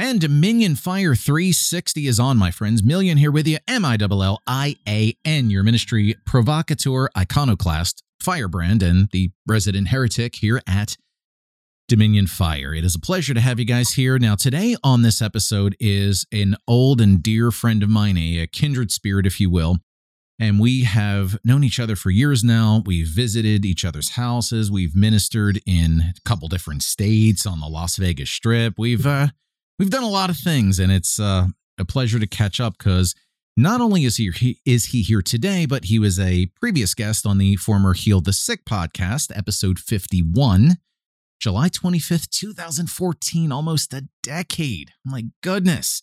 And 0.00 0.20
Dominion 0.20 0.76
Fire 0.76 1.16
360 1.16 2.06
is 2.06 2.20
on, 2.20 2.36
my 2.36 2.52
friends. 2.52 2.82
Millian 2.82 3.18
here 3.18 3.32
with 3.32 3.48
you. 3.48 3.58
M 3.66 3.84
I 3.84 3.98
L 4.00 4.22
L 4.22 4.40
I 4.46 4.76
A 4.86 5.16
N, 5.24 5.50
your 5.50 5.64
ministry 5.64 6.14
provocateur, 6.24 7.08
iconoclast, 7.18 8.04
firebrand, 8.20 8.80
and 8.80 9.08
the 9.10 9.32
resident 9.44 9.88
heretic 9.88 10.36
here 10.36 10.62
at 10.68 10.96
Dominion 11.88 12.28
Fire. 12.28 12.72
It 12.72 12.84
is 12.84 12.94
a 12.94 13.00
pleasure 13.00 13.34
to 13.34 13.40
have 13.40 13.58
you 13.58 13.64
guys 13.64 13.94
here. 13.94 14.20
Now, 14.20 14.36
today 14.36 14.76
on 14.84 15.02
this 15.02 15.20
episode 15.20 15.74
is 15.80 16.26
an 16.30 16.54
old 16.68 17.00
and 17.00 17.20
dear 17.20 17.50
friend 17.50 17.82
of 17.82 17.88
mine, 17.88 18.16
a, 18.16 18.46
kindred 18.46 18.92
spirit, 18.92 19.26
if 19.26 19.40
you 19.40 19.50
will. 19.50 19.78
And 20.38 20.60
we 20.60 20.84
have 20.84 21.40
known 21.42 21.64
each 21.64 21.80
other 21.80 21.96
for 21.96 22.10
years 22.10 22.44
now. 22.44 22.84
We've 22.86 23.08
visited 23.08 23.64
each 23.64 23.84
other's 23.84 24.10
houses. 24.10 24.70
We've 24.70 24.94
ministered 24.94 25.60
in 25.66 26.12
a 26.16 26.20
couple 26.24 26.46
different 26.46 26.84
states 26.84 27.44
on 27.44 27.58
the 27.58 27.66
Las 27.66 27.96
Vegas 27.96 28.30
Strip. 28.30 28.74
We've 28.78 29.04
uh, 29.04 29.28
we've 29.78 29.90
done 29.90 30.02
a 30.02 30.08
lot 30.08 30.30
of 30.30 30.36
things, 30.36 30.78
and 30.78 30.90
it's 30.90 31.18
uh, 31.18 31.46
a 31.78 31.84
pleasure 31.84 32.18
to 32.18 32.26
catch 32.26 32.60
up 32.60 32.78
because 32.78 33.14
not 33.56 33.80
only 33.80 34.04
is 34.04 34.16
he, 34.16 34.30
he 34.30 34.58
is 34.64 34.86
he 34.86 35.02
here 35.02 35.22
today, 35.22 35.66
but 35.66 35.86
he 35.86 35.98
was 35.98 36.18
a 36.18 36.46
previous 36.60 36.94
guest 36.94 37.26
on 37.26 37.38
the 37.38 37.56
former 37.56 37.94
Heal 37.94 38.20
the 38.20 38.32
Sick 38.32 38.64
podcast, 38.64 39.36
episode 39.36 39.78
fifty 39.78 40.20
one. 40.20 40.78
July 41.40 41.68
25th, 41.68 42.30
2014, 42.30 43.52
almost 43.52 43.94
a 43.94 44.08
decade. 44.24 44.90
My 45.04 45.26
goodness. 45.40 46.02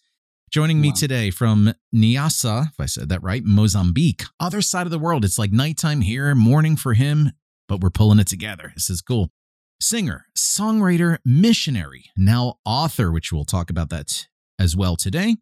Joining 0.49 0.79
me 0.79 0.89
wow. 0.89 0.95
today 0.95 1.29
from 1.29 1.73
Niassa, 1.93 2.69
if 2.69 2.79
I 2.79 2.85
said 2.85 3.09
that 3.09 3.21
right, 3.21 3.43
Mozambique, 3.43 4.23
other 4.39 4.61
side 4.61 4.87
of 4.87 4.91
the 4.91 4.99
world. 4.99 5.25
It's 5.25 5.37
like 5.37 5.51
nighttime 5.51 5.99
here, 5.99 6.33
morning 6.35 6.77
for 6.77 6.93
him, 6.93 7.31
but 7.67 7.81
we're 7.81 7.89
pulling 7.89 8.19
it 8.19 8.27
together. 8.27 8.71
This 8.75 8.89
is 8.89 9.01
cool. 9.01 9.31
Singer, 9.81 10.27
songwriter, 10.37 11.17
missionary, 11.25 12.05
now 12.15 12.55
author, 12.63 13.11
which 13.11 13.33
we'll 13.33 13.43
talk 13.43 13.69
about 13.69 13.89
that 13.89 14.27
as 14.57 14.73
well 14.75 14.95
today. 14.95 15.35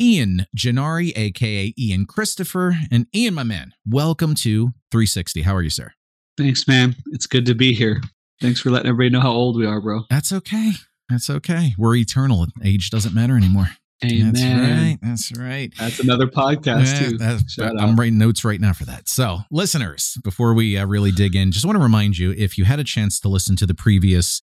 Ian 0.00 0.46
Gennari, 0.56 1.12
aka 1.14 1.74
Ian 1.78 2.06
Kristofer. 2.06 2.74
And 2.90 3.06
Ian, 3.14 3.34
my 3.34 3.42
man, 3.42 3.74
welcome 3.86 4.34
to 4.36 4.68
360. 4.90 5.42
How 5.42 5.54
are 5.54 5.62
you, 5.62 5.68
sir? 5.68 5.92
Thanks, 6.38 6.66
man. 6.66 6.96
It's 7.12 7.26
good 7.26 7.44
to 7.46 7.54
be 7.54 7.74
here. 7.74 8.00
Thanks 8.40 8.60
for 8.60 8.70
letting 8.70 8.88
everybody 8.88 9.10
know 9.10 9.20
how 9.20 9.32
old 9.32 9.58
we 9.58 9.66
are, 9.66 9.80
bro. 9.80 10.04
That's 10.08 10.32
okay. 10.32 10.72
That's 11.10 11.28
okay. 11.28 11.74
We're 11.76 11.96
eternal. 11.96 12.46
Age 12.64 12.88
doesn't 12.88 13.14
matter 13.14 13.36
anymore. 13.36 13.68
Amen. 14.04 14.32
That's 14.32 14.42
right. 14.42 14.98
That's 15.02 15.38
right. 15.38 15.72
That's 15.78 16.00
another 16.00 16.26
podcast 16.26 17.18
yeah, 17.18 17.38
too. 17.70 17.78
I'm 17.78 17.96
writing 17.96 18.18
notes 18.18 18.44
right 18.44 18.60
now 18.60 18.72
for 18.72 18.84
that. 18.86 19.08
So, 19.08 19.40
listeners, 19.50 20.16
before 20.24 20.54
we 20.54 20.78
uh, 20.78 20.86
really 20.86 21.10
dig 21.10 21.36
in, 21.36 21.52
just 21.52 21.66
want 21.66 21.76
to 21.76 21.82
remind 21.82 22.16
you 22.16 22.32
if 22.32 22.56
you 22.56 22.64
had 22.64 22.78
a 22.78 22.84
chance 22.84 23.20
to 23.20 23.28
listen 23.28 23.56
to 23.56 23.66
the 23.66 23.74
previous 23.74 24.40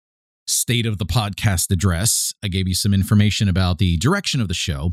state 0.47 0.87
of 0.87 0.99
the 0.99 1.07
podcast 1.07 1.71
address, 1.71 2.35
I 2.43 2.49
gave 2.49 2.67
you 2.67 2.75
some 2.75 2.93
information 2.93 3.49
about 3.49 3.79
the 3.79 3.97
direction 3.97 4.41
of 4.41 4.49
the 4.49 4.55
show. 4.55 4.91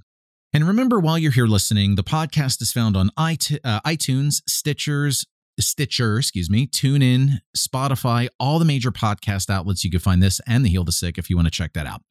And 0.54 0.68
remember, 0.68 1.00
while 1.00 1.18
you're 1.18 1.32
here 1.32 1.48
listening, 1.48 1.96
the 1.96 2.04
podcast 2.04 2.62
is 2.62 2.72
found 2.72 2.96
on 2.96 3.10
uh, 3.18 3.80
iTunes, 3.86 4.42
Stitchers, 4.50 5.26
Stitcher, 5.60 6.18
excuse 6.18 6.50
me, 6.50 6.68
TuneIn, 6.68 7.40
Spotify, 7.56 8.28
all 8.40 8.60
the 8.60 8.66
major 8.66 8.92
podcast 8.92 9.50
outlets. 9.50 9.84
You 9.84 9.92
can 9.92 10.00
find 10.00 10.22
this 10.22 10.42
and 10.46 10.66
the 10.66 10.70
Heal 10.70 10.84
the 10.84 10.92
Sick 10.92 11.18
if 11.18 11.30
you 11.30 11.36
want 11.36 11.48
to 11.48 11.52
check 11.52 11.74
that 11.74 11.88
out. 11.88 12.02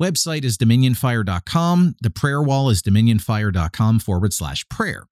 Website 0.00 0.44
is 0.44 0.58
dominionfire.com. 0.58 1.96
The 2.00 2.10
prayer 2.10 2.42
wall 2.42 2.70
is 2.70 2.82
dominionfire.com 2.82 4.00
forward 4.00 4.32
slash 4.32 4.68
prayer. 4.68 5.06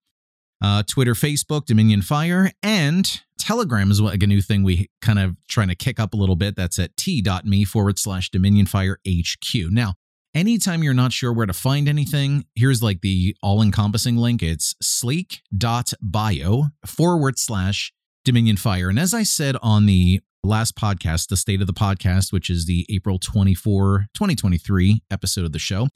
Uh, 0.62 0.82
Twitter, 0.82 1.14
Facebook, 1.14 1.64
Dominion 1.64 2.02
Fire, 2.02 2.50
and 2.62 3.22
Telegram 3.38 3.90
is 3.90 4.00
like 4.00 4.22
a 4.22 4.26
new 4.26 4.42
thing 4.42 4.62
we 4.62 4.90
kind 5.00 5.18
of 5.18 5.36
trying 5.48 5.68
to 5.68 5.74
kick 5.74 5.98
up 5.98 6.12
a 6.12 6.16
little 6.16 6.36
bit. 6.36 6.54
That's 6.54 6.78
at 6.78 6.96
t.me 6.96 7.64
forward 7.64 7.98
slash 7.98 8.30
Dominion 8.30 8.66
Fire 8.66 8.98
HQ. 9.08 9.54
Now, 9.70 9.94
anytime 10.34 10.82
you're 10.82 10.92
not 10.92 11.12
sure 11.12 11.32
where 11.32 11.46
to 11.46 11.54
find 11.54 11.88
anything, 11.88 12.44
here's 12.54 12.82
like 12.82 13.00
the 13.00 13.34
all 13.42 13.62
encompassing 13.62 14.16
link. 14.18 14.42
It's 14.42 14.74
sleek.bio 14.82 16.64
forward 16.84 17.38
slash 17.38 17.92
Dominion 18.24 18.58
Fire. 18.58 18.90
And 18.90 18.98
as 18.98 19.14
I 19.14 19.22
said 19.22 19.56
on 19.62 19.86
the 19.86 20.20
last 20.42 20.76
podcast, 20.76 21.28
the 21.28 21.36
state 21.36 21.60
of 21.60 21.66
the 21.66 21.72
podcast, 21.72 22.32
which 22.32 22.50
is 22.50 22.66
the 22.66 22.86
April 22.88 23.18
24, 23.18 24.06
2023 24.14 25.02
episode 25.10 25.44
of 25.44 25.52
the 25.52 25.58
show, 25.58 25.88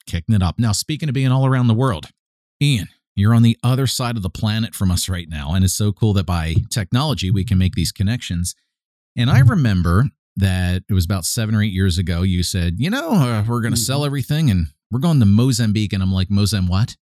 kicking 0.08 0.36
it 0.36 0.44
up. 0.44 0.56
Now, 0.58 0.72
speaking 0.72 1.10
of 1.10 1.16
being 1.16 1.32
all 1.32 1.46
around 1.46 1.68
the 1.68 1.74
world, 1.74 2.10
Ian, 2.62 2.88
you're 3.16 3.34
on 3.34 3.44
the 3.44 3.58
other 3.64 3.88
side 3.88 4.18
of 4.18 4.24
the 4.24 4.30
planet 4.30 4.76
from 4.76 4.92
us 4.92 5.08
right 5.08 5.30
now. 5.30 5.54
And 5.54 5.64
it's 5.64 5.74
so 5.74 5.92
cool 5.92 6.14
that 6.14 6.26
by 6.26 6.56
technology, 6.70 7.32
we 7.32 7.46
can 7.46 7.58
make 7.58 7.76
these 7.76 7.92
connections. 7.92 8.56
And 9.16 9.30
I 9.30 9.40
remember 9.40 10.06
that 10.36 10.84
it 10.90 10.94
was 10.94 11.06
about 11.06 11.26
seven 11.26 11.56
or 11.56 11.64
eight 11.64 11.72
years 11.72 11.98
ago, 11.98 12.24
you 12.24 12.44
said, 12.44 12.76
you 12.78 12.90
know, 12.90 13.14
uh, 13.14 13.44
we're 13.48 13.62
going 13.62 13.74
to 13.74 13.80
sell 13.80 14.00
mm-hmm. 14.00 14.08
everything 14.08 14.52
and 14.52 14.68
we're 14.92 15.00
going 15.00 15.20
to 15.20 15.26
Mozambique. 15.26 15.94
And 15.94 16.04
I'm 16.04 16.12
like, 16.12 16.30
Mozambique, 16.30 16.72
what? 16.72 16.98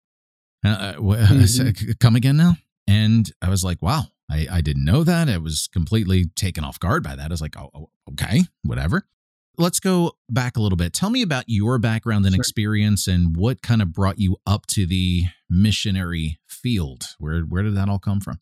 Uh, 0.65 0.69
uh 0.69 0.95
mm-hmm. 0.99 1.91
Come 2.01 2.17
again 2.17 2.39
now? 2.39 2.57
And 2.87 3.31
I 3.43 3.51
was 3.51 3.63
like, 3.63 3.83
wow, 3.83 4.05
I, 4.31 4.47
I 4.51 4.61
didn't 4.63 4.85
know 4.85 5.05
that. 5.05 5.29
I 5.29 5.37
was 5.37 5.69
completely 5.71 6.25
taken 6.37 6.65
off 6.65 6.81
guard 6.81 7.03
by 7.03 7.17
that. 7.17 7.27
I 7.27 7.29
was 7.29 7.43
like, 7.43 7.59
oh, 7.59 7.71
oh 7.75 7.91
okay, 8.13 8.45
whatever. 8.63 9.07
Let's 9.61 9.81
go 9.81 10.13
back 10.31 10.57
a 10.57 10.61
little 10.61 10.77
bit. 10.77 10.93
Tell 10.93 11.11
me 11.11 11.21
about 11.21 11.45
your 11.49 11.79
background 11.79 12.25
and 12.25 12.35
sure. 12.35 12.41
experience 12.41 13.09
and 13.09 13.37
what 13.37 13.61
kind 13.61 13.83
of 13.83 13.93
brought 13.93 14.21
you 14.21 14.37
up 14.47 14.67
to 14.69 14.87
the 14.87 15.25
missionary 15.51 16.39
field. 16.47 17.17
Where 17.19 17.41
where 17.41 17.65
did 17.65 17.75
that 17.75 17.89
all 17.89 17.99
come 17.99 18.21
from? 18.21 18.39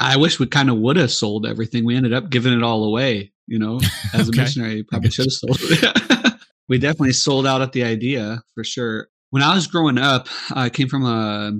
I 0.00 0.16
wish 0.16 0.40
we 0.40 0.46
kind 0.46 0.68
of 0.68 0.78
would 0.78 0.96
have 0.96 1.12
sold 1.12 1.46
everything. 1.46 1.84
We 1.84 1.94
ended 1.94 2.12
up 2.12 2.30
giving 2.30 2.52
it 2.52 2.64
all 2.64 2.82
away, 2.82 3.32
you 3.46 3.60
know, 3.60 3.80
as 4.12 4.28
okay. 4.28 4.40
a 4.40 4.42
missionary. 4.42 4.82
Probably 4.82 5.10
should 5.10 5.26
have 5.26 5.32
sold 5.32 5.58
it. 5.60 6.34
we 6.68 6.78
definitely 6.78 7.12
sold 7.12 7.46
out 7.46 7.62
at 7.62 7.72
the 7.72 7.84
idea 7.84 8.42
for 8.54 8.64
sure. 8.64 9.08
When 9.30 9.44
I 9.44 9.54
was 9.54 9.68
growing 9.68 9.98
up, 9.98 10.28
I 10.50 10.68
came 10.68 10.88
from 10.88 11.04
a, 11.04 11.52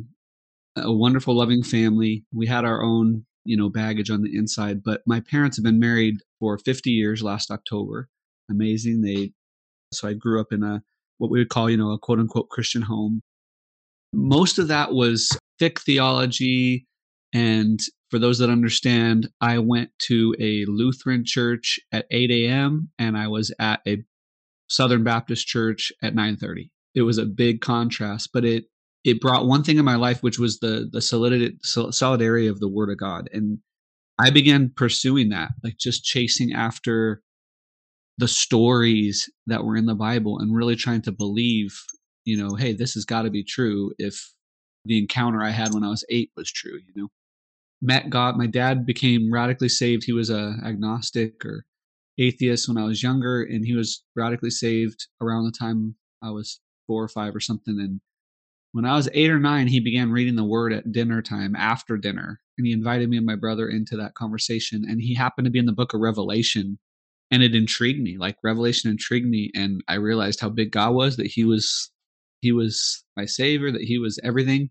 a 0.76 0.92
wonderful, 0.92 1.36
loving 1.36 1.62
family. 1.62 2.24
We 2.34 2.46
had 2.46 2.64
our 2.64 2.82
own, 2.82 3.24
you 3.44 3.56
know, 3.56 3.68
baggage 3.68 4.10
on 4.10 4.22
the 4.22 4.36
inside, 4.36 4.82
but 4.82 5.02
my 5.06 5.20
parents 5.20 5.56
have 5.56 5.64
been 5.64 5.78
married 5.78 6.16
for 6.40 6.58
50 6.58 6.90
years 6.90 7.22
last 7.22 7.52
October. 7.52 8.08
Amazing. 8.50 9.02
They, 9.02 9.32
so 9.92 10.08
I 10.08 10.14
grew 10.14 10.40
up 10.40 10.52
in 10.52 10.62
a, 10.62 10.82
what 11.18 11.30
we 11.30 11.38
would 11.38 11.48
call, 11.48 11.70
you 11.70 11.76
know, 11.76 11.92
a 11.92 11.98
quote 11.98 12.18
unquote 12.18 12.48
Christian 12.48 12.82
home. 12.82 13.22
Most 14.12 14.58
of 14.58 14.68
that 14.68 14.92
was 14.92 15.36
thick 15.58 15.80
theology. 15.80 16.86
And 17.32 17.80
for 18.10 18.18
those 18.18 18.38
that 18.38 18.50
understand, 18.50 19.28
I 19.40 19.58
went 19.58 19.90
to 20.06 20.34
a 20.38 20.64
Lutheran 20.66 21.24
church 21.24 21.80
at 21.92 22.06
8 22.10 22.30
a.m. 22.30 22.90
and 22.98 23.16
I 23.16 23.28
was 23.28 23.52
at 23.58 23.80
a 23.86 24.04
Southern 24.68 25.04
Baptist 25.04 25.46
Church 25.46 25.92
at 26.02 26.14
9:30. 26.14 26.70
It 26.94 27.02
was 27.02 27.18
a 27.18 27.26
big 27.26 27.60
contrast, 27.60 28.30
but 28.32 28.44
it 28.44 28.64
it 29.04 29.20
brought 29.20 29.46
one 29.46 29.62
thing 29.62 29.78
in 29.78 29.84
my 29.84 29.94
life, 29.96 30.22
which 30.22 30.38
was 30.38 30.58
the 30.58 30.88
the 30.90 31.00
solidity 31.00 31.56
solidarity 31.62 32.46
of 32.46 32.60
the 32.60 32.68
Word 32.68 32.90
of 32.90 32.98
God, 32.98 33.28
and 33.32 33.58
I 34.18 34.30
began 34.30 34.72
pursuing 34.74 35.28
that, 35.30 35.50
like 35.62 35.76
just 35.78 36.04
chasing 36.04 36.52
after 36.52 37.22
the 38.18 38.28
stories 38.28 39.30
that 39.46 39.64
were 39.64 39.76
in 39.76 39.86
the 39.86 39.94
Bible 39.94 40.38
and 40.38 40.54
really 40.54 40.76
trying 40.76 41.02
to 41.02 41.12
believe, 41.12 41.78
you 42.24 42.36
know, 42.36 42.54
hey, 42.54 42.72
this 42.72 42.94
has 42.94 43.04
got 43.04 43.22
to 43.22 43.30
be 43.30 43.44
true 43.44 43.92
if 43.98 44.32
the 44.84 44.98
encounter 44.98 45.42
I 45.42 45.50
had 45.50 45.74
when 45.74 45.84
I 45.84 45.88
was 45.88 46.04
eight 46.08 46.30
was 46.36 46.50
true, 46.50 46.78
you 46.78 47.02
know. 47.02 47.08
Met 47.82 48.08
God. 48.08 48.38
My 48.38 48.46
dad 48.46 48.86
became 48.86 49.30
radically 49.30 49.68
saved. 49.68 50.04
He 50.04 50.12
was 50.12 50.30
a 50.30 50.56
agnostic 50.64 51.44
or 51.44 51.66
atheist 52.18 52.68
when 52.68 52.78
I 52.78 52.84
was 52.84 53.02
younger, 53.02 53.42
and 53.42 53.66
he 53.66 53.74
was 53.74 54.02
radically 54.14 54.50
saved 54.50 55.08
around 55.20 55.44
the 55.44 55.52
time 55.52 55.94
I 56.22 56.30
was 56.30 56.60
four 56.86 57.02
or 57.02 57.08
five 57.08 57.36
or 57.36 57.40
something. 57.40 57.78
And 57.78 58.00
when 58.72 58.86
I 58.86 58.96
was 58.96 59.08
eight 59.12 59.30
or 59.30 59.38
nine, 59.38 59.66
he 59.66 59.80
began 59.80 60.10
reading 60.10 60.36
the 60.36 60.44
word 60.44 60.72
at 60.72 60.92
dinner 60.92 61.20
time 61.20 61.54
after 61.54 61.96
dinner. 61.96 62.40
And 62.56 62.66
he 62.66 62.72
invited 62.72 63.10
me 63.10 63.18
and 63.18 63.26
my 63.26 63.36
brother 63.36 63.68
into 63.68 63.96
that 63.98 64.14
conversation. 64.14 64.84
And 64.88 65.00
he 65.00 65.14
happened 65.14 65.44
to 65.44 65.50
be 65.50 65.58
in 65.58 65.66
the 65.66 65.72
book 65.72 65.92
of 65.92 66.00
Revelation. 66.00 66.78
And 67.30 67.42
it 67.42 67.54
intrigued 67.54 68.00
me. 68.00 68.16
Like 68.18 68.36
Revelation 68.42 68.90
intrigued 68.90 69.26
me. 69.26 69.50
And 69.54 69.82
I 69.88 69.94
realized 69.94 70.40
how 70.40 70.48
big 70.48 70.70
God 70.70 70.94
was, 70.94 71.16
that 71.16 71.26
he 71.26 71.44
was 71.44 71.90
he 72.40 72.52
was 72.52 73.04
my 73.16 73.24
savior, 73.24 73.72
that 73.72 73.82
he 73.82 73.98
was 73.98 74.20
everything. 74.22 74.70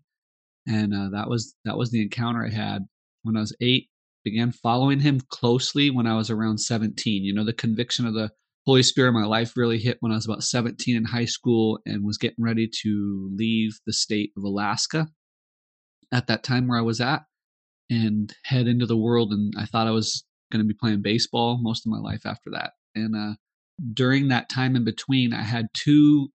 And 0.66 0.94
uh, 0.94 1.10
that 1.12 1.28
was 1.28 1.54
that 1.64 1.76
was 1.76 1.90
the 1.90 2.02
encounter 2.02 2.44
I 2.44 2.50
had 2.50 2.86
when 3.22 3.36
I 3.36 3.40
was 3.40 3.56
eight. 3.60 3.88
Began 4.24 4.50
following 4.50 5.00
him 5.00 5.20
closely 5.28 5.90
when 5.90 6.06
I 6.06 6.16
was 6.16 6.30
around 6.30 6.58
17. 6.58 7.22
You 7.22 7.32
know, 7.32 7.44
the 7.44 7.52
conviction 7.52 8.06
of 8.06 8.14
the 8.14 8.30
Holy 8.66 8.82
Spirit 8.82 9.10
in 9.10 9.14
my 9.14 9.24
life 9.24 9.56
really 9.56 9.78
hit 9.78 9.98
when 10.00 10.10
I 10.10 10.16
was 10.16 10.24
about 10.24 10.42
17 10.42 10.96
in 10.96 11.04
high 11.04 11.26
school 11.26 11.78
and 11.86 12.04
was 12.04 12.18
getting 12.18 12.44
ready 12.44 12.68
to 12.82 13.30
leave 13.32 13.78
the 13.86 13.92
state 13.92 14.32
of 14.36 14.42
Alaska 14.42 15.06
at 16.12 16.26
that 16.26 16.42
time 16.42 16.66
where 16.66 16.78
I 16.78 16.82
was 16.82 17.00
at 17.00 17.22
and 17.88 18.34
head 18.44 18.66
into 18.66 18.86
the 18.86 18.96
world. 18.96 19.32
And 19.32 19.54
I 19.56 19.66
thought 19.66 19.86
I 19.86 19.92
was 19.92 20.24
going 20.50 20.64
to 20.64 20.68
be 20.68 20.78
playing 20.78 21.02
baseball 21.02 21.58
most 21.60 21.86
of 21.86 21.92
my 21.92 21.98
life 21.98 22.24
after 22.24 22.50
that. 22.52 22.72
And 22.94 23.16
uh, 23.16 23.34
during 23.92 24.28
that 24.28 24.48
time 24.48 24.76
in 24.76 24.84
between, 24.84 25.32
I 25.32 25.42
had 25.42 25.66
two, 25.74 26.28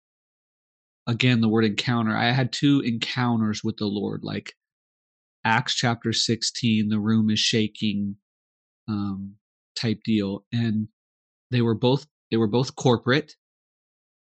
again, 1.08 1.42
the 1.42 1.50
word 1.50 1.66
encounter, 1.66 2.16
I 2.16 2.32
had 2.32 2.52
two 2.52 2.82
encounters 2.82 3.64
with 3.64 3.78
the 3.78 3.86
Lord, 3.86 4.22
like 4.24 4.54
Acts 5.46 5.76
chapter 5.76 6.12
16, 6.12 6.90
the 6.90 7.00
room 7.00 7.30
is 7.30 7.40
shaking 7.40 8.18
um, 8.88 9.36
type 9.76 10.00
deal. 10.04 10.46
And 10.52 10.90
they 11.52 11.62
were 11.62 11.76
both 11.76 12.08
they 12.32 12.38
were 12.38 12.48
both 12.48 12.76
corporate 12.76 13.36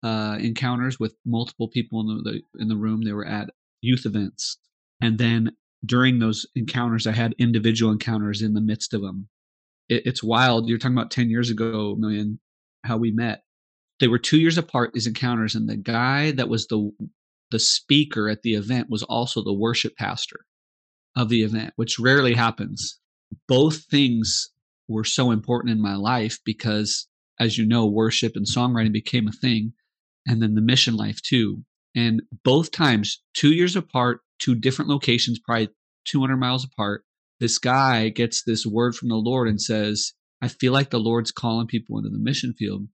uh, 0.04 0.38
encounters 0.39 1.00
with 1.00 1.16
multiple 1.25 1.68
people 1.68 2.01
in 2.01 2.07
the, 2.07 2.31
the 2.31 2.62
in 2.62 2.68
the 2.68 2.78
room. 2.78 3.01
They 3.04 3.13
were 3.13 3.28
at 3.28 3.50
youth 3.81 4.06
events, 4.06 4.57
and 5.01 5.18
then 5.18 5.51
during 5.86 6.19
those 6.19 6.45
encounters, 6.56 7.06
I 7.06 7.12
had 7.12 7.36
individual 7.38 7.92
encounters 7.92 8.42
in 8.42 8.54
the 8.54 8.62
midst 8.62 8.94
of 8.94 9.01
them. 9.01 9.30
It, 9.89 10.04
it's 10.06 10.24
wild. 10.24 10.68
You're 10.68 10.78
talking 10.78 10.98
about 10.98 11.12
ten 11.12 11.30
years 11.30 11.50
ago, 11.50 11.95
Millian, 12.00 12.39
how 12.84 12.98
we 12.98 13.12
met. 13.12 13.44
They 14.00 14.07
were 14.07 14.19
two 14.19 14.39
years 14.39 14.57
apart. 14.57 14.94
These 14.94 15.07
encounters, 15.07 15.56
and 15.56 15.69
the 15.69 15.78
guy 15.78 16.31
that 16.31 16.50
was 16.50 16.68
the 16.68 16.92
the 17.51 17.60
speaker 17.60 18.30
at 18.30 18.42
the 18.42 18.56
event 18.56 18.89
was 18.89 19.04
also 19.04 19.44
the 19.44 19.54
worship 19.54 19.95
pastor 19.95 20.45
of 21.16 21.30
the 21.30 21.44
event, 21.44 21.74
which 21.78 21.98
rarely 22.00 22.34
happens. 22.34 23.00
Both 23.48 23.86
things 23.86 24.51
were 24.88 25.04
so 25.04 25.31
important 25.31 25.72
in 25.72 25.81
my 25.81 25.95
life 25.95 26.39
because 26.45 27.07
as 27.39 27.57
you 27.57 27.66
know, 27.66 27.86
worship 27.86 28.36
and 28.36 28.45
songwriting 28.45 28.92
became 28.92 29.28
a 29.28 29.31
thing, 29.31 29.74
and 30.25 30.42
then 30.42 30.56
the 30.56 30.62
mission 30.62 30.95
life 30.95 31.22
too. 31.22 31.63
And 31.95 32.22
both 32.44 32.72
times, 32.72 33.22
two 33.34 33.54
years 33.54 33.75
apart, 33.75 34.22
two 34.39 34.56
different 34.56 34.89
locations, 34.89 35.39
probably 35.39 35.69
200 36.06 36.38
miles 36.38 36.66
apart, 36.66 37.04
this 37.39 37.57
guy 37.57 38.10
gets 38.10 38.44
this 38.44 38.66
word 38.66 38.95
from 38.95 39.10
the 39.10 39.16
Lord 39.16 39.48
and 39.48 39.62
says, 39.62 40.13
I 40.42 40.48
feel 40.48 40.74
like 40.74 40.89
the 40.89 41.00
Lord's 41.00 41.31
calling 41.31 41.68
people 41.68 41.98
into 41.98 42.10
the 42.10 42.19
mission 42.19 42.54
field. 42.54 42.88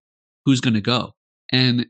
Who's 0.45 0.61
going 0.61 0.73
to 0.73 0.81
go? 0.81 1.13
And 1.51 1.87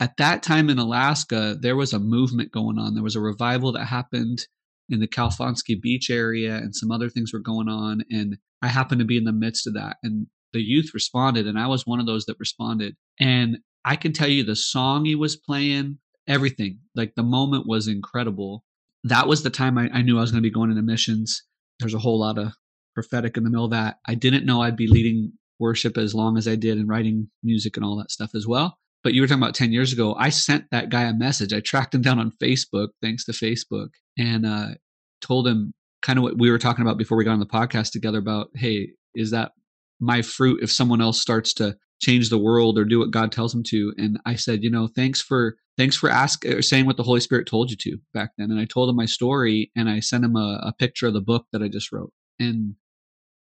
at 0.00 0.16
that 0.18 0.42
time 0.42 0.68
in 0.70 0.78
Alaska, 0.78 1.56
there 1.60 1.76
was 1.76 1.92
a 1.92 1.98
movement 1.98 2.52
going 2.52 2.78
on. 2.78 2.94
There 2.94 3.02
was 3.02 3.16
a 3.16 3.20
revival 3.20 3.72
that 3.72 3.86
happened 3.86 4.46
in 4.88 5.00
the 5.00 5.08
Kalifornsky 5.08 5.80
Beach 5.80 6.10
area, 6.10 6.56
and 6.56 6.74
some 6.74 6.90
other 6.90 7.08
things 7.08 7.32
were 7.32 7.40
going 7.40 7.68
on. 7.68 8.02
And 8.10 8.38
I 8.60 8.68
happened 8.68 8.98
to 9.00 9.06
be 9.06 9.16
in 9.16 9.24
the 9.24 9.32
midst 9.32 9.66
of 9.66 9.74
that. 9.74 9.96
And 10.02 10.26
the 10.52 10.60
youth 10.60 10.90
responded, 10.94 11.46
and 11.46 11.58
I 11.58 11.66
was 11.66 11.86
one 11.86 12.00
of 12.00 12.06
those 12.06 12.26
that 12.26 12.36
responded. 12.38 12.96
And 13.18 13.58
I 13.84 13.96
can 13.96 14.12
tell 14.12 14.28
you 14.28 14.42
the 14.42 14.56
song 14.56 15.04
he 15.04 15.14
was 15.14 15.36
playing, 15.36 15.98
everything, 16.26 16.80
like 16.94 17.14
the 17.14 17.22
moment 17.22 17.66
was 17.66 17.88
incredible. 17.88 18.64
That 19.04 19.28
was 19.28 19.42
the 19.42 19.50
time 19.50 19.76
I, 19.78 19.90
I 19.92 20.02
knew 20.02 20.18
I 20.18 20.22
was 20.22 20.30
going 20.30 20.42
to 20.42 20.48
be 20.48 20.52
going 20.52 20.70
into 20.70 20.82
missions. 20.82 21.42
There's 21.80 21.94
a 21.94 21.98
whole 21.98 22.20
lot 22.20 22.38
of 22.38 22.52
prophetic 22.94 23.36
in 23.36 23.44
the 23.44 23.50
middle 23.50 23.64
of 23.64 23.72
that. 23.72 23.96
I 24.06 24.14
didn't 24.14 24.46
know 24.46 24.62
I'd 24.62 24.76
be 24.76 24.86
leading 24.86 25.32
worship 25.58 25.96
as 25.96 26.14
long 26.14 26.36
as 26.36 26.48
I 26.48 26.56
did 26.56 26.78
and 26.78 26.88
writing 26.88 27.28
music 27.42 27.76
and 27.76 27.84
all 27.84 27.96
that 27.98 28.10
stuff 28.10 28.34
as 28.34 28.46
well. 28.46 28.78
But 29.02 29.12
you 29.12 29.20
were 29.20 29.26
talking 29.26 29.42
about 29.42 29.54
10 29.54 29.72
years 29.72 29.92
ago. 29.92 30.14
I 30.18 30.30
sent 30.30 30.64
that 30.70 30.88
guy 30.88 31.02
a 31.02 31.12
message. 31.12 31.52
I 31.52 31.60
tracked 31.60 31.94
him 31.94 32.02
down 32.02 32.18
on 32.18 32.32
Facebook, 32.42 32.88
thanks 33.02 33.24
to 33.26 33.32
Facebook, 33.32 33.88
and 34.18 34.46
uh, 34.46 34.68
told 35.20 35.46
him 35.46 35.74
kind 36.00 36.18
of 36.18 36.22
what 36.22 36.38
we 36.38 36.50
were 36.50 36.58
talking 36.58 36.82
about 36.82 36.98
before 36.98 37.18
we 37.18 37.24
got 37.24 37.32
on 37.32 37.40
the 37.40 37.46
podcast 37.46 37.92
together 37.92 38.18
about, 38.18 38.48
hey, 38.54 38.88
is 39.14 39.30
that 39.32 39.52
my 40.00 40.22
fruit 40.22 40.60
if 40.62 40.70
someone 40.70 41.00
else 41.00 41.20
starts 41.20 41.54
to 41.54 41.76
change 42.00 42.28
the 42.28 42.38
world 42.38 42.78
or 42.78 42.84
do 42.84 42.98
what 42.98 43.10
God 43.10 43.32
tells 43.32 43.52
them 43.52 43.62
to. 43.64 43.92
And 43.96 44.18
I 44.26 44.34
said, 44.34 44.62
you 44.62 44.70
know, 44.70 44.86
thanks 44.86 45.20
for 45.20 45.56
thanks 45.76 45.96
for 45.96 46.08
asking 46.10 46.52
or 46.52 46.62
saying 46.62 46.86
what 46.86 46.96
the 46.96 47.02
Holy 47.02 47.20
Spirit 47.20 47.46
told 47.46 47.70
you 47.70 47.76
to 47.76 47.98
back 48.12 48.30
then. 48.36 48.50
And 48.50 48.60
I 48.60 48.64
told 48.64 48.88
him 48.88 48.96
my 48.96 49.06
story 49.06 49.70
and 49.76 49.88
I 49.88 50.00
sent 50.00 50.24
him 50.24 50.36
a, 50.36 50.60
a 50.62 50.74
picture 50.78 51.06
of 51.06 51.14
the 51.14 51.20
book 51.20 51.46
that 51.52 51.62
I 51.62 51.68
just 51.68 51.92
wrote. 51.92 52.12
And 52.38 52.74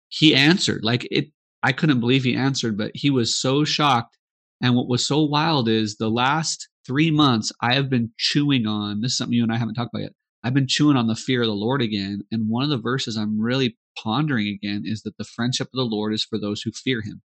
he 0.10 0.36
answered 0.36 0.82
like 0.84 1.08
it 1.12 1.28
I 1.64 1.72
couldn't 1.72 2.00
believe 2.00 2.24
he 2.24 2.36
answered, 2.36 2.78
but 2.78 2.92
he 2.96 3.10
was 3.10 3.40
so 3.40 3.64
shocked. 3.64 4.18
And 4.64 4.76
what 4.76 4.88
was 4.88 5.08
so 5.08 5.22
wild 5.22 5.70
is 5.70 5.98
the 5.98 6.10
last 6.10 6.68
three 6.86 7.12
months 7.12 7.52
I 7.62 7.76
have 7.76 7.90
been 7.90 8.12
chewing 8.18 8.66
on 8.66 9.02
this 9.02 9.12
is 9.12 9.18
something 9.18 9.34
you 9.34 9.44
and 9.44 9.54
I 9.54 9.58
haven't 9.58 9.76
talked 9.76 9.94
about 9.94 10.04
yet. 10.04 10.14
I've 10.44 10.54
been 10.56 10.68
chewing 10.68 10.98
on 10.98 11.08
the 11.08 11.16
fear 11.16 11.42
of 11.42 11.48
the 11.48 11.54
Lord 11.54 11.82
again. 11.82 12.24
And 12.32 12.50
one 12.50 12.64
of 12.64 12.70
the 12.70 12.78
verses 12.78 13.16
I'm 13.16 13.40
really 13.40 13.78
pondering 13.98 14.48
again 14.48 14.84
is 14.86 15.04
that 15.04 15.18
the 15.18 15.24
friendship 15.24 15.68
of 15.68 15.78
the 15.78 15.84
Lord 15.84 16.14
is 16.14 16.24
for 16.24 16.40
those 16.40 16.62
who 16.62 16.72
fear 16.72 17.02
him. 17.02 17.22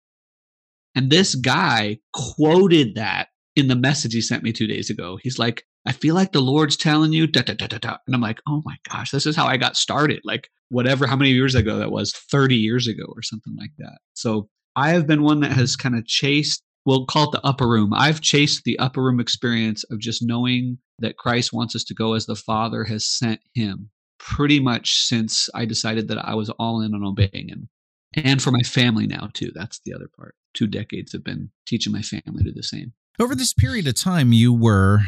And 0.94 1.10
this 1.10 1.34
guy 1.34 1.98
quoted 2.12 2.94
that 2.96 3.28
in 3.56 3.68
the 3.68 3.76
message 3.76 4.12
he 4.12 4.20
sent 4.20 4.42
me 4.42 4.52
two 4.52 4.66
days 4.66 4.90
ago. 4.90 5.18
He's 5.22 5.38
like, 5.38 5.64
I 5.86 5.92
feel 5.92 6.14
like 6.14 6.32
the 6.32 6.40
Lord's 6.40 6.76
telling 6.76 7.12
you, 7.12 7.26
da, 7.26 7.42
da, 7.42 7.54
da, 7.54 7.66
da, 7.66 7.78
da. 7.78 7.96
And 8.06 8.14
I'm 8.14 8.20
like, 8.20 8.40
oh 8.46 8.62
my 8.64 8.76
gosh, 8.90 9.10
this 9.10 9.26
is 9.26 9.36
how 9.36 9.46
I 9.46 9.56
got 9.56 9.76
started. 9.76 10.20
Like, 10.24 10.48
whatever, 10.68 11.06
how 11.06 11.16
many 11.16 11.30
years 11.30 11.54
ago 11.54 11.78
that 11.78 11.90
was, 11.90 12.12
30 12.12 12.56
years 12.56 12.86
ago 12.86 13.04
or 13.08 13.22
something 13.22 13.56
like 13.56 13.72
that. 13.78 13.98
So 14.14 14.48
I 14.76 14.90
have 14.90 15.06
been 15.06 15.22
one 15.22 15.40
that 15.40 15.52
has 15.52 15.76
kind 15.76 15.96
of 15.96 16.06
chased, 16.06 16.62
we'll 16.84 17.06
call 17.06 17.24
it 17.24 17.32
the 17.32 17.46
upper 17.46 17.68
room. 17.68 17.92
I've 17.94 18.20
chased 18.20 18.64
the 18.64 18.78
upper 18.78 19.02
room 19.02 19.20
experience 19.20 19.84
of 19.84 20.00
just 20.00 20.22
knowing 20.22 20.78
that 20.98 21.16
Christ 21.16 21.52
wants 21.52 21.74
us 21.74 21.84
to 21.84 21.94
go 21.94 22.14
as 22.14 22.26
the 22.26 22.36
Father 22.36 22.84
has 22.84 23.06
sent 23.06 23.40
him 23.54 23.90
pretty 24.18 24.60
much 24.60 25.02
since 25.02 25.48
I 25.54 25.64
decided 25.64 26.08
that 26.08 26.18
I 26.18 26.34
was 26.34 26.50
all 26.50 26.82
in 26.82 26.94
on 26.94 27.04
obeying 27.04 27.48
him. 27.48 27.68
And 28.14 28.42
for 28.42 28.50
my 28.50 28.62
family 28.62 29.06
now, 29.06 29.30
too. 29.32 29.50
That's 29.54 29.80
the 29.84 29.94
other 29.94 30.08
part. 30.14 30.34
Two 30.54 30.66
decades 30.66 31.12
have 31.12 31.24
been 31.24 31.50
teaching 31.66 31.92
my 31.92 32.02
family 32.02 32.44
to 32.44 32.52
the 32.52 32.62
same. 32.62 32.92
Over 33.18 33.34
this 33.34 33.52
period 33.52 33.86
of 33.86 33.94
time, 33.94 34.32
you 34.32 34.52
were, 34.52 35.00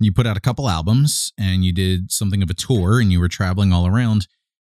you 0.00 0.12
put 0.12 0.26
out 0.26 0.36
a 0.36 0.40
couple 0.40 0.68
albums 0.68 1.32
and 1.38 1.64
you 1.64 1.72
did 1.72 2.10
something 2.10 2.42
of 2.42 2.50
a 2.50 2.54
tour 2.54 3.00
and 3.00 3.12
you 3.12 3.20
were 3.20 3.28
traveling 3.28 3.72
all 3.72 3.86
around. 3.86 4.26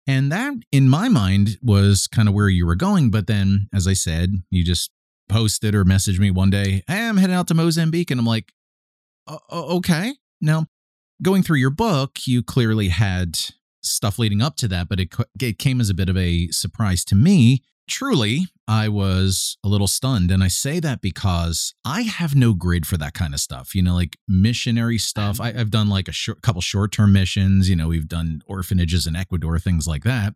And 0.05 0.31
that, 0.31 0.53
in 0.71 0.89
my 0.89 1.07
mind, 1.09 1.57
was 1.61 2.07
kind 2.07 2.27
of 2.27 2.35
where 2.35 2.49
you 2.49 2.65
were 2.65 2.75
going. 2.75 3.09
But 3.09 3.27
then, 3.27 3.69
as 3.73 3.87
I 3.87 3.93
said, 3.93 4.33
you 4.49 4.63
just 4.63 4.91
posted 5.29 5.73
or 5.73 5.85
messaged 5.85 6.19
me 6.19 6.29
one 6.29 6.49
day, 6.49 6.83
hey, 6.87 7.07
I'm 7.07 7.17
heading 7.17 7.35
out 7.35 7.47
to 7.47 7.53
Mozambique. 7.53 8.11
And 8.11 8.19
I'm 8.19 8.25
like, 8.25 8.51
okay. 9.51 10.15
Now, 10.41 10.67
going 11.21 11.41
through 11.41 11.57
your 11.57 11.69
book, 11.69 12.19
you 12.27 12.43
clearly 12.43 12.89
had 12.89 13.37
stuff 13.81 14.19
leading 14.19 14.41
up 14.41 14.55
to 14.57 14.67
that, 14.67 14.89
but 14.89 14.99
it, 14.99 15.13
it 15.41 15.57
came 15.57 15.79
as 15.81 15.89
a 15.89 15.93
bit 15.93 16.09
of 16.09 16.17
a 16.17 16.47
surprise 16.49 17.03
to 17.05 17.15
me. 17.15 17.63
Truly, 17.87 18.47
I 18.67 18.87
was 18.87 19.57
a 19.63 19.67
little 19.67 19.87
stunned. 19.87 20.31
And 20.31 20.43
I 20.43 20.47
say 20.47 20.79
that 20.79 21.01
because 21.01 21.73
I 21.83 22.03
have 22.03 22.35
no 22.35 22.53
grid 22.53 22.87
for 22.87 22.97
that 22.97 23.13
kind 23.13 23.33
of 23.33 23.39
stuff. 23.39 23.75
You 23.75 23.81
know, 23.81 23.93
like 23.93 24.17
missionary 24.27 24.97
stuff. 24.97 25.41
I, 25.41 25.51
have 25.51 25.71
done 25.71 25.89
like 25.89 26.07
a 26.07 26.13
short, 26.13 26.41
couple 26.41 26.61
short 26.61 26.91
term 26.91 27.13
missions. 27.13 27.69
You 27.69 27.75
know, 27.75 27.89
we've 27.89 28.07
done 28.07 28.41
orphanages 28.47 29.05
in 29.05 29.15
Ecuador, 29.15 29.59
things 29.59 29.85
like 29.87 30.03
that, 30.03 30.33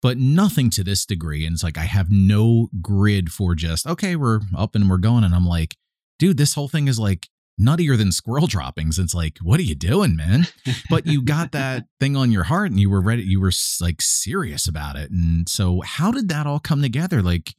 but 0.00 0.16
nothing 0.16 0.70
to 0.70 0.84
this 0.84 1.04
degree. 1.04 1.44
And 1.44 1.54
it's 1.54 1.62
like 1.62 1.78
I 1.78 1.84
have 1.84 2.10
no 2.10 2.68
grid 2.80 3.30
for 3.30 3.54
just, 3.54 3.86
okay, 3.86 4.16
we're 4.16 4.40
up 4.56 4.74
and 4.74 4.88
we're 4.88 4.98
going. 4.98 5.24
And 5.24 5.34
I'm 5.34 5.46
like, 5.46 5.76
dude, 6.18 6.38
this 6.38 6.54
whole 6.54 6.68
thing 6.68 6.88
is 6.88 6.98
like 6.98 7.28
nuttier 7.60 7.96
than 7.96 8.12
squirrel 8.12 8.46
droppings. 8.46 8.98
It's 8.98 9.14
like, 9.14 9.38
what 9.38 9.60
are 9.60 9.64
you 9.64 9.74
doing, 9.74 10.16
man? 10.16 10.46
But 10.88 11.06
you 11.06 11.22
got 11.22 11.52
that 11.52 11.86
thing 11.98 12.16
on 12.16 12.32
your 12.32 12.44
heart 12.44 12.70
and 12.70 12.80
you 12.80 12.90
were 12.90 13.00
ready, 13.00 13.22
you 13.22 13.40
were 13.40 13.52
like 13.80 14.00
serious 14.00 14.66
about 14.66 14.96
it. 14.96 15.10
And 15.10 15.48
so, 15.48 15.82
how 15.82 16.10
did 16.10 16.28
that 16.28 16.46
all 16.46 16.60
come 16.60 16.82
together? 16.82 17.22
Like, 17.22 17.54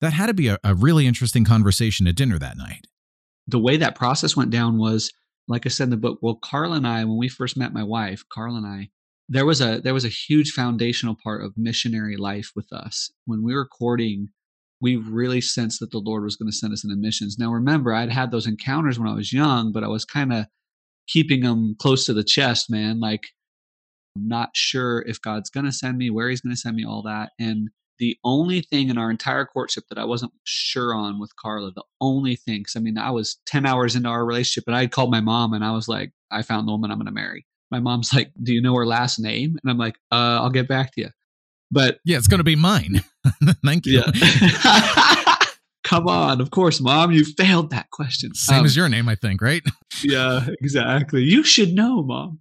that 0.00 0.12
had 0.12 0.26
to 0.26 0.34
be 0.34 0.48
a, 0.48 0.58
a 0.64 0.74
really 0.74 1.06
interesting 1.06 1.44
conversation 1.44 2.06
at 2.06 2.16
dinner 2.16 2.38
that 2.38 2.58
night. 2.58 2.86
The 3.46 3.58
way 3.58 3.76
that 3.76 3.94
process 3.94 4.36
went 4.36 4.50
down 4.50 4.78
was, 4.78 5.12
like 5.48 5.66
I 5.66 5.68
said 5.68 5.84
in 5.84 5.90
the 5.90 5.96
book, 5.96 6.18
well, 6.20 6.36
Carla 6.36 6.76
and 6.76 6.86
I, 6.86 7.04
when 7.04 7.18
we 7.18 7.28
first 7.28 7.56
met 7.56 7.72
my 7.72 7.82
wife, 7.82 8.22
Carla 8.30 8.58
and 8.58 8.66
I, 8.66 8.90
there 9.28 9.46
was 9.46 9.60
a 9.60 9.80
there 9.80 9.94
was 9.94 10.04
a 10.04 10.10
huge 10.10 10.52
foundational 10.52 11.16
part 11.22 11.42
of 11.42 11.56
missionary 11.56 12.16
life 12.16 12.52
with 12.54 12.70
us. 12.72 13.10
When 13.24 13.42
we 13.42 13.54
were 13.54 13.66
courting, 13.66 14.28
we 14.84 14.96
really 14.96 15.40
sensed 15.40 15.80
that 15.80 15.90
the 15.92 15.98
Lord 15.98 16.24
was 16.24 16.36
going 16.36 16.50
to 16.50 16.54
send 16.54 16.74
us 16.74 16.84
into 16.84 16.94
missions. 16.94 17.38
Now, 17.38 17.50
remember, 17.50 17.94
I'd 17.94 18.12
had 18.12 18.30
those 18.30 18.46
encounters 18.46 18.98
when 18.98 19.08
I 19.08 19.14
was 19.14 19.32
young, 19.32 19.72
but 19.72 19.82
I 19.82 19.88
was 19.88 20.04
kind 20.04 20.30
of 20.30 20.44
keeping 21.08 21.40
them 21.40 21.74
close 21.78 22.04
to 22.04 22.12
the 22.12 22.22
chest, 22.22 22.68
man. 22.68 23.00
Like, 23.00 23.22
I'm 24.14 24.28
not 24.28 24.50
sure 24.54 25.00
if 25.08 25.22
God's 25.22 25.48
going 25.48 25.64
to 25.64 25.72
send 25.72 25.96
me, 25.96 26.10
where 26.10 26.28
He's 26.28 26.42
going 26.42 26.54
to 26.54 26.60
send 26.60 26.76
me, 26.76 26.84
all 26.84 27.00
that. 27.00 27.30
And 27.38 27.70
the 27.98 28.18
only 28.24 28.60
thing 28.60 28.90
in 28.90 28.98
our 28.98 29.10
entire 29.10 29.46
courtship 29.46 29.84
that 29.88 29.96
I 29.96 30.04
wasn't 30.04 30.32
sure 30.44 30.94
on 30.94 31.18
with 31.18 31.34
Carla, 31.36 31.70
the 31.74 31.84
only 32.02 32.36
thing, 32.36 32.60
because 32.60 32.76
I 32.76 32.80
mean, 32.80 32.98
I 32.98 33.10
was 33.10 33.38
10 33.46 33.64
hours 33.64 33.96
into 33.96 34.10
our 34.10 34.26
relationship 34.26 34.64
and 34.66 34.76
I 34.76 34.86
called 34.86 35.10
my 35.10 35.22
mom 35.22 35.54
and 35.54 35.64
I 35.64 35.72
was 35.72 35.88
like, 35.88 36.12
I 36.30 36.42
found 36.42 36.68
the 36.68 36.72
woman 36.72 36.90
I'm 36.90 36.98
going 36.98 37.06
to 37.06 37.12
marry. 37.12 37.46
my 37.70 37.80
mom's 37.80 38.12
like, 38.12 38.32
"Do 38.42 38.52
you 38.52 38.60
know 38.60 38.74
her 38.74 38.86
last 38.86 39.18
name?" 39.18 39.56
And 39.62 39.70
I'm 39.70 39.78
like, 39.78 39.96
"Uh, 40.12 40.40
I'll 40.42 40.50
get 40.50 40.68
back 40.68 40.92
to 40.94 41.00
you." 41.00 41.10
But 41.70 41.98
yeah, 42.04 42.18
it's 42.18 42.28
going 42.28 42.38
to 42.38 42.44
be 42.44 42.56
mine. 42.56 43.02
Thank 43.64 43.86
you. 43.86 44.02
Come 45.84 46.08
on, 46.08 46.40
of 46.40 46.50
course, 46.50 46.80
mom, 46.80 47.12
you 47.12 47.24
failed 47.24 47.70
that 47.70 47.90
question. 47.90 48.34
Same 48.34 48.60
um, 48.60 48.64
as 48.64 48.74
your 48.74 48.88
name, 48.88 49.06
I 49.06 49.16
think, 49.16 49.42
right? 49.42 49.62
yeah, 50.02 50.46
exactly. 50.60 51.22
You 51.22 51.44
should 51.44 51.74
know, 51.74 52.02
mom. 52.02 52.40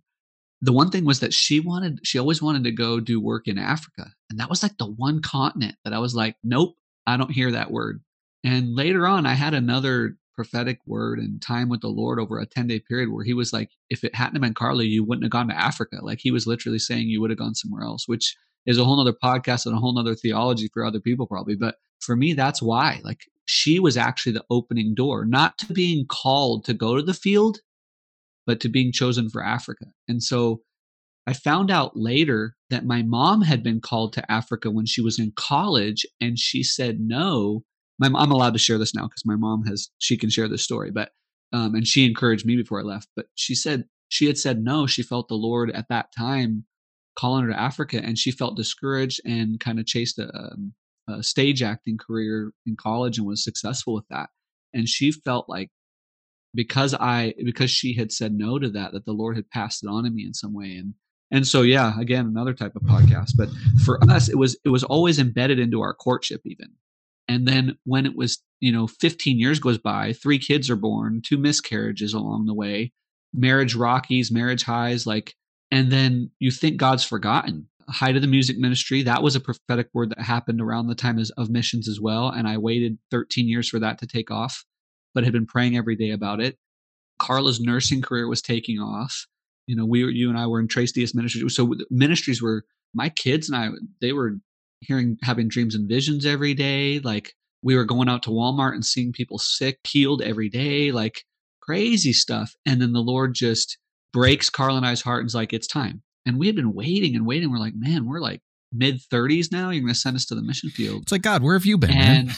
The 0.61 0.71
one 0.71 0.89
thing 0.89 1.03
was 1.03 1.19
that 1.19 1.33
she 1.33 1.59
wanted, 1.59 1.99
she 2.03 2.17
always 2.17 2.41
wanted 2.41 2.63
to 2.63 2.71
go 2.71 3.01
do 3.01 3.19
work 3.19 3.49
in 3.49 3.57
Africa. 3.57 4.11
And 4.29 4.39
that 4.39 4.49
was 4.49 4.63
like 4.63 4.77
the 4.77 4.89
one 4.89 5.21
continent 5.21 5.75
that 5.83 5.93
I 5.93 5.99
was 5.99 6.15
like, 6.15 6.37
nope, 6.41 6.75
I 7.05 7.17
don't 7.17 7.31
hear 7.31 7.51
that 7.51 7.69
word. 7.69 8.01
And 8.45 8.75
later 8.75 9.05
on, 9.05 9.25
I 9.25 9.33
had 9.33 9.53
another 9.53 10.15
prophetic 10.33 10.79
word 10.85 11.19
and 11.19 11.41
time 11.41 11.67
with 11.67 11.81
the 11.81 11.89
Lord 11.89 12.19
over 12.19 12.39
a 12.39 12.45
10 12.45 12.67
day 12.67 12.79
period 12.79 13.11
where 13.11 13.25
he 13.25 13.33
was 13.33 13.51
like, 13.51 13.71
if 13.89 14.05
it 14.05 14.15
hadn't 14.15 14.39
been 14.39 14.53
Carla, 14.53 14.85
you 14.85 15.03
wouldn't 15.03 15.25
have 15.25 15.31
gone 15.31 15.49
to 15.49 15.59
Africa. 15.59 15.97
Like 16.01 16.19
he 16.21 16.31
was 16.31 16.47
literally 16.47 16.79
saying 16.79 17.09
you 17.09 17.19
would 17.19 17.29
have 17.29 17.39
gone 17.39 17.55
somewhere 17.55 17.83
else, 17.83 18.07
which 18.07 18.35
is 18.65 18.77
a 18.77 18.85
whole 18.85 18.97
nother 18.97 19.17
podcast 19.23 19.65
and 19.65 19.75
a 19.75 19.79
whole 19.79 19.93
nother 19.93 20.15
theology 20.15 20.69
for 20.73 20.85
other 20.85 20.99
people 20.99 21.27
probably. 21.27 21.55
But 21.55 21.75
for 21.99 22.15
me, 22.15 22.33
that's 22.33 22.61
why. 22.61 23.01
Like 23.03 23.21
she 23.45 23.79
was 23.79 23.97
actually 23.97 24.33
the 24.33 24.45
opening 24.49 24.93
door, 24.95 25.25
not 25.25 25.57
to 25.59 25.73
being 25.73 26.05
called 26.07 26.65
to 26.65 26.73
go 26.73 26.95
to 26.95 27.01
the 27.01 27.13
field, 27.13 27.59
but 28.45 28.59
to 28.61 28.69
being 28.69 28.91
chosen 28.91 29.29
for 29.29 29.43
Africa. 29.43 29.85
And 30.07 30.21
so 30.21 30.61
I 31.27 31.33
found 31.33 31.71
out 31.71 31.95
later 31.95 32.55
that 32.69 32.85
my 32.85 33.01
mom 33.01 33.41
had 33.41 33.63
been 33.63 33.79
called 33.79 34.13
to 34.13 34.31
Africa 34.31 34.69
when 34.69 34.85
she 34.85 35.01
was 35.01 35.19
in 35.19 35.31
college 35.35 36.05
and 36.19 36.37
she 36.37 36.63
said 36.63 36.99
no. 36.99 37.63
My, 37.99 38.07
I'm 38.07 38.31
allowed 38.31 38.53
to 38.53 38.59
share 38.59 38.77
this 38.77 38.95
now 38.95 39.07
because 39.07 39.25
my 39.25 39.35
mom 39.35 39.65
has, 39.65 39.89
she 39.99 40.17
can 40.17 40.29
share 40.29 40.49
this 40.49 40.63
story, 40.63 40.91
but, 40.91 41.11
um, 41.53 41.75
and 41.75 41.87
she 41.87 42.05
encouraged 42.05 42.45
me 42.45 42.55
before 42.55 42.79
I 42.79 42.83
left, 42.83 43.07
but 43.15 43.27
she 43.35 43.55
said, 43.55 43.85
she 44.09 44.25
had 44.27 44.37
said 44.37 44.63
no. 44.63 44.85
She 44.85 45.01
felt 45.01 45.27
the 45.27 45.35
Lord 45.35 45.71
at 45.71 45.87
that 45.89 46.07
time 46.17 46.65
calling 47.15 47.45
her 47.45 47.51
to 47.51 47.59
Africa 47.59 48.01
and 48.03 48.17
she 48.17 48.31
felt 48.31 48.57
discouraged 48.57 49.21
and 49.25 49.59
kind 49.59 49.79
of 49.79 49.85
chased 49.85 50.19
a, 50.19 50.29
um, 50.35 50.73
a 51.09 51.23
stage 51.23 51.61
acting 51.61 51.97
career 51.97 52.51
in 52.65 52.75
college 52.75 53.17
and 53.17 53.27
was 53.27 53.43
successful 53.43 53.93
with 53.93 54.07
that. 54.09 54.29
And 54.73 54.87
she 54.87 55.11
felt 55.11 55.47
like 55.47 55.69
because 56.55 56.93
I 56.93 57.33
because 57.43 57.71
she 57.71 57.95
had 57.95 58.11
said 58.11 58.33
no 58.33 58.59
to 58.59 58.69
that, 58.69 58.93
that 58.93 59.05
the 59.05 59.13
Lord 59.13 59.35
had 59.35 59.49
passed 59.49 59.83
it 59.83 59.87
on 59.87 60.03
to 60.03 60.09
me 60.09 60.25
in 60.25 60.33
some 60.33 60.53
way. 60.53 60.75
And 60.75 60.93
and 61.31 61.47
so 61.47 61.61
yeah, 61.61 61.99
again, 61.99 62.25
another 62.25 62.53
type 62.53 62.75
of 62.75 62.83
podcast. 62.83 63.31
But 63.35 63.49
for 63.83 63.99
us, 64.09 64.29
it 64.29 64.37
was 64.37 64.57
it 64.63 64.69
was 64.69 64.83
always 64.83 65.19
embedded 65.19 65.59
into 65.59 65.81
our 65.81 65.93
courtship 65.93 66.41
even. 66.45 66.69
And 67.27 67.47
then 67.47 67.77
when 67.85 68.05
it 68.05 68.15
was, 68.15 68.41
you 68.59 68.71
know, 68.71 68.87
15 68.87 69.39
years 69.39 69.59
goes 69.59 69.77
by, 69.77 70.13
three 70.13 70.39
kids 70.39 70.69
are 70.69 70.75
born, 70.75 71.21
two 71.23 71.37
miscarriages 71.37 72.13
along 72.13 72.45
the 72.45 72.53
way, 72.53 72.91
marriage 73.33 73.75
rockies, 73.75 74.31
marriage 74.31 74.63
highs, 74.63 75.07
like, 75.07 75.33
and 75.71 75.91
then 75.91 76.31
you 76.39 76.51
think 76.51 76.77
God's 76.77 77.03
forgotten. 77.03 77.67
Height 77.89 78.15
of 78.15 78.21
the 78.21 78.27
music 78.29 78.57
ministry 78.57 79.03
that 79.03 79.21
was 79.21 79.35
a 79.35 79.41
prophetic 79.41 79.89
word 79.93 80.09
that 80.11 80.21
happened 80.21 80.61
around 80.61 80.87
the 80.87 80.95
time 80.95 81.21
of 81.37 81.49
missions 81.49 81.89
as 81.89 81.99
well 81.99 82.29
and 82.29 82.47
i 82.47 82.57
waited 82.57 82.97
13 83.11 83.49
years 83.49 83.67
for 83.67 83.77
that 83.77 83.99
to 83.99 84.07
take 84.07 84.31
off 84.31 84.63
but 85.13 85.23
had 85.23 85.33
been 85.33 85.45
praying 85.45 85.77
every 85.77 85.95
day 85.95 86.11
about 86.11 86.39
it. 86.41 86.57
Carla's 87.21 87.59
nursing 87.59 88.01
career 88.01 88.27
was 88.27 88.41
taking 88.41 88.79
off. 88.79 89.27
You 89.67 89.75
know 89.75 89.85
we 89.85 90.03
were, 90.03 90.09
you 90.09 90.29
and 90.29 90.37
i 90.37 90.45
were 90.45 90.59
in 90.59 90.67
trace 90.67 90.91
diaz 90.91 91.13
so 91.47 91.73
ministries 91.89 92.41
were 92.41 92.65
my 92.93 93.07
kids 93.07 93.49
and 93.49 93.57
i 93.57 93.69
they 94.01 94.11
were 94.11 94.35
hearing 94.81 95.17
having 95.23 95.47
dreams 95.47 95.73
and 95.73 95.87
visions 95.87 96.25
every 96.25 96.53
day 96.53 96.99
like 96.99 97.33
we 97.61 97.77
were 97.77 97.85
going 97.85 98.09
out 98.09 98.23
to 98.23 98.29
walmart 98.29 98.73
and 98.73 98.85
seeing 98.85 99.13
people 99.13 99.37
sick 99.37 99.79
healed 99.87 100.21
every 100.21 100.49
day 100.49 100.91
like 100.91 101.23
crazy 101.61 102.11
stuff. 102.11 102.55
And 102.65 102.81
then 102.81 102.91
the 102.91 102.99
lord 102.99 103.33
just 103.33 103.77
breaks 104.13 104.49
carla 104.49 104.77
and 104.77 104.85
i's 104.85 105.01
heart 105.01 105.21
and 105.21 105.27
is 105.27 105.35
like 105.35 105.51
it's 105.51 105.67
time 105.67 106.03
and 106.25 106.39
we 106.39 106.47
had 106.47 106.55
been 106.55 106.73
waiting 106.73 107.15
and 107.15 107.25
waiting. 107.25 107.51
We're 107.51 107.57
like, 107.57 107.75
man, 107.75 108.05
we're 108.05 108.19
like 108.19 108.41
mid 108.71 109.01
30s 109.11 109.51
now. 109.51 109.69
You're 109.69 109.81
going 109.81 109.93
to 109.93 109.99
send 109.99 110.15
us 110.15 110.25
to 110.25 110.35
the 110.35 110.41
mission 110.41 110.69
field. 110.69 111.03
It's 111.03 111.11
like, 111.11 111.21
God, 111.21 111.43
where 111.43 111.55
have 111.55 111.65
you 111.65 111.77
been? 111.77 111.91
And 111.91 112.27
man? 112.27 112.35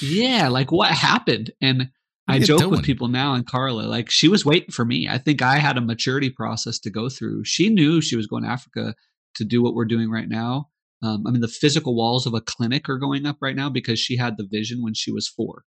yeah, 0.00 0.48
like 0.48 0.70
what 0.70 0.90
happened? 0.90 1.50
And 1.60 1.90
I 2.26 2.38
joke 2.40 2.58
doing? 2.58 2.70
with 2.72 2.82
people 2.82 3.08
now 3.08 3.32
and 3.34 3.46
Carla, 3.46 3.82
like 3.82 4.10
she 4.10 4.28
was 4.28 4.44
waiting 4.44 4.70
for 4.70 4.84
me. 4.84 5.08
I 5.08 5.16
think 5.18 5.40
I 5.40 5.56
had 5.58 5.78
a 5.78 5.82
maturity 5.82 6.30
process 6.30 6.78
to 6.80 6.90
go 6.90 7.08
through. 7.08 7.44
She 7.44 7.70
knew 7.70 8.00
she 8.00 8.16
was 8.16 8.26
going 8.26 8.42
to 8.42 8.50
Africa 8.50 8.94
to 9.36 9.44
do 9.44 9.62
what 9.62 9.74
we're 9.74 9.86
doing 9.86 10.10
right 10.10 10.28
now. 10.28 10.68
Um, 11.02 11.24
I 11.26 11.30
mean, 11.30 11.40
the 11.40 11.48
physical 11.48 11.96
walls 11.96 12.26
of 12.26 12.34
a 12.34 12.40
clinic 12.40 12.88
are 12.88 12.98
going 12.98 13.24
up 13.24 13.38
right 13.40 13.56
now 13.56 13.70
because 13.70 13.98
she 13.98 14.16
had 14.16 14.36
the 14.36 14.46
vision 14.50 14.82
when 14.82 14.94
she 14.94 15.12
was 15.12 15.28
four. 15.28 15.62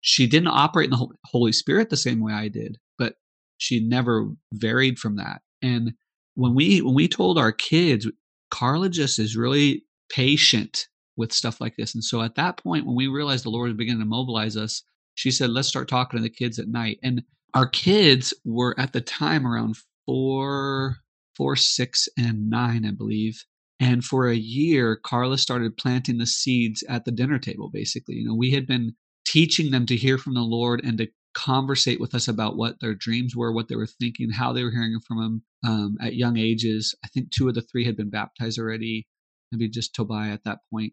She 0.00 0.26
didn't 0.26 0.48
operate 0.48 0.86
in 0.86 0.98
the 0.98 1.08
Holy 1.26 1.52
Spirit 1.52 1.90
the 1.90 1.96
same 1.98 2.20
way 2.20 2.32
I 2.32 2.48
did, 2.48 2.78
but 2.98 3.16
she 3.60 3.78
never 3.78 4.26
varied 4.54 4.98
from 4.98 5.16
that. 5.16 5.42
And 5.62 5.92
when 6.34 6.54
we 6.54 6.80
when 6.80 6.94
we 6.94 7.06
told 7.06 7.38
our 7.38 7.52
kids, 7.52 8.08
Carla 8.50 8.88
just 8.88 9.18
is 9.18 9.36
really 9.36 9.84
patient 10.10 10.88
with 11.16 11.32
stuff 11.32 11.60
like 11.60 11.76
this. 11.76 11.94
And 11.94 12.02
so 12.02 12.22
at 12.22 12.36
that 12.36 12.56
point, 12.56 12.86
when 12.86 12.96
we 12.96 13.06
realized 13.06 13.44
the 13.44 13.50
Lord 13.50 13.68
was 13.68 13.76
beginning 13.76 14.00
to 14.00 14.06
mobilize 14.06 14.56
us, 14.56 14.82
she 15.14 15.30
said, 15.30 15.50
let's 15.50 15.68
start 15.68 15.88
talking 15.88 16.18
to 16.18 16.22
the 16.22 16.30
kids 16.30 16.58
at 16.58 16.68
night. 16.68 16.98
And 17.02 17.22
our 17.52 17.68
kids 17.68 18.32
were 18.44 18.74
at 18.78 18.94
the 18.94 19.02
time 19.02 19.46
around 19.46 19.76
four, 20.06 20.96
four, 21.36 21.54
six, 21.56 22.08
and 22.16 22.48
nine, 22.48 22.86
I 22.86 22.92
believe. 22.92 23.44
And 23.78 24.02
for 24.02 24.28
a 24.28 24.36
year, 24.36 24.98
Carla 25.04 25.36
started 25.36 25.76
planting 25.76 26.16
the 26.16 26.26
seeds 26.26 26.82
at 26.88 27.04
the 27.04 27.12
dinner 27.12 27.38
table, 27.38 27.70
basically. 27.70 28.14
You 28.14 28.28
know, 28.28 28.34
we 28.34 28.52
had 28.52 28.66
been 28.66 28.94
teaching 29.26 29.70
them 29.70 29.84
to 29.86 29.96
hear 29.96 30.16
from 30.16 30.34
the 30.34 30.40
Lord 30.40 30.80
and 30.82 30.96
to 30.98 31.08
conversate 31.34 32.00
with 32.00 32.14
us 32.14 32.28
about 32.28 32.56
what 32.56 32.80
their 32.80 32.94
dreams 32.94 33.36
were, 33.36 33.52
what 33.52 33.68
they 33.68 33.76
were 33.76 33.86
thinking, 33.86 34.30
how 34.30 34.52
they 34.52 34.64
were 34.64 34.70
hearing 34.70 34.98
from 35.06 35.22
him 35.22 35.42
um, 35.64 35.96
at 36.00 36.16
young 36.16 36.36
ages. 36.36 36.94
I 37.04 37.08
think 37.08 37.30
two 37.30 37.48
of 37.48 37.54
the 37.54 37.62
three 37.62 37.84
had 37.84 37.96
been 37.96 38.10
baptized 38.10 38.58
already, 38.58 39.06
maybe 39.52 39.68
just 39.68 39.94
Tobiah 39.94 40.32
at 40.32 40.44
that 40.44 40.58
point. 40.72 40.92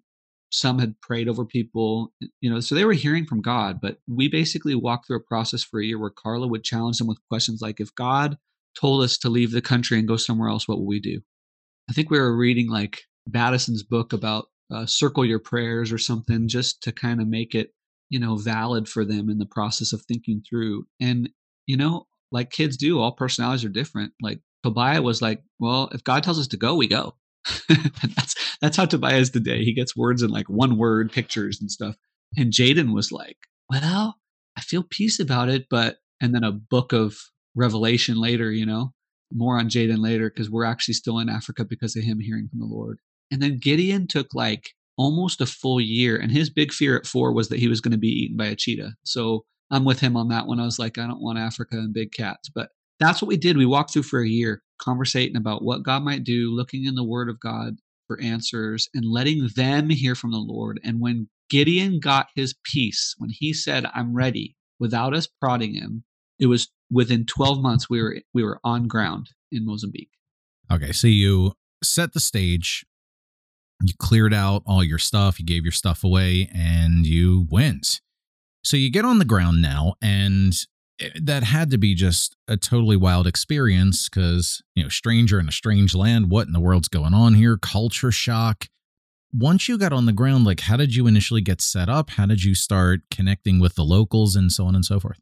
Some 0.49 0.79
had 0.79 0.99
prayed 1.01 1.27
over 1.27 1.43
people, 1.43 2.13
you 2.39 2.49
know, 2.49 2.61
so 2.61 2.73
they 2.73 2.85
were 2.85 2.93
hearing 2.93 3.25
from 3.25 3.41
God. 3.41 3.79
But 3.81 3.97
we 4.07 4.29
basically 4.29 4.75
walked 4.75 5.07
through 5.07 5.17
a 5.17 5.21
process 5.21 5.63
for 5.63 5.81
a 5.81 5.85
year 5.85 5.99
where 5.99 6.09
Carla 6.09 6.47
would 6.47 6.63
challenge 6.63 6.99
them 6.99 7.07
with 7.07 7.19
questions 7.29 7.61
like, 7.61 7.79
if 7.79 7.93
God 7.95 8.37
told 8.79 9.03
us 9.03 9.17
to 9.17 9.29
leave 9.29 9.51
the 9.51 9.61
country 9.61 9.99
and 9.99 10.07
go 10.07 10.15
somewhere 10.15 10.49
else, 10.49 10.67
what 10.67 10.79
would 10.79 10.87
we 10.87 10.99
do? 10.99 11.19
I 11.89 11.93
think 11.93 12.09
we 12.09 12.19
were 12.19 12.35
reading 12.35 12.69
like 12.69 13.01
Batterson's 13.27 13.83
book 13.83 14.13
about 14.13 14.45
uh, 14.73 14.85
circle 14.85 15.25
your 15.25 15.39
prayers 15.39 15.91
or 15.91 15.97
something 15.97 16.47
just 16.47 16.83
to 16.83 16.91
kind 16.91 17.21
of 17.21 17.27
make 17.27 17.55
it 17.55 17.71
you 18.09 18.19
know 18.19 18.35
valid 18.35 18.87
for 18.87 19.05
them 19.05 19.29
in 19.29 19.37
the 19.37 19.45
process 19.45 19.93
of 19.93 20.01
thinking 20.03 20.41
through. 20.47 20.85
And 20.99 21.29
you 21.65 21.77
know 21.77 22.07
like 22.31 22.49
kids 22.51 22.77
do 22.77 22.99
all 22.99 23.11
personalities 23.11 23.65
are 23.65 23.69
different. 23.69 24.13
Like 24.21 24.39
tobiah 24.63 25.01
was 25.01 25.21
like 25.21 25.43
well 25.59 25.89
if 25.93 26.03
god 26.03 26.23
tells 26.23 26.39
us 26.39 26.47
to 26.47 26.57
go 26.57 26.75
we 26.75 26.87
go. 26.87 27.15
That's 27.69 28.35
that's 28.61 28.77
how 28.77 28.85
tobiah 28.85 29.19
is 29.19 29.29
today. 29.29 29.63
He 29.63 29.73
gets 29.73 29.95
words 29.95 30.21
in 30.21 30.29
like 30.29 30.49
one 30.49 30.77
word 30.77 31.11
pictures 31.11 31.59
and 31.61 31.71
stuff. 31.71 31.95
And 32.35 32.51
jaden 32.51 32.93
was 32.93 33.11
like 33.11 33.37
well 33.69 34.15
i 34.57 34.61
feel 34.61 34.83
peace 34.89 35.19
about 35.19 35.49
it 35.49 35.67
but 35.69 35.97
and 36.21 36.33
then 36.33 36.43
a 36.43 36.51
book 36.51 36.93
of 36.93 37.17
revelation 37.55 38.17
later 38.19 38.51
you 38.51 38.65
know? 38.65 38.93
More 39.33 39.59
on 39.59 39.69
jaden 39.69 39.99
later 39.99 40.29
because 40.29 40.49
we're 40.49 40.65
actually 40.65 40.93
still 40.95 41.19
in 41.19 41.29
africa 41.29 41.65
because 41.65 41.95
of 41.95 42.03
him 42.03 42.19
hearing 42.19 42.47
from 42.49 42.59
the 42.59 42.65
lord. 42.65 42.99
And 43.31 43.41
then 43.41 43.59
gideon 43.59 44.07
took 44.07 44.33
like 44.33 44.71
almost 44.97 45.41
a 45.41 45.45
full 45.45 45.79
year. 45.79 46.17
And 46.17 46.31
his 46.31 46.49
big 46.49 46.71
fear 46.71 46.97
at 46.97 47.05
four 47.05 47.31
was 47.31 47.49
that 47.49 47.59
he 47.59 47.67
was 47.67 47.81
going 47.81 47.91
to 47.91 47.97
be 47.97 48.07
eaten 48.07 48.37
by 48.37 48.47
a 48.47 48.55
cheetah. 48.55 48.93
So 49.03 49.45
I'm 49.71 49.85
with 49.85 49.99
him 49.99 50.17
on 50.17 50.29
that 50.29 50.47
one. 50.47 50.59
I 50.59 50.65
was 50.65 50.79
like, 50.79 50.97
I 50.97 51.07
don't 51.07 51.21
want 51.21 51.39
Africa 51.39 51.77
and 51.77 51.93
big 51.93 52.11
cats. 52.11 52.49
But 52.53 52.69
that's 52.99 53.21
what 53.21 53.27
we 53.27 53.37
did. 53.37 53.57
We 53.57 53.65
walked 53.65 53.93
through 53.93 54.03
for 54.03 54.21
a 54.21 54.27
year, 54.27 54.63
conversating 54.81 55.35
about 55.35 55.63
what 55.63 55.83
God 55.83 56.03
might 56.03 56.23
do, 56.23 56.53
looking 56.53 56.85
in 56.85 56.95
the 56.95 57.03
Word 57.03 57.29
of 57.29 57.39
God 57.39 57.77
for 58.07 58.19
answers, 58.21 58.89
and 58.93 59.05
letting 59.05 59.49
them 59.55 59.89
hear 59.89 60.15
from 60.15 60.31
the 60.31 60.37
Lord. 60.37 60.79
And 60.83 60.99
when 60.99 61.29
Gideon 61.49 61.99
got 61.99 62.27
his 62.35 62.55
peace, 62.63 63.13
when 63.17 63.29
he 63.31 63.53
said, 63.53 63.85
I'm 63.93 64.15
ready, 64.15 64.55
without 64.79 65.13
us 65.13 65.27
prodding 65.27 65.75
him, 65.75 66.03
it 66.39 66.47
was 66.47 66.69
within 66.89 67.25
12 67.25 67.61
months 67.61 67.89
we 67.89 68.01
were 68.01 68.17
we 68.33 68.43
were 68.43 68.59
on 68.63 68.87
ground 68.87 69.29
in 69.51 69.65
Mozambique. 69.65 70.11
Okay, 70.71 70.91
so 70.91 71.07
you 71.07 71.53
set 71.83 72.13
the 72.13 72.19
stage 72.19 72.85
you 73.81 73.93
cleared 73.99 74.33
out 74.33 74.63
all 74.65 74.83
your 74.83 74.97
stuff, 74.97 75.39
you 75.39 75.45
gave 75.45 75.63
your 75.63 75.71
stuff 75.71 76.03
away, 76.03 76.49
and 76.53 77.05
you 77.05 77.47
went. 77.49 78.01
So 78.63 78.75
you 78.77 78.91
get 78.91 79.05
on 79.05 79.19
the 79.19 79.25
ground 79.25 79.61
now, 79.61 79.93
and 80.01 80.53
that 81.21 81.43
had 81.43 81.69
to 81.71 81.77
be 81.77 81.93
just 81.93 82.35
a 82.47 82.57
totally 82.57 82.97
wild 82.97 83.27
experience 83.27 84.09
because, 84.09 84.61
you 84.75 84.83
know, 84.83 84.89
stranger 84.89 85.39
in 85.39 85.47
a 85.47 85.51
strange 85.51 85.93
land, 85.93 86.31
what 86.31 86.47
in 86.47 86.53
the 86.53 86.59
world's 86.59 86.87
going 86.87 87.13
on 87.13 87.35
here? 87.35 87.57
Culture 87.57 88.11
shock. 88.11 88.67
Once 89.33 89.67
you 89.67 89.77
got 89.77 89.93
on 89.93 90.05
the 90.05 90.13
ground, 90.13 90.45
like, 90.45 90.61
how 90.61 90.77
did 90.77 90.95
you 90.95 91.05
initially 91.05 91.41
get 91.41 91.61
set 91.61 91.89
up? 91.89 92.11
How 92.11 92.25
did 92.25 92.43
you 92.43 92.55
start 92.55 93.01
connecting 93.11 93.59
with 93.59 93.75
the 93.75 93.83
locals 93.83 94.35
and 94.35 94.51
so 94.51 94.65
on 94.65 94.73
and 94.73 94.85
so 94.85 94.99
forth? 94.99 95.19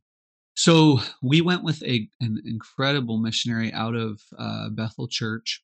So 0.55 1.01
we 1.21 1.41
went 1.41 1.63
with 1.63 1.83
a 1.83 2.07
an 2.21 2.41
incredible 2.45 3.17
missionary 3.17 3.73
out 3.73 3.95
of 3.95 4.21
uh, 4.37 4.69
Bethel 4.69 5.07
Church. 5.09 5.61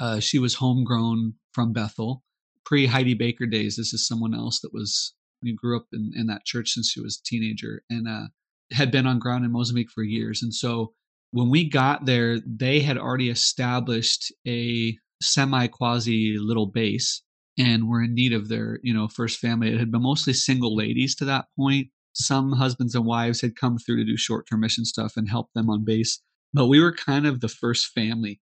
Uh, 0.00 0.18
she 0.18 0.38
was 0.38 0.54
homegrown 0.54 1.34
from 1.52 1.72
Bethel, 1.72 2.24
pre 2.64 2.86
Heidi 2.86 3.14
Baker 3.14 3.46
days. 3.46 3.76
This 3.76 3.92
is 3.92 4.06
someone 4.06 4.34
else 4.34 4.60
that 4.60 4.72
was 4.72 5.14
grew 5.56 5.76
up 5.76 5.86
in, 5.92 6.12
in 6.14 6.28
that 6.28 6.44
church 6.44 6.70
since 6.70 6.90
she 6.90 7.00
was 7.00 7.18
a 7.18 7.28
teenager 7.28 7.82
and 7.90 8.06
uh, 8.06 8.28
had 8.70 8.92
been 8.92 9.06
on 9.06 9.18
ground 9.18 9.44
in 9.44 9.50
Mozambique 9.50 9.90
for 9.90 10.04
years. 10.04 10.42
And 10.42 10.54
so 10.54 10.92
when 11.32 11.50
we 11.50 11.68
got 11.68 12.06
there, 12.06 12.38
they 12.46 12.80
had 12.80 12.98
already 12.98 13.28
established 13.30 14.32
a 14.46 14.96
semi 15.20 15.66
quasi 15.66 16.36
little 16.38 16.66
base 16.66 17.22
and 17.58 17.88
were 17.88 18.02
in 18.02 18.14
need 18.14 18.32
of 18.32 18.48
their, 18.48 18.78
you 18.82 18.94
know, 18.94 19.08
first 19.08 19.38
family. 19.38 19.72
It 19.72 19.78
had 19.78 19.90
been 19.90 20.02
mostly 20.02 20.32
single 20.32 20.76
ladies 20.76 21.14
to 21.16 21.24
that 21.26 21.46
point. 21.56 21.88
Some 22.14 22.52
husbands 22.52 22.94
and 22.94 23.06
wives 23.06 23.40
had 23.40 23.56
come 23.56 23.78
through 23.78 23.96
to 23.96 24.04
do 24.04 24.16
short 24.16 24.46
term 24.48 24.60
mission 24.60 24.84
stuff 24.84 25.14
and 25.16 25.28
help 25.28 25.48
them 25.54 25.70
on 25.70 25.84
base. 25.84 26.20
But 26.52 26.66
we 26.66 26.80
were 26.80 26.92
kind 26.92 27.26
of 27.26 27.40
the 27.40 27.48
first 27.48 27.86
family. 27.86 28.40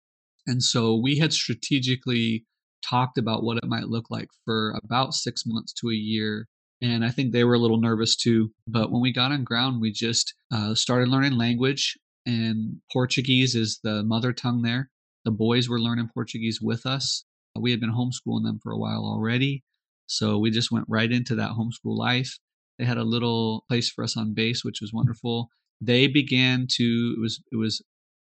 And 0.47 0.63
so 0.63 0.95
we 0.95 1.19
had 1.19 1.33
strategically 1.33 2.47
talked 2.83 3.19
about 3.19 3.43
what 3.43 3.59
it 3.59 3.67
might 3.67 3.89
look 3.89 4.07
like 4.11 4.29
for 4.45 4.79
about 4.85 5.15
six 5.15 5.43
months 5.47 5.73
to 5.75 5.89
a 5.91 5.95
year. 5.95 6.47
And 6.83 7.05
I 7.05 7.11
think 7.11 7.33
they 7.33 7.45
were 7.45 7.55
a 7.55 7.59
little 7.59 7.81
nervous 7.81 8.17
too. 8.17 8.51
But 8.67 8.91
when 8.91 9.01
we 9.01 9.13
got 9.13 9.33
on 9.33 9.45
ground, 9.45 9.81
we 9.81 9.93
just 9.93 10.35
uh, 10.53 10.75
started 10.75 11.09
learning 11.09 11.33
language 11.33 11.97
and 12.27 12.81
Portuguese 12.93 13.55
is 13.55 13.79
the 13.83 14.03
mother 14.03 14.33
tongue 14.33 14.63
there. 14.63 14.91
The 15.25 15.31
boys 15.31 15.69
were 15.69 15.81
learning 15.81 16.11
Portuguese 16.13 16.61
with 16.61 16.85
us. 16.85 17.25
We 17.59 17.71
had 17.71 17.81
been 17.81 17.93
homeschooling 17.95 18.45
them 18.45 18.59
for 18.63 18.73
a 18.73 18.79
while 18.79 19.05
already. 19.05 19.63
So 20.07 20.39
we 20.39 20.51
just 20.51 20.71
went 20.71 20.87
right 20.89 21.11
into 21.11 21.35
that 21.37 21.53
homeschool 21.53 21.97
life. 21.97 22.39
They 22.79 22.85
had 22.85 22.99
a 22.99 23.05
little 23.05 23.65
place 23.69 23.89
for 23.89 24.05
us 24.05 24.17
on 24.17 24.35
base, 24.35 24.65
which 24.65 24.81
was 24.81 24.93
wonderful. 24.93 25.49
They 25.81 26.07
began 26.09 26.67
to, 26.73 27.15
it 27.17 27.21
was, 27.21 27.41
it 27.51 27.57
was 27.57 27.83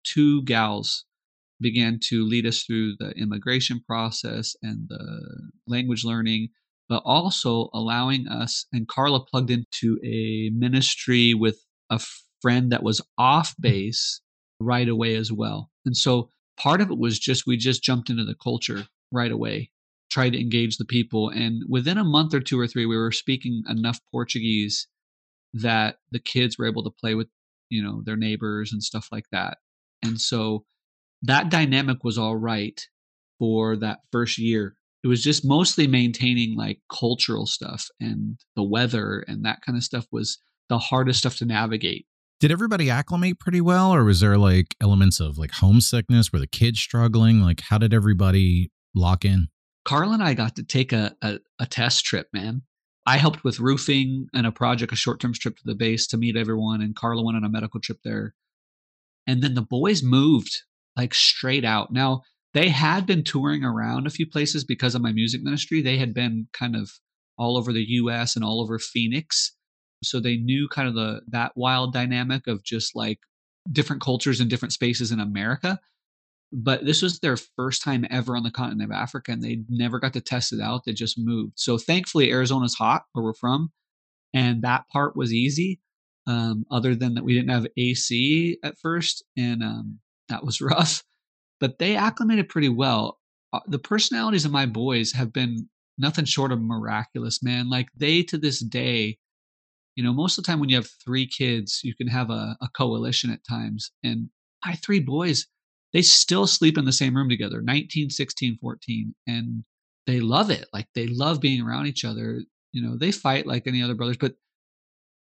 two 0.04 0.42
gals 0.44 1.04
began 1.60 1.98
to 2.04 2.24
lead 2.24 2.46
us 2.46 2.62
through 2.62 2.94
the 2.98 3.10
immigration 3.12 3.80
process 3.86 4.54
and 4.62 4.88
the 4.88 5.50
language 5.66 6.04
learning, 6.04 6.48
but 6.88 7.02
also 7.04 7.68
allowing 7.74 8.28
us, 8.28 8.66
and 8.72 8.88
Carla 8.88 9.24
plugged 9.24 9.50
into 9.50 9.98
a 10.04 10.50
ministry 10.54 11.34
with 11.34 11.64
a 11.90 12.00
friend 12.40 12.70
that 12.72 12.82
was 12.82 13.00
off 13.16 13.50
mm-hmm. 13.50 13.62
base 13.62 14.20
right 14.60 14.88
away 14.88 15.16
as 15.16 15.32
well. 15.32 15.70
And 15.84 15.96
so 15.96 16.30
part 16.58 16.80
of 16.80 16.90
it 16.90 16.98
was 16.98 17.18
just 17.18 17.46
we 17.46 17.56
just 17.56 17.82
jumped 17.82 18.10
into 18.10 18.24
the 18.24 18.34
culture 18.34 18.86
right 19.12 19.30
away, 19.30 19.70
tried 20.10 20.30
to 20.30 20.40
engage 20.40 20.76
the 20.76 20.84
people. 20.84 21.28
And 21.28 21.62
within 21.68 21.98
a 21.98 22.04
month 22.04 22.34
or 22.34 22.40
two 22.40 22.58
or 22.58 22.66
three, 22.66 22.86
we 22.86 22.96
were 22.96 23.12
speaking 23.12 23.62
enough 23.68 24.00
Portuguese 24.10 24.88
that 25.54 25.96
the 26.10 26.18
kids 26.18 26.58
were 26.58 26.66
able 26.66 26.84
to 26.84 26.90
play 26.90 27.14
with, 27.14 27.28
you 27.70 27.82
know, 27.82 28.02
their 28.04 28.16
neighbors 28.16 28.72
and 28.72 28.82
stuff 28.82 29.08
like 29.10 29.26
that. 29.32 29.58
And 30.02 30.20
so 30.20 30.64
that 31.22 31.50
dynamic 31.50 32.04
was 32.04 32.18
all 32.18 32.36
right 32.36 32.80
for 33.38 33.76
that 33.76 34.00
first 34.12 34.38
year. 34.38 34.76
It 35.04 35.08
was 35.08 35.22
just 35.22 35.44
mostly 35.44 35.86
maintaining 35.86 36.56
like 36.56 36.80
cultural 36.92 37.46
stuff 37.46 37.86
and 38.00 38.38
the 38.56 38.62
weather 38.62 39.24
and 39.28 39.44
that 39.44 39.60
kind 39.64 39.76
of 39.78 39.84
stuff 39.84 40.06
was 40.10 40.38
the 40.68 40.78
hardest 40.78 41.20
stuff 41.20 41.36
to 41.36 41.44
navigate. 41.44 42.06
Did 42.40 42.52
everybody 42.52 42.90
acclimate 42.90 43.40
pretty 43.40 43.60
well 43.60 43.92
or 43.92 44.04
was 44.04 44.20
there 44.20 44.38
like 44.38 44.76
elements 44.80 45.20
of 45.20 45.38
like 45.38 45.52
homesickness? 45.52 46.32
Were 46.32 46.38
the 46.38 46.46
kids 46.46 46.80
struggling? 46.80 47.40
Like 47.40 47.60
how 47.60 47.78
did 47.78 47.94
everybody 47.94 48.70
lock 48.94 49.24
in? 49.24 49.48
Carla 49.84 50.14
and 50.14 50.22
i 50.22 50.34
got 50.34 50.56
to 50.56 50.62
take 50.62 50.92
a, 50.92 51.16
a, 51.22 51.38
a 51.58 51.66
test 51.66 52.04
trip 52.04 52.28
man. 52.32 52.62
I 53.06 53.16
helped 53.16 53.42
with 53.42 53.58
roofing 53.58 54.26
and 54.34 54.46
a 54.46 54.52
project 54.52 54.92
a 54.92 54.96
short-term 54.96 55.32
trip 55.32 55.56
to 55.56 55.62
the 55.64 55.74
base 55.74 56.06
to 56.08 56.18
meet 56.18 56.36
everyone 56.36 56.82
and 56.82 56.94
carla 56.94 57.24
went 57.24 57.36
on 57.36 57.44
a 57.44 57.48
medical 57.48 57.80
trip 57.80 57.98
there. 58.04 58.34
And 59.26 59.42
then 59.42 59.54
the 59.54 59.62
boys 59.62 60.02
moved 60.02 60.62
like 60.98 61.14
straight 61.14 61.64
out 61.64 61.92
now 61.92 62.22
they 62.54 62.68
had 62.68 63.06
been 63.06 63.22
touring 63.22 63.64
around 63.64 64.06
a 64.06 64.10
few 64.10 64.28
places 64.28 64.64
because 64.64 64.94
of 64.94 65.02
my 65.02 65.12
music 65.12 65.42
ministry 65.42 65.80
they 65.80 65.96
had 65.96 66.12
been 66.12 66.46
kind 66.52 66.76
of 66.76 66.90
all 67.38 67.56
over 67.56 67.72
the 67.72 67.84
us 67.84 68.36
and 68.36 68.44
all 68.44 68.60
over 68.60 68.78
phoenix 68.78 69.54
so 70.02 70.20
they 70.20 70.36
knew 70.36 70.68
kind 70.68 70.88
of 70.88 70.94
the 70.94 71.20
that 71.28 71.52
wild 71.56 71.92
dynamic 71.92 72.46
of 72.46 72.62
just 72.62 72.94
like 72.94 73.18
different 73.70 74.02
cultures 74.02 74.40
and 74.40 74.48
different 74.48 74.72
spaces 74.72 75.12
in 75.12 75.20
America. 75.20 75.78
But 76.52 76.86
this 76.86 77.02
was 77.02 77.18
their 77.18 77.36
first 77.36 77.82
time 77.82 78.06
ever 78.10 78.36
on 78.36 78.42
the 78.42 78.50
continent 78.50 78.90
of 78.90 78.96
Africa, 78.96 79.32
and 79.32 79.42
they 79.42 79.64
never 79.68 79.98
got 79.98 80.14
to 80.14 80.20
test 80.20 80.52
it 80.52 80.60
out. 80.60 80.84
They 80.86 80.92
just 80.92 81.18
moved. 81.18 81.52
So 81.56 81.76
thankfully, 81.76 82.32
Arizona's 82.32 82.74
hot 82.74 83.02
where 83.12 83.24
we're 83.24 83.34
from, 83.34 83.70
and 84.32 84.62
that 84.62 84.88
part 84.90 85.14
was 85.14 85.32
easy. 85.32 85.80
Um, 86.26 86.64
other 86.70 86.94
than 86.94 87.14
that, 87.14 87.24
we 87.24 87.34
didn't 87.34 87.50
have 87.50 87.66
AC 87.76 88.58
at 88.62 88.78
first, 88.78 89.24
and 89.36 89.62
um, 89.62 89.98
that 90.28 90.44
was 90.44 90.60
rough. 90.60 91.02
But 91.60 91.78
they 91.78 91.96
acclimated 91.96 92.48
pretty 92.48 92.68
well. 92.68 93.18
Uh, 93.52 93.60
the 93.66 93.78
personalities 93.78 94.44
of 94.44 94.52
my 94.52 94.66
boys 94.66 95.12
have 95.12 95.32
been 95.32 95.68
nothing 95.96 96.24
short 96.24 96.52
of 96.52 96.60
miraculous, 96.60 97.42
man. 97.42 97.68
Like 97.68 97.88
they 97.96 98.22
to 98.24 98.38
this 98.38 98.60
day 98.60 99.18
you 99.98 100.04
know 100.04 100.12
most 100.12 100.38
of 100.38 100.44
the 100.44 100.46
time 100.46 100.60
when 100.60 100.68
you 100.68 100.76
have 100.76 100.88
three 101.04 101.26
kids 101.26 101.80
you 101.82 101.94
can 101.94 102.06
have 102.06 102.30
a, 102.30 102.56
a 102.62 102.68
coalition 102.74 103.30
at 103.30 103.44
times 103.46 103.90
and 104.04 104.30
my 104.64 104.72
three 104.74 105.00
boys 105.00 105.46
they 105.92 106.02
still 106.02 106.46
sleep 106.46 106.78
in 106.78 106.84
the 106.84 106.92
same 106.92 107.16
room 107.16 107.28
together 107.28 107.60
19 107.60 108.08
16 108.08 108.58
14 108.62 109.14
and 109.26 109.64
they 110.06 110.20
love 110.20 110.50
it 110.50 110.66
like 110.72 110.86
they 110.94 111.08
love 111.08 111.40
being 111.40 111.60
around 111.60 111.86
each 111.86 112.04
other 112.04 112.40
you 112.72 112.80
know 112.80 112.96
they 112.96 113.10
fight 113.10 113.44
like 113.44 113.66
any 113.66 113.82
other 113.82 113.96
brothers 113.96 114.16
but 114.16 114.34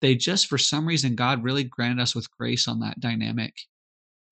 they 0.02 0.16
just 0.16 0.48
for 0.48 0.58
some 0.58 0.88
reason 0.88 1.16
god 1.16 1.44
really 1.44 1.64
granted 1.64 2.02
us 2.02 2.16
with 2.16 2.36
grace 2.36 2.68
on 2.68 2.80
that 2.80 3.00
dynamic 3.00 3.54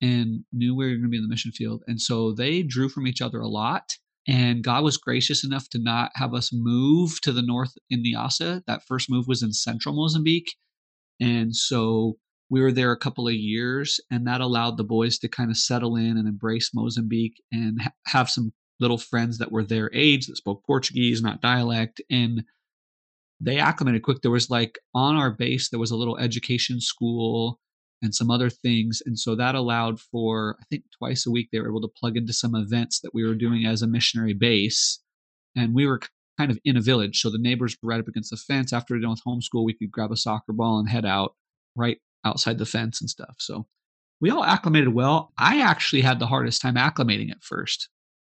and 0.02 0.44
knew 0.52 0.74
we 0.74 0.84
were 0.84 0.90
going 0.90 1.02
to 1.04 1.08
be 1.08 1.16
in 1.16 1.22
the 1.22 1.28
mission 1.28 1.52
field 1.52 1.82
and 1.86 2.00
so 2.00 2.32
they 2.32 2.62
drew 2.62 2.88
from 2.88 3.06
each 3.06 3.22
other 3.22 3.40
a 3.40 3.48
lot 3.48 3.96
and 4.26 4.62
God 4.62 4.84
was 4.84 4.96
gracious 4.96 5.44
enough 5.44 5.68
to 5.70 5.78
not 5.78 6.12
have 6.14 6.34
us 6.34 6.50
move 6.52 7.20
to 7.22 7.32
the 7.32 7.42
north 7.42 7.76
in 7.90 8.04
Niassa. 8.04 8.62
That 8.66 8.86
first 8.86 9.10
move 9.10 9.26
was 9.26 9.42
in 9.42 9.52
central 9.52 9.94
Mozambique. 9.94 10.54
And 11.20 11.54
so 11.54 12.18
we 12.48 12.60
were 12.60 12.72
there 12.72 12.92
a 12.92 12.98
couple 12.98 13.26
of 13.26 13.34
years, 13.34 13.98
and 14.10 14.26
that 14.26 14.40
allowed 14.40 14.76
the 14.76 14.84
boys 14.84 15.18
to 15.20 15.28
kind 15.28 15.50
of 15.50 15.56
settle 15.56 15.96
in 15.96 16.16
and 16.16 16.28
embrace 16.28 16.70
Mozambique 16.74 17.42
and 17.50 17.80
ha- 17.80 17.92
have 18.06 18.30
some 18.30 18.52
little 18.78 18.98
friends 18.98 19.38
that 19.38 19.50
were 19.50 19.64
their 19.64 19.90
age 19.94 20.26
that 20.26 20.36
spoke 20.36 20.62
Portuguese, 20.66 21.22
not 21.22 21.40
dialect. 21.40 22.00
And 22.10 22.44
they 23.40 23.58
acclimated 23.58 24.02
quick. 24.02 24.22
There 24.22 24.30
was 24.30 24.50
like 24.50 24.78
on 24.94 25.16
our 25.16 25.30
base, 25.30 25.70
there 25.70 25.80
was 25.80 25.90
a 25.90 25.96
little 25.96 26.18
education 26.18 26.80
school 26.80 27.58
and 28.02 28.14
some 28.14 28.30
other 28.30 28.50
things. 28.50 29.00
And 29.06 29.18
so 29.18 29.34
that 29.36 29.54
allowed 29.54 30.00
for, 30.00 30.56
I 30.60 30.64
think 30.68 30.84
twice 30.98 31.26
a 31.26 31.30
week, 31.30 31.48
they 31.52 31.60
were 31.60 31.68
able 31.68 31.80
to 31.82 31.88
plug 31.88 32.16
into 32.16 32.32
some 32.32 32.54
events 32.54 33.00
that 33.00 33.14
we 33.14 33.24
were 33.24 33.34
doing 33.34 33.64
as 33.64 33.82
a 33.82 33.86
missionary 33.86 34.34
base. 34.34 35.00
And 35.56 35.74
we 35.74 35.86
were 35.86 36.00
kind 36.38 36.50
of 36.50 36.58
in 36.64 36.76
a 36.76 36.80
village. 36.80 37.20
So 37.20 37.30
the 37.30 37.38
neighbors 37.38 37.76
were 37.82 37.90
right 37.90 38.00
up 38.00 38.08
against 38.08 38.30
the 38.30 38.36
fence. 38.36 38.72
After 38.72 38.94
we're 38.94 39.00
done 39.00 39.10
with 39.10 39.22
homeschool, 39.26 39.64
we 39.64 39.74
could 39.74 39.90
grab 39.90 40.10
a 40.10 40.16
soccer 40.16 40.52
ball 40.52 40.78
and 40.78 40.88
head 40.88 41.06
out 41.06 41.34
right 41.76 41.98
outside 42.24 42.58
the 42.58 42.66
fence 42.66 43.00
and 43.00 43.08
stuff. 43.08 43.36
So 43.38 43.66
we 44.20 44.30
all 44.30 44.44
acclimated 44.44 44.94
well. 44.94 45.32
I 45.38 45.60
actually 45.60 46.02
had 46.02 46.18
the 46.18 46.26
hardest 46.26 46.62
time 46.62 46.74
acclimating 46.74 47.30
at 47.30 47.42
first. 47.42 47.88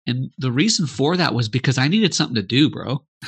And 0.07 0.31
the 0.39 0.53
reason 0.53 0.87
for 0.87 1.17
that 1.17 1.35
was 1.35 1.49
because 1.49 1.79
I 1.79 1.89
needed 1.89 2.15
something 2.15 2.37
to 2.37 2.43
do, 2.43 2.71
bro. 2.71 3.05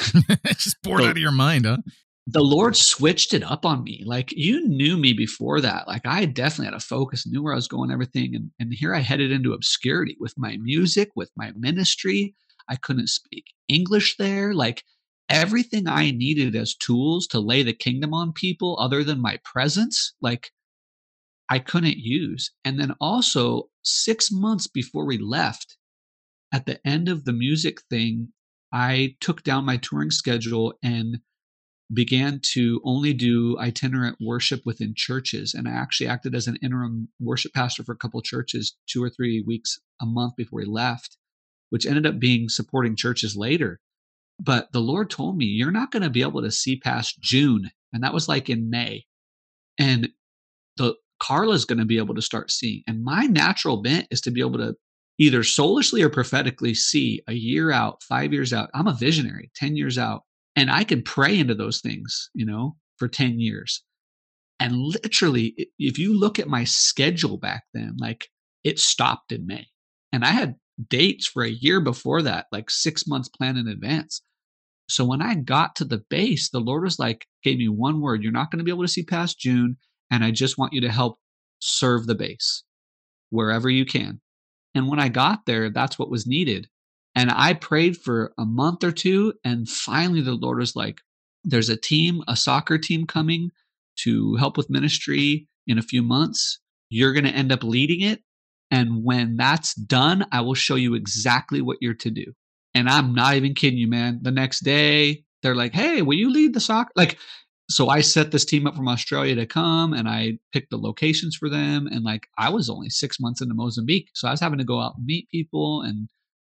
Just 0.46 0.80
bored 0.82 1.02
so, 1.02 1.08
out 1.08 1.12
of 1.12 1.18
your 1.18 1.32
mind, 1.32 1.66
huh? 1.66 1.78
The 2.26 2.42
Lord 2.42 2.76
switched 2.76 3.34
it 3.34 3.42
up 3.42 3.66
on 3.66 3.82
me. 3.82 4.02
Like 4.06 4.32
you 4.32 4.66
knew 4.68 4.96
me 4.96 5.12
before 5.12 5.60
that. 5.60 5.88
Like 5.88 6.06
I 6.06 6.24
definitely 6.24 6.66
had 6.66 6.74
a 6.74 6.80
focus, 6.80 7.26
knew 7.26 7.42
where 7.42 7.52
I 7.52 7.56
was 7.56 7.68
going, 7.68 7.90
everything. 7.90 8.34
And, 8.34 8.50
and 8.60 8.72
here 8.72 8.94
I 8.94 9.00
headed 9.00 9.32
into 9.32 9.52
obscurity 9.52 10.16
with 10.20 10.34
my 10.36 10.56
music, 10.58 11.10
with 11.16 11.30
my 11.36 11.52
ministry. 11.56 12.34
I 12.68 12.76
couldn't 12.76 13.08
speak 13.08 13.46
English 13.68 14.16
there. 14.18 14.54
Like 14.54 14.84
everything 15.28 15.88
I 15.88 16.12
needed 16.12 16.54
as 16.54 16.76
tools 16.76 17.26
to 17.28 17.40
lay 17.40 17.64
the 17.64 17.72
kingdom 17.72 18.14
on 18.14 18.32
people 18.32 18.78
other 18.78 19.02
than 19.02 19.20
my 19.20 19.38
presence, 19.44 20.14
like 20.20 20.50
I 21.48 21.58
couldn't 21.58 21.98
use. 21.98 22.52
And 22.64 22.78
then 22.78 22.94
also 23.00 23.64
six 23.82 24.30
months 24.30 24.68
before 24.68 25.06
we 25.06 25.18
left, 25.18 25.76
at 26.54 26.66
the 26.66 26.86
end 26.86 27.08
of 27.08 27.24
the 27.24 27.32
music 27.32 27.80
thing, 27.90 28.28
I 28.72 29.16
took 29.20 29.42
down 29.42 29.64
my 29.64 29.78
touring 29.78 30.10
schedule 30.10 30.74
and 30.82 31.18
began 31.92 32.40
to 32.40 32.80
only 32.84 33.12
do 33.12 33.58
itinerant 33.58 34.16
worship 34.20 34.62
within 34.64 34.94
churches. 34.96 35.54
And 35.54 35.68
I 35.68 35.72
actually 35.72 36.08
acted 36.08 36.34
as 36.34 36.46
an 36.46 36.58
interim 36.62 37.08
worship 37.20 37.52
pastor 37.52 37.84
for 37.84 37.92
a 37.92 37.96
couple 37.96 38.20
churches 38.22 38.76
two 38.88 39.02
or 39.02 39.10
three 39.10 39.44
weeks 39.46 39.78
a 40.00 40.06
month 40.06 40.34
before 40.36 40.60
he 40.60 40.66
left, 40.66 41.16
which 41.70 41.86
ended 41.86 42.06
up 42.06 42.18
being 42.18 42.48
supporting 42.48 42.96
churches 42.96 43.36
later. 43.36 43.80
But 44.40 44.72
the 44.72 44.80
Lord 44.80 45.10
told 45.10 45.36
me, 45.36 45.44
You're 45.44 45.70
not 45.70 45.90
going 45.90 46.02
to 46.02 46.10
be 46.10 46.22
able 46.22 46.42
to 46.42 46.50
see 46.50 46.76
past 46.76 47.20
June. 47.20 47.70
And 47.92 48.02
that 48.02 48.14
was 48.14 48.28
like 48.28 48.48
in 48.48 48.70
May. 48.70 49.04
And 49.78 50.08
the 50.76 50.94
Carla's 51.20 51.64
going 51.64 51.78
to 51.78 51.84
be 51.84 51.98
able 51.98 52.14
to 52.14 52.22
start 52.22 52.50
seeing. 52.50 52.82
And 52.86 53.04
my 53.04 53.24
natural 53.24 53.82
bent 53.82 54.08
is 54.10 54.20
to 54.22 54.30
be 54.30 54.40
able 54.40 54.58
to 54.58 54.74
either 55.18 55.42
soulishly 55.42 56.02
or 56.02 56.08
prophetically 56.08 56.74
see 56.74 57.22
a 57.28 57.34
year 57.34 57.70
out, 57.70 58.02
five 58.02 58.32
years 58.32 58.52
out. 58.52 58.70
I'm 58.74 58.88
a 58.88 58.94
visionary, 58.94 59.50
10 59.54 59.76
years 59.76 59.98
out 59.98 60.22
and 60.56 60.70
I 60.70 60.84
could 60.84 61.04
pray 61.04 61.38
into 61.38 61.54
those 61.54 61.80
things, 61.80 62.30
you 62.34 62.46
know, 62.46 62.76
for 62.98 63.08
10 63.08 63.40
years. 63.40 63.82
And 64.60 64.76
literally, 64.76 65.68
if 65.78 65.98
you 65.98 66.18
look 66.18 66.38
at 66.38 66.48
my 66.48 66.64
schedule 66.64 67.38
back 67.38 67.64
then, 67.74 67.96
like 67.98 68.28
it 68.64 68.78
stopped 68.78 69.32
in 69.32 69.46
May. 69.46 69.66
And 70.12 70.24
I 70.24 70.28
had 70.28 70.56
dates 70.88 71.26
for 71.26 71.42
a 71.42 71.50
year 71.50 71.80
before 71.80 72.22
that, 72.22 72.46
like 72.52 72.70
six 72.70 73.06
months 73.06 73.28
planned 73.28 73.58
in 73.58 73.68
advance. 73.68 74.22
So 74.88 75.04
when 75.04 75.22
I 75.22 75.34
got 75.36 75.76
to 75.76 75.84
the 75.84 76.02
base, 76.10 76.50
the 76.50 76.60
Lord 76.60 76.84
was 76.84 76.98
like, 76.98 77.26
gave 77.42 77.58
me 77.58 77.68
one 77.68 78.00
word. 78.00 78.22
You're 78.22 78.32
not 78.32 78.50
going 78.50 78.58
to 78.58 78.64
be 78.64 78.70
able 78.70 78.84
to 78.84 78.88
see 78.88 79.04
past 79.04 79.38
June. 79.38 79.76
And 80.10 80.24
I 80.24 80.30
just 80.30 80.58
want 80.58 80.72
you 80.74 80.80
to 80.82 80.92
help 80.92 81.18
serve 81.60 82.06
the 82.06 82.14
base. 82.14 82.62
wherever 83.30 83.70
you 83.70 83.84
can. 83.84 84.20
And 84.74 84.88
when 84.88 85.00
I 85.00 85.08
got 85.08 85.40
there, 85.46 85.70
that's 85.70 85.98
what 85.98 86.10
was 86.10 86.26
needed. 86.26 86.68
And 87.14 87.30
I 87.30 87.54
prayed 87.54 87.96
for 87.96 88.32
a 88.38 88.44
month 88.44 88.82
or 88.84 88.92
two. 88.92 89.34
And 89.44 89.68
finally, 89.68 90.22
the 90.22 90.32
Lord 90.32 90.58
was 90.58 90.74
like, 90.74 91.00
there's 91.44 91.68
a 91.68 91.76
team, 91.76 92.22
a 92.28 92.36
soccer 92.36 92.78
team 92.78 93.06
coming 93.06 93.50
to 94.00 94.36
help 94.36 94.56
with 94.56 94.70
ministry 94.70 95.48
in 95.66 95.78
a 95.78 95.82
few 95.82 96.02
months. 96.02 96.58
You're 96.88 97.12
going 97.12 97.24
to 97.24 97.30
end 97.30 97.52
up 97.52 97.62
leading 97.62 98.00
it. 98.00 98.20
And 98.70 99.04
when 99.04 99.36
that's 99.36 99.74
done, 99.74 100.24
I 100.32 100.40
will 100.40 100.54
show 100.54 100.76
you 100.76 100.94
exactly 100.94 101.60
what 101.60 101.78
you're 101.80 101.92
to 101.94 102.10
do. 102.10 102.32
And 102.74 102.88
I'm 102.88 103.14
not 103.14 103.34
even 103.34 103.54
kidding 103.54 103.78
you, 103.78 103.88
man. 103.88 104.20
The 104.22 104.30
next 104.30 104.60
day, 104.60 105.24
they're 105.42 105.54
like, 105.54 105.74
hey, 105.74 106.00
will 106.00 106.16
you 106.16 106.30
lead 106.30 106.54
the 106.54 106.60
soccer? 106.60 106.92
Like, 106.96 107.18
so 107.68 107.90
I 107.90 108.00
set 108.00 108.30
this 108.30 108.46
team 108.46 108.66
up 108.66 108.74
from 108.74 108.88
Australia 108.88 109.34
to 109.34 109.46
come 109.46 109.92
and 109.92 110.08
I 110.08 110.38
picked 110.52 110.70
the 110.70 110.78
locations 110.78 111.36
for 111.36 111.50
them. 111.50 111.86
And 111.86 112.04
like, 112.04 112.28
I 112.38 112.48
was 112.48 112.70
only 112.70 112.88
six 112.88 113.20
months 113.20 113.42
into 113.42 113.54
Mozambique. 113.54 114.08
So 114.14 114.28
I 114.28 114.30
was 114.30 114.40
having 114.40 114.58
to 114.58 114.64
go 114.64 114.80
out 114.80 114.94
and 114.96 115.04
meet 115.04 115.28
people 115.28 115.82
and, 115.82 116.08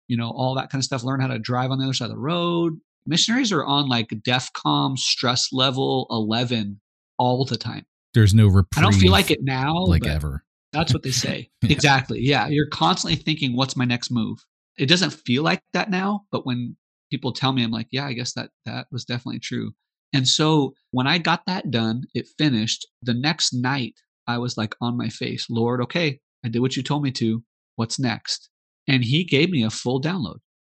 you 0.08 0.18
know, 0.18 0.30
all 0.30 0.56
that 0.56 0.70
kind 0.70 0.80
of 0.80 0.86
stuff, 0.86 1.04
learn 1.04 1.20
how 1.20 1.28
to 1.28 1.40
drive 1.40 1.72
on 1.72 1.80
the 1.80 1.86
other 1.86 1.94
side 1.94 2.06
of 2.06 2.12
the 2.12 2.18
road. 2.18 2.74
Missionaries 3.06 3.52
are 3.52 3.64
on 3.64 3.88
like 3.88 4.10
DEFCON 4.10 4.98
stress 4.98 5.50
level 5.52 6.08
11 6.10 6.80
all 7.18 7.46
the 7.46 7.58
time. 7.58 7.86
There's 8.14 8.34
no 8.34 8.48
reprieve. 8.48 8.78
I 8.78 8.82
don't 8.82 9.00
feel 9.00 9.12
like 9.12 9.30
it 9.30 9.40
now. 9.44 9.84
Like 9.86 10.08
ever. 10.08 10.44
That's 10.72 10.94
what 10.94 11.04
they 11.04 11.12
say. 11.26 11.50
yeah. 11.62 11.72
Exactly. 11.72 12.20
Yeah. 12.22 12.48
You're 12.48 12.70
constantly 12.70 13.16
thinking, 13.16 13.56
what's 13.56 13.76
my 13.76 13.86
next 13.86 14.12
move? 14.12 14.40
It 14.78 14.88
doesn't 14.88 15.12
feel 15.12 15.44
like 15.44 15.62
that 15.74 15.90
now, 15.90 16.22
but 16.32 16.46
when 16.46 16.76
people 17.12 17.32
tell 17.32 17.54
me, 17.54 17.64
I'm 17.64 17.72
like, 17.72 17.88
yeah, 17.92 18.06
I 18.06 18.14
guess 18.14 18.34
that 18.34 18.50
that 18.66 18.88
was 18.92 19.06
definitely 19.06 19.40
true. 19.40 19.72
And 20.14 20.28
so 20.28 20.74
when 20.92 21.08
I 21.08 21.18
got 21.18 21.46
that 21.46 21.72
done, 21.72 22.04
it 22.14 22.28
finished. 22.38 22.88
The 23.02 23.14
next 23.14 23.54
night, 23.54 23.96
I 24.28 24.38
was 24.38 24.58
like 24.58 24.76
on 24.82 24.98
my 24.98 25.10
face, 25.10 25.48
Lord, 25.50 25.82
okay, 25.82 26.20
I 26.44 26.50
did 26.50 26.60
what 26.60 26.76
you 26.76 26.84
told 26.84 27.04
me 27.04 27.12
to. 27.12 27.44
What's 27.76 28.00
next? 28.00 28.50
And 28.88 29.04
he 29.04 29.24
gave 29.24 29.50
me 29.50 29.64
a 29.64 29.70
full 29.70 30.02
download. 30.02 30.38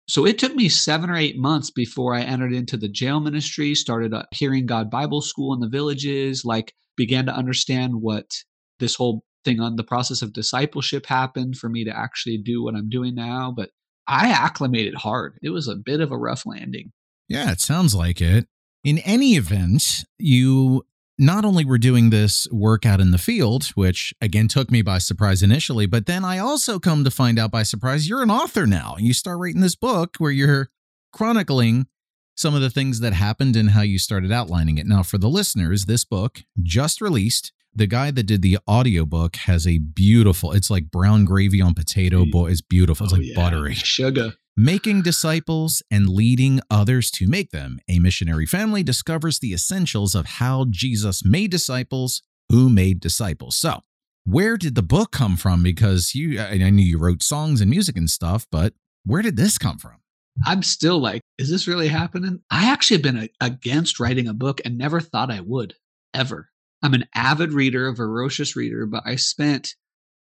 So 0.10 0.26
it 0.26 0.40
took 0.40 0.56
me 0.56 0.70
seven 0.70 1.10
or 1.10 1.18
eight 1.18 1.38
months 1.38 1.70
before 1.70 2.16
I 2.16 2.22
entered 2.22 2.54
into 2.54 2.78
the 2.78 2.88
jail 2.88 3.20
ministry, 3.20 3.76
started 3.76 4.14
uh, 4.14 4.24
hearing 4.32 4.66
God 4.66 4.90
Bible 4.90 5.22
school 5.22 5.54
in 5.54 5.60
the 5.60 5.68
villages, 5.68 6.46
like 6.46 6.74
began 6.96 7.26
to 7.26 7.36
understand 7.36 7.96
what 8.02 8.32
this 8.80 8.96
whole 8.96 9.26
thing 9.44 9.60
on 9.60 9.76
the 9.76 9.84
process 9.84 10.22
of 10.22 10.34
discipleship 10.34 11.06
happened 11.06 11.58
for 11.58 11.70
me 11.70 11.84
to 11.84 11.96
actually 11.96 12.38
do 12.38 12.64
what 12.64 12.76
I'm 12.76 12.90
doing 12.90 13.16
now. 13.16 13.54
But 13.56 13.72
I 14.08 14.30
acclimated 14.30 14.96
hard. 14.96 15.38
It 15.44 15.50
was 15.50 15.68
a 15.68 15.76
bit 15.76 16.00
of 16.00 16.12
a 16.12 16.18
rough 16.18 16.46
landing. 16.46 16.94
Yeah, 17.28 17.52
it 17.52 17.60
sounds 17.60 17.94
like 17.94 18.22
it. 18.22 18.48
In 18.86 19.00
any 19.00 19.36
event, 19.36 20.06
you 20.18 20.86
not 21.18 21.46
only 21.46 21.66
were 21.66 21.78
doing 21.78 22.10
this 22.10 22.48
work 22.52 22.86
out 22.86 23.00
in 23.00 23.12
the 23.12 23.18
field, 23.18 23.66
which 23.76 24.14
again 24.22 24.48
took 24.48 24.70
me 24.70 24.82
by 24.82 24.98
surprise 25.00 25.42
initially, 25.42 25.86
but 25.86 26.06
then 26.06 26.24
I 26.24 26.38
also 26.38 26.80
come 26.80 27.04
to 27.04 27.12
find 27.12 27.40
out 27.40 27.52
by 27.52 27.64
surprise 27.64 28.08
you're 28.08 28.22
an 28.22 28.32
author 28.32 28.68
now. 28.68 28.96
You 29.00 29.14
start 29.14 29.40
writing 29.40 29.62
this 29.62 29.76
book 29.76 30.18
where 30.18 30.32
you're 30.32 30.70
chronicling 31.12 31.88
some 32.36 32.54
of 32.54 32.62
the 32.62 32.70
things 32.70 33.00
that 33.00 33.14
happened 33.14 33.56
and 33.56 33.72
how 33.72 33.82
you 33.82 33.98
started 33.98 34.32
outlining 34.32 34.78
it. 34.78 34.86
Now, 34.86 35.02
for 35.02 35.18
the 35.18 35.30
listeners, 35.30 35.86
this 35.86 36.06
book 36.06 36.44
just 36.62 37.02
released 37.02 37.52
the 37.78 37.88
guy 37.88 38.12
that 38.12 38.24
did 38.24 38.42
the 38.42 38.58
audiobook 38.68 39.36
has 39.36 39.68
a 39.68 39.78
beautiful 39.78 40.52
it's 40.52 40.70
like 40.70 40.90
brown 40.90 41.26
gravy 41.26 41.62
on 41.62 41.76
potato 41.76 42.26
boy 42.26 42.50
it's 42.50 42.62
beautiful 42.62 43.06
it's 43.06 43.14
oh, 43.14 43.18
like 43.18 43.26
yeah. 43.26 43.36
buttery 43.36 43.76
sugar 43.76 44.34
making 44.60 45.04
disciples 45.04 45.84
and 45.92 46.10
leading 46.10 46.60
others 46.72 47.12
to 47.12 47.28
make 47.28 47.52
them 47.52 47.80
a 47.88 48.00
missionary 48.00 48.46
family 48.46 48.82
discovers 48.82 49.38
the 49.38 49.54
essentials 49.54 50.16
of 50.16 50.26
how 50.26 50.66
jesus 50.70 51.24
made 51.24 51.52
disciples 51.52 52.24
who 52.50 52.68
made 52.68 53.00
disciples 53.00 53.56
so 53.56 53.82
where 54.26 54.58
did 54.58 54.74
the 54.74 54.82
book 54.82 55.12
come 55.12 55.38
from 55.38 55.62
because 55.62 56.16
you 56.16 56.40
i 56.42 56.70
knew 56.72 56.84
you 56.84 56.98
wrote 56.98 57.22
songs 57.22 57.62
and 57.62 57.70
music 57.70 57.96
and 57.96 58.10
stuff 58.10 58.48
but 58.52 58.74
where 59.06 59.22
did 59.22 59.38
this 59.38 59.60
come 59.60 59.78
from 59.78 59.98
I'm 60.46 60.62
still 60.62 61.00
like, 61.00 61.22
is 61.40 61.50
this 61.50 61.68
really 61.68 61.88
happening? 61.88 62.42
I 62.52 62.72
actually 62.72 62.98
have 62.98 63.04
been 63.04 63.30
against 63.42 64.00
writing 64.00 64.28
a 64.28 64.34
book 64.34 64.62
and 64.64 64.78
never 64.78 65.00
thought 65.00 65.32
I 65.32 65.42
would 65.42 65.74
ever. 66.14 66.50
I'm 66.84 66.94
an 66.94 67.06
avid 67.16 67.54
reader, 67.54 67.88
a 67.88 67.96
voracious 67.96 68.56
reader, 68.56 68.86
but 68.86 69.04
I 69.06 69.16
spent 69.16 69.76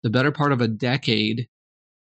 the 0.03 0.11
better 0.11 0.33
part 0.33 0.53
of 0.53 0.61
a 0.61 0.69
decade 0.69 1.49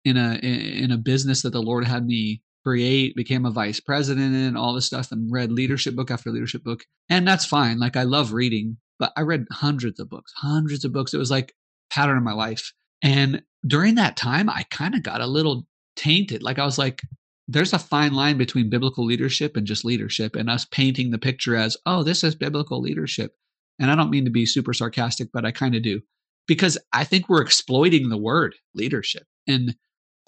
in 0.04 0.16
a 0.16 0.34
in 0.42 0.90
a 0.90 0.98
business 0.98 1.42
that 1.42 1.50
the 1.50 1.62
Lord 1.62 1.84
had 1.84 2.06
me 2.06 2.42
create, 2.64 3.14
became 3.14 3.44
a 3.44 3.50
vice 3.50 3.80
president 3.80 4.34
and 4.34 4.56
all 4.56 4.72
this 4.72 4.86
stuff, 4.86 5.12
and 5.12 5.30
read 5.30 5.52
leadership 5.52 5.94
book 5.94 6.10
after 6.10 6.30
leadership 6.30 6.64
book. 6.64 6.84
And 7.08 7.26
that's 7.28 7.44
fine. 7.44 7.78
Like 7.78 7.96
I 7.96 8.04
love 8.04 8.32
reading, 8.32 8.78
but 8.98 9.12
I 9.16 9.22
read 9.22 9.46
hundreds 9.52 10.00
of 10.00 10.08
books, 10.08 10.32
hundreds 10.36 10.84
of 10.84 10.92
books. 10.92 11.12
It 11.12 11.18
was 11.18 11.30
like 11.30 11.54
pattern 11.90 12.16
of 12.16 12.22
my 12.22 12.32
life. 12.32 12.72
And 13.02 13.42
during 13.66 13.96
that 13.96 14.16
time, 14.16 14.48
I 14.48 14.64
kind 14.70 14.94
of 14.94 15.02
got 15.02 15.20
a 15.20 15.26
little 15.26 15.66
tainted. 15.96 16.42
Like 16.42 16.58
I 16.58 16.64
was 16.64 16.78
like, 16.78 17.02
there's 17.46 17.74
a 17.74 17.78
fine 17.78 18.14
line 18.14 18.38
between 18.38 18.70
biblical 18.70 19.04
leadership 19.04 19.56
and 19.56 19.66
just 19.66 19.84
leadership, 19.84 20.34
and 20.34 20.48
us 20.48 20.64
painting 20.64 21.10
the 21.10 21.18
picture 21.18 21.54
as, 21.54 21.76
oh, 21.84 22.02
this 22.02 22.24
is 22.24 22.34
biblical 22.34 22.80
leadership. 22.80 23.34
And 23.78 23.90
I 23.90 23.94
don't 23.94 24.10
mean 24.10 24.24
to 24.24 24.30
be 24.30 24.46
super 24.46 24.72
sarcastic, 24.72 25.28
but 25.32 25.44
I 25.44 25.50
kind 25.50 25.74
of 25.74 25.82
do 25.82 26.00
because 26.46 26.78
I 26.92 27.04
think 27.04 27.28
we're 27.28 27.42
exploiting 27.42 28.08
the 28.08 28.16
word 28.16 28.54
leadership. 28.74 29.24
And 29.46 29.76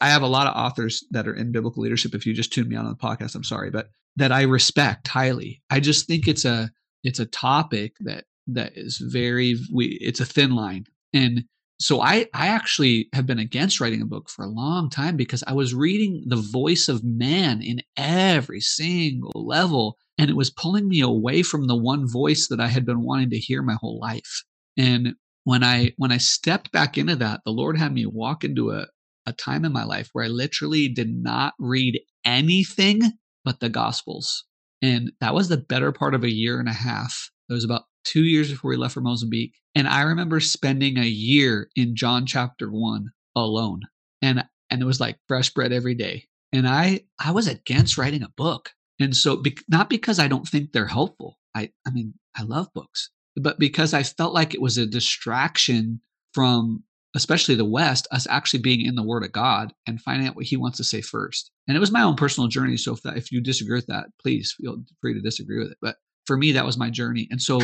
I 0.01 0.09
have 0.09 0.23
a 0.23 0.27
lot 0.27 0.47
of 0.47 0.57
authors 0.57 1.05
that 1.11 1.27
are 1.27 1.35
in 1.35 1.53
biblical 1.53 1.83
leadership. 1.83 2.15
If 2.15 2.27
you 2.27 2.35
just 2.35 2.53
tune 2.53 2.69
me 2.69 2.77
on 2.77 2.85
on 2.85 2.91
the 2.91 2.97
podcast, 2.97 3.35
I'm 3.35 3.45
sorry, 3.45 3.71
but 3.71 3.89
that 4.17 4.33
I 4.33 4.43
respect 4.43 5.09
highly. 5.09 5.63
I 5.71 5.81
just 5.81 6.07
think 6.07 6.29
it's 6.29 6.45
a 6.45 6.71
it's 7.03 7.21
a 7.21 7.27
topic 7.27 7.95
that 8.01 8.25
that 8.49 8.73
is 8.77 8.99
very 8.99 9.57
we 9.73 9.99
it's 10.01 10.21
a 10.21 10.27
thin 10.27 10.55
line. 10.55 10.87
And 11.13 11.45
so 11.79 12.01
I 12.01 12.27
I 12.35 12.49
actually 12.49 13.09
have 13.13 13.27
been 13.27 13.39
against 13.39 13.81
writing 13.81 14.03
a 14.03 14.07
book 14.07 14.29
for 14.29 14.45
a 14.45 14.51
long 14.51 14.91
time 14.91 15.17
because 15.17 15.45
I 15.47 15.53
was 15.53 15.75
reading 15.75 16.25
the 16.27 16.37
voice 16.37 16.89
of 16.89 17.05
man 17.05 17.63
in 17.63 17.83
every 17.97 18.61
single 18.61 19.47
level 19.47 19.97
and 20.19 20.31
it 20.31 20.37
was 20.37 20.51
pulling 20.51 20.89
me 20.89 21.01
away 21.01 21.43
from 21.43 21.67
the 21.67 21.77
one 21.77 22.09
voice 22.09 22.49
that 22.49 22.61
I 22.61 22.69
had 22.69 22.87
been 22.87 23.03
wanting 23.03 23.31
to 23.31 23.39
hear 23.39 23.63
my 23.63 23.77
whole 23.81 23.99
life. 24.01 24.45
And 24.77 25.15
when 25.45 25.63
I 25.63 25.93
when 25.97 26.13
I 26.13 26.19
stepped 26.19 26.73
back 26.73 26.99
into 26.99 27.17
that, 27.17 27.41
the 27.45 27.53
Lord 27.53 27.79
had 27.79 27.93
me 27.93 28.07
walk 28.07 28.45
into 28.45 28.71
a 28.71 28.87
a 29.27 29.33
time 29.33 29.65
in 29.65 29.73
my 29.73 29.85
life 29.85 30.11
where 30.13 30.25
I 30.25 30.29
literally 30.29 30.89
did 30.89 31.11
not 31.11 31.55
read 31.59 32.01
anything 32.25 33.03
but 33.45 33.61
the 33.61 33.69
gospels. 33.69 34.45
And 34.83 35.13
that 35.21 35.35
was 35.35 35.49
the 35.49 35.57
better 35.57 35.93
part 35.93 36.15
of 36.15 36.25
a 36.25 36.33
year 36.33 36.59
and 36.59 36.69
a 36.69 36.73
half. 36.73 37.31
It 37.49 37.53
was 37.53 37.65
about 37.65 37.85
2 38.05 38.23
years 38.23 38.51
before 38.51 38.71
we 38.71 38.77
left 38.77 38.95
for 38.95 39.01
Mozambique, 39.01 39.55
and 39.75 39.89
I 39.89 40.03
remember 40.03 40.41
spending 40.41 40.99
a 40.99 41.05
year 41.05 41.69
in 41.77 41.97
John 41.97 42.27
chapter 42.27 42.71
1 42.71 43.11
alone. 43.37 43.83
And 44.23 44.45
and 44.71 44.83
it 44.83 44.85
was 44.85 45.01
like 45.01 45.19
fresh 45.29 45.51
bread 45.51 45.73
every 45.73 45.95
day. 45.95 46.25
And 46.53 46.69
I 46.69 47.03
I 47.19 47.31
was 47.31 47.47
against 47.47 47.99
writing 47.99 48.23
a 48.23 48.33
book. 48.37 48.71
And 48.99 49.15
so, 49.15 49.37
be, 49.37 49.57
not 49.69 49.91
because 49.91 50.19
I 50.19 50.29
don't 50.29 50.49
think 50.49 50.73
they're 50.73 50.87
helpful. 50.87 51.39
I, 51.55 51.71
I 51.87 51.91
mean, 51.91 52.15
I 52.35 52.43
love 52.43 52.73
books, 52.75 53.11
but 53.37 53.59
because 53.59 53.93
I 53.93 54.03
felt 54.03 54.33
like 54.33 54.55
it 54.55 54.63
was 54.63 54.79
a 54.79 54.87
distraction 54.87 56.01
from, 56.33 56.85
especially 57.17 57.55
the 57.55 57.65
West, 57.65 58.07
us 58.13 58.27
actually 58.29 58.61
being 58.61 58.85
in 58.85 58.95
the 58.95 59.03
Word 59.03 59.25
of 59.25 59.33
God 59.33 59.73
and 59.87 60.01
finding 60.01 60.29
out 60.29 60.37
what 60.37 60.45
He 60.45 60.57
wants 60.57 60.77
to 60.77 60.85
say 60.85 61.01
first. 61.01 61.51
And 61.67 61.77
it 61.77 61.81
was 61.81 61.91
my 61.91 62.03
own 62.03 62.15
personal 62.15 62.49
journey. 62.49 62.77
So 62.77 62.93
if 62.93 63.03
that, 63.03 63.17
if 63.17 63.33
you 63.33 63.41
disagree 63.41 63.77
with 63.77 63.87
that, 63.87 64.07
please 64.21 64.55
feel 64.57 64.77
free 65.01 65.15
to 65.15 65.21
disagree 65.21 65.59
with 65.59 65.73
it. 65.73 65.79
But 65.81 65.97
for 66.27 66.37
me, 66.37 66.53
that 66.53 66.67
was 66.67 66.77
my 66.77 66.91
journey. 66.91 67.27
And 67.31 67.41
so 67.41 67.59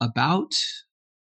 about 0.00 0.52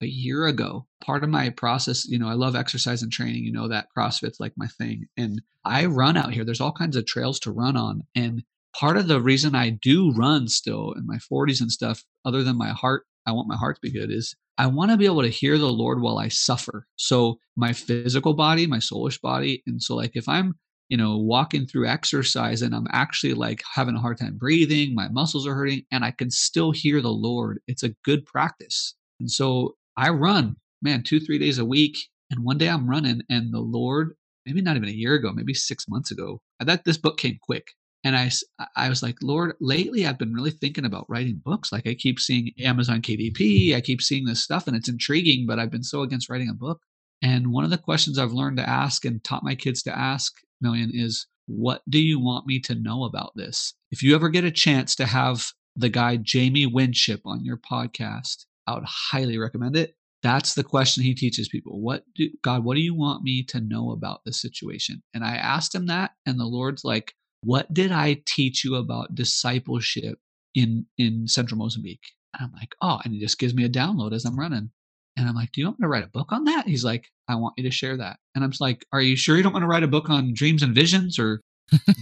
a 0.03 0.07
year 0.07 0.47
ago, 0.47 0.87
part 1.03 1.25
of 1.25 1.31
my 1.31 1.51
process, 1.51 2.07
you 2.07 2.19
know, 2.19 2.29
I 2.29 2.35
love 2.35 2.55
exercise 2.55 3.03
and 3.03 3.11
training. 3.11 3.45
You 3.45 3.53
know 3.53 3.69
that 3.69 3.89
CrossFit's 3.97 4.41
like 4.41 4.53
my 4.57 4.67
thing, 4.67 5.07
and 5.17 5.43
I 5.65 5.87
run 5.87 6.17
out 6.17 6.33
here. 6.33 6.45
There's 6.45 6.61
all 6.61 6.73
kinds 6.73 6.97
of 6.97 7.07
trails 7.07 7.41
to 7.41 7.51
run 7.51 7.77
on, 7.77 8.03
and 8.15 8.43
part 8.79 8.97
of 8.97 9.09
the 9.09 9.21
reason 9.21 9.55
I 9.55 9.71
do 9.71 10.13
run 10.13 10.49
still 10.49 10.93
in 10.93 11.07
my 11.07 11.17
40s 11.17 11.61
and 11.61 11.71
stuff, 11.71 12.05
other 12.25 12.43
than 12.43 12.57
my 12.57 12.71
heart, 12.71 13.05
I 13.27 13.33
want 13.33 13.49
my 13.49 13.57
heart 13.57 13.77
to 13.77 13.81
be 13.83 13.93
good, 13.93 14.11
is 14.11 14.35
I 14.59 14.67
want 14.67 14.91
to 14.91 14.97
be 14.97 15.07
able 15.07 15.23
to 15.23 15.29
hear 15.29 15.59
the 15.59 15.73
Lord 15.73 16.01
while 16.01 16.19
I 16.19 16.29
suffer. 16.29 16.87
So 16.97 17.39
my 17.57 17.73
physical 17.73 18.35
body, 18.35 18.67
my 18.67 18.79
soulish 18.79 19.21
body. 19.21 19.63
And 19.67 19.83
so, 19.83 19.95
like, 19.97 20.13
if 20.15 20.29
I'm, 20.29 20.55
you 20.89 20.97
know, 20.97 21.17
walking 21.17 21.67
through 21.67 21.87
exercise 21.87 22.63
and 22.63 22.75
I'm 22.75 22.87
actually 22.91 23.35
like 23.35 23.63
having 23.75 23.95
a 23.95 24.01
hard 24.01 24.19
time 24.19 24.37
breathing, 24.37 24.95
my 24.95 25.09
muscles 25.09 25.47
are 25.47 25.55
hurting, 25.55 25.83
and 25.91 26.05
I 26.05 26.11
can 26.11 26.31
still 26.31 26.73
hear 26.73 27.01
the 27.01 27.13
Lord, 27.13 27.61
it's 27.67 27.83
a 27.83 27.95
good 28.05 28.27
practice. 28.27 28.95
And 29.19 29.31
so 29.31 29.77
I 29.97 30.11
run, 30.11 30.57
man, 30.83 31.03
two, 31.03 31.21
three 31.21 31.39
days 31.39 31.59
a 31.59 31.65
week. 31.65 31.97
And 32.31 32.45
one 32.45 32.59
day 32.59 32.69
I'm 32.69 32.89
running, 32.89 33.23
and 33.29 33.53
the 33.53 33.61
Lord, 33.61 34.15
maybe 34.47 34.63
not 34.63 34.77
even 34.77 34.89
a 34.89 34.93
year 34.93 35.15
ago, 35.15 35.33
maybe 35.33 35.53
six 35.53 35.87
months 35.89 36.11
ago, 36.11 36.41
I 36.61 36.65
thought 36.65 36.85
this 36.85 36.99
book 36.99 37.19
came 37.19 37.39
quick 37.43 37.69
and 38.03 38.17
I, 38.17 38.31
I 38.77 38.89
was 38.89 39.03
like, 39.03 39.17
Lord, 39.23 39.55
lately 39.61 40.07
I've 40.07 40.19
been 40.19 40.33
really 40.33 40.51
thinking 40.51 40.85
about 40.85 41.07
writing 41.09 41.41
books. 41.45 41.71
Like 41.71 41.87
I 41.87 41.95
keep 41.95 42.19
seeing 42.19 42.53
Amazon 42.59 43.03
KDP, 43.03 43.75
I 43.75 43.81
keep 43.81 44.01
seeing 44.01 44.25
this 44.25 44.43
stuff, 44.43 44.67
and 44.67 44.77
it's 44.77 44.89
intriguing, 44.89 45.47
but 45.47 45.59
I've 45.59 45.71
been 45.71 45.83
so 45.83 46.03
against 46.03 46.31
writing 46.31 46.49
a 46.49 46.55
book. 46.55 46.81
And 47.23 47.53
one 47.53 47.65
of 47.65 47.71
the 47.71 47.79
questions 47.79 48.19
I've 48.19 48.33
learned 48.33 48.57
to 48.57 48.69
ask 48.69 49.05
and 49.05 49.23
taught 49.23 49.45
my 49.45 49.55
kids 49.55 49.83
to 49.83 49.97
ask, 49.97 50.33
Millian, 50.65 50.89
is 50.93 51.27
what 51.47 51.83
do 51.89 52.01
you 52.01 52.19
want 52.19 52.47
me 52.47 52.61
to 52.61 52.75
know 52.75 53.05
about 53.05 53.33
this? 53.37 53.75
If 53.91 54.03
you 54.03 54.15
ever 54.15 54.31
get 54.31 54.45
a 54.45 54.51
chance 54.51 54.95
to 54.97 55.07
have 55.07 55.53
the 55.77 55.89
guy 55.89 56.17
Jamie 56.17 56.67
Winship 56.67 57.21
on 57.27 57.45
your 57.45 57.59
podcast, 57.59 58.47
I 58.67 58.75
would 58.75 58.85
highly 58.87 59.37
recommend 59.37 59.77
it. 59.77 59.95
That's 60.23 60.55
the 60.55 60.65
question 60.65 61.03
he 61.03 61.15
teaches 61.15 61.49
people. 61.49 61.81
What 61.81 62.05
do 62.15 62.29
God, 62.43 62.65
what 62.65 62.75
do 62.75 62.81
you 62.81 62.95
want 62.95 63.23
me 63.23 63.43
to 63.45 63.61
know 63.61 63.91
about 63.91 64.21
this 64.25 64.41
situation? 64.41 65.03
And 65.15 65.25
I 65.25 65.37
asked 65.37 65.75
him 65.75 65.87
that, 65.87 66.13
and 66.27 66.39
the 66.39 66.45
Lord's 66.45 66.85
like, 66.85 67.15
What 67.43 67.73
did 67.73 67.93
I 67.93 68.23
teach 68.27 68.65
you 68.65 68.77
about 68.77 69.15
discipleship 69.15 70.19
in 70.55 70.87
in 70.99 71.27
central 71.27 71.59
Mozambique? 71.59 72.05
And 72.35 72.47
I'm 72.47 72.53
like, 72.53 72.75
Oh, 72.83 73.01
and 73.05 73.15
he 73.15 73.21
just 73.21 73.39
gives 73.39 73.55
me 73.55 73.65
a 73.65 73.69
download 73.69 74.13
as 74.13 74.25
I'm 74.25 74.39
running. 74.39 74.71
And 75.17 75.29
I'm 75.29 75.35
like, 75.35 75.53
Do 75.53 75.61
you 75.61 75.67
want 75.67 75.81
me 75.81 75.85
to 75.85 75.89
write 75.89 76.05
a 76.05 76.09
book 76.09 76.33
on 76.33 76.45
that? 76.45 76.67
He's 76.67 76.85
like, 76.85 77.07
I 77.29 77.35
want 77.35 77.55
you 77.57 77.65
to 77.65 77.71
share 77.71 77.97
that. 77.97 78.19
And 78.35 78.45
I'm 78.45 78.53
like, 78.61 78.85
Are 78.93 79.01
you 79.01 79.17
sure 79.17 79.37
you 79.37 79.43
don't 79.43 79.53
want 79.53 79.63
to 79.63 79.69
write 79.69 79.83
a 79.83 79.89
book 79.89 80.11
on 80.11 80.35
dreams 80.35 80.63
and 80.63 80.75
visions 80.75 81.19
or 81.19 81.41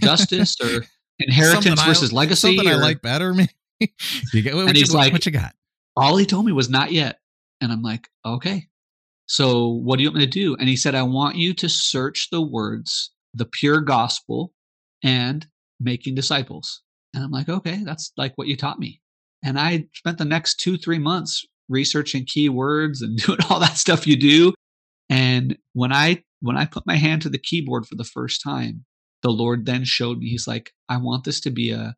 justice 0.01 0.55
or 0.61 0.85
inheritance 1.19 1.81
versus 1.83 2.11
I, 2.11 2.15
legacy? 2.15 2.55
Something 2.55 2.71
or, 2.71 2.75
I 2.75 2.81
like 2.81 3.01
better, 3.01 3.33
me. 3.35 3.47
you 4.33 4.41
get, 4.41 4.55
what, 4.55 4.67
and 4.67 4.77
he's 4.77 4.91
you, 4.91 4.99
like, 4.99 5.13
what 5.13 5.25
you 5.25 5.31
got? 5.31 5.53
All 5.95 6.17
he 6.17 6.25
told 6.25 6.45
me 6.45 6.51
was 6.51 6.69
not 6.69 6.91
yet. 6.91 7.19
And 7.61 7.71
I'm 7.71 7.81
like, 7.81 8.07
okay. 8.25 8.67
So 9.25 9.67
what 9.67 9.97
do 9.97 10.03
you 10.03 10.09
want 10.09 10.17
me 10.17 10.25
to 10.25 10.31
do? 10.31 10.55
And 10.55 10.67
he 10.67 10.75
said, 10.75 10.95
I 10.95 11.03
want 11.03 11.35
you 11.35 11.53
to 11.55 11.69
search 11.69 12.29
the 12.31 12.41
words, 12.41 13.11
the 13.33 13.45
pure 13.45 13.79
gospel, 13.79 14.53
and 15.03 15.47
making 15.79 16.15
disciples. 16.15 16.81
And 17.13 17.23
I'm 17.23 17.31
like, 17.31 17.49
okay, 17.49 17.81
that's 17.83 18.11
like 18.17 18.33
what 18.35 18.47
you 18.47 18.55
taught 18.55 18.79
me. 18.79 19.01
And 19.43 19.57
I 19.57 19.87
spent 19.93 20.17
the 20.17 20.25
next 20.25 20.59
two, 20.59 20.77
three 20.77 20.99
months 20.99 21.45
researching 21.69 22.25
keywords 22.25 23.01
and 23.01 23.17
doing 23.25 23.39
all 23.49 23.59
that 23.59 23.77
stuff 23.77 24.07
you 24.07 24.17
do. 24.17 24.53
And 25.09 25.57
when 25.73 25.93
I 25.93 26.23
when 26.41 26.57
I 26.57 26.65
put 26.65 26.87
my 26.87 26.95
hand 26.95 27.21
to 27.23 27.29
the 27.29 27.37
keyboard 27.37 27.85
for 27.85 27.95
the 27.95 28.03
first 28.03 28.41
time, 28.43 28.85
the 29.23 29.31
Lord 29.31 29.65
then 29.65 29.83
showed 29.83 30.19
me, 30.19 30.29
He's 30.29 30.47
like, 30.47 30.71
I 30.87 30.97
want 30.97 31.23
this 31.23 31.39
to 31.41 31.51
be 31.51 31.71
a 31.71 31.95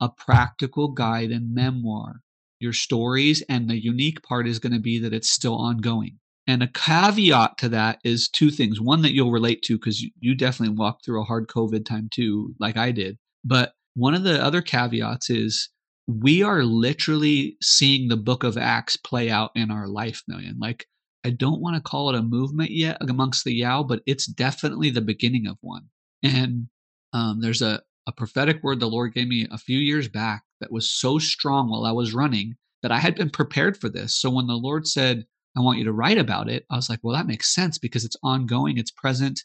a 0.00 0.08
practical 0.08 0.88
guide 0.88 1.30
and 1.30 1.54
memoir 1.54 2.20
your 2.58 2.72
stories. 2.72 3.42
And 3.48 3.70
the 3.70 3.82
unique 3.82 4.22
part 4.22 4.48
is 4.48 4.58
going 4.58 4.72
to 4.72 4.80
be 4.80 4.98
that 4.98 5.12
it's 5.12 5.30
still 5.30 5.54
ongoing. 5.54 6.18
And 6.46 6.62
a 6.62 6.68
caveat 6.68 7.58
to 7.58 7.68
that 7.68 8.00
is 8.04 8.28
two 8.28 8.50
things. 8.50 8.80
One 8.80 9.02
that 9.02 9.12
you'll 9.12 9.30
relate 9.30 9.62
to 9.62 9.78
because 9.78 10.02
you, 10.02 10.10
you 10.18 10.34
definitely 10.34 10.76
walked 10.76 11.04
through 11.04 11.20
a 11.20 11.24
hard 11.24 11.46
COVID 11.48 11.84
time 11.84 12.08
too, 12.12 12.54
like 12.58 12.76
I 12.76 12.90
did. 12.90 13.18
But 13.44 13.74
one 13.94 14.14
of 14.14 14.24
the 14.24 14.42
other 14.42 14.62
caveats 14.62 15.30
is 15.30 15.68
we 16.08 16.42
are 16.42 16.64
literally 16.64 17.56
seeing 17.62 18.08
the 18.08 18.16
book 18.16 18.42
of 18.42 18.58
Acts 18.58 18.96
play 18.96 19.30
out 19.30 19.50
in 19.54 19.70
our 19.70 19.86
life, 19.86 20.22
Millian. 20.28 20.54
Like, 20.58 20.86
I 21.24 21.30
don't 21.30 21.60
want 21.60 21.76
to 21.76 21.82
call 21.82 22.08
it 22.08 22.18
a 22.18 22.22
movement 22.22 22.72
yet 22.72 22.96
amongst 23.00 23.44
the 23.44 23.54
Yao, 23.54 23.84
but 23.84 24.02
it's 24.06 24.26
definitely 24.26 24.90
the 24.90 25.00
beginning 25.00 25.46
of 25.46 25.58
one. 25.60 25.84
And 26.24 26.66
um, 27.12 27.40
there's 27.40 27.62
a, 27.62 27.82
a 28.08 28.12
prophetic 28.12 28.62
word 28.62 28.80
the 28.80 28.88
Lord 28.88 29.14
gave 29.14 29.28
me 29.28 29.46
a 29.50 29.58
few 29.58 29.78
years 29.78 30.08
back 30.08 30.42
that 30.60 30.72
was 30.72 30.90
so 30.90 31.18
strong 31.18 31.70
while 31.70 31.84
I 31.84 31.92
was 31.92 32.14
running 32.14 32.56
that 32.82 32.90
I 32.90 32.98
had 32.98 33.14
been 33.14 33.30
prepared 33.30 33.76
for 33.76 33.88
this. 33.88 34.16
So 34.16 34.30
when 34.30 34.48
the 34.48 34.54
Lord 34.54 34.88
said, 34.88 35.24
I 35.56 35.60
want 35.60 35.78
you 35.78 35.84
to 35.84 35.92
write 35.92 36.18
about 36.18 36.48
it, 36.48 36.64
I 36.70 36.76
was 36.76 36.88
like, 36.88 37.00
well, 37.02 37.16
that 37.16 37.26
makes 37.26 37.54
sense 37.54 37.78
because 37.78 38.04
it's 38.04 38.16
ongoing, 38.22 38.78
it's 38.78 38.90
present. 38.90 39.40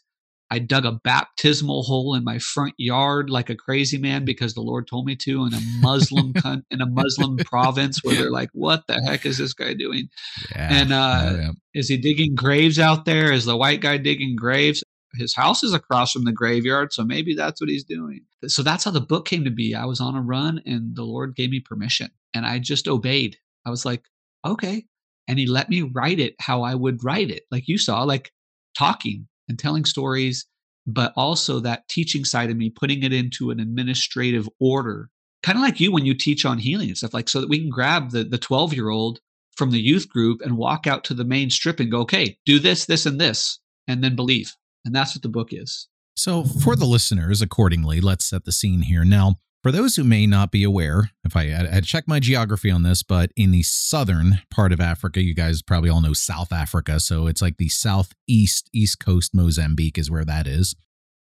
I 0.50 0.58
dug 0.58 0.86
a 0.86 0.92
baptismal 0.92 1.82
hole 1.82 2.14
in 2.14 2.24
my 2.24 2.38
front 2.38 2.72
yard 2.78 3.28
like 3.28 3.50
a 3.50 3.54
crazy 3.54 3.98
man 3.98 4.24
because 4.24 4.54
the 4.54 4.62
Lord 4.62 4.88
told 4.88 5.04
me 5.04 5.14
to 5.16 5.44
in 5.44 5.52
a 5.52 5.60
Muslim 5.80 6.32
in 6.70 6.80
a 6.80 6.86
Muslim 6.86 7.36
province 7.36 8.00
where 8.02 8.14
they're 8.14 8.30
like, 8.30 8.48
"What 8.54 8.86
the 8.86 8.98
heck 9.02 9.26
is 9.26 9.36
this 9.36 9.52
guy 9.52 9.74
doing?" 9.74 10.08
Yeah, 10.56 10.68
and 10.70 10.92
uh, 10.92 11.32
yeah. 11.36 11.50
is 11.74 11.90
he 11.90 11.98
digging 11.98 12.34
graves 12.34 12.78
out 12.78 13.04
there? 13.04 13.30
Is 13.30 13.44
the 13.44 13.58
white 13.58 13.82
guy 13.82 13.98
digging 13.98 14.36
graves? 14.36 14.82
his 15.14 15.34
house 15.34 15.62
is 15.62 15.72
across 15.72 16.12
from 16.12 16.24
the 16.24 16.32
graveyard, 16.32 16.92
so 16.92 17.04
maybe 17.04 17.34
that's 17.34 17.60
what 17.60 17.70
he's 17.70 17.84
doing. 17.84 18.20
So 18.46 18.62
that's 18.62 18.84
how 18.84 18.90
the 18.90 19.00
book 19.00 19.26
came 19.26 19.44
to 19.44 19.50
be. 19.50 19.74
I 19.74 19.84
was 19.84 20.00
on 20.00 20.16
a 20.16 20.20
run 20.20 20.60
and 20.66 20.94
the 20.94 21.02
Lord 21.02 21.34
gave 21.34 21.50
me 21.50 21.60
permission 21.60 22.10
and 22.34 22.46
I 22.46 22.58
just 22.58 22.88
obeyed. 22.88 23.36
I 23.66 23.70
was 23.70 23.84
like, 23.84 24.04
okay. 24.44 24.84
And 25.28 25.38
he 25.38 25.46
let 25.46 25.68
me 25.68 25.82
write 25.82 26.18
it 26.18 26.34
how 26.40 26.62
I 26.62 26.74
would 26.74 27.04
write 27.04 27.30
it, 27.30 27.44
like 27.50 27.68
you 27.68 27.78
saw, 27.78 28.02
like 28.02 28.32
talking 28.76 29.28
and 29.48 29.58
telling 29.58 29.84
stories, 29.84 30.46
but 30.86 31.12
also 31.16 31.60
that 31.60 31.88
teaching 31.88 32.24
side 32.24 32.50
of 32.50 32.56
me, 32.56 32.70
putting 32.70 33.02
it 33.02 33.12
into 33.12 33.50
an 33.50 33.60
administrative 33.60 34.48
order, 34.58 35.10
kind 35.42 35.56
of 35.56 35.62
like 35.62 35.80
you 35.80 35.92
when 35.92 36.06
you 36.06 36.14
teach 36.14 36.44
on 36.44 36.58
healing 36.58 36.88
and 36.88 36.96
stuff, 36.96 37.14
like 37.14 37.28
so 37.28 37.40
that 37.40 37.50
we 37.50 37.60
can 37.60 37.70
grab 37.70 38.10
the 38.10 38.24
the 38.24 38.38
12 38.38 38.72
year 38.74 38.88
old 38.88 39.20
from 39.58 39.70
the 39.72 39.80
youth 39.80 40.08
group 40.08 40.40
and 40.40 40.56
walk 40.56 40.86
out 40.86 41.04
to 41.04 41.14
the 41.14 41.24
main 41.24 41.50
strip 41.50 41.80
and 41.80 41.90
go, 41.90 42.00
okay, 42.00 42.38
do 42.46 42.60
this, 42.60 42.86
this, 42.86 43.04
and 43.04 43.20
this, 43.20 43.58
and 43.88 44.02
then 44.04 44.14
believe. 44.14 44.54
And 44.84 44.94
that's 44.94 45.14
what 45.14 45.22
the 45.22 45.28
book 45.28 45.48
is. 45.52 45.88
So, 46.16 46.44
for 46.44 46.76
the 46.76 46.84
listeners, 46.84 47.42
accordingly, 47.42 48.00
let's 48.00 48.24
set 48.24 48.44
the 48.44 48.52
scene 48.52 48.82
here. 48.82 49.04
Now, 49.04 49.36
for 49.62 49.72
those 49.72 49.96
who 49.96 50.04
may 50.04 50.26
not 50.26 50.52
be 50.52 50.62
aware, 50.62 51.10
if 51.24 51.36
I 51.36 51.46
had 51.46 51.84
checked 51.84 52.08
my 52.08 52.20
geography 52.20 52.70
on 52.70 52.84
this, 52.84 53.02
but 53.02 53.32
in 53.36 53.50
the 53.50 53.62
southern 53.62 54.40
part 54.50 54.72
of 54.72 54.80
Africa, 54.80 55.22
you 55.22 55.34
guys 55.34 55.62
probably 55.62 55.90
all 55.90 56.00
know 56.00 56.12
South 56.12 56.52
Africa. 56.52 57.00
So 57.00 57.26
it's 57.26 57.42
like 57.42 57.56
the 57.56 57.68
southeast, 57.68 58.70
east 58.72 59.04
coast 59.04 59.34
Mozambique 59.34 59.98
is 59.98 60.10
where 60.10 60.24
that 60.24 60.46
is. 60.46 60.76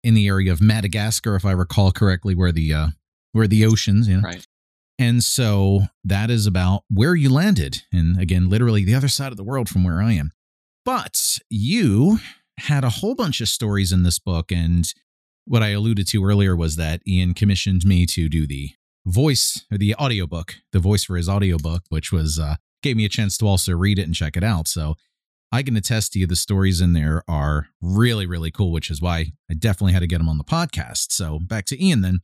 In 0.03 0.13
the 0.13 0.27
area 0.27 0.51
of 0.51 0.61
Madagascar, 0.61 1.35
if 1.35 1.45
I 1.45 1.51
recall 1.51 1.91
correctly, 1.91 2.35
where 2.35 2.51
the 2.51 2.73
uh, 2.73 2.87
where 3.31 3.47
the 3.47 3.65
oceans, 3.65 4.07
you 4.07 4.17
know. 4.17 4.23
Right. 4.23 4.45
And 4.97 5.23
so 5.23 5.81
that 6.03 6.29
is 6.29 6.47
about 6.47 6.83
where 6.89 7.15
you 7.15 7.29
landed. 7.29 7.83
And 7.91 8.19
again, 8.19 8.49
literally 8.49 8.85
the 8.85 8.95
other 8.95 9.07
side 9.07 9.31
of 9.31 9.37
the 9.37 9.43
world 9.43 9.67
from 9.67 9.83
where 9.83 10.01
I 10.01 10.13
am. 10.13 10.31
But 10.85 11.39
you 11.49 12.19
had 12.59 12.83
a 12.83 12.89
whole 12.89 13.15
bunch 13.15 13.41
of 13.41 13.49
stories 13.49 13.91
in 13.91 14.03
this 14.03 14.19
book. 14.19 14.51
And 14.51 14.85
what 15.45 15.63
I 15.63 15.69
alluded 15.69 16.07
to 16.07 16.25
earlier 16.25 16.55
was 16.55 16.75
that 16.75 17.01
Ian 17.07 17.33
commissioned 17.33 17.85
me 17.85 18.05
to 18.07 18.27
do 18.27 18.45
the 18.47 18.71
voice 19.05 19.65
or 19.71 19.77
the 19.77 19.95
audiobook, 19.95 20.55
the 20.71 20.79
voice 20.79 21.03
for 21.03 21.15
his 21.15 21.29
audiobook, 21.29 21.83
which 21.89 22.11
was 22.11 22.39
uh, 22.39 22.55
gave 22.81 22.97
me 22.97 23.05
a 23.05 23.09
chance 23.09 23.37
to 23.37 23.47
also 23.47 23.73
read 23.73 23.99
it 23.99 24.03
and 24.03 24.15
check 24.15 24.35
it 24.35 24.43
out. 24.43 24.67
So 24.67 24.95
I 25.51 25.63
can 25.63 25.77
attest 25.77 26.13
to 26.13 26.19
you 26.19 26.27
the 26.27 26.35
stories 26.35 26.81
in 26.81 26.93
there 26.93 27.23
are 27.27 27.67
really, 27.81 28.25
really 28.25 28.51
cool, 28.51 28.71
which 28.71 28.89
is 28.89 29.01
why 29.01 29.33
I 29.49 29.53
definitely 29.53 29.93
had 29.93 29.99
to 29.99 30.07
get 30.07 30.17
them 30.17 30.29
on 30.29 30.37
the 30.37 30.43
podcast. 30.43 31.11
So 31.11 31.39
back 31.39 31.65
to 31.65 31.83
Ian 31.83 32.01
then. 32.01 32.19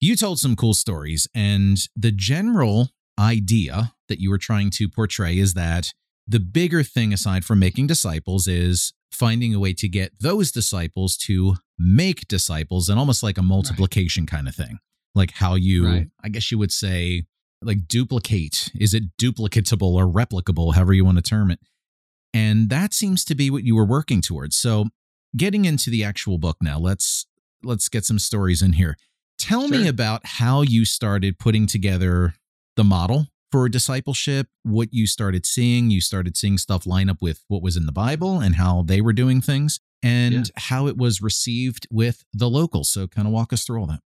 You 0.00 0.16
told 0.16 0.38
some 0.38 0.54
cool 0.54 0.74
stories, 0.74 1.26
and 1.34 1.78
the 1.96 2.12
general 2.12 2.90
idea 3.18 3.94
that 4.08 4.20
you 4.20 4.28
were 4.28 4.38
trying 4.38 4.68
to 4.70 4.88
portray 4.88 5.38
is 5.38 5.54
that 5.54 5.94
the 6.26 6.40
bigger 6.40 6.82
thing 6.82 7.12
aside 7.12 7.44
from 7.44 7.58
making 7.58 7.86
disciples 7.86 8.46
is 8.46 8.92
finding 9.14 9.54
a 9.54 9.60
way 9.60 9.72
to 9.74 9.88
get 9.88 10.12
those 10.20 10.50
disciples 10.50 11.16
to 11.16 11.56
make 11.78 12.28
disciples 12.28 12.88
and 12.88 12.98
almost 12.98 13.22
like 13.22 13.38
a 13.38 13.42
multiplication 13.42 14.22
right. 14.24 14.30
kind 14.30 14.48
of 14.48 14.54
thing. 14.54 14.78
Like 15.14 15.32
how 15.32 15.54
you, 15.54 15.86
right. 15.86 16.08
I 16.22 16.28
guess 16.28 16.50
you 16.50 16.58
would 16.58 16.72
say, 16.72 17.24
like 17.62 17.88
duplicate. 17.88 18.70
Is 18.78 18.94
it 18.94 19.16
duplicatable 19.20 19.94
or 19.94 20.06
replicable, 20.06 20.74
however 20.74 20.92
you 20.92 21.04
want 21.04 21.18
to 21.18 21.22
term 21.22 21.50
it? 21.50 21.60
And 22.32 22.68
that 22.68 22.92
seems 22.92 23.24
to 23.26 23.34
be 23.34 23.50
what 23.50 23.62
you 23.62 23.76
were 23.76 23.86
working 23.86 24.20
towards. 24.20 24.56
So 24.56 24.86
getting 25.36 25.64
into 25.64 25.88
the 25.88 26.04
actual 26.04 26.38
book 26.38 26.56
now, 26.60 26.78
let's 26.78 27.26
let's 27.62 27.88
get 27.88 28.04
some 28.04 28.18
stories 28.18 28.60
in 28.60 28.74
here. 28.74 28.96
Tell 29.38 29.68
sure. 29.68 29.78
me 29.78 29.88
about 29.88 30.26
how 30.26 30.62
you 30.62 30.84
started 30.84 31.38
putting 31.38 31.66
together 31.66 32.34
the 32.76 32.84
model 32.84 33.28
for 33.54 33.68
discipleship, 33.68 34.48
what 34.64 34.88
you 34.90 35.06
started 35.06 35.46
seeing. 35.46 35.88
You 35.88 36.00
started 36.00 36.36
seeing 36.36 36.58
stuff 36.58 36.88
line 36.88 37.08
up 37.08 37.18
with 37.20 37.44
what 37.46 37.62
was 37.62 37.76
in 37.76 37.86
the 37.86 37.92
Bible 37.92 38.40
and 38.40 38.56
how 38.56 38.82
they 38.82 39.00
were 39.00 39.12
doing 39.12 39.40
things 39.40 39.78
and 40.02 40.34
yeah. 40.34 40.42
how 40.56 40.88
it 40.88 40.96
was 40.96 41.22
received 41.22 41.86
with 41.88 42.24
the 42.32 42.50
locals. 42.50 42.90
So, 42.90 43.06
kind 43.06 43.28
of 43.28 43.32
walk 43.32 43.52
us 43.52 43.62
through 43.62 43.78
all 43.78 43.86
that. 43.86 44.00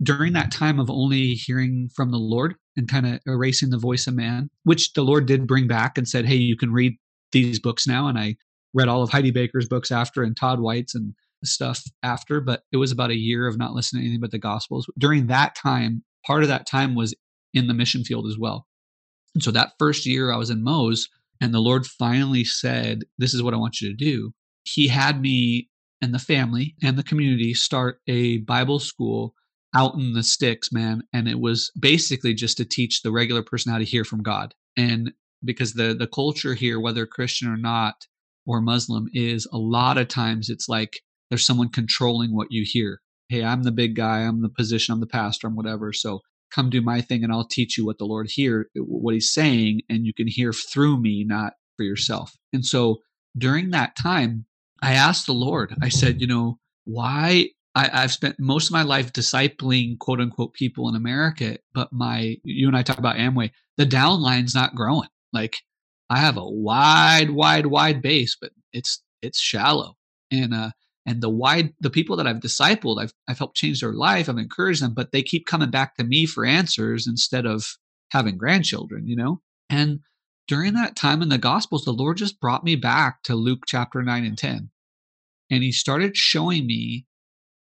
During 0.00 0.32
that 0.34 0.52
time 0.52 0.78
of 0.78 0.90
only 0.90 1.32
hearing 1.32 1.90
from 1.92 2.12
the 2.12 2.18
Lord 2.18 2.54
and 2.76 2.88
kind 2.88 3.04
of 3.04 3.18
erasing 3.26 3.70
the 3.70 3.78
voice 3.78 4.06
of 4.06 4.14
man, 4.14 4.48
which 4.62 4.92
the 4.92 5.02
Lord 5.02 5.26
did 5.26 5.48
bring 5.48 5.66
back 5.66 5.98
and 5.98 6.06
said, 6.06 6.24
Hey, 6.24 6.36
you 6.36 6.56
can 6.56 6.72
read 6.72 6.96
these 7.32 7.58
books 7.58 7.88
now. 7.88 8.06
And 8.06 8.16
I 8.16 8.36
read 8.74 8.86
all 8.86 9.02
of 9.02 9.10
Heidi 9.10 9.32
Baker's 9.32 9.66
books 9.66 9.90
after 9.90 10.22
and 10.22 10.36
Todd 10.36 10.60
White's 10.60 10.94
and 10.94 11.14
stuff 11.42 11.82
after, 12.04 12.40
but 12.40 12.62
it 12.70 12.76
was 12.76 12.92
about 12.92 13.10
a 13.10 13.18
year 13.18 13.48
of 13.48 13.58
not 13.58 13.74
listening 13.74 14.02
to 14.02 14.06
anything 14.06 14.20
but 14.20 14.30
the 14.30 14.38
Gospels. 14.38 14.86
During 14.96 15.26
that 15.26 15.56
time, 15.56 16.04
part 16.24 16.44
of 16.44 16.48
that 16.48 16.68
time 16.68 16.94
was 16.94 17.12
in 17.54 17.66
the 17.66 17.74
mission 17.74 18.04
field 18.04 18.28
as 18.28 18.38
well. 18.38 18.68
And 19.34 19.42
so 19.42 19.50
that 19.50 19.72
first 19.78 20.06
year 20.06 20.32
I 20.32 20.36
was 20.36 20.50
in 20.50 20.62
Mose, 20.62 21.08
and 21.40 21.52
the 21.52 21.60
Lord 21.60 21.86
finally 21.86 22.44
said, 22.44 23.02
This 23.18 23.34
is 23.34 23.42
what 23.42 23.54
I 23.54 23.58
want 23.58 23.80
you 23.80 23.88
to 23.88 23.96
do. 23.96 24.32
He 24.62 24.88
had 24.88 25.20
me 25.20 25.68
and 26.00 26.14
the 26.14 26.18
family 26.18 26.74
and 26.82 26.98
the 26.98 27.02
community 27.02 27.54
start 27.54 28.00
a 28.06 28.38
Bible 28.38 28.78
school 28.78 29.34
out 29.74 29.94
in 29.94 30.12
the 30.12 30.22
sticks, 30.22 30.72
man. 30.72 31.02
And 31.12 31.28
it 31.28 31.40
was 31.40 31.70
basically 31.78 32.34
just 32.34 32.56
to 32.58 32.64
teach 32.64 33.02
the 33.02 33.10
regular 33.10 33.42
person 33.42 33.72
how 33.72 33.78
to 33.78 33.84
hear 33.84 34.04
from 34.04 34.22
God. 34.22 34.54
And 34.76 35.12
because 35.44 35.74
the 35.74 35.94
the 35.94 36.06
culture 36.06 36.54
here, 36.54 36.80
whether 36.80 37.06
Christian 37.06 37.48
or 37.48 37.56
not, 37.56 38.06
or 38.46 38.60
Muslim, 38.60 39.08
is 39.12 39.46
a 39.52 39.58
lot 39.58 39.98
of 39.98 40.08
times 40.08 40.48
it's 40.48 40.68
like 40.68 41.00
there's 41.28 41.44
someone 41.44 41.68
controlling 41.68 42.34
what 42.34 42.48
you 42.50 42.64
hear. 42.66 43.00
Hey, 43.28 43.42
I'm 43.42 43.62
the 43.62 43.72
big 43.72 43.96
guy, 43.96 44.20
I'm 44.20 44.42
the 44.42 44.48
position, 44.48 44.92
I'm 44.92 45.00
the 45.00 45.06
pastor, 45.06 45.46
I'm 45.46 45.56
whatever. 45.56 45.92
So 45.92 46.20
come 46.54 46.70
do 46.70 46.80
my 46.80 47.00
thing 47.00 47.24
and 47.24 47.32
I'll 47.32 47.46
teach 47.46 47.76
you 47.76 47.84
what 47.84 47.98
the 47.98 48.04
Lord 48.04 48.28
hear 48.30 48.68
what 48.76 49.14
he's 49.14 49.32
saying 49.32 49.82
and 49.88 50.06
you 50.06 50.14
can 50.14 50.28
hear 50.28 50.52
through 50.52 51.00
me 51.00 51.24
not 51.24 51.54
for 51.76 51.84
yourself. 51.84 52.36
And 52.52 52.64
so 52.64 52.98
during 53.36 53.70
that 53.70 53.96
time 53.96 54.46
I 54.82 54.92
asked 54.92 55.26
the 55.26 55.32
Lord 55.32 55.74
I 55.82 55.88
said 55.88 56.20
you 56.20 56.26
know 56.26 56.58
why 56.84 57.48
I, 57.76 57.88
have 57.88 58.12
spent 58.12 58.38
most 58.38 58.66
of 58.68 58.72
my 58.72 58.82
life 58.82 59.12
discipling 59.12 59.98
quote 59.98 60.20
unquote 60.20 60.54
people 60.54 60.88
in 60.88 60.94
America 60.94 61.58
but 61.74 61.92
my 61.92 62.36
you 62.44 62.68
and 62.68 62.76
I 62.76 62.82
talk 62.82 62.98
about 62.98 63.16
Amway 63.16 63.50
the 63.76 63.86
downline's 63.86 64.54
not 64.54 64.74
growing 64.74 65.08
like 65.32 65.56
I 66.10 66.18
have 66.18 66.36
a 66.36 66.48
wide, 66.48 67.30
wide, 67.30 67.66
wide 67.66 68.02
base, 68.02 68.36
but 68.40 68.52
it's 68.72 69.02
it's 69.22 69.40
shallow. 69.40 69.94
And 70.30 70.54
uh 70.54 70.70
and 71.06 71.20
the 71.20 71.28
wide 71.28 71.74
the 71.80 71.90
people 71.90 72.16
that 72.16 72.26
I've 72.26 72.40
discipled, 72.40 73.00
I've 73.00 73.12
I've 73.28 73.38
helped 73.38 73.56
change 73.56 73.80
their 73.80 73.92
life, 73.92 74.28
I've 74.28 74.38
encouraged 74.38 74.82
them, 74.82 74.94
but 74.94 75.12
they 75.12 75.22
keep 75.22 75.46
coming 75.46 75.70
back 75.70 75.96
to 75.96 76.04
me 76.04 76.26
for 76.26 76.44
answers 76.44 77.06
instead 77.06 77.46
of 77.46 77.76
having 78.10 78.38
grandchildren, 78.38 79.06
you 79.06 79.16
know? 79.16 79.40
And 79.68 80.00
during 80.46 80.74
that 80.74 80.96
time 80.96 81.22
in 81.22 81.28
the 81.28 81.38
Gospels, 81.38 81.84
the 81.84 81.92
Lord 81.92 82.16
just 82.18 82.40
brought 82.40 82.64
me 82.64 82.76
back 82.76 83.22
to 83.24 83.34
Luke 83.34 83.64
chapter 83.66 84.02
9 84.02 84.24
and 84.24 84.36
10. 84.36 84.70
And 85.50 85.62
he 85.62 85.72
started 85.72 86.16
showing 86.16 86.66
me 86.66 87.06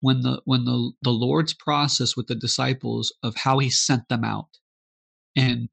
when 0.01 0.23
the 0.23 0.43
when 0.45 0.65
the, 0.65 0.93
the 1.03 1.11
Lord's 1.11 1.55
process 1.55 2.17
with 2.17 2.27
the 2.27 2.35
disciples 2.35 3.13
of 3.23 3.37
how 3.37 3.59
he 3.59 3.71
sent 3.71 4.09
them 4.09 4.25
out 4.25 4.59
and 5.37 5.69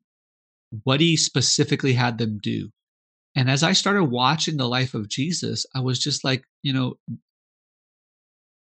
what 0.84 1.02
he 1.02 1.18
specifically 1.18 1.94
had 1.94 2.18
them 2.18 2.40
do. 2.42 2.70
And 3.36 3.50
as 3.50 3.64
I 3.64 3.74
started 3.74 4.06
watching 4.06 4.58
the 4.58 4.68
life 4.68 4.94
of 4.94 5.10
Jesus, 5.10 5.66
I 5.76 5.80
was 5.82 6.00
just 6.00 6.24
like, 6.24 6.44
you 6.64 6.74
know, 6.74 6.96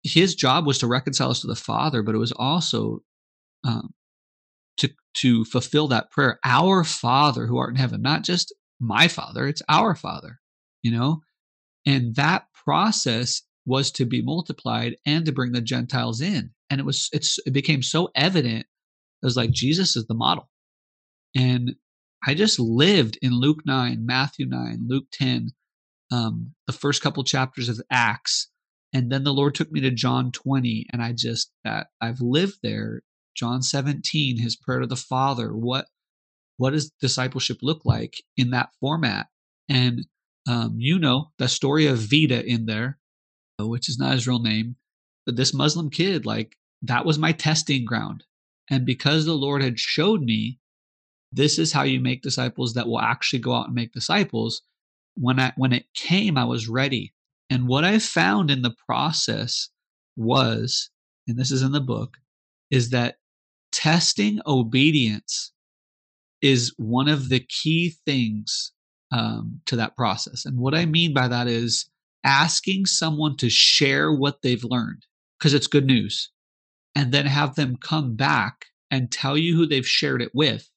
his 0.08 0.36
job 0.36 0.66
was 0.66 0.78
to 0.80 0.88
reconcile 0.88 1.32
us 1.32 1.42
to 1.42 1.48
the 1.48 1.56
Father, 1.56 2.02
but 2.02 2.16
it 2.16 2.20
was 2.20 2.32
also 2.32 3.00
um, 3.64 3.94
to 4.78 4.90
to 5.16 5.46
fulfill 5.46 5.88
that 5.90 6.12
prayer. 6.12 6.40
Our 6.44 6.84
Father 6.84 7.48
who 7.48 7.58
art 7.58 7.70
in 7.70 7.76
heaven, 7.76 8.02
not 8.02 8.24
just 8.24 8.54
my 8.80 9.08
Father, 9.08 9.48
it's 9.48 9.62
our 9.70 9.96
Father, 9.96 10.40
you 10.84 10.92
know? 10.92 11.22
And 11.86 12.16
that 12.16 12.46
process 12.54 13.42
was 13.66 13.92
to 13.92 14.06
be 14.06 14.22
multiplied 14.22 14.96
and 15.06 15.26
to 15.26 15.32
bring 15.32 15.52
the 15.52 15.62
Gentiles 15.62 16.22
in. 16.22 16.52
And 16.70 16.80
it 16.80 16.86
was 16.86 17.10
it's 17.12 17.40
it 17.46 17.54
became 17.54 17.82
so 17.82 18.10
evident. 18.16 18.66
It 19.22 19.26
was 19.26 19.38
like 19.38 19.52
Jesus 19.52 19.96
is 19.96 20.06
the 20.06 20.14
model. 20.14 20.50
And 21.36 21.76
I 22.26 22.34
just 22.34 22.60
lived 22.60 23.18
in 23.22 23.32
Luke 23.32 23.62
9, 23.66 24.06
Matthew 24.06 24.48
9, 24.48 24.86
Luke 24.88 25.06
10, 25.12 25.52
um, 26.12 26.54
the 26.66 26.74
first 26.74 27.02
couple 27.02 27.24
chapters 27.24 27.70
of 27.70 27.82
Acts. 27.92 28.50
And 28.94 29.12
then 29.12 29.24
the 29.24 29.34
Lord 29.34 29.54
took 29.56 29.72
me 29.72 29.82
to 29.82 29.92
John 29.92 30.32
20, 30.32 30.88
and 30.92 31.02
I 31.02 31.14
just 31.14 31.52
that 31.64 31.88
I've 32.02 32.22
lived 32.22 32.60
there 32.64 33.02
John 33.36 33.62
17, 33.62 34.40
his 34.40 34.56
prayer 34.56 34.80
to 34.80 34.88
the 34.88 34.96
Father. 34.96 35.56
What 35.56 35.86
what 36.58 36.72
does 36.72 36.92
discipleship 37.00 37.60
look 37.62 37.86
like 37.86 38.16
in 38.36 38.50
that 38.52 38.70
format? 38.80 39.28
And 39.70 40.06
um, 40.48 40.76
you 40.78 40.98
know 40.98 41.32
the 41.38 41.48
story 41.48 41.86
of 41.86 42.00
Vida 42.00 42.44
in 42.44 42.66
there, 42.66 42.98
which 43.60 43.90
is 43.90 44.00
not 44.00 44.14
his 44.14 44.28
real 44.28 44.42
name, 44.42 44.76
but 45.26 45.36
this 45.36 45.54
Muslim 45.54 45.90
kid, 45.90 46.26
like 46.26 46.56
that 46.82 47.06
was 47.06 47.20
my 47.20 47.32
testing 47.32 47.86
ground. 47.86 48.24
And 48.70 48.86
because 48.86 49.26
the 49.26 49.34
Lord 49.34 49.62
had 49.62 49.80
showed 49.80 50.22
me 50.22 50.60
this 51.32 51.60
is 51.60 51.74
how 51.74 51.84
you 51.84 52.00
make 52.00 52.22
disciples 52.22 52.74
that 52.74 52.88
will 52.88 53.00
actually 53.00 53.40
go 53.40 53.54
out 53.54 53.68
and 53.68 53.76
make 53.76 53.92
disciples, 53.92 54.62
when 55.16 55.40
I 55.40 55.54
when 55.58 55.74
it 55.74 55.86
came, 55.94 56.38
I 56.38 56.46
was 56.46 56.68
ready. 56.68 57.14
And 57.50 57.68
what 57.68 57.84
I 57.84 58.00
found 58.00 58.52
in 58.52 58.62
the 58.62 58.76
process 58.88 59.70
was, 60.16 60.90
and 61.28 61.38
this 61.38 61.52
is 61.52 61.62
in 61.62 61.72
the 61.72 61.82
book, 61.82 62.18
is 62.70 62.90
that 62.90 63.18
testing 63.72 64.40
obedience 64.46 65.54
is 66.42 66.74
one 66.78 67.08
of 67.08 67.30
the 67.30 67.40
key 67.40 67.96
things 68.06 68.72
um, 69.12 69.62
to 69.66 69.76
that 69.78 69.96
process. 69.96 70.46
And 70.46 70.58
what 70.60 70.76
I 70.76 70.86
mean 70.86 71.14
by 71.14 71.28
that 71.28 71.48
is 71.48 71.90
asking 72.24 72.86
someone 72.86 73.38
to 73.38 73.50
share 73.50 74.12
what 74.12 74.42
they've 74.42 74.64
learned 74.64 75.06
because 75.40 75.54
it's 75.54 75.68
good 75.68 75.86
news, 75.86 76.32
and 76.96 77.12
then 77.12 77.26
have 77.26 77.56
them 77.56 77.78
come 77.78 78.16
back 78.16 78.66
and 78.90 79.12
tell 79.12 79.38
you 79.38 79.56
who 79.56 79.66
they've 79.66 79.88
shared 79.88 80.22
it 80.22 80.32
with, 80.34 80.70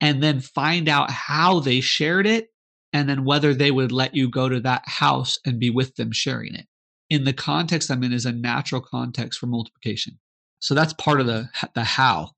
and 0.00 0.22
then 0.22 0.40
find 0.40 0.88
out 0.88 1.10
how 1.10 1.60
they 1.60 1.80
shared 1.80 2.26
it, 2.26 2.48
and 2.92 3.08
then 3.08 3.24
whether 3.24 3.54
they 3.54 3.70
would 3.70 3.92
let 3.92 4.14
you 4.14 4.30
go 4.30 4.48
to 4.48 4.60
that 4.60 4.82
house 4.86 5.38
and 5.44 5.60
be 5.60 5.70
with 5.70 5.96
them 5.96 6.12
sharing 6.12 6.54
it. 6.54 6.66
In 7.10 7.24
the 7.24 7.32
context 7.32 7.90
I'm 7.90 8.02
in 8.04 8.12
is 8.12 8.26
a 8.26 8.32
natural 8.32 8.80
context 8.80 9.38
for 9.38 9.46
multiplication. 9.46 10.18
So 10.60 10.74
that's 10.74 10.92
part 10.94 11.20
of 11.20 11.26
the 11.26 11.48
the 11.74 11.84
how. 11.84 12.32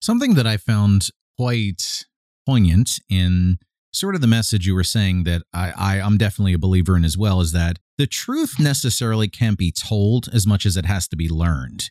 Something 0.00 0.34
that 0.34 0.46
I 0.46 0.56
found 0.56 1.08
quite 1.38 2.04
poignant 2.46 3.00
in 3.08 3.58
sort 3.92 4.14
of 4.14 4.20
the 4.20 4.26
message 4.26 4.66
you 4.66 4.74
were 4.74 4.84
saying 4.84 5.24
that 5.24 5.42
I, 5.52 5.72
I 5.76 6.00
I'm 6.00 6.18
definitely 6.18 6.52
a 6.52 6.58
believer 6.58 6.96
in 6.96 7.04
as 7.04 7.16
well 7.16 7.40
is 7.40 7.52
that 7.52 7.78
the 7.96 8.06
truth 8.06 8.58
necessarily 8.58 9.28
can't 9.28 9.58
be 9.58 9.72
told 9.72 10.28
as 10.32 10.46
much 10.46 10.66
as 10.66 10.76
it 10.76 10.84
has 10.86 11.06
to 11.08 11.16
be 11.16 11.28
learned. 11.28 11.90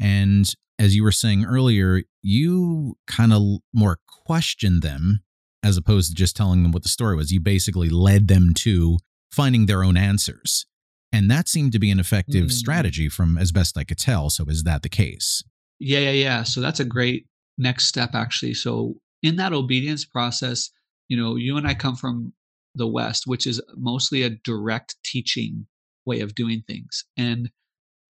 And 0.00 0.52
as 0.78 0.96
you 0.96 1.02
were 1.02 1.12
saying 1.12 1.44
earlier, 1.44 2.02
you 2.22 2.96
kind 3.06 3.32
of 3.32 3.60
more 3.72 3.98
question 4.06 4.80
them 4.80 5.22
as 5.62 5.76
opposed 5.76 6.10
to 6.10 6.14
just 6.14 6.36
telling 6.36 6.62
them 6.62 6.72
what 6.72 6.82
the 6.82 6.88
story 6.88 7.16
was. 7.16 7.30
You 7.30 7.40
basically 7.40 7.88
led 7.88 8.28
them 8.28 8.52
to 8.56 8.98
finding 9.30 9.66
their 9.66 9.84
own 9.84 9.96
answers. 9.96 10.66
And 11.12 11.30
that 11.30 11.48
seemed 11.48 11.72
to 11.72 11.78
be 11.78 11.90
an 11.90 12.00
effective 12.00 12.46
mm. 12.46 12.52
strategy 12.52 13.08
from 13.08 13.36
as 13.36 13.52
best 13.52 13.76
I 13.76 13.84
could 13.84 13.98
tell. 13.98 14.30
So 14.30 14.44
is 14.46 14.64
that 14.64 14.82
the 14.82 14.88
case? 14.88 15.42
Yeah, 15.78 15.98
yeah, 15.98 16.10
yeah. 16.10 16.42
So 16.42 16.60
that's 16.60 16.80
a 16.80 16.84
great 16.84 17.26
next 17.58 17.86
step 17.86 18.14
actually. 18.14 18.54
So 18.54 18.94
in 19.22 19.36
that 19.36 19.52
obedience 19.52 20.04
process, 20.04 20.70
you 21.08 21.16
know, 21.16 21.36
you 21.36 21.56
and 21.56 21.66
I 21.66 21.74
come 21.74 21.96
from 21.96 22.32
the 22.74 22.86
West, 22.86 23.24
which 23.26 23.46
is 23.46 23.60
mostly 23.76 24.22
a 24.22 24.30
direct 24.30 24.96
teaching 25.04 25.66
way 26.06 26.20
of 26.20 26.34
doing 26.34 26.62
things. 26.66 27.04
And 27.16 27.50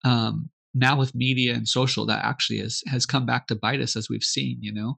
um, 0.05 0.49
now 0.73 0.97
with 0.97 1.13
media 1.13 1.53
and 1.53 1.67
social, 1.67 2.05
that 2.05 2.23
actually 2.23 2.59
has 2.59 2.81
has 2.87 3.05
come 3.05 3.25
back 3.25 3.47
to 3.47 3.55
bite 3.55 3.81
us 3.81 3.95
as 3.95 4.09
we've 4.09 4.23
seen, 4.23 4.57
you 4.61 4.73
know, 4.73 4.97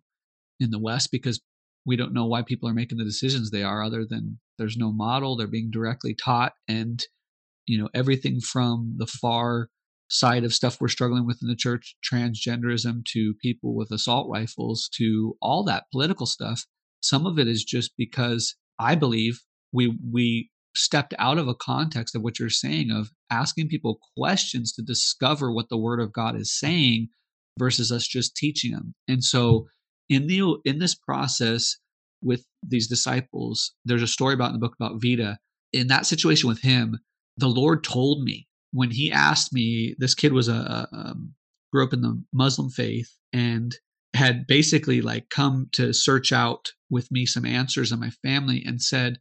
in 0.59 0.71
the 0.71 0.79
West 0.79 1.11
because 1.11 1.41
we 1.85 1.95
don't 1.95 2.13
know 2.13 2.25
why 2.25 2.41
people 2.41 2.67
are 2.67 2.73
making 2.73 2.97
the 2.97 3.03
decisions 3.03 3.51
they 3.51 3.63
are, 3.63 3.83
other 3.83 4.05
than 4.05 4.39
there's 4.57 4.77
no 4.77 4.91
model, 4.91 5.35
they're 5.35 5.47
being 5.47 5.69
directly 5.71 6.15
taught, 6.15 6.53
and 6.67 7.03
you 7.65 7.77
know 7.77 7.89
everything 7.93 8.39
from 8.39 8.95
the 8.97 9.07
far 9.07 9.69
side 10.09 10.43
of 10.43 10.53
stuff 10.53 10.79
we're 10.79 10.87
struggling 10.87 11.25
with 11.25 11.39
in 11.41 11.47
the 11.47 11.55
church 11.55 11.95
transgenderism 12.09 13.03
to 13.05 13.33
people 13.41 13.75
with 13.75 13.91
assault 13.91 14.29
rifles 14.29 14.87
to 14.93 15.35
all 15.41 15.63
that 15.63 15.85
political 15.91 16.25
stuff 16.25 16.65
some 17.01 17.25
of 17.25 17.39
it 17.39 17.47
is 17.47 17.63
just 17.63 17.91
because 17.97 18.55
i 18.79 18.93
believe 18.93 19.41
we 19.73 19.97
we 20.11 20.49
stepped 20.75 21.13
out 21.17 21.37
of 21.37 21.47
a 21.47 21.55
context 21.55 22.15
of 22.15 22.21
what 22.21 22.37
you're 22.37 22.49
saying 22.49 22.91
of 22.91 23.09
asking 23.31 23.67
people 23.67 23.99
questions 24.15 24.71
to 24.73 24.83
discover 24.83 25.51
what 25.51 25.69
the 25.69 25.77
word 25.77 25.99
of 25.99 26.13
god 26.13 26.35
is 26.35 26.55
saying 26.55 27.07
versus 27.57 27.91
us 27.91 28.07
just 28.07 28.35
teaching 28.35 28.73
them 28.73 28.93
and 29.07 29.23
so 29.23 29.65
in 30.09 30.27
the 30.27 30.57
in 30.65 30.79
this 30.79 30.95
process 30.95 31.77
with 32.21 32.45
these 32.63 32.87
disciples 32.87 33.73
there's 33.85 34.01
a 34.01 34.07
story 34.07 34.33
about 34.33 34.47
in 34.47 34.53
the 34.53 34.59
book 34.59 34.75
about 34.79 35.01
vida 35.01 35.37
in 35.73 35.87
that 35.87 36.05
situation 36.05 36.47
with 36.47 36.61
him 36.61 36.99
the 37.37 37.47
Lord 37.47 37.83
told 37.83 38.23
me 38.23 38.47
when 38.71 38.91
He 38.91 39.11
asked 39.11 39.53
me. 39.53 39.95
This 39.97 40.15
kid 40.15 40.33
was 40.33 40.47
a, 40.47 40.53
a 40.53 40.87
um, 40.91 41.33
grew 41.71 41.83
up 41.83 41.93
in 41.93 42.01
the 42.01 42.21
Muslim 42.33 42.69
faith 42.69 43.11
and 43.33 43.75
had 44.13 44.47
basically 44.47 45.01
like 45.01 45.29
come 45.29 45.67
to 45.73 45.93
search 45.93 46.31
out 46.31 46.71
with 46.89 47.11
me 47.11 47.25
some 47.25 47.45
answers 47.45 47.91
on 47.91 47.99
my 47.99 48.09
family 48.09 48.63
and 48.65 48.81
said, 48.81 49.19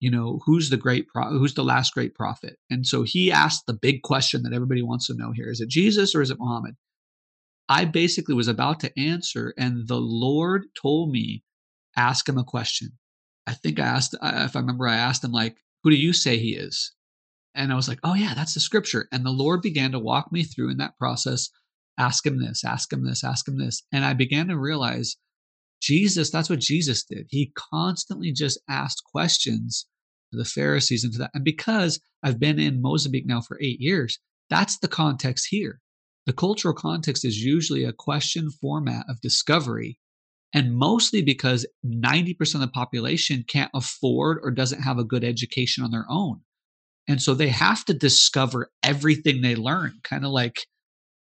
you 0.00 0.10
know, 0.10 0.40
who's 0.44 0.68
the 0.68 0.76
great 0.76 1.06
pro- 1.08 1.30
who's 1.30 1.54
the 1.54 1.64
last 1.64 1.94
great 1.94 2.14
prophet? 2.14 2.56
And 2.70 2.86
so 2.86 3.04
he 3.04 3.32
asked 3.32 3.64
the 3.66 3.78
big 3.80 4.02
question 4.02 4.42
that 4.42 4.52
everybody 4.52 4.82
wants 4.82 5.06
to 5.06 5.14
know 5.14 5.32
here: 5.32 5.50
Is 5.50 5.60
it 5.60 5.68
Jesus 5.68 6.14
or 6.14 6.20
is 6.20 6.30
it 6.30 6.38
Muhammad? 6.38 6.74
I 7.68 7.84
basically 7.84 8.34
was 8.34 8.48
about 8.48 8.80
to 8.80 8.98
answer, 8.98 9.54
and 9.56 9.88
the 9.88 10.00
Lord 10.00 10.66
told 10.80 11.10
me, 11.10 11.44
ask 11.96 12.28
him 12.28 12.38
a 12.38 12.44
question. 12.44 12.90
I 13.46 13.54
think 13.54 13.78
I 13.78 13.86
asked, 13.86 14.14
if 14.14 14.56
I 14.56 14.58
remember, 14.58 14.86
I 14.86 14.96
asked 14.96 15.24
him 15.24 15.32
like, 15.32 15.56
"Who 15.82 15.90
do 15.90 15.96
you 15.96 16.12
say 16.12 16.38
he 16.38 16.56
is?" 16.56 16.92
And 17.54 17.72
I 17.72 17.76
was 17.76 17.88
like, 17.88 18.00
oh, 18.02 18.14
yeah, 18.14 18.34
that's 18.34 18.54
the 18.54 18.60
scripture. 18.60 19.06
And 19.12 19.24
the 19.24 19.30
Lord 19.30 19.62
began 19.62 19.92
to 19.92 19.98
walk 19.98 20.32
me 20.32 20.42
through 20.42 20.70
in 20.70 20.78
that 20.78 20.98
process 20.98 21.50
ask 21.98 22.26
him 22.26 22.40
this, 22.40 22.64
ask 22.64 22.92
him 22.92 23.04
this, 23.04 23.24
ask 23.24 23.46
him 23.46 23.58
this. 23.58 23.82
And 23.92 24.04
I 24.04 24.14
began 24.14 24.48
to 24.48 24.58
realize 24.58 25.16
Jesus, 25.80 26.30
that's 26.30 26.50
what 26.50 26.60
Jesus 26.60 27.04
did. 27.04 27.26
He 27.28 27.52
constantly 27.54 28.32
just 28.32 28.58
asked 28.68 29.02
questions 29.04 29.86
to 30.32 30.38
the 30.38 30.44
Pharisees 30.44 31.04
and 31.04 31.12
to 31.12 31.18
that. 31.20 31.30
And 31.34 31.44
because 31.44 32.00
I've 32.22 32.40
been 32.40 32.58
in 32.58 32.82
Mozambique 32.82 33.26
now 33.26 33.40
for 33.40 33.58
eight 33.60 33.80
years, 33.80 34.18
that's 34.50 34.78
the 34.78 34.88
context 34.88 35.46
here. 35.50 35.80
The 36.26 36.32
cultural 36.32 36.74
context 36.74 37.24
is 37.24 37.44
usually 37.44 37.84
a 37.84 37.92
question 37.92 38.50
format 38.50 39.04
of 39.08 39.20
discovery. 39.20 39.98
And 40.52 40.76
mostly 40.76 41.20
because 41.20 41.66
90% 41.84 42.54
of 42.54 42.60
the 42.60 42.68
population 42.68 43.44
can't 43.46 43.70
afford 43.74 44.38
or 44.42 44.50
doesn't 44.50 44.82
have 44.82 44.98
a 44.98 45.04
good 45.04 45.24
education 45.24 45.82
on 45.82 45.90
their 45.90 46.06
own. 46.08 46.40
And 47.08 47.20
so 47.20 47.34
they 47.34 47.48
have 47.48 47.84
to 47.86 47.94
discover 47.94 48.70
everything 48.82 49.42
they 49.42 49.56
learn, 49.56 50.00
kind 50.04 50.24
of 50.24 50.30
like, 50.30 50.60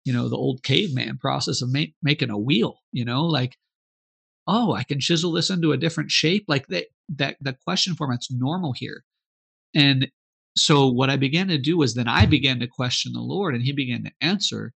you 0.04 0.12
know, 0.12 0.28
the 0.28 0.36
old 0.36 0.64
caveman 0.64 1.18
process 1.18 1.62
of 1.62 1.72
ma- 1.72 1.84
making 2.02 2.32
a 2.32 2.38
wheel, 2.38 2.80
you 2.92 3.06
know, 3.06 3.26
like, 3.26 3.56
oh, 4.48 4.74
I 4.74 4.84
can 4.84 5.00
chisel 5.00 5.32
this 5.32 5.50
into 5.50 5.72
a 5.72 5.78
different 5.78 6.12
shape. 6.12 6.46
Like 6.48 6.68
they, 6.68 6.88
that, 7.16 7.38
the 7.40 7.56
question 7.66 7.96
format's 7.96 8.32
normal 8.32 8.74
here. 8.74 9.04
And 9.76 10.10
so 10.58 10.88
what 10.88 11.10
I 11.10 11.16
began 11.18 11.48
to 11.50 11.58
do 11.58 11.78
was 11.78 11.94
then 11.94 12.08
I 12.08 12.26
began 12.26 12.60
to 12.60 12.68
question 12.68 13.14
the 13.14 13.22
Lord 13.22 13.54
and 13.54 13.64
he 13.64 13.72
began 13.72 14.04
to 14.04 14.12
answer. 14.22 14.74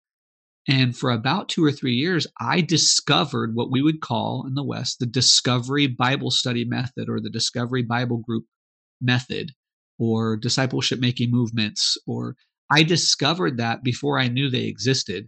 And 0.67 0.95
for 0.95 1.11
about 1.11 1.49
two 1.49 1.63
or 1.63 1.71
three 1.71 1.95
years, 1.95 2.25
I 2.39 2.61
discovered 2.61 3.53
what 3.53 3.69
we 3.69 3.81
would 3.81 4.01
call 4.01 4.45
in 4.47 4.55
the 4.55 4.63
West 4.63 4.99
the 4.99 5.05
Discovery 5.05 5.87
Bible 5.87 6.31
Study 6.31 6.63
Method 6.63 7.09
or 7.09 7.19
the 7.19 7.29
Discovery 7.29 7.83
Bible 7.83 8.17
Group 8.17 8.45
method 9.01 9.51
or 9.99 10.37
discipleship 10.37 10.99
making 10.99 11.31
movements 11.31 11.97
or 12.07 12.35
I 12.71 12.83
discovered 12.83 13.57
that 13.57 13.83
before 13.83 14.17
I 14.17 14.29
knew 14.29 14.49
they 14.49 14.63
existed. 14.63 15.27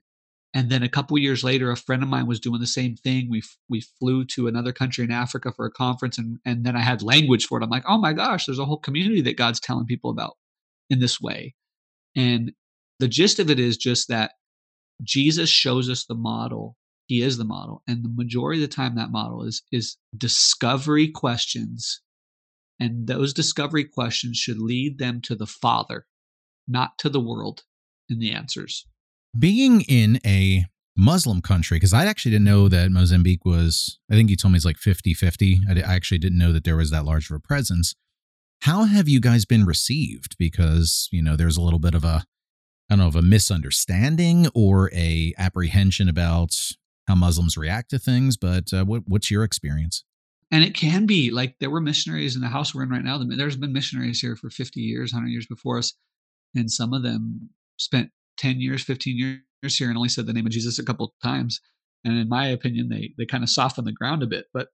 And 0.56 0.70
then 0.72 0.84
a 0.84 0.90
couple 0.90 1.18
years 1.18 1.44
later, 1.44 1.70
a 1.70 1.76
friend 1.76 2.02
of 2.02 2.10
mine 2.10 2.28
was 2.28 2.40
doing 2.40 2.62
the 2.62 2.66
same 2.66 2.96
thing. 2.96 3.30
We 3.30 3.44
we 3.70 3.82
flew 4.00 4.24
to 4.28 4.48
another 4.48 4.72
country 4.72 5.04
in 5.04 5.12
Africa 5.12 5.52
for 5.54 5.66
a 5.66 5.72
conference, 5.72 6.18
and 6.18 6.40
and 6.46 6.66
then 6.66 6.78
I 6.78 6.80
had 6.80 7.04
language 7.04 7.46
for 7.46 7.60
it. 7.60 7.64
I'm 7.64 7.70
like, 7.70 7.84
oh 7.88 7.98
my 8.00 8.14
gosh, 8.14 8.46
there's 8.46 8.60
a 8.60 8.66
whole 8.66 8.80
community 8.80 9.22
that 9.22 9.38
God's 9.38 9.60
telling 9.60 9.86
people 9.86 10.10
about 10.10 10.38
in 10.90 11.00
this 11.00 11.20
way. 11.20 11.54
And 12.16 12.54
the 13.00 13.10
gist 13.10 13.40
of 13.40 13.50
it 13.50 13.60
is 13.60 13.76
just 13.76 14.08
that 14.08 14.32
Jesus 15.04 15.50
shows 15.50 15.90
us 15.90 16.06
the 16.06 16.16
model. 16.16 16.78
He 17.08 17.22
is 17.22 17.38
the 17.38 17.46
model, 17.46 17.84
and 17.88 18.04
the 18.04 18.10
majority 18.10 18.64
of 18.64 18.70
the 18.70 18.76
time, 18.76 18.96
that 18.96 19.12
model 19.12 19.44
is 19.44 19.62
is 19.72 19.98
discovery 20.18 21.08
questions, 21.08 22.02
and 22.80 23.08
those 23.08 23.34
discovery 23.34 23.84
questions 23.84 24.38
should 24.38 24.60
lead 24.60 24.98
them 24.98 25.22
to 25.22 25.36
the 25.36 25.46
Father, 25.46 26.08
not 26.68 26.98
to 27.00 27.10
the 27.10 27.20
world, 27.20 27.64
in 28.10 28.20
the 28.20 28.32
answers 28.32 28.88
being 29.38 29.82
in 29.82 30.20
a 30.26 30.66
Muslim 30.98 31.42
country, 31.42 31.78
because 31.78 31.94
I 31.94 32.06
actually 32.06 32.32
didn't 32.32 32.46
know 32.46 32.70
that 32.70 32.92
Mozambique 32.92 33.44
was, 33.44 34.00
I 34.10 34.16
think 34.16 34.30
you 34.30 34.36
told 34.36 34.54
me 34.54 34.58
it's 34.58 34.66
like 34.66 34.78
50 34.78 35.14
50. 35.14 35.60
I, 35.70 35.74
I 35.74 35.96
actually 35.96 36.20
didn't 36.20 36.38
know 36.38 36.54
that 36.54 36.64
there 36.64 36.78
was 36.78 36.92
that 36.92 37.06
large 37.06 37.30
of 37.30 37.36
a 37.36 37.40
presence. 37.40 37.96
How 38.62 38.86
have 38.86 39.10
you 39.10 39.20
guys 39.20 39.46
been 39.46 39.66
received? 39.66 40.36
Because, 40.40 41.10
you 41.12 41.22
know, 41.22 41.36
there's 41.36 41.58
a 41.58 41.62
little 41.62 41.80
bit 41.80 41.94
of 41.94 42.06
a, 42.06 42.24
I 42.90 42.94
don't 42.96 43.00
know, 43.00 43.08
of 43.08 43.16
a 43.16 43.22
misunderstanding 43.22 44.48
or 44.54 44.92
a 44.94 45.34
apprehension 45.38 46.08
about 46.08 46.56
how 47.08 47.16
Muslims 47.16 47.58
react 47.58 47.90
to 47.92 48.00
things, 48.00 48.38
but 48.38 48.74
uh, 48.74 48.84
what, 48.86 49.04
what's 49.08 49.32
your 49.32 49.44
experience? 49.44 50.04
And 50.52 50.64
it 50.64 50.76
can 50.76 51.06
be 51.06 51.32
like 51.32 51.56
there 51.60 51.70
were 51.70 51.82
missionaries 51.82 52.36
in 52.36 52.42
the 52.42 52.48
house 52.48 52.74
we're 52.74 52.84
in 52.84 52.90
right 52.90 53.04
now. 53.04 53.20
There's 53.24 53.56
been 53.56 53.74
missionaries 53.74 54.22
here 54.22 54.36
for 54.36 54.50
50 54.50 54.80
years, 54.80 55.12
100 55.12 55.30
years 55.30 55.48
before 55.48 55.80
us. 55.80 55.94
And 56.56 56.72
some 56.72 56.94
of 56.94 57.04
them 57.04 57.50
spent 57.78 58.12
10 58.38 58.62
years, 58.62 58.84
15 58.84 59.18
years 59.18 59.78
here 59.78 59.90
and 59.90 59.98
only 59.98 60.10
said 60.10 60.28
the 60.28 60.34
name 60.34 60.46
of 60.46 60.52
Jesus 60.52 60.80
a 60.80 60.86
couple 60.86 61.14
times. 61.24 61.60
And 62.04 62.18
in 62.18 62.30
my 62.30 62.48
opinion, 62.48 62.90
they 62.90 63.14
they 63.18 63.26
kind 63.26 63.44
of 63.44 63.50
soften 63.50 63.86
the 63.86 63.92
ground 63.92 64.22
a 64.22 64.28
bit. 64.28 64.46
But 64.54 64.68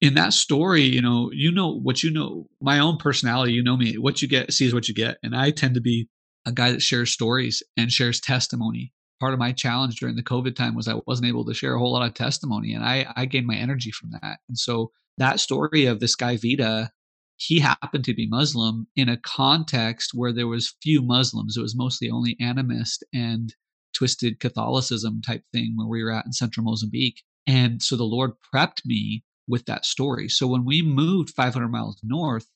in 0.00 0.14
that 0.14 0.32
story, 0.32 0.82
you 0.82 1.02
know, 1.02 1.30
you 1.32 1.52
know 1.52 1.78
what 1.78 2.02
you 2.02 2.10
know. 2.10 2.48
My 2.60 2.78
own 2.78 2.96
personality, 2.96 3.52
you 3.52 3.62
know 3.62 3.76
me. 3.76 3.98
What 3.98 4.22
you 4.22 4.28
get, 4.28 4.52
see 4.52 4.66
is 4.66 4.74
what 4.74 4.88
you 4.88 4.94
get. 4.94 5.18
And 5.22 5.36
I 5.36 5.50
tend 5.50 5.74
to 5.74 5.80
be 5.80 6.08
a 6.46 6.52
guy 6.52 6.72
that 6.72 6.82
shares 6.82 7.10
stories 7.10 7.62
and 7.76 7.90
shares 7.90 8.20
testimony. 8.20 8.92
Part 9.20 9.32
of 9.32 9.38
my 9.38 9.52
challenge 9.52 9.96
during 9.96 10.16
the 10.16 10.22
COVID 10.22 10.54
time 10.54 10.74
was 10.74 10.86
I 10.88 11.00
wasn't 11.06 11.28
able 11.28 11.44
to 11.46 11.54
share 11.54 11.74
a 11.74 11.78
whole 11.78 11.92
lot 11.92 12.06
of 12.06 12.14
testimony, 12.14 12.72
and 12.72 12.84
I 12.84 13.12
I 13.16 13.26
gained 13.26 13.46
my 13.46 13.56
energy 13.56 13.90
from 13.90 14.10
that. 14.10 14.38
And 14.48 14.58
so 14.58 14.92
that 15.18 15.40
story 15.40 15.86
of 15.86 16.00
this 16.00 16.14
guy 16.14 16.36
Vida 16.36 16.90
he 17.38 17.60
happened 17.60 18.04
to 18.04 18.14
be 18.14 18.26
Muslim 18.26 18.88
in 18.96 19.08
a 19.08 19.16
context 19.16 20.10
where 20.12 20.32
there 20.32 20.48
was 20.48 20.74
few 20.82 21.02
Muslims. 21.02 21.56
It 21.56 21.62
was 21.62 21.76
mostly 21.76 22.10
only 22.10 22.36
animist 22.42 22.98
and 23.14 23.54
twisted 23.94 24.40
Catholicism 24.40 25.22
type 25.22 25.44
thing 25.52 25.74
where 25.76 25.86
we 25.86 26.02
were 26.02 26.10
at 26.10 26.26
in 26.26 26.32
central 26.32 26.64
Mozambique. 26.64 27.22
And 27.46 27.80
so 27.80 27.96
the 27.96 28.04
Lord 28.04 28.32
prepped 28.52 28.84
me 28.84 29.24
with 29.46 29.66
that 29.66 29.84
story. 29.84 30.28
So 30.28 30.46
when 30.46 30.64
we 30.64 30.82
moved 30.82 31.30
500 31.30 31.68
miles 31.68 32.00
north 32.02 32.46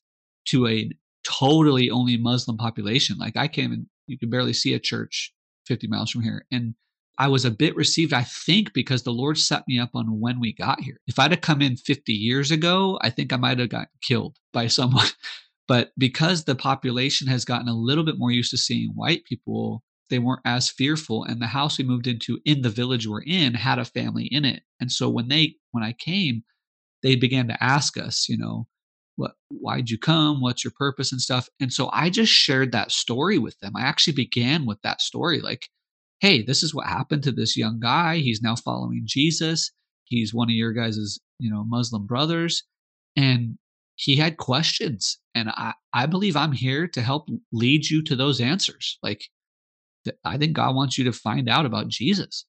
to 0.49 0.67
a 0.67 0.91
totally 1.25 1.91
only 1.91 2.17
Muslim 2.17 2.57
population, 2.57 3.17
like 3.19 3.37
I 3.37 3.49
came 3.49 3.73
and 3.73 3.87
you 4.07 4.19
can 4.19 4.31
barely 4.31 4.53
see 4.53 4.75
a 4.75 4.79
church 4.79 5.33
50 5.67 5.87
miles 5.87 6.11
from 6.11 6.23
here. 6.23 6.47
And 6.51 6.75
I 7.19 7.29
was 7.29 7.45
a 7.45 7.51
bit 7.51 7.77
received, 7.77 8.13
I 8.13 8.25
think, 8.25 8.73
because 8.73 9.03
the 9.03 9.13
Lord 9.13 9.39
set 9.39 9.65
me 9.69 9.79
up 9.79 9.91
on 9.95 10.21
when 10.21 10.41
we 10.41 10.55
got 10.55 10.81
here. 10.81 10.99
If 11.07 11.19
I'd 11.19 11.31
have 11.31 11.41
come 11.41 11.61
in 11.61 11.77
50 11.77 12.13
years 12.13 12.51
ago, 12.51 12.99
I 13.03 13.11
think 13.11 13.33
I 13.33 13.37
might 13.37 13.59
have 13.59 13.69
gotten 13.69 13.89
killed 14.03 14.37
by 14.53 14.67
someone. 14.69 15.07
But 15.69 15.93
because 15.97 16.45
the 16.45 16.55
population 16.55 17.29
has 17.29 17.45
gotten 17.45 17.69
a 17.69 17.75
little 17.75 18.05
bit 18.05 18.19
more 18.19 18.31
used 18.31 18.51
to 18.51 18.57
seeing 18.57 18.91
white 18.95 19.25
people, 19.25 19.83
they 20.11 20.19
weren't 20.19 20.43
as 20.45 20.69
fearful. 20.69 21.25
And 21.25 21.41
the 21.41 21.47
house 21.47 21.79
we 21.79 21.85
moved 21.85 22.07
into 22.07 22.41
in 22.45 22.63
the 22.63 22.71
village 22.71 23.07
we're 23.07 23.23
in 23.23 23.55
had 23.55 23.79
a 23.79 23.85
family 23.85 24.27
in 24.27 24.45
it. 24.45 24.63
And 24.81 24.91
so 24.91 25.09
when 25.09 25.29
they 25.29 25.55
when 25.71 25.85
I 25.85 25.93
came, 25.93 26.43
they 27.03 27.17
began 27.17 27.49
to 27.49 27.63
ask 27.63 27.97
us, 27.97 28.29
you 28.29 28.37
know, 28.37 28.67
what 29.17 29.33
why'd 29.49 29.91
you 29.91 29.99
come? 29.99 30.41
What's 30.41 30.65
your 30.65 30.73
purpose 30.77 31.13
and 31.13 31.21
stuff? 31.21 31.49
And 31.61 31.73
so 31.73 31.91
I 31.93 32.11
just 32.11 32.33
shared 32.33 32.73
that 32.73 32.93
story 32.93 33.39
with 33.39 33.59
them. 33.61 33.73
I 33.77 33.83
actually 33.83 34.15
began 34.15 34.67
with 34.67 34.81
that 34.83 35.01
story. 35.01 35.41
Like 35.41 35.69
hey, 36.23 36.41
this 36.41 36.63
is 36.63 36.73
what 36.73 36.87
happened 36.87 37.25
to 37.25 37.33
this 37.33 37.57
young 37.57 37.81
guy. 37.81 38.19
He's 38.19 38.41
now 38.41 38.55
following 38.55 39.03
Jesus. 39.05 39.73
He's 40.05 40.33
one 40.33 40.49
of 40.49 40.55
your 40.55 40.73
guys' 40.73 41.19
you 41.41 41.51
know, 41.51 41.65
Muslim 41.65 42.07
brothers. 42.07 42.63
And 43.17 43.59
he 43.97 44.17
had 44.17 44.37
questions. 44.37 45.19
And 45.35 45.51
I, 45.51 45.75
I 45.93 46.07
believe 46.07 46.37
I'm 46.37 46.53
here 46.53 46.87
to 46.87 47.03
help 47.03 47.29
lead 47.53 47.91
you 47.91 48.03
to 48.05 48.15
those 48.15 48.41
answers. 48.41 48.99
Like, 49.03 49.25
I 50.25 50.39
think 50.39 50.55
God 50.55 50.77
wants 50.77 50.97
you 50.97 51.05
to 51.05 51.13
find 51.13 51.49
out 51.49 51.67
about 51.67 51.89
Jesus. 51.89 52.47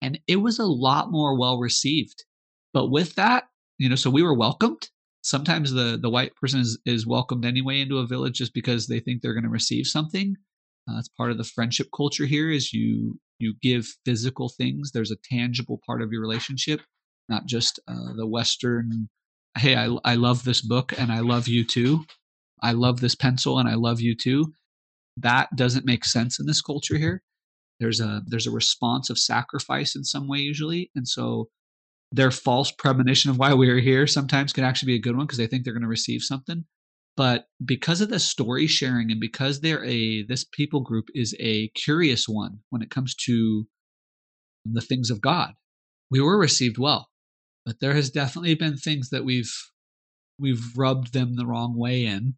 And 0.00 0.18
it 0.26 0.36
was 0.36 0.58
a 0.58 0.64
lot 0.64 1.10
more 1.10 1.38
well 1.38 1.58
received. 1.58 2.24
But 2.72 2.90
with 2.90 3.14
that, 3.16 3.44
you 3.76 3.90
know, 3.90 3.96
so 3.96 4.08
we 4.08 4.22
were 4.22 4.34
welcomed. 4.34 4.88
Sometimes 5.22 5.72
the 5.72 5.98
the 6.00 6.10
white 6.10 6.34
person 6.36 6.60
is, 6.60 6.78
is 6.86 7.06
welcomed 7.06 7.44
anyway 7.44 7.80
into 7.80 7.98
a 7.98 8.06
village 8.06 8.38
just 8.38 8.54
because 8.54 8.86
they 8.86 9.00
think 9.00 9.20
they're 9.20 9.34
going 9.34 9.44
to 9.44 9.50
receive 9.50 9.86
something. 9.86 10.36
Uh, 10.88 10.98
it's 10.98 11.08
part 11.08 11.30
of 11.30 11.38
the 11.38 11.44
friendship 11.44 11.88
culture 11.94 12.26
here 12.26 12.50
is 12.50 12.72
you 12.72 13.18
you 13.38 13.54
give 13.62 13.86
physical 14.04 14.48
things. 14.48 14.92
There's 14.92 15.10
a 15.10 15.16
tangible 15.30 15.80
part 15.86 16.02
of 16.02 16.12
your 16.12 16.20
relationship, 16.20 16.80
not 17.28 17.46
just 17.46 17.78
uh, 17.88 18.14
the 18.16 18.26
Western. 18.26 19.08
Hey, 19.58 19.76
I 19.76 19.96
I 20.04 20.14
love 20.14 20.44
this 20.44 20.62
book 20.62 20.94
and 20.98 21.12
I 21.12 21.20
love 21.20 21.48
you 21.48 21.64
too. 21.66 22.04
I 22.62 22.72
love 22.72 23.00
this 23.00 23.14
pencil 23.14 23.58
and 23.58 23.68
I 23.68 23.74
love 23.74 24.00
you 24.00 24.14
too. 24.16 24.54
That 25.16 25.54
doesn't 25.56 25.86
make 25.86 26.04
sense 26.04 26.38
in 26.40 26.46
this 26.46 26.62
culture 26.62 26.96
here. 26.96 27.22
There's 27.78 28.00
a 28.00 28.22
there's 28.26 28.46
a 28.46 28.50
response 28.50 29.10
of 29.10 29.18
sacrifice 29.18 29.96
in 29.96 30.04
some 30.04 30.28
way 30.28 30.38
usually, 30.38 30.90
and 30.94 31.06
so 31.06 31.48
their 32.12 32.30
false 32.30 32.72
premonition 32.72 33.30
of 33.30 33.38
why 33.38 33.54
we 33.54 33.68
are 33.68 33.78
here 33.78 34.06
sometimes 34.06 34.52
can 34.52 34.64
actually 34.64 34.92
be 34.92 34.96
a 34.96 35.00
good 35.00 35.16
one 35.16 35.26
because 35.26 35.38
they 35.38 35.46
think 35.46 35.64
they're 35.64 35.72
going 35.72 35.82
to 35.82 35.88
receive 35.88 36.22
something. 36.22 36.64
But 37.16 37.46
because 37.64 38.00
of 38.00 38.08
the 38.08 38.18
story 38.18 38.66
sharing 38.66 39.10
and 39.10 39.20
because 39.20 39.60
they're 39.60 39.84
a 39.84 40.24
this 40.24 40.44
people 40.44 40.80
group 40.80 41.06
is 41.14 41.36
a 41.38 41.68
curious 41.68 42.28
one 42.28 42.60
when 42.70 42.82
it 42.82 42.90
comes 42.90 43.14
to 43.26 43.66
the 44.64 44.80
things 44.80 45.10
of 45.10 45.20
god 45.20 45.54
we 46.10 46.20
were 46.20 46.38
received 46.38 46.76
well. 46.76 47.08
But 47.64 47.80
there 47.80 47.94
has 47.94 48.10
definitely 48.10 48.54
been 48.54 48.76
things 48.76 49.10
that 49.10 49.24
we've 49.24 49.54
we've 50.38 50.76
rubbed 50.76 51.12
them 51.12 51.36
the 51.36 51.46
wrong 51.46 51.76
way 51.76 52.04
in 52.04 52.34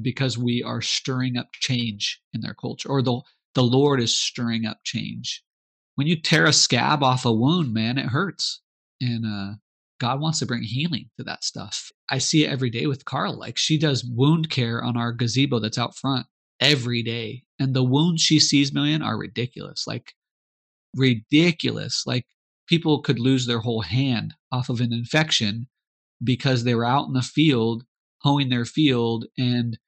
because 0.00 0.38
we 0.38 0.62
are 0.62 0.80
stirring 0.80 1.36
up 1.36 1.48
change 1.52 2.20
in 2.32 2.40
their 2.40 2.54
culture 2.54 2.88
or 2.88 3.02
the 3.02 3.20
the 3.54 3.62
lord 3.62 4.00
is 4.00 4.16
stirring 4.16 4.64
up 4.64 4.78
change. 4.84 5.42
When 5.96 6.06
you 6.06 6.20
tear 6.20 6.46
a 6.46 6.52
scab 6.52 7.02
off 7.02 7.24
a 7.24 7.32
wound 7.32 7.74
man 7.74 7.98
it 7.98 8.06
hurts 8.06 8.62
and 9.00 9.24
uh 9.26 9.56
God 10.00 10.20
wants 10.20 10.38
to 10.38 10.46
bring 10.46 10.62
healing 10.62 11.10
to 11.18 11.24
that 11.24 11.44
stuff. 11.44 11.90
I 12.08 12.18
see 12.18 12.44
it 12.44 12.50
every 12.50 12.70
day 12.70 12.86
with 12.86 13.04
Carla. 13.04 13.36
Like 13.36 13.58
she 13.58 13.78
does 13.78 14.02
wound 14.02 14.48
care 14.48 14.82
on 14.82 14.96
our 14.96 15.12
gazebo 15.12 15.58
that's 15.60 15.76
out 15.76 15.94
front 15.94 16.26
every 16.58 17.02
day. 17.02 17.44
And 17.58 17.74
the 17.74 17.84
wounds 17.84 18.22
she 18.22 18.40
sees, 18.40 18.70
Millian, 18.70 19.04
are 19.04 19.18
ridiculous. 19.18 19.86
Like 19.86 20.14
ridiculous. 20.96 22.04
Like 22.06 22.24
people 22.66 23.02
could 23.02 23.18
lose 23.18 23.46
their 23.46 23.58
whole 23.58 23.82
hand 23.82 24.34
off 24.50 24.70
of 24.70 24.80
an 24.80 24.92
infection 24.92 25.68
because 26.24 26.64
they 26.64 26.74
were 26.74 26.84
out 26.84 27.06
in 27.06 27.12
the 27.12 27.22
field 27.22 27.84
hoeing 28.22 28.48
their 28.48 28.64
field 28.64 29.26
and 29.38 29.78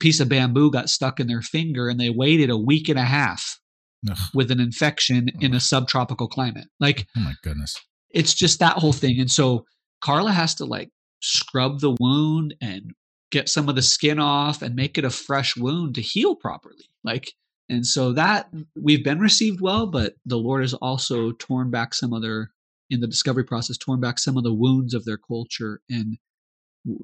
piece 0.00 0.18
of 0.18 0.28
bamboo 0.28 0.70
got 0.70 0.88
stuck 0.90 1.20
in 1.20 1.26
their 1.26 1.42
finger 1.42 1.88
and 1.88 2.00
they 2.00 2.10
waited 2.10 2.50
a 2.50 2.56
week 2.56 2.88
and 2.88 2.98
a 2.98 3.04
half 3.04 3.59
Ugh. 4.08 4.18
with 4.32 4.50
an 4.50 4.60
infection 4.60 5.28
Ugh. 5.34 5.42
in 5.42 5.54
a 5.54 5.60
subtropical 5.60 6.28
climate. 6.28 6.68
Like, 6.78 7.06
oh 7.16 7.20
my 7.20 7.34
goodness 7.42 7.76
it's 8.10 8.34
just 8.34 8.58
that 8.58 8.78
whole 8.78 8.92
thing. 8.92 9.20
And 9.20 9.30
so 9.30 9.66
Carla 10.00 10.32
has 10.32 10.54
to 10.56 10.64
like 10.64 10.90
scrub 11.20 11.80
the 11.80 11.96
wound 12.00 12.54
and 12.60 12.92
get 13.30 13.48
some 13.48 13.68
of 13.68 13.76
the 13.76 13.82
skin 13.82 14.18
off 14.18 14.62
and 14.62 14.74
make 14.74 14.98
it 14.98 15.04
a 15.04 15.10
fresh 15.10 15.56
wound 15.56 15.94
to 15.94 16.00
heal 16.00 16.34
properly. 16.34 16.84
Like, 17.04 17.32
and 17.68 17.86
so 17.86 18.12
that 18.12 18.50
we've 18.80 19.04
been 19.04 19.20
received 19.20 19.60
well, 19.60 19.86
but 19.86 20.14
the 20.26 20.38
Lord 20.38 20.62
has 20.62 20.74
also 20.74 21.32
torn 21.32 21.70
back 21.70 21.94
some 21.94 22.12
other 22.12 22.50
in 22.90 23.00
the 23.00 23.06
discovery 23.06 23.44
process, 23.44 23.78
torn 23.78 24.00
back 24.00 24.18
some 24.18 24.36
of 24.36 24.42
the 24.42 24.52
wounds 24.52 24.94
of 24.94 25.04
their 25.04 25.18
culture. 25.18 25.80
And 25.88 26.18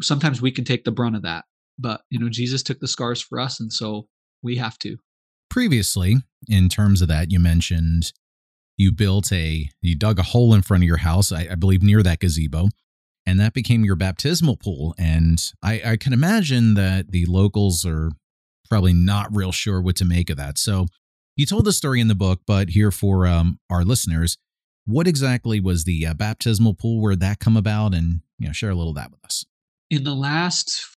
sometimes 0.03 0.43
we 0.43 0.51
can 0.51 0.65
take 0.65 0.85
the 0.85 0.91
brunt 0.91 1.15
of 1.15 1.23
that. 1.23 1.45
But, 1.79 2.01
you 2.11 2.19
know, 2.19 2.29
Jesus 2.29 2.65
took 2.65 2.81
the 2.81 2.89
scars 2.89 3.21
for 3.21 3.39
us. 3.39 3.61
And 3.61 3.73
so 3.73 4.09
we 4.43 4.57
have 4.57 4.79
to. 4.81 4.97
Previously, 5.57 6.17
in 6.49 6.69
terms 6.69 7.01
of 7.01 7.09
that, 7.09 7.33
you 7.33 7.41
mentioned 7.41 8.13
you 8.77 8.93
built 8.93 9.33
a 9.33 9.71
you 9.81 9.97
dug 9.97 10.19
a 10.19 10.23
hole 10.23 10.53
in 10.53 10.61
front 10.61 10.83
of 10.83 10.87
your 10.87 10.99
house 10.99 11.33
i, 11.33 11.49
I 11.51 11.55
believe 11.55 11.83
near 11.83 12.03
that 12.03 12.19
gazebo 12.19 12.69
and 13.25 13.41
that 13.41 13.55
became 13.55 13.83
your 13.83 13.97
baptismal 13.97 14.59
pool. 14.59 14.95
And 14.99 15.43
I, 15.63 15.81
I 15.83 15.97
can 15.97 16.13
imagine 16.13 16.75
that 16.75 17.11
the 17.11 17.25
locals 17.25 17.87
are 17.87 18.11
probably 18.69 18.93
not 18.93 19.35
real 19.35 19.51
sure 19.51 19.81
what 19.81 19.97
to 19.97 20.05
make 20.05 20.29
of 20.29 20.37
that. 20.37 20.59
So 20.59 20.89
you 21.37 21.47
told 21.47 21.65
the 21.65 21.73
story 21.73 22.03
in 22.03 22.09
the 22.09 22.15
book 22.15 22.43
but 22.47 22.69
here 22.69 22.91
for 22.91 23.27
um, 23.27 23.59
our 23.71 23.83
listeners 23.83 24.37
what 24.85 25.09
exactly 25.09 25.59
was 25.59 25.85
the 25.85 26.07
uh, 26.07 26.13
baptismal 26.13 26.75
pool 26.75 27.01
where 27.01 27.17
that 27.17 27.41
come 27.41 27.57
about? 27.57 27.95
And 27.95 28.21
you 28.39 28.47
know 28.47 28.53
share 28.53 28.71
a 28.71 28.75
little 28.75 28.91
of 28.91 28.97
that 28.97 29.11
with 29.11 29.25
us. 29.25 29.47
In 29.89 30.05
the 30.05 30.15
last 30.15 30.96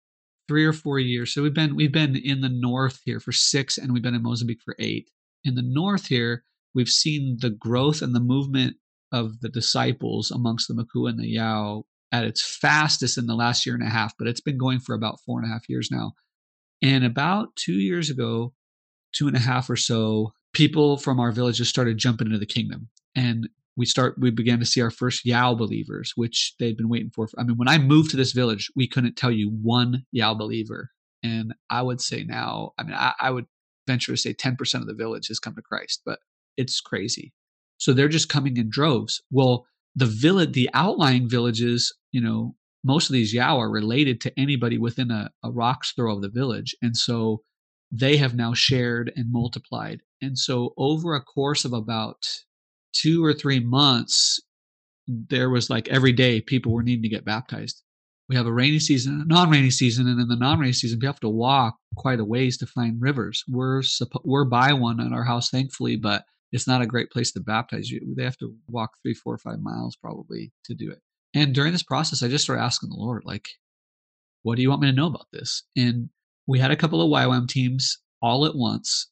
three 0.49 0.65
or 0.65 0.73
four 0.73 0.99
years. 0.99 1.33
So 1.33 1.43
we've 1.43 1.55
been 1.55 1.77
we've 1.77 1.93
been 1.93 2.17
in 2.17 2.41
the 2.41 2.49
north 2.49 3.01
here 3.05 3.21
for 3.21 3.33
six, 3.33 3.79
and 3.79 3.93
we've 3.93 4.03
been 4.03 4.15
in 4.15 4.23
Mozambique 4.23 4.63
for 4.65 4.77
eight. 4.79 5.11
In 5.45 5.55
the 5.55 5.63
north 5.63 6.07
here, 6.07 6.45
we've 6.75 6.89
seen 6.89 7.39
the 7.41 7.51
growth 7.51 8.03
and 8.03 8.15
the 8.15 8.21
movement 8.21 8.77
of 9.13 9.41
the 9.41 9.49
disciples 9.49 10.31
amongst 10.31 10.69
the 10.69 10.75
Makua 10.75 11.11
and 11.11 11.21
the 11.21 11.29
Yao 11.29 11.85
at 12.13 12.25
its 12.25 12.43
fastest 12.43 13.19
in 13.19 13.27
the 13.27 13.35
last 13.35 13.67
year 13.67 13.75
and 13.75 13.85
a 13.85 13.91
half, 13.91 14.15
but 14.19 14.29
it's 14.29 14.41
been 14.41 14.59
going 14.59 14.79
for 14.79 14.95
about 14.95 15.21
four 15.25 15.41
and 15.41 15.49
a 15.49 15.53
half 15.53 15.69
years 15.69 15.89
now. 15.91 16.13
And 16.83 17.05
about 17.05 17.57
two 17.57 17.75
years 17.75 18.11
ago, 18.11 18.53
two 19.15 19.27
and 19.27 19.37
a 19.37 19.41
half 19.41 19.69
or 19.71 19.77
so, 19.77 20.33
people 20.53 20.97
from 20.97 21.19
our 21.19 21.33
village 21.33 21.57
just 21.59 21.71
started 21.71 21.99
jumping 21.99 22.29
into 22.29 22.39
the 22.39 22.47
kingdom. 22.47 22.89
And 23.15 23.49
we 23.77 23.87
start 23.87 24.17
we 24.19 24.31
began 24.31 24.59
to 24.59 24.67
see 24.67 24.81
our 24.81 24.91
first 24.91 25.25
Yao 25.25 25.55
believers, 25.55 26.13
which 26.17 26.55
they'd 26.59 26.77
been 26.77 26.89
waiting 26.89 27.11
for. 27.15 27.29
I 27.39 27.45
mean, 27.45 27.57
when 27.57 27.69
I 27.69 27.79
moved 27.79 28.11
to 28.11 28.17
this 28.17 28.33
village, 28.33 28.71
we 28.75 28.89
couldn't 28.89 29.17
tell 29.17 29.31
you 29.31 29.51
one 29.51 30.05
Yao 30.13 30.35
believer. 30.35 30.91
And 31.23 31.55
I 31.71 31.83
would 31.83 32.01
say 32.01 32.25
now, 32.25 32.73
I 32.79 32.85
mean, 32.85 32.95
I, 32.95 33.13
I 33.21 33.31
would 33.31 33.47
venture 33.87 34.13
to 34.13 34.17
say 34.17 34.35
10% 34.35 34.81
of 34.81 34.87
the 34.87 34.95
village 34.95 35.29
has 35.29 35.39
come 35.39 35.55
to 35.55 35.63
Christ, 35.63 36.03
but 36.05 36.19
it's 36.57 36.81
crazy. 36.81 37.33
So 37.79 37.93
they're 37.93 38.09
just 38.09 38.29
coming 38.29 38.57
in 38.57 38.69
droves. 38.69 39.23
Well, 39.31 39.67
the 39.95 40.07
village, 40.07 40.53
the 40.53 40.71
outlying 40.75 41.29
villages, 41.29 41.95
you 42.13 42.21
know, 42.21 42.55
most 42.85 43.09
of 43.09 43.15
these 43.15 43.35
Yao 43.35 43.59
are 43.59 43.71
related 43.71 44.21
to 44.23 44.39
anybody 44.39 44.79
within 44.79 45.11
a, 45.11 45.31
a 45.43 45.51
rock's 45.51 45.93
throw 45.93 46.15
of 46.15 46.23
the 46.23 46.29
village. 46.29 46.75
And 46.81 46.97
so 46.97 47.43
they 47.91 48.17
have 48.17 48.35
now 48.35 48.55
shared 48.55 49.13
and 49.17 49.33
multiplied. 49.33 50.03
And 50.23 50.39
so 50.39 50.73
over 50.77 51.15
a 51.15 51.23
course 51.23 51.65
of 51.65 51.73
about 51.73 52.25
two 52.93 53.25
or 53.25 53.33
three 53.33 53.61
months, 53.61 54.41
there 55.07 55.51
was 55.51 55.71
like 55.71 55.89
every 55.89 56.13
day 56.13 56.41
people 56.41 56.73
were 56.73 56.83
needing 56.83 57.03
to 57.03 57.09
get 57.09 57.25
baptized. 57.25 57.83
We 58.29 58.37
have 58.37 58.47
a 58.47 58.53
rainy 58.53 58.81
season 58.81 59.21
a 59.21 59.25
non-rainy 59.25 59.71
season, 59.71 60.09
and 60.09 60.21
in 60.21 60.29
the 60.29 60.37
non-rainy 60.37 60.73
season, 60.73 60.99
we 61.01 61.07
have 61.07 61.21
to 61.21 61.29
walk 61.29 61.77
quite 61.97 62.19
a 62.19 62.25
ways 62.25 62.59
to 62.59 62.67
find 62.67 63.01
rivers. 63.01 63.45
We're 63.49 63.83
we're 64.25 64.45
by 64.45 64.73
one 64.73 65.01
at 65.01 65.13
our 65.13 65.25
house, 65.25 65.51
thankfully, 65.51 65.97
but 65.97 66.25
it's 66.53 66.67
not 66.67 66.83
a 66.83 66.87
great 66.87 67.11
place 67.11 67.33
to 67.33 67.41
baptize 67.41 67.91
you. 67.91 68.15
They 68.17 68.25
have 68.25 68.39
to 68.39 68.55
walk 68.69 68.93
three, 69.03 69.15
four, 69.15 69.39
five 69.39 69.61
miles 69.61 69.97
probably 69.97 70.53
to 70.65 70.75
do 70.75 70.91
it. 70.91 71.01
And 71.35 71.55
during 71.55 71.73
this 71.73 71.83
process, 71.83 72.23
I 72.23 72.29
just 72.29 72.45
started 72.45 72.63
asking 72.63 72.89
the 72.89 72.97
Lord, 72.97 73.23
like, 73.25 73.49
what 74.43 74.57
do 74.57 74.63
you 74.63 74.71
want 74.71 74.81
me 74.81 74.89
to 74.89 74.97
know 74.97 75.07
about 75.07 75.27
this? 75.33 75.65
And 75.77 76.09
we 76.47 76.59
had 76.59 76.71
a 76.71 76.77
couple 76.77 77.03
of 77.03 77.11
YWAM 77.11 77.49
teams 77.49 77.99
all 78.23 78.47
at 78.47 78.55
once 78.55 79.09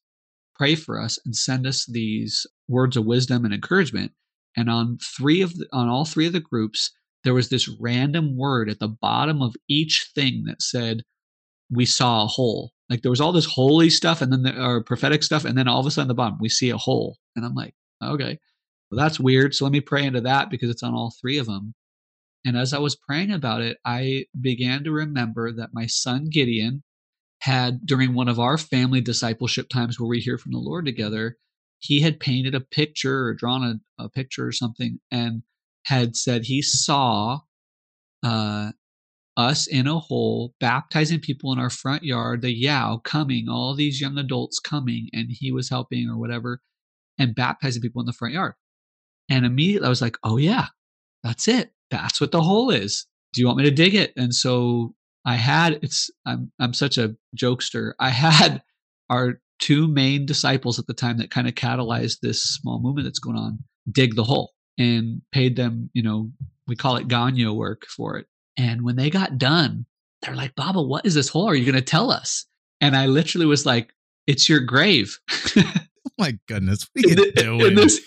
pray 0.54 0.74
for 0.74 1.00
us 1.00 1.18
and 1.24 1.34
send 1.34 1.66
us 1.66 1.86
these 1.86 2.46
words 2.68 2.96
of 2.96 3.04
wisdom 3.04 3.44
and 3.44 3.52
encouragement. 3.54 4.12
And 4.56 4.70
on 4.70 4.98
three 5.16 5.42
of 5.42 5.54
the, 5.56 5.66
on 5.72 5.88
all 5.88 6.04
three 6.04 6.26
of 6.26 6.32
the 6.32 6.40
groups, 6.40 6.90
there 7.24 7.34
was 7.34 7.48
this 7.48 7.68
random 7.80 8.36
word 8.36 8.68
at 8.68 8.78
the 8.78 8.88
bottom 8.88 9.42
of 9.42 9.56
each 9.68 10.10
thing 10.14 10.44
that 10.46 10.62
said, 10.62 11.02
"We 11.70 11.86
saw 11.86 12.24
a 12.24 12.28
hole." 12.28 12.72
Like 12.90 13.02
there 13.02 13.10
was 13.10 13.20
all 13.20 13.32
this 13.32 13.46
holy 13.46 13.90
stuff, 13.90 14.20
and 14.22 14.32
then 14.32 14.42
the 14.42 14.62
or 14.62 14.84
prophetic 14.84 15.22
stuff, 15.22 15.44
and 15.44 15.56
then 15.56 15.68
all 15.68 15.80
of 15.80 15.86
a 15.86 15.90
sudden, 15.90 16.08
the 16.08 16.14
bottom, 16.14 16.38
we 16.40 16.48
see 16.48 16.70
a 16.70 16.76
hole, 16.76 17.18
and 17.34 17.44
I'm 17.44 17.54
like, 17.54 17.74
okay, 18.02 18.38
well 18.90 18.98
that's 18.98 19.18
weird. 19.18 19.54
So 19.54 19.64
let 19.64 19.72
me 19.72 19.80
pray 19.80 20.04
into 20.04 20.20
that 20.20 20.50
because 20.50 20.70
it's 20.70 20.82
on 20.82 20.94
all 20.94 21.14
three 21.20 21.38
of 21.38 21.46
them. 21.46 21.74
And 22.44 22.56
as 22.56 22.74
I 22.74 22.78
was 22.78 22.94
praying 22.94 23.32
about 23.32 23.62
it, 23.62 23.78
I 23.84 24.26
began 24.38 24.84
to 24.84 24.92
remember 24.92 25.50
that 25.52 25.70
my 25.72 25.86
son 25.86 26.28
Gideon 26.30 26.82
had 27.44 27.84
during 27.84 28.14
one 28.14 28.28
of 28.28 28.40
our 28.40 28.56
family 28.56 29.02
discipleship 29.02 29.68
times 29.68 30.00
where 30.00 30.08
we 30.08 30.18
hear 30.18 30.38
from 30.38 30.52
the 30.52 30.58
Lord 30.58 30.86
together, 30.86 31.36
he 31.78 32.00
had 32.00 32.18
painted 32.18 32.54
a 32.54 32.60
picture 32.60 33.26
or 33.26 33.34
drawn 33.34 33.62
a, 33.98 34.04
a 34.04 34.08
picture 34.08 34.46
or 34.46 34.52
something 34.52 34.98
and 35.10 35.42
had 35.84 36.16
said 36.16 36.44
he 36.44 36.62
saw 36.62 37.40
uh, 38.22 38.72
us 39.36 39.66
in 39.66 39.86
a 39.86 39.98
hole 39.98 40.54
baptizing 40.58 41.20
people 41.20 41.52
in 41.52 41.58
our 41.58 41.68
front 41.68 42.02
yard, 42.02 42.40
the 42.40 42.50
Yao 42.50 42.96
coming, 43.04 43.46
all 43.50 43.74
these 43.74 44.00
young 44.00 44.16
adults 44.16 44.58
coming, 44.58 45.10
and 45.12 45.26
he 45.28 45.52
was 45.52 45.68
helping 45.68 46.08
or 46.08 46.16
whatever, 46.16 46.62
and 47.18 47.34
baptizing 47.34 47.82
people 47.82 48.00
in 48.00 48.06
the 48.06 48.14
front 48.14 48.32
yard. 48.32 48.54
And 49.28 49.44
immediately 49.44 49.84
I 49.84 49.90
was 49.90 50.00
like, 50.00 50.16
oh, 50.24 50.38
yeah, 50.38 50.68
that's 51.22 51.46
it. 51.46 51.72
That's 51.90 52.22
what 52.22 52.32
the 52.32 52.40
hole 52.40 52.70
is. 52.70 53.06
Do 53.34 53.42
you 53.42 53.46
want 53.46 53.58
me 53.58 53.64
to 53.64 53.70
dig 53.70 53.94
it? 53.94 54.14
And 54.16 54.34
so 54.34 54.94
I 55.24 55.36
had 55.36 55.80
it's 55.82 56.10
I'm 56.26 56.52
I'm 56.60 56.74
such 56.74 56.98
a 56.98 57.16
jokester. 57.36 57.92
I 57.98 58.10
had 58.10 58.62
our 59.10 59.40
two 59.60 59.86
main 59.86 60.26
disciples 60.26 60.78
at 60.78 60.86
the 60.86 60.94
time 60.94 61.18
that 61.18 61.30
kind 61.30 61.48
of 61.48 61.54
catalyzed 61.54 62.18
this 62.20 62.42
small 62.42 62.80
movement 62.80 63.06
that's 63.06 63.18
going 63.18 63.36
on 63.36 63.58
dig 63.90 64.16
the 64.16 64.24
hole 64.24 64.52
and 64.78 65.22
paid 65.32 65.56
them, 65.56 65.90
you 65.92 66.02
know, 66.02 66.30
we 66.66 66.76
call 66.76 66.96
it 66.96 67.08
Ganyo 67.08 67.54
work 67.54 67.86
for 67.86 68.16
it. 68.16 68.26
And 68.56 68.82
when 68.82 68.96
they 68.96 69.10
got 69.10 69.38
done, 69.38 69.86
they're 70.22 70.34
like, 70.34 70.54
Baba, 70.54 70.80
what 70.80 71.06
is 71.06 71.14
this 71.14 71.28
hole? 71.28 71.48
Are 71.48 71.54
you 71.54 71.64
going 71.64 71.74
to 71.74 71.82
tell 71.82 72.10
us? 72.10 72.46
And 72.80 72.96
I 72.96 73.06
literally 73.06 73.46
was 73.46 73.66
like, 73.66 73.92
it's 74.26 74.48
your 74.48 74.60
grave. 74.60 75.18
oh 75.56 75.62
my 76.18 76.38
goodness. 76.48 76.88
What 76.92 77.04
are 77.04 77.08
you 77.08 77.32
doing? 77.32 77.60
In 77.66 77.74
this, 77.74 78.00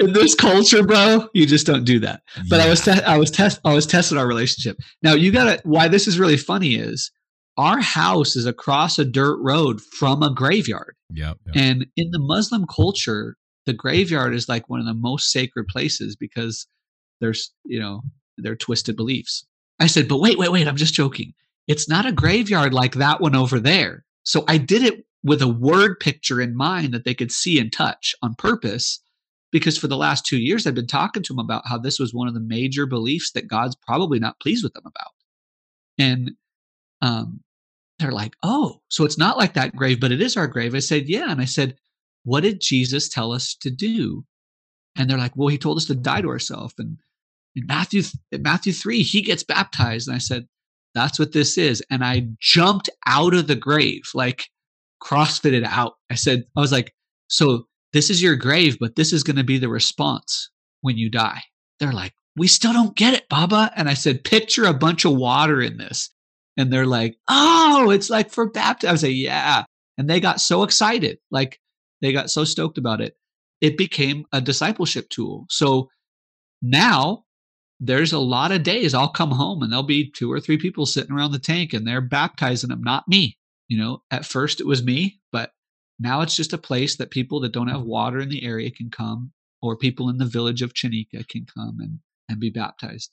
in 0.00 0.12
this 0.12 0.34
culture, 0.34 0.82
bro, 0.82 1.28
you 1.34 1.46
just 1.46 1.66
don't 1.66 1.84
do 1.84 2.00
that. 2.00 2.22
But 2.48 2.56
yeah. 2.58 2.66
I 2.66 2.68
was 2.68 2.80
te- 2.80 3.02
I 3.02 3.18
was 3.18 3.30
test 3.30 3.60
I 3.64 3.74
was 3.74 3.86
testing 3.86 4.18
our 4.18 4.26
relationship. 4.26 4.78
Now 5.02 5.14
you 5.14 5.30
got 5.32 5.44
to 5.44 5.60
why 5.64 5.88
this 5.88 6.08
is 6.08 6.18
really 6.18 6.36
funny 6.36 6.74
is 6.74 7.10
our 7.56 7.80
house 7.80 8.34
is 8.34 8.46
across 8.46 8.98
a 8.98 9.04
dirt 9.04 9.38
road 9.40 9.80
from 9.80 10.22
a 10.22 10.34
graveyard. 10.34 10.96
Yeah. 11.10 11.34
Yep. 11.46 11.54
And 11.54 11.86
in 11.96 12.10
the 12.10 12.18
Muslim 12.18 12.66
culture, 12.66 13.36
the 13.66 13.72
graveyard 13.72 14.34
is 14.34 14.48
like 14.48 14.68
one 14.68 14.80
of 14.80 14.86
the 14.86 14.94
most 14.94 15.30
sacred 15.30 15.68
places 15.68 16.16
because 16.16 16.66
there's, 17.20 17.52
you 17.64 17.78
know, 17.78 18.02
their 18.36 18.56
twisted 18.56 18.96
beliefs. 18.96 19.46
I 19.78 19.86
said, 19.86 20.08
"But 20.08 20.18
wait, 20.18 20.38
wait, 20.38 20.50
wait, 20.50 20.66
I'm 20.66 20.76
just 20.76 20.94
joking. 20.94 21.32
It's 21.68 21.88
not 21.88 22.06
a 22.06 22.12
graveyard 22.12 22.74
like 22.74 22.94
that 22.94 23.20
one 23.20 23.36
over 23.36 23.60
there." 23.60 24.04
So 24.24 24.44
I 24.48 24.58
did 24.58 24.82
it 24.82 25.06
with 25.22 25.40
a 25.40 25.48
word 25.48 26.00
picture 26.00 26.40
in 26.40 26.56
mind 26.56 26.92
that 26.92 27.04
they 27.04 27.14
could 27.14 27.32
see 27.32 27.58
and 27.58 27.72
touch 27.72 28.14
on 28.22 28.34
purpose 28.34 29.00
because 29.54 29.78
for 29.78 29.86
the 29.86 29.96
last 29.96 30.26
two 30.26 30.38
years 30.38 30.66
I've 30.66 30.74
been 30.74 30.88
talking 30.88 31.22
to 31.22 31.32
them 31.32 31.38
about 31.38 31.62
how 31.64 31.78
this 31.78 32.00
was 32.00 32.12
one 32.12 32.26
of 32.26 32.34
the 32.34 32.40
major 32.40 32.86
beliefs 32.86 33.30
that 33.32 33.46
God's 33.46 33.76
probably 33.76 34.18
not 34.18 34.40
pleased 34.40 34.64
with 34.64 34.72
them 34.72 34.82
about. 34.84 35.12
And 35.96 36.32
um, 37.00 37.40
they're 38.00 38.10
like, 38.10 38.34
oh, 38.42 38.80
so 38.88 39.04
it's 39.04 39.16
not 39.16 39.38
like 39.38 39.54
that 39.54 39.76
grave, 39.76 40.00
but 40.00 40.10
it 40.10 40.20
is 40.20 40.36
our 40.36 40.48
grave. 40.48 40.74
I 40.74 40.80
said, 40.80 41.08
yeah. 41.08 41.30
And 41.30 41.40
I 41.40 41.44
said, 41.44 41.76
what 42.24 42.42
did 42.42 42.60
Jesus 42.60 43.08
tell 43.08 43.30
us 43.30 43.54
to 43.60 43.70
do? 43.70 44.24
And 44.96 45.08
they're 45.08 45.18
like, 45.18 45.36
well, 45.36 45.46
he 45.46 45.56
told 45.56 45.76
us 45.76 45.84
to 45.84 45.94
die 45.94 46.22
to 46.22 46.30
ourselves. 46.30 46.74
And 46.76 46.98
in 47.54 47.64
Matthew, 47.68 48.02
in 48.32 48.42
Matthew 48.42 48.72
3, 48.72 49.04
he 49.04 49.22
gets 49.22 49.44
baptized. 49.44 50.08
And 50.08 50.16
I 50.16 50.18
said, 50.18 50.48
that's 50.96 51.16
what 51.16 51.30
this 51.30 51.56
is. 51.56 51.80
And 51.92 52.04
I 52.04 52.26
jumped 52.40 52.90
out 53.06 53.34
of 53.34 53.46
the 53.46 53.54
grave, 53.54 54.02
like 54.14 54.46
crossfitted 55.00 55.64
out. 55.64 55.92
I 56.10 56.16
said, 56.16 56.42
I 56.56 56.60
was 56.60 56.72
like, 56.72 56.92
so 57.28 57.68
this 57.94 58.10
is 58.10 58.20
your 58.20 58.34
grave, 58.36 58.76
but 58.78 58.96
this 58.96 59.12
is 59.12 59.22
going 59.22 59.36
to 59.36 59.44
be 59.44 59.56
the 59.56 59.68
response 59.68 60.50
when 60.82 60.98
you 60.98 61.08
die. 61.08 61.40
They're 61.78 61.92
like, 61.92 62.12
we 62.36 62.48
still 62.48 62.72
don't 62.72 62.96
get 62.96 63.14
it, 63.14 63.28
Baba. 63.28 63.70
And 63.76 63.88
I 63.88 63.94
said, 63.94 64.24
picture 64.24 64.64
a 64.64 64.74
bunch 64.74 65.04
of 65.04 65.14
water 65.14 65.62
in 65.62 65.78
this. 65.78 66.10
And 66.56 66.72
they're 66.72 66.86
like, 66.86 67.16
oh, 67.28 67.90
it's 67.90 68.10
like 68.10 68.30
for 68.30 68.50
baptism. 68.50 68.90
I 68.90 68.92
was 68.92 69.02
like, 69.04 69.12
yeah. 69.14 69.64
And 69.96 70.10
they 70.10 70.18
got 70.18 70.40
so 70.40 70.64
excited. 70.64 71.18
Like 71.30 71.60
they 72.02 72.12
got 72.12 72.30
so 72.30 72.44
stoked 72.44 72.78
about 72.78 73.00
it. 73.00 73.16
It 73.60 73.78
became 73.78 74.24
a 74.32 74.40
discipleship 74.40 75.08
tool. 75.08 75.46
So 75.48 75.88
now 76.60 77.24
there's 77.78 78.12
a 78.12 78.18
lot 78.18 78.50
of 78.50 78.64
days 78.64 78.92
I'll 78.92 79.08
come 79.08 79.30
home 79.30 79.62
and 79.62 79.70
there'll 79.70 79.84
be 79.84 80.10
two 80.10 80.32
or 80.32 80.40
three 80.40 80.58
people 80.58 80.84
sitting 80.84 81.12
around 81.12 81.30
the 81.30 81.38
tank 81.38 81.72
and 81.72 81.86
they're 81.86 82.00
baptizing 82.00 82.70
them, 82.70 82.82
not 82.82 83.06
me. 83.06 83.38
You 83.68 83.78
know, 83.78 84.02
at 84.10 84.26
first 84.26 84.60
it 84.60 84.66
was 84.66 84.82
me, 84.82 85.20
but 85.30 85.52
now 85.98 86.20
it's 86.20 86.36
just 86.36 86.52
a 86.52 86.58
place 86.58 86.96
that 86.96 87.10
people 87.10 87.40
that 87.40 87.52
don't 87.52 87.68
have 87.68 87.82
water 87.82 88.20
in 88.20 88.28
the 88.28 88.44
area 88.44 88.70
can 88.70 88.90
come, 88.90 89.32
or 89.62 89.76
people 89.76 90.08
in 90.08 90.18
the 90.18 90.26
village 90.26 90.62
of 90.62 90.74
Chanika 90.74 91.26
can 91.28 91.46
come 91.46 91.78
and, 91.80 91.98
and 92.28 92.40
be 92.40 92.50
baptized. 92.50 93.10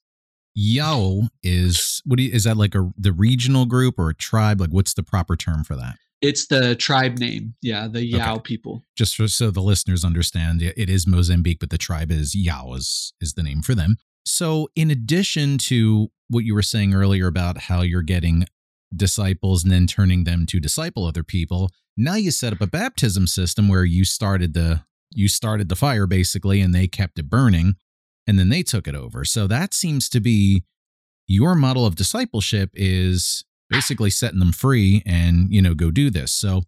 Yao 0.54 1.30
is 1.44 2.02
what 2.06 2.20
you, 2.20 2.30
is 2.32 2.44
that 2.44 2.58
like 2.58 2.76
a 2.76 2.92
the 2.98 3.14
regional 3.14 3.66
group 3.66 3.98
or 3.98 4.10
a 4.10 4.16
tribe? 4.16 4.60
Like 4.60 4.72
what's 4.72 4.94
the 4.94 5.04
proper 5.04 5.38
term 5.38 5.64
for 5.64 5.76
that? 5.76 5.96
It's 6.22 6.48
the 6.48 6.76
tribe 6.76 7.18
name. 7.18 7.56
Yeah, 7.62 7.88
the 7.88 8.06
Yao 8.06 8.34
okay. 8.36 8.42
people. 8.42 8.84
Just 8.96 9.16
for, 9.16 9.28
so 9.28 9.50
the 9.50 9.62
listeners 9.62 10.06
understand, 10.06 10.62
it 10.62 10.90
is 10.90 11.08
Mozambique, 11.08 11.60
but 11.60 11.72
the 11.72 11.80
tribe 11.80 12.12
is 12.12 12.36
Yao 12.36 12.74
is, 12.74 13.14
is 13.20 13.34
the 13.34 13.42
name 13.42 13.64
for 13.64 13.74
them. 13.74 13.98
So 14.24 14.70
in 14.76 14.92
addition 14.92 15.58
to 15.60 16.10
what 16.30 16.44
you 16.44 16.54
were 16.54 16.62
saying 16.62 16.94
earlier 16.94 17.26
about 17.26 17.58
how 17.58 17.82
you're 17.82 18.04
getting 18.04 18.46
disciples 18.96 19.64
and 19.64 19.72
then 19.72 19.88
turning 19.88 20.26
them 20.26 20.46
to 20.48 20.60
disciple 20.60 21.08
other 21.08 21.24
people, 21.24 21.72
now 21.98 22.16
you 22.16 22.32
set 22.32 22.54
up 22.54 22.62
a 22.62 22.68
baptism 22.68 23.28
system 23.28 23.68
where 23.68 23.86
you 23.86 24.06
started 24.06 24.54
the 24.54 24.84
you 25.14 25.28
started 25.28 25.70
the 25.70 25.76
fire 25.76 26.08
basically 26.08 26.62
and 26.62 26.74
they 26.74 26.88
kept 26.88 27.20
it 27.20 27.30
burning 27.30 27.76
and 28.28 28.40
then 28.40 28.50
they 28.50 28.64
took 28.64 28.88
it 28.88 28.96
over. 28.96 29.26
So 29.26 29.48
that 29.48 29.74
seems 29.74 30.08
to 30.10 30.20
be 30.20 30.64
your 31.28 31.56
model 31.56 31.86
of 31.86 31.96
discipleship 31.96 32.70
is 32.74 33.44
basically 33.70 34.10
setting 34.10 34.40
them 34.40 34.52
free 34.52 35.02
and, 35.06 35.54
you 35.54 35.62
know, 35.62 35.74
go 35.74 35.92
do 35.92 36.10
this. 36.10 36.32
So 36.32 36.64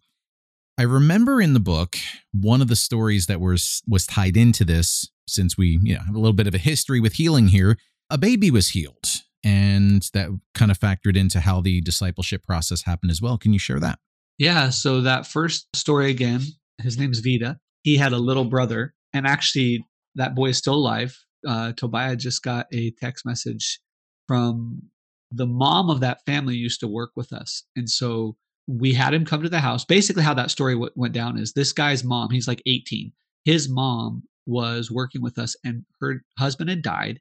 I 0.78 0.82
remember 0.82 1.40
in 1.40 1.54
the 1.54 1.60
book 1.60 1.96
one 2.32 2.60
of 2.60 2.68
the 2.68 2.76
stories 2.76 3.26
that 3.26 3.40
was 3.40 3.82
was 3.86 4.06
tied 4.06 4.36
into 4.36 4.64
this 4.64 5.08
since 5.26 5.56
we, 5.56 5.78
you 5.82 5.94
know, 5.94 6.02
have 6.02 6.14
a 6.14 6.18
little 6.18 6.34
bit 6.34 6.46
of 6.46 6.54
a 6.54 6.58
history 6.58 7.00
with 7.00 7.14
healing 7.14 7.48
here. 7.48 7.78
A 8.10 8.18
baby 8.18 8.50
was 8.50 8.70
healed 8.70 9.22
and 9.42 10.08
that 10.12 10.28
kind 10.54 10.70
of 10.70 10.78
factored 10.78 11.16
into 11.16 11.40
how 11.40 11.60
the 11.60 11.80
discipleship 11.80 12.42
process 12.44 12.82
happened 12.82 13.10
as 13.10 13.22
well. 13.22 13.38
Can 13.38 13.52
you 13.52 13.58
share 13.58 13.80
that? 13.80 13.98
Yeah. 14.38 14.70
So 14.70 15.02
that 15.02 15.26
first 15.26 15.68
story 15.74 16.10
again, 16.10 16.40
his 16.78 16.98
name's 16.98 17.20
Vita. 17.20 17.58
He 17.82 17.96
had 17.96 18.12
a 18.12 18.18
little 18.18 18.44
brother, 18.46 18.94
and 19.12 19.26
actually, 19.26 19.86
that 20.16 20.34
boy 20.34 20.50
is 20.50 20.58
still 20.58 20.74
alive. 20.74 21.16
Uh, 21.46 21.72
Tobiah 21.72 22.16
just 22.16 22.42
got 22.42 22.66
a 22.72 22.92
text 23.00 23.26
message 23.26 23.80
from 24.26 24.82
the 25.30 25.46
mom 25.46 25.90
of 25.90 26.00
that 26.00 26.24
family 26.24 26.54
used 26.54 26.80
to 26.80 26.88
work 26.88 27.10
with 27.14 27.32
us, 27.32 27.64
and 27.76 27.88
so 27.88 28.36
we 28.66 28.94
had 28.94 29.12
him 29.12 29.26
come 29.26 29.42
to 29.42 29.48
the 29.48 29.60
house. 29.60 29.84
Basically, 29.84 30.22
how 30.22 30.34
that 30.34 30.50
story 30.50 30.74
w- 30.74 30.90
went 30.96 31.12
down 31.12 31.38
is 31.38 31.52
this 31.52 31.72
guy's 31.72 32.02
mom. 32.02 32.30
He's 32.30 32.48
like 32.48 32.62
18. 32.66 33.12
His 33.44 33.68
mom 33.68 34.22
was 34.46 34.90
working 34.90 35.20
with 35.22 35.38
us, 35.38 35.54
and 35.64 35.84
her 36.00 36.22
husband 36.38 36.70
had 36.70 36.82
died, 36.82 37.20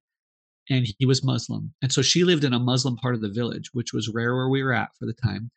and 0.69 0.87
he 0.97 1.05
was 1.05 1.25
Muslim, 1.25 1.73
and 1.81 1.91
so 1.91 2.01
she 2.01 2.23
lived 2.23 2.45
in 2.45 2.53
a 2.53 2.59
Muslim 2.59 2.95
part 2.95 3.15
of 3.15 3.21
the 3.21 3.29
village, 3.29 3.69
which 3.73 3.91
was 3.93 4.09
rare 4.13 4.33
where 4.33 4.49
we 4.49 4.63
were 4.63 4.73
at 4.73 4.95
for 4.97 5.05
the 5.05 5.13
time, 5.13 5.51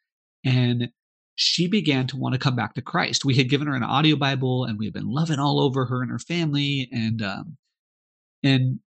and 0.45 0.89
she 1.37 1.69
began 1.69 2.07
to 2.09 2.17
want 2.17 2.33
to 2.33 2.39
come 2.39 2.57
back 2.57 2.75
to 2.75 2.83
Christ. 2.83 3.25
We 3.25 3.35
had 3.37 3.51
given 3.51 3.69
her 3.69 3.75
an 3.75 3.83
audio 3.83 4.17
Bible, 4.17 4.65
and 4.65 4.79
we 4.79 4.87
had 4.87 4.95
been 4.95 5.11
loving 5.11 5.39
all 5.39 5.61
over 5.61 5.85
her 5.85 6.03
and 6.03 6.11
her 6.11 6.19
family, 6.19 6.89
and 6.91 7.23
um, 7.23 7.57
and, 8.43 8.81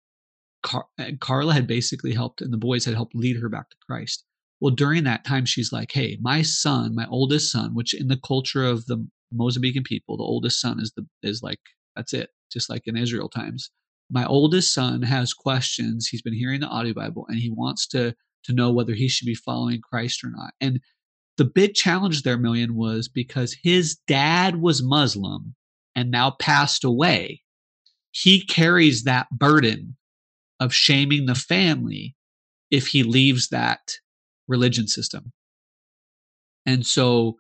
Car- 0.64 0.88
and 0.98 1.20
Carla 1.20 1.54
had 1.54 1.68
basically 1.68 2.14
helped, 2.14 2.42
and 2.42 2.52
the 2.52 2.58
boys 2.58 2.86
had 2.86 2.96
helped 2.96 3.16
lead 3.16 3.38
her 3.38 3.50
back 3.50 3.70
to 3.70 3.78
Christ. 3.88 4.26
Well, 4.60 4.74
during 4.74 5.04
that 5.06 5.24
time, 5.24 5.46
she's 5.46 5.72
like, 5.72 5.92
"Hey, 5.92 6.18
my 6.22 6.42
son, 6.42 6.96
my 6.96 7.06
oldest 7.08 7.52
son, 7.52 7.76
which 7.76 7.94
in 7.94 8.08
the 8.08 8.20
culture 8.26 8.66
of 8.66 8.86
the 8.88 9.08
Mozambican 9.34 9.86
people, 9.86 10.18
the 10.18 10.24
oldest 10.24 10.60
son 10.60 10.80
is 10.80 10.92
the 10.96 11.06
is 11.22 11.44
like 11.44 11.60
that's 11.96 12.14
it, 12.14 12.32
just 12.52 12.70
like 12.70 12.88
in 12.88 12.98
Israel 12.98 13.30
times. 13.30 13.70
My 14.12 14.26
oldest 14.26 14.74
son 14.74 15.04
has 15.04 15.34
questions. 15.36 16.08
He's 16.08 16.24
been 16.24 16.34
hearing 16.34 16.62
the 16.62 16.68
audio 16.68 16.94
Bible, 16.94 17.26
and 17.30 17.38
he 17.38 17.52
wants 17.52 17.88
to 17.90 18.16
to 18.46 18.54
know 18.54 18.72
whether 18.72 18.94
he 18.94 19.08
should 19.08 19.28
be 19.28 19.36
following 19.36 19.82
Christ 19.82 20.24
or 20.24 20.32
not. 20.32 20.54
And 20.60 20.80
the 21.40 21.46
big 21.46 21.74
challenge 21.74 22.22
there, 22.22 22.38
Millian, 22.38 22.72
was 22.72 23.08
because 23.08 23.56
his 23.64 23.96
dad 24.08 24.58
was 24.62 24.84
Muslim 24.84 25.56
and 25.96 26.12
now 26.12 26.32
passed 26.32 26.84
away. 26.84 27.42
He 28.12 28.46
carries 28.46 29.06
that 29.06 29.28
burden 29.32 29.96
of 30.60 30.74
shaming 30.74 31.26
the 31.26 31.36
family 31.36 32.16
if 32.70 32.88
he 32.88 33.04
leaves 33.04 33.48
that 33.48 33.80
religion 34.50 34.88
system. 34.88 35.32
And 36.66 36.86
so 36.86 37.38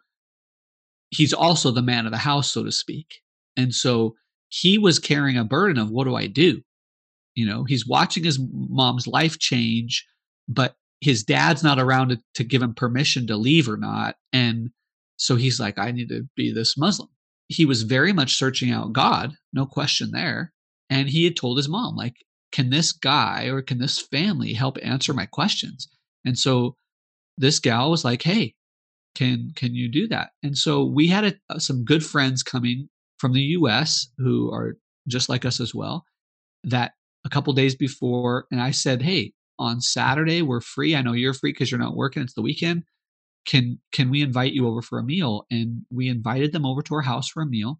he's 1.09 1.33
also 1.33 1.69
the 1.69 1.81
man 1.81 2.05
of 2.05 2.13
the 2.13 2.19
house, 2.19 2.53
so 2.53 2.63
to 2.63 2.71
speak. 2.71 3.15
And 3.57 3.75
so 3.75 4.15
he 4.47 4.77
was 4.77 4.97
carrying 4.97 5.37
a 5.37 5.43
burden 5.43 5.77
of 5.77 5.91
what 5.91 6.05
do 6.05 6.15
I 6.15 6.27
do? 6.27 6.61
You 7.35 7.45
know, 7.45 7.65
he's 7.65 7.85
watching 7.85 8.23
his 8.23 8.39
mom's 8.39 9.07
life 9.07 9.37
change, 9.39 10.07
but 10.47 10.75
his 11.01 11.23
dad's 11.23 11.63
not 11.63 11.79
around 11.79 12.09
to, 12.09 12.19
to 12.35 12.43
give 12.43 12.61
him 12.61 12.73
permission 12.73 13.27
to 13.27 13.37
leave 13.37 13.69
or 13.69 13.77
not. 13.77 14.15
And 14.33 14.69
so 15.17 15.35
he's 15.35 15.59
like, 15.59 15.77
I 15.77 15.91
need 15.91 16.09
to 16.09 16.27
be 16.35 16.51
this 16.51 16.77
Muslim. 16.77 17.09
He 17.47 17.65
was 17.65 17.83
very 17.83 18.13
much 18.13 18.35
searching 18.35 18.71
out 18.71 18.93
God, 18.93 19.33
no 19.53 19.65
question 19.65 20.11
there. 20.11 20.53
And 20.89 21.09
he 21.09 21.23
had 21.23 21.35
told 21.35 21.57
his 21.57 21.69
mom, 21.69 21.95
like, 21.95 22.15
can 22.51 22.69
this 22.69 22.91
guy 22.91 23.45
or 23.45 23.61
can 23.61 23.79
this 23.79 23.99
family 23.99 24.53
help 24.53 24.77
answer 24.81 25.13
my 25.13 25.25
questions? 25.25 25.87
And 26.25 26.37
so 26.37 26.75
this 27.37 27.59
gal 27.59 27.91
was 27.91 28.03
like, 28.03 28.23
hey, 28.23 28.55
can 29.15 29.51
can 29.55 29.75
you 29.75 29.89
do 29.89 30.07
that? 30.07 30.29
And 30.43 30.57
so 30.57 30.83
we 30.83 31.07
had 31.07 31.25
a, 31.25 31.33
uh, 31.49 31.59
some 31.59 31.83
good 31.83 32.05
friends 32.05 32.43
coming 32.43 32.89
from 33.17 33.33
the 33.33 33.41
U.S. 33.41 34.07
who 34.17 34.51
are 34.51 34.77
just 35.07 35.29
like 35.29 35.45
us 35.45 35.59
as 35.59 35.73
well. 35.73 36.05
That 36.63 36.93
a 37.25 37.29
couple 37.29 37.53
days 37.53 37.75
before, 37.75 38.45
and 38.51 38.61
I 38.61 38.71
said, 38.71 39.01
hey, 39.01 39.33
on 39.59 39.81
Saturday. 39.81 40.41
We're 40.41 40.61
free. 40.61 40.95
I 40.95 41.01
know 41.01 41.13
you're 41.13 41.33
free 41.33 41.51
because 41.51 41.71
you're 41.71 41.79
not 41.79 41.95
working. 41.95 42.23
It's 42.23 42.33
the 42.33 42.41
weekend. 42.41 42.83
Can 43.45 43.79
can 43.91 44.09
we 44.09 44.21
invite 44.21 44.53
you 44.53 44.67
over 44.67 44.81
for 44.81 44.99
a 44.99 45.03
meal? 45.03 45.45
And 45.51 45.83
we 45.91 46.07
invited 46.07 46.51
them 46.51 46.65
over 46.65 46.81
to 46.83 46.95
our 46.95 47.01
house 47.01 47.29
for 47.29 47.43
a 47.43 47.47
meal. 47.47 47.79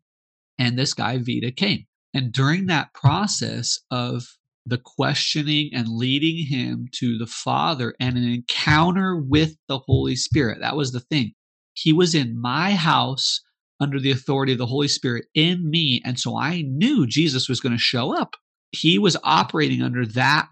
And 0.58 0.78
this 0.78 0.94
guy 0.94 1.18
Vita 1.18 1.52
came. 1.52 1.86
And 2.14 2.32
during 2.32 2.66
that 2.66 2.94
process 2.94 3.80
of 3.92 4.26
the 4.66 4.80
questioning 4.84 5.70
and 5.74 5.88
leading 5.88 6.46
him 6.46 6.88
to 6.96 7.18
the 7.18 7.28
Father 7.28 7.96
and 8.00 8.18
an 8.18 8.28
encounter 8.28 9.16
with 9.16 9.56
the 9.68 9.80
Holy 9.80 10.16
Spirit, 10.16 10.60
that 10.62 10.76
was 10.76 10.92
the 10.92 11.00
thing. 11.00 11.34
He 11.74 11.94
was 11.94 12.14
in 12.14 12.40
my 12.40 12.72
house 12.72 13.42
under 13.80 14.00
the 14.00 14.12
authority 14.12 14.52
of 14.52 14.58
the 14.58 14.66
Holy 14.66 14.88
Spirit 14.88 15.26
in 15.34 15.70
me. 15.70 16.02
And 16.04 16.20
so 16.20 16.38
I 16.38 16.64
knew 16.66 17.08
Jesus 17.08 17.48
was 17.48 17.60
going 17.60 17.72
to 17.72 17.80
show 17.80 18.16
up. 18.16 18.36
He 18.72 19.00
was 19.00 19.18
operating 19.24 19.82
under 19.82 20.06
that 20.06 20.50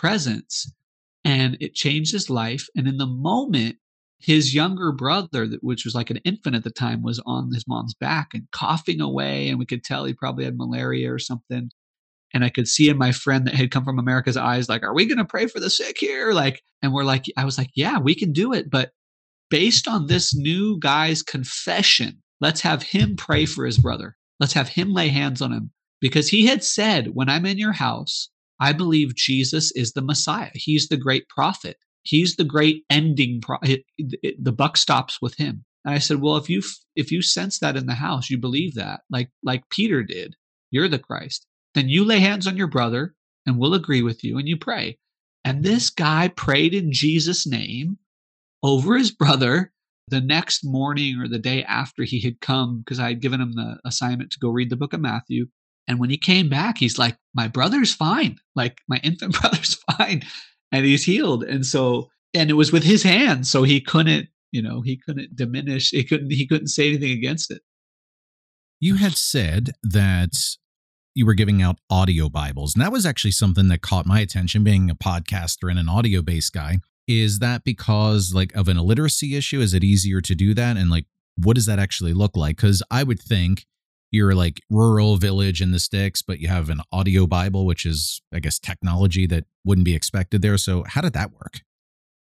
presence 0.00 0.72
and 1.24 1.58
it 1.60 1.74
changed 1.74 2.12
his 2.12 2.30
life. 2.30 2.66
And 2.74 2.88
in 2.88 2.96
the 2.96 3.06
moment, 3.06 3.76
his 4.18 4.54
younger 4.54 4.92
brother, 4.92 5.46
which 5.60 5.84
was 5.84 5.94
like 5.94 6.10
an 6.10 6.18
infant 6.18 6.56
at 6.56 6.64
the 6.64 6.70
time, 6.70 7.02
was 7.02 7.20
on 7.26 7.52
his 7.52 7.66
mom's 7.68 7.94
back 7.94 8.28
and 8.32 8.50
coughing 8.50 9.00
away. 9.00 9.48
And 9.48 9.58
we 9.58 9.66
could 9.66 9.84
tell 9.84 10.04
he 10.04 10.14
probably 10.14 10.44
had 10.44 10.56
malaria 10.56 11.12
or 11.12 11.18
something. 11.18 11.70
And 12.32 12.44
I 12.44 12.48
could 12.48 12.68
see 12.68 12.88
in 12.88 12.96
my 12.96 13.12
friend 13.12 13.46
that 13.46 13.54
had 13.54 13.70
come 13.70 13.84
from 13.84 13.98
America's 13.98 14.36
eyes, 14.36 14.68
like, 14.68 14.82
are 14.82 14.94
we 14.94 15.04
going 15.04 15.18
to 15.18 15.24
pray 15.24 15.46
for 15.46 15.60
the 15.60 15.68
sick 15.68 15.98
here? 15.98 16.32
Like, 16.32 16.62
and 16.80 16.92
we're 16.92 17.04
like, 17.04 17.24
I 17.36 17.44
was 17.44 17.58
like, 17.58 17.70
yeah, 17.74 17.98
we 17.98 18.14
can 18.14 18.32
do 18.32 18.52
it. 18.54 18.70
But 18.70 18.92
based 19.50 19.86
on 19.86 20.06
this 20.06 20.34
new 20.34 20.78
guy's 20.78 21.22
confession, 21.22 22.22
let's 22.40 22.62
have 22.62 22.82
him 22.82 23.16
pray 23.16 23.44
for 23.44 23.66
his 23.66 23.78
brother. 23.78 24.16
Let's 24.38 24.54
have 24.54 24.68
him 24.68 24.94
lay 24.94 25.08
hands 25.08 25.42
on 25.42 25.52
him. 25.52 25.72
Because 26.00 26.28
he 26.28 26.46
had 26.46 26.64
said, 26.64 27.08
when 27.12 27.28
I'm 27.28 27.44
in 27.44 27.58
your 27.58 27.72
house, 27.72 28.29
I 28.60 28.72
believe 28.72 29.14
Jesus 29.14 29.72
is 29.72 29.92
the 29.92 30.02
Messiah. 30.02 30.50
He's 30.54 30.88
the 30.88 30.96
great 30.96 31.28
prophet. 31.28 31.78
He's 32.02 32.36
the 32.36 32.44
great 32.44 32.84
ending. 32.90 33.40
Pro- 33.40 33.58
it, 33.62 33.84
it, 33.98 34.42
the 34.42 34.52
buck 34.52 34.76
stops 34.76 35.20
with 35.20 35.36
him. 35.36 35.64
And 35.84 35.94
I 35.94 35.98
said, 35.98 36.20
well, 36.20 36.36
if 36.36 36.50
you 36.50 36.62
if 36.94 37.10
you 37.10 37.22
sense 37.22 37.58
that 37.60 37.76
in 37.76 37.86
the 37.86 37.94
house, 37.94 38.28
you 38.28 38.38
believe 38.38 38.74
that, 38.74 39.00
like 39.10 39.30
like 39.42 39.68
Peter 39.70 40.02
did, 40.02 40.36
you're 40.70 40.88
the 40.88 40.98
Christ. 40.98 41.46
Then 41.74 41.88
you 41.88 42.04
lay 42.04 42.20
hands 42.20 42.46
on 42.46 42.56
your 42.56 42.66
brother, 42.66 43.14
and 43.46 43.58
we'll 43.58 43.74
agree 43.74 44.02
with 44.02 44.22
you, 44.22 44.36
and 44.38 44.46
you 44.46 44.58
pray. 44.58 44.98
And 45.42 45.62
this 45.62 45.88
guy 45.88 46.28
prayed 46.28 46.74
in 46.74 46.92
Jesus' 46.92 47.46
name 47.46 47.98
over 48.62 48.98
his 48.98 49.10
brother 49.10 49.72
the 50.08 50.20
next 50.20 50.60
morning 50.64 51.18
or 51.18 51.28
the 51.28 51.38
day 51.38 51.64
after 51.64 52.02
he 52.02 52.20
had 52.20 52.40
come, 52.40 52.80
because 52.80 53.00
I 53.00 53.08
had 53.08 53.22
given 53.22 53.40
him 53.40 53.52
the 53.52 53.78
assignment 53.86 54.32
to 54.32 54.38
go 54.38 54.50
read 54.50 54.68
the 54.68 54.76
book 54.76 54.92
of 54.92 55.00
Matthew. 55.00 55.46
And 55.90 55.98
when 55.98 56.08
he 56.08 56.16
came 56.16 56.48
back, 56.48 56.78
he's 56.78 57.00
like, 57.00 57.16
My 57.34 57.48
brother's 57.48 57.92
fine. 57.92 58.38
Like, 58.54 58.78
my 58.86 58.98
infant 59.02 59.32
brother's 59.40 59.74
fine. 59.98 60.22
And 60.70 60.86
he's 60.86 61.04
healed. 61.04 61.42
And 61.42 61.66
so, 61.66 62.10
and 62.32 62.48
it 62.48 62.54
was 62.54 62.70
with 62.70 62.84
his 62.84 63.02
hands. 63.02 63.50
So 63.50 63.64
he 63.64 63.80
couldn't, 63.80 64.28
you 64.52 64.62
know, 64.62 64.82
he 64.82 64.96
couldn't 64.96 65.34
diminish, 65.34 65.90
he 65.90 66.04
couldn't, 66.04 66.30
he 66.30 66.46
couldn't 66.46 66.68
say 66.68 66.90
anything 66.90 67.10
against 67.10 67.50
it. 67.50 67.62
You 68.78 68.94
had 68.94 69.16
said 69.16 69.70
that 69.82 70.36
you 71.16 71.26
were 71.26 71.34
giving 71.34 71.60
out 71.60 71.80
audio 71.90 72.28
Bibles. 72.28 72.76
And 72.76 72.82
that 72.82 72.92
was 72.92 73.04
actually 73.04 73.32
something 73.32 73.66
that 73.66 73.82
caught 73.82 74.06
my 74.06 74.20
attention 74.20 74.62
being 74.62 74.90
a 74.90 74.94
podcaster 74.94 75.68
and 75.68 75.78
an 75.78 75.88
audio 75.88 76.22
based 76.22 76.52
guy. 76.52 76.78
Is 77.08 77.40
that 77.40 77.64
because 77.64 78.32
like 78.32 78.54
of 78.54 78.68
an 78.68 78.78
illiteracy 78.78 79.34
issue? 79.34 79.58
Is 79.58 79.74
it 79.74 79.82
easier 79.82 80.20
to 80.20 80.36
do 80.36 80.54
that? 80.54 80.76
And 80.76 80.88
like, 80.88 81.06
what 81.36 81.56
does 81.56 81.66
that 81.66 81.80
actually 81.80 82.14
look 82.14 82.36
like? 82.36 82.58
Because 82.58 82.80
I 82.92 83.02
would 83.02 83.20
think 83.20 83.66
your 84.10 84.34
like 84.34 84.60
rural 84.70 85.16
village 85.16 85.62
in 85.62 85.70
the 85.72 85.78
sticks, 85.78 86.22
but 86.22 86.40
you 86.40 86.48
have 86.48 86.70
an 86.70 86.80
audio 86.92 87.26
Bible, 87.26 87.66
which 87.66 87.86
is, 87.86 88.20
I 88.32 88.40
guess, 88.40 88.58
technology 88.58 89.26
that 89.26 89.44
wouldn't 89.64 89.84
be 89.84 89.94
expected 89.94 90.42
there. 90.42 90.58
So, 90.58 90.84
how 90.86 91.00
did 91.00 91.12
that 91.12 91.32
work? 91.32 91.60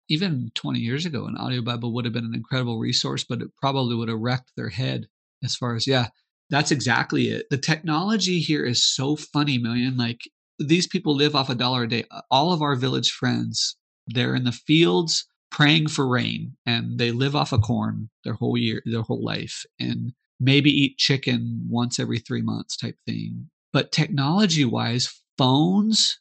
Even 0.09 0.51
20 0.55 0.79
years 0.79 1.05
ago, 1.05 1.25
an 1.25 1.37
audio 1.37 1.61
Bible 1.61 1.93
would 1.93 2.05
have 2.05 2.13
been 2.13 2.25
an 2.25 2.33
incredible 2.33 2.79
resource, 2.79 3.23
but 3.23 3.41
it 3.41 3.49
probably 3.61 3.95
would 3.95 4.09
have 4.09 4.19
wrecked 4.19 4.51
their 4.57 4.69
head 4.69 5.07
as 5.43 5.55
far 5.55 5.75
as, 5.75 5.85
yeah, 5.85 6.07
that's 6.49 6.71
exactly 6.71 7.29
it. 7.29 7.45
The 7.49 7.57
technology 7.57 8.39
here 8.39 8.65
is 8.65 8.83
so 8.83 9.15
funny, 9.15 9.59
Millian. 9.59 9.97
Like, 9.97 10.21
these 10.57 10.87
people 10.87 11.15
live 11.15 11.35
off 11.35 11.49
a 11.49 11.55
dollar 11.55 11.83
a 11.83 11.87
day. 11.87 12.05
All 12.31 12.51
of 12.51 12.61
our 12.61 12.75
village 12.75 13.11
friends, 13.11 13.77
they're 14.07 14.35
in 14.35 14.43
the 14.43 14.51
fields 14.51 15.25
praying 15.51 15.87
for 15.87 16.07
rain 16.07 16.55
and 16.65 16.99
they 16.99 17.11
live 17.11 17.35
off 17.35 17.53
of 17.53 17.61
corn 17.61 18.09
their 18.23 18.33
whole 18.33 18.57
year, 18.57 18.81
their 18.85 19.01
whole 19.01 19.23
life. 19.23 19.65
And 19.79 20.13
maybe 20.39 20.69
eat 20.69 20.97
chicken 20.97 21.65
once 21.69 21.99
every 21.99 22.19
three 22.19 22.41
months 22.41 22.77
type 22.77 22.95
thing. 23.05 23.49
But 23.71 23.91
technology 23.91 24.65
wise, 24.65 25.21
phones, 25.37 26.19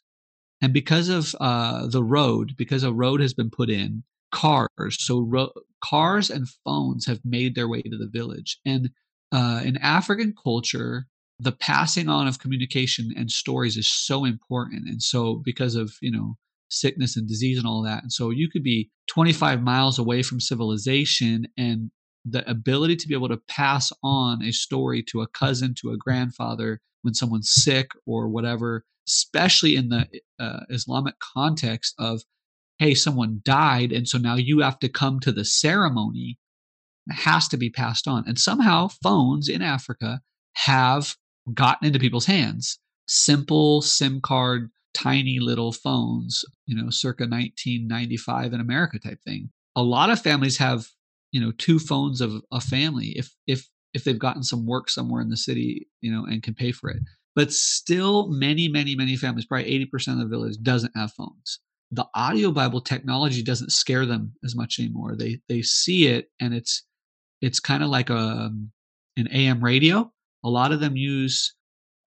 and 0.61 0.73
because 0.73 1.09
of 1.09 1.35
uh, 1.39 1.87
the 1.87 2.03
road, 2.03 2.55
because 2.57 2.83
a 2.83 2.93
road 2.93 3.21
has 3.21 3.33
been 3.33 3.49
put 3.49 3.69
in, 3.69 4.03
cars, 4.31 4.69
so 4.89 5.21
ro- 5.21 5.53
cars 5.83 6.29
and 6.29 6.47
phones 6.65 7.05
have 7.05 7.21
made 7.23 7.55
their 7.55 7.67
way 7.67 7.81
to 7.81 7.97
the 7.97 8.09
village. 8.11 8.59
And 8.65 8.89
uh, 9.31 9.61
in 9.63 9.77
African 9.77 10.33
culture, 10.41 11.05
the 11.39 11.53
passing 11.53 12.09
on 12.09 12.27
of 12.27 12.39
communication 12.39 13.11
and 13.15 13.31
stories 13.31 13.77
is 13.77 13.87
so 13.87 14.25
important. 14.25 14.89
And 14.89 15.01
so, 15.01 15.41
because 15.45 15.75
of, 15.75 15.93
you 16.01 16.11
know, 16.11 16.35
sickness 16.69 17.15
and 17.17 17.27
disease 17.27 17.57
and 17.57 17.67
all 17.67 17.81
that. 17.83 18.03
And 18.03 18.11
so 18.11 18.29
you 18.29 18.49
could 18.49 18.63
be 18.63 18.89
25 19.07 19.61
miles 19.61 19.97
away 19.97 20.21
from 20.21 20.39
civilization 20.39 21.47
and 21.57 21.91
the 22.25 22.49
ability 22.49 22.95
to 22.97 23.07
be 23.07 23.13
able 23.13 23.29
to 23.29 23.41
pass 23.47 23.91
on 24.03 24.43
a 24.43 24.51
story 24.51 25.03
to 25.03 25.21
a 25.21 25.27
cousin, 25.27 25.73
to 25.75 25.91
a 25.91 25.97
grandfather 25.97 26.79
when 27.01 27.13
someone's 27.13 27.51
sick 27.51 27.91
or 28.05 28.27
whatever, 28.27 28.83
especially 29.07 29.75
in 29.75 29.89
the 29.89 30.07
uh, 30.39 30.61
Islamic 30.69 31.15
context 31.19 31.95
of 31.97 32.21
hey, 32.79 32.95
someone 32.95 33.41
died. 33.43 33.91
And 33.91 34.07
so 34.07 34.17
now 34.17 34.35
you 34.35 34.59
have 34.59 34.79
to 34.79 34.89
come 34.89 35.19
to 35.19 35.33
the 35.33 35.43
ceremony. 35.43 36.39
It 37.07 37.13
has 37.13 37.47
to 37.49 37.57
be 37.57 37.69
passed 37.69 38.07
on. 38.07 38.23
And 38.25 38.39
somehow 38.39 38.87
phones 39.03 39.49
in 39.49 39.61
Africa 39.61 40.21
have 40.53 41.15
gotten 41.53 41.87
into 41.87 41.99
people's 41.99 42.25
hands. 42.25 42.79
Simple 43.07 43.81
SIM 43.81 44.21
card, 44.21 44.69
tiny 44.93 45.39
little 45.39 45.73
phones, 45.73 46.45
you 46.65 46.75
know, 46.75 46.89
circa 46.89 47.23
1995 47.23 48.53
in 48.53 48.61
America 48.61 48.97
type 48.97 49.19
thing. 49.25 49.49
A 49.75 49.83
lot 49.83 50.09
of 50.09 50.21
families 50.21 50.57
have, 50.57 50.87
you 51.31 51.39
know, 51.39 51.51
two 51.57 51.79
phones 51.79 52.21
of 52.21 52.41
a 52.51 52.61
family 52.61 53.13
if 53.15 53.33
if 53.47 53.67
if 53.93 54.03
they've 54.03 54.19
gotten 54.19 54.43
some 54.43 54.67
work 54.67 54.89
somewhere 54.89 55.21
in 55.21 55.29
the 55.29 55.37
city, 55.37 55.87
you 56.01 56.11
know, 56.11 56.25
and 56.25 56.43
can 56.43 56.53
pay 56.53 56.71
for 56.71 56.89
it. 56.89 57.01
But 57.35 57.51
still 57.51 58.27
many, 58.29 58.67
many, 58.67 58.95
many 58.95 59.15
families, 59.15 59.45
probably 59.45 59.87
80% 59.91 60.13
of 60.13 60.19
the 60.19 60.27
village 60.27 60.57
doesn't 60.61 60.93
have 60.95 61.13
phones. 61.13 61.59
The 61.91 62.05
audio 62.13 62.51
Bible 62.51 62.81
technology 62.81 63.41
doesn't 63.41 63.71
scare 63.71 64.05
them 64.05 64.33
as 64.43 64.55
much 64.55 64.79
anymore. 64.79 65.15
They 65.15 65.39
they 65.47 65.61
see 65.61 66.07
it 66.07 66.27
and 66.39 66.53
it's 66.53 66.83
it's 67.41 67.59
kind 67.59 67.83
of 67.83 67.89
like 67.89 68.09
a 68.09 68.17
um, 68.17 68.71
an 69.17 69.27
AM 69.29 69.63
radio 69.63 70.11
a 70.43 70.49
lot 70.49 70.71
of 70.71 70.79
them 70.79 70.95
use 70.95 71.53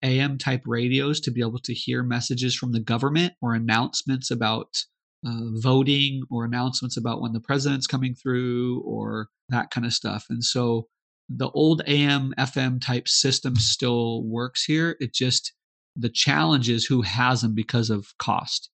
AM 0.02 0.38
type 0.38 0.62
radios 0.66 1.20
to 1.20 1.30
be 1.30 1.40
able 1.40 1.60
to 1.60 1.74
hear 1.74 2.02
messages 2.02 2.54
from 2.54 2.72
the 2.72 2.80
government 2.80 3.34
or 3.40 3.54
announcements 3.54 4.30
about 4.30 4.84
uh, 5.26 5.60
voting 5.60 6.22
or 6.30 6.44
announcements 6.44 6.96
about 6.96 7.20
when 7.20 7.32
the 7.32 7.40
president's 7.40 7.86
coming 7.86 8.14
through 8.14 8.82
or 8.84 9.28
that 9.48 9.70
kind 9.70 9.86
of 9.86 9.92
stuff. 9.92 10.26
And 10.28 10.42
so 10.42 10.88
the 11.28 11.50
old 11.50 11.82
AM 11.86 12.34
FM 12.38 12.84
type 12.84 13.08
system 13.08 13.56
still 13.56 14.24
works 14.24 14.64
here. 14.64 14.96
It 15.00 15.14
just, 15.14 15.52
the 15.96 16.10
challenge 16.10 16.68
is 16.68 16.84
who 16.84 17.02
has 17.02 17.42
them 17.42 17.54
because 17.54 17.90
of 17.90 18.06
cost. 18.18 18.70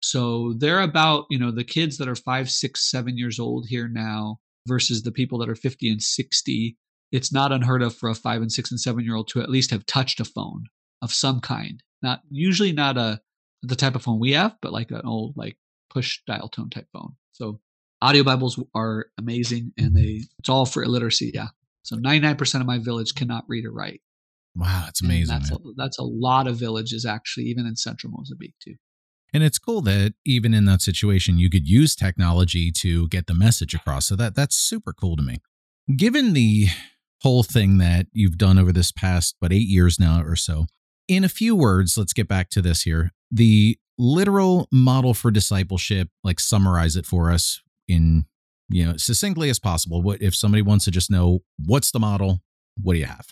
So 0.00 0.54
they're 0.58 0.80
about, 0.80 1.26
you 1.28 1.38
know, 1.38 1.50
the 1.50 1.64
kids 1.64 1.98
that 1.98 2.08
are 2.08 2.14
five, 2.14 2.50
six, 2.50 2.88
seven 2.88 3.18
years 3.18 3.40
old 3.40 3.66
here 3.68 3.88
now 3.88 4.38
versus 4.66 5.02
the 5.02 5.10
people 5.10 5.38
that 5.38 5.48
are 5.48 5.56
50 5.56 5.90
and 5.90 6.00
60 6.02 6.76
it's 7.10 7.32
not 7.32 7.52
unheard 7.52 7.82
of 7.82 7.94
for 7.94 8.08
a 8.08 8.14
five 8.14 8.42
and 8.42 8.52
six 8.52 8.70
and 8.70 8.80
seven 8.80 9.04
year 9.04 9.14
old 9.14 9.28
to 9.28 9.40
at 9.40 9.50
least 9.50 9.70
have 9.70 9.86
touched 9.86 10.20
a 10.20 10.24
phone 10.24 10.64
of 11.02 11.12
some 11.12 11.40
kind. 11.40 11.82
Not 12.02 12.20
usually 12.30 12.72
not 12.72 12.96
a 12.96 13.20
the 13.62 13.76
type 13.76 13.94
of 13.94 14.02
phone 14.02 14.20
we 14.20 14.32
have, 14.32 14.56
but 14.62 14.72
like 14.72 14.90
an 14.90 15.02
old 15.04 15.36
like 15.36 15.56
push 15.98 16.20
dial 16.28 16.48
tone 16.48 16.70
type 16.70 16.86
phone. 16.92 17.16
So 17.32 17.58
audio 18.00 18.22
Bibles 18.22 18.62
are 18.72 19.06
amazing 19.18 19.72
and 19.76 19.96
they 19.96 20.22
it's 20.38 20.48
all 20.48 20.64
for 20.64 20.84
illiteracy. 20.84 21.32
Yeah. 21.34 21.48
So 21.82 21.96
99% 21.96 22.60
of 22.60 22.66
my 22.66 22.78
village 22.78 23.16
cannot 23.16 23.44
read 23.48 23.64
or 23.64 23.72
write. 23.72 24.00
Wow, 24.54 24.82
that's 24.84 25.02
amazing. 25.02 25.34
that's 25.34 25.50
a, 25.50 25.56
that's 25.76 25.98
a 25.98 26.04
lot 26.04 26.46
of 26.46 26.56
villages 26.56 27.04
actually, 27.04 27.46
even 27.46 27.66
in 27.66 27.74
central 27.74 28.12
Mozambique 28.12 28.54
too. 28.62 28.74
And 29.34 29.42
it's 29.42 29.58
cool 29.58 29.80
that 29.82 30.14
even 30.24 30.54
in 30.54 30.66
that 30.66 30.82
situation, 30.82 31.38
you 31.38 31.50
could 31.50 31.68
use 31.68 31.96
technology 31.96 32.70
to 32.78 33.08
get 33.08 33.26
the 33.26 33.34
message 33.34 33.74
across. 33.74 34.06
So 34.06 34.14
that 34.16 34.36
that's 34.36 34.54
super 34.54 34.92
cool 34.92 35.16
to 35.16 35.22
me. 35.22 35.38
Given 35.96 36.32
the 36.32 36.68
whole 37.22 37.42
thing 37.42 37.78
that 37.78 38.06
you've 38.12 38.38
done 38.38 38.56
over 38.56 38.72
this 38.72 38.92
past, 38.92 39.34
but 39.40 39.52
eight 39.52 39.66
years 39.66 39.98
now 39.98 40.22
or 40.22 40.36
so. 40.36 40.66
In 41.08 41.24
a 41.24 41.28
few 41.28 41.56
words, 41.56 41.98
let's 41.98 42.12
get 42.12 42.28
back 42.28 42.50
to 42.50 42.62
this 42.62 42.82
here. 42.82 43.12
The 43.32 43.78
literal 43.98 44.68
model 44.72 45.14
for 45.14 45.30
discipleship, 45.30 46.08
like 46.24 46.40
summarize 46.40 46.96
it 46.96 47.06
for 47.06 47.30
us 47.30 47.60
in, 47.88 48.26
you 48.68 48.84
know, 48.84 48.96
succinctly 48.96 49.50
as 49.50 49.58
possible. 49.58 50.02
What 50.02 50.22
if 50.22 50.34
somebody 50.34 50.62
wants 50.62 50.84
to 50.86 50.90
just 50.90 51.10
know 51.10 51.40
what's 51.64 51.90
the 51.90 52.00
model? 52.00 52.40
What 52.80 52.94
do 52.94 53.00
you 53.00 53.06
have? 53.06 53.28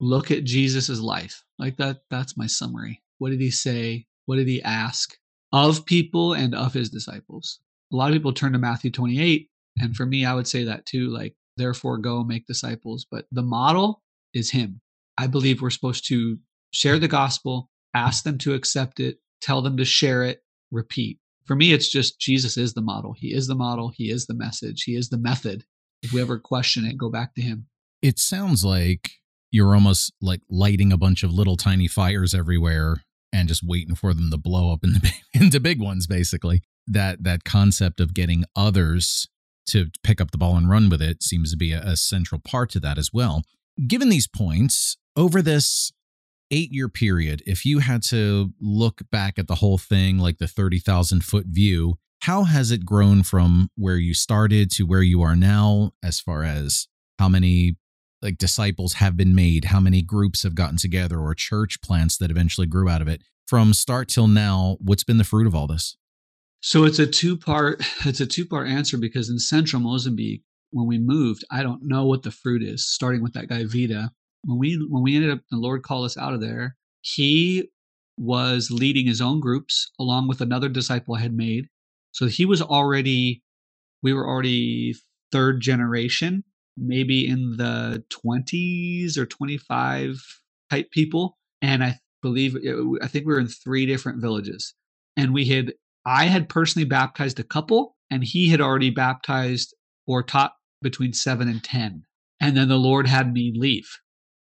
Look 0.00 0.30
at 0.30 0.44
Jesus's 0.44 1.00
life. 1.00 1.44
Like 1.58 1.76
that, 1.76 2.02
that's 2.10 2.36
my 2.36 2.46
summary. 2.46 3.02
What 3.18 3.30
did 3.30 3.40
he 3.40 3.50
say? 3.50 4.06
What 4.26 4.36
did 4.36 4.48
he 4.48 4.62
ask 4.62 5.16
of 5.52 5.86
people 5.86 6.34
and 6.34 6.54
of 6.54 6.74
his 6.74 6.90
disciples? 6.90 7.60
A 7.92 7.96
lot 7.96 8.08
of 8.08 8.14
people 8.14 8.32
turn 8.32 8.52
to 8.52 8.58
Matthew 8.58 8.90
28. 8.90 9.48
And 9.78 9.96
for 9.96 10.04
me, 10.04 10.24
I 10.24 10.34
would 10.34 10.46
say 10.46 10.64
that 10.64 10.86
too. 10.86 11.08
Like, 11.08 11.34
therefore 11.56 11.98
go 11.98 12.24
make 12.24 12.46
disciples. 12.46 13.06
But 13.10 13.26
the 13.30 13.42
model 13.42 14.02
is 14.34 14.50
Him. 14.50 14.80
I 15.18 15.26
believe 15.26 15.60
we're 15.60 15.70
supposed 15.70 16.06
to 16.08 16.38
share 16.72 16.98
the 16.98 17.08
gospel, 17.08 17.70
ask 17.94 18.24
them 18.24 18.38
to 18.38 18.54
accept 18.54 19.00
it, 19.00 19.18
tell 19.42 19.60
them 19.60 19.76
to 19.76 19.84
share 19.84 20.22
it, 20.22 20.42
repeat. 20.70 21.18
For 21.44 21.56
me, 21.56 21.72
it's 21.72 21.90
just 21.90 22.20
Jesus 22.20 22.56
is 22.56 22.72
the 22.74 22.80
model. 22.80 23.12
He 23.12 23.34
is 23.34 23.48
the 23.48 23.54
model. 23.54 23.92
He 23.94 24.10
is 24.10 24.26
the 24.26 24.34
message. 24.34 24.84
He 24.84 24.96
is 24.96 25.08
the 25.08 25.18
method. 25.18 25.64
If 26.02 26.12
we 26.12 26.20
ever 26.22 26.38
question 26.38 26.86
it, 26.86 26.96
go 26.96 27.10
back 27.10 27.34
to 27.34 27.42
Him. 27.42 27.66
It 28.00 28.18
sounds 28.18 28.64
like 28.64 29.10
you're 29.50 29.74
almost 29.74 30.12
like 30.22 30.40
lighting 30.48 30.92
a 30.92 30.96
bunch 30.96 31.22
of 31.22 31.32
little 31.32 31.56
tiny 31.56 31.88
fires 31.88 32.34
everywhere 32.34 33.02
and 33.32 33.48
just 33.48 33.62
waiting 33.64 33.94
for 33.94 34.14
them 34.14 34.30
to 34.30 34.36
blow 34.38 34.72
up 34.72 34.84
in 34.84 34.92
the, 34.92 35.12
into 35.34 35.60
big 35.60 35.80
ones 35.80 36.06
basically 36.06 36.62
that 36.86 37.22
that 37.22 37.44
concept 37.44 38.00
of 38.00 38.14
getting 38.14 38.44
others 38.56 39.28
to 39.66 39.90
pick 40.02 40.20
up 40.20 40.30
the 40.32 40.38
ball 40.38 40.56
and 40.56 40.68
run 40.68 40.88
with 40.88 41.00
it 41.00 41.22
seems 41.22 41.50
to 41.52 41.56
be 41.56 41.72
a, 41.72 41.80
a 41.80 41.96
central 41.96 42.40
part 42.40 42.70
to 42.70 42.80
that 42.80 42.98
as 42.98 43.10
well. 43.12 43.42
Given 43.86 44.08
these 44.08 44.26
points, 44.26 44.96
over 45.16 45.42
this 45.42 45.92
eight 46.52 46.70
year 46.70 46.88
period, 46.88 47.42
if 47.46 47.64
you 47.64 47.80
had 47.80 48.02
to 48.04 48.52
look 48.60 49.02
back 49.10 49.38
at 49.38 49.48
the 49.48 49.56
whole 49.56 49.78
thing, 49.78 50.18
like 50.18 50.38
the 50.38 50.46
30,000 50.46 51.24
foot 51.24 51.46
view, 51.46 51.96
how 52.20 52.44
has 52.44 52.70
it 52.70 52.84
grown 52.84 53.24
from 53.24 53.68
where 53.74 53.96
you 53.96 54.14
started 54.14 54.70
to 54.72 54.84
where 54.84 55.02
you 55.02 55.22
are 55.22 55.34
now, 55.34 55.92
as 56.04 56.20
far 56.20 56.44
as 56.44 56.86
how 57.18 57.28
many 57.28 57.76
like 58.20 58.38
disciples 58.38 58.94
have 58.94 59.16
been 59.16 59.34
made, 59.34 59.66
how 59.66 59.80
many 59.80 60.02
groups 60.02 60.44
have 60.44 60.54
gotten 60.54 60.76
together, 60.76 61.18
or 61.18 61.34
church 61.34 61.80
plants 61.82 62.16
that 62.18 62.30
eventually 62.30 62.68
grew 62.68 62.88
out 62.88 63.02
of 63.02 63.08
it? 63.08 63.22
From 63.48 63.74
start 63.74 64.08
till 64.08 64.28
now, 64.28 64.76
what's 64.80 65.02
been 65.02 65.18
the 65.18 65.24
fruit 65.24 65.48
of 65.48 65.54
all 65.54 65.66
this? 65.66 65.96
So 66.60 66.84
it's 66.84 67.00
a 67.00 67.06
two 67.06 67.36
part 67.36 67.82
it's 68.04 68.20
a 68.20 68.26
two 68.26 68.46
part 68.46 68.68
answer 68.68 68.98
because 68.98 69.28
in 69.28 69.40
central 69.40 69.82
Mozambique, 69.82 70.44
when 70.70 70.86
we 70.86 70.98
moved, 70.98 71.44
I 71.50 71.62
don't 71.62 71.82
know 71.82 72.06
what 72.06 72.22
the 72.22 72.30
fruit 72.30 72.62
is, 72.62 72.86
starting 72.86 73.22
with 73.22 73.32
that 73.32 73.48
guy 73.48 73.64
Vida. 73.64 74.12
When 74.44 74.58
we 74.58 74.86
when 74.88 75.02
we 75.02 75.16
ended 75.16 75.30
up 75.30 75.40
the 75.50 75.56
Lord 75.56 75.82
called 75.82 76.04
us 76.04 76.16
out 76.16 76.34
of 76.34 76.40
there, 76.40 76.76
he 77.00 77.70
was 78.18 78.70
leading 78.70 79.06
his 79.06 79.20
own 79.20 79.40
groups 79.40 79.90
along 79.98 80.28
with 80.28 80.40
another 80.40 80.68
disciple 80.68 81.14
I 81.14 81.20
had 81.20 81.34
made. 81.34 81.66
So 82.12 82.26
he 82.26 82.44
was 82.44 82.60
already 82.60 83.42
we 84.02 84.12
were 84.12 84.28
already 84.28 84.94
third 85.30 85.60
generation, 85.60 86.44
maybe 86.76 87.26
in 87.26 87.56
the 87.56 88.04
20s 88.10 89.16
or 89.16 89.26
25 89.26 90.20
type 90.70 90.90
people. 90.90 91.38
And 91.60 91.84
I 91.84 92.00
believe, 92.20 92.56
I 93.02 93.06
think 93.06 93.26
we 93.26 93.32
were 93.32 93.40
in 93.40 93.48
three 93.48 93.86
different 93.86 94.20
villages. 94.20 94.74
And 95.16 95.32
we 95.32 95.46
had 95.46 95.74
I 96.04 96.24
had 96.26 96.48
personally 96.48 96.86
baptized 96.86 97.38
a 97.38 97.44
couple, 97.44 97.96
and 98.10 98.24
he 98.24 98.48
had 98.48 98.60
already 98.60 98.90
baptized 98.90 99.74
or 100.06 100.22
taught 100.22 100.54
between 100.80 101.12
seven 101.12 101.48
and 101.48 101.62
10. 101.62 102.02
And 102.40 102.56
then 102.56 102.68
the 102.68 102.76
Lord 102.76 103.06
had 103.06 103.32
me 103.32 103.52
leave. 103.54 103.88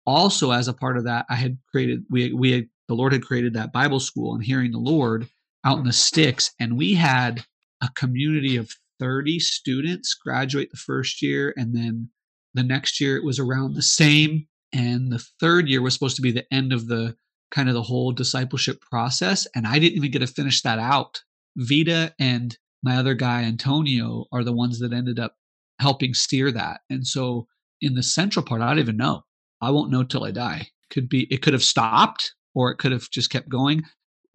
Also, 0.07 0.50
as 0.50 0.68
a 0.68 0.74
part 0.74 0.96
of 0.96 1.05
that, 1.05 1.26
I 1.30 1.36
had 1.36 1.59
created, 1.70 2.05
we, 2.11 2.32
we 2.32 2.52
had, 2.52 2.68
the 2.88 2.94
Lord 2.94 3.12
had 3.12 3.24
created 3.24 3.55
that 3.55 3.72
Bible 3.72 4.00
school 4.00 4.34
and 4.34 4.44
hearing 4.44 4.72
the 4.72 4.78
Lord 4.78 5.28
out 5.64 5.78
in 5.78 5.84
the 5.84 5.92
sticks. 5.92 6.50
And 6.61 6.76
we 6.76 6.94
had 6.94 7.44
a 7.82 7.88
community 7.94 8.57
of 8.57 8.70
30 9.00 9.38
students 9.38 10.14
graduate 10.14 10.70
the 10.70 10.76
first 10.76 11.22
year. 11.22 11.55
And 11.57 11.74
then 11.74 12.11
the 12.52 12.62
next 12.62 13.00
year 13.00 13.16
it 13.16 13.24
was 13.24 13.38
around 13.38 13.74
the 13.74 13.82
same. 13.82 14.46
And 14.72 15.11
the 15.11 15.24
third 15.40 15.68
year 15.68 15.80
was 15.80 15.94
supposed 15.94 16.16
to 16.16 16.22
be 16.22 16.32
the 16.32 16.46
end 16.52 16.72
of 16.72 16.86
the 16.88 17.16
kind 17.50 17.68
of 17.68 17.74
the 17.74 17.82
whole 17.82 18.12
discipleship 18.12 18.80
process. 18.80 19.46
And 19.55 19.66
I 19.66 19.78
didn't 19.78 19.96
even 19.96 20.11
get 20.11 20.18
to 20.18 20.26
finish 20.26 20.62
that 20.62 20.78
out 20.78 21.20
Vida 21.57 22.12
and 22.18 22.57
my 22.82 22.96
other 22.96 23.14
guy, 23.14 23.42
Antonio, 23.42 24.26
are 24.32 24.44
the 24.44 24.52
ones 24.52 24.80
that 24.80 24.92
ended 24.92 25.18
up 25.18 25.36
helping 25.80 26.14
steer 26.14 26.50
that. 26.52 26.80
And 26.90 27.07
so 27.07 27.46
in 27.80 27.94
the 27.94 28.02
central 28.02 28.44
part, 28.44 28.61
I 28.61 28.68
don't 28.68 28.78
even 28.78 28.96
know. 28.96 29.22
I 29.64 29.70
won't 29.70 29.90
know 29.90 30.04
till 30.04 30.24
I 30.24 30.30
die. 30.30 30.68
Could 30.90 31.08
be, 31.08 31.26
it 31.30 31.42
could 31.42 31.52
have 31.52 31.64
stopped 31.64 32.34
or 32.54 32.70
it 32.70 32.78
could 32.78 32.92
have 32.92 33.10
just 33.10 33.30
kept 33.30 33.48
going. 33.48 33.82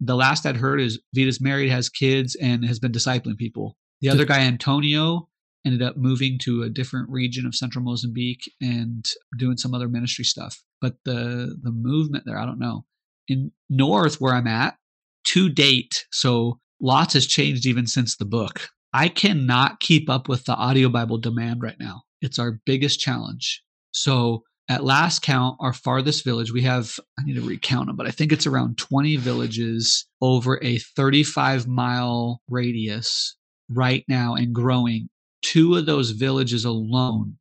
The 0.00 0.16
last 0.16 0.46
I'd 0.46 0.56
heard 0.56 0.80
is 0.80 1.00
Vida's 1.14 1.40
married, 1.40 1.70
has 1.70 1.88
kids, 1.88 2.34
and 2.36 2.64
has 2.64 2.78
been 2.78 2.92
discipling 2.92 3.36
people. 3.36 3.76
The 4.00 4.08
other 4.08 4.24
guy, 4.24 4.40
Antonio, 4.40 5.28
ended 5.64 5.82
up 5.82 5.96
moving 5.96 6.38
to 6.42 6.62
a 6.62 6.70
different 6.70 7.10
region 7.10 7.46
of 7.46 7.54
central 7.54 7.84
Mozambique 7.84 8.50
and 8.60 9.04
doing 9.36 9.58
some 9.58 9.74
other 9.74 9.88
ministry 9.88 10.24
stuff. 10.24 10.62
But 10.80 10.96
the 11.04 11.58
the 11.62 11.70
movement 11.70 12.24
there, 12.26 12.38
I 12.38 12.46
don't 12.46 12.58
know. 12.58 12.86
In 13.28 13.52
north 13.68 14.20
where 14.20 14.34
I'm 14.34 14.46
at, 14.46 14.76
to 15.24 15.48
date, 15.48 16.06
so 16.10 16.58
lots 16.80 17.14
has 17.14 17.26
changed 17.26 17.66
even 17.66 17.86
since 17.86 18.16
the 18.16 18.24
book. 18.24 18.68
I 18.92 19.08
cannot 19.08 19.80
keep 19.80 20.10
up 20.10 20.28
with 20.28 20.44
the 20.46 20.54
audio 20.54 20.88
Bible 20.88 21.18
demand 21.18 21.62
right 21.62 21.78
now. 21.78 22.02
It's 22.20 22.38
our 22.38 22.60
biggest 22.66 22.98
challenge. 22.98 23.62
So, 23.92 24.42
at 24.70 24.84
last 24.84 25.22
count, 25.22 25.56
our 25.58 25.72
farthest 25.72 26.24
village, 26.24 26.52
we 26.52 26.62
have, 26.62 26.98
I 27.18 27.24
need 27.24 27.34
to 27.34 27.40
recount 27.42 27.88
them, 27.88 27.96
but 27.96 28.06
I 28.06 28.12
think 28.12 28.30
it's 28.30 28.46
around 28.46 28.78
20 28.78 29.16
villages 29.16 30.06
over 30.22 30.62
a 30.62 30.78
35 30.78 31.66
mile 31.66 32.40
radius 32.48 33.36
right 33.68 34.04
now 34.08 34.36
and 34.36 34.54
growing. 34.54 35.08
Two 35.42 35.74
of 35.74 35.86
those 35.86 36.12
villages 36.12 36.64
alone 36.64 37.36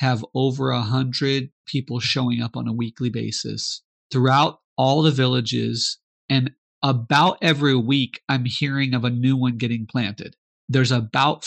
have 0.00 0.24
over 0.34 0.70
a 0.70 0.80
hundred 0.80 1.50
people 1.66 2.00
showing 2.00 2.42
up 2.42 2.56
on 2.56 2.66
a 2.66 2.72
weekly 2.72 3.10
basis 3.10 3.82
throughout 4.10 4.58
all 4.76 5.02
the 5.02 5.12
villages. 5.12 5.98
And 6.28 6.50
about 6.82 7.38
every 7.42 7.76
week 7.76 8.22
I'm 8.28 8.44
hearing 8.44 8.92
of 8.92 9.04
a 9.04 9.10
new 9.10 9.36
one 9.36 9.56
getting 9.56 9.86
planted. 9.86 10.34
there's 10.68 10.90
about 10.90 11.46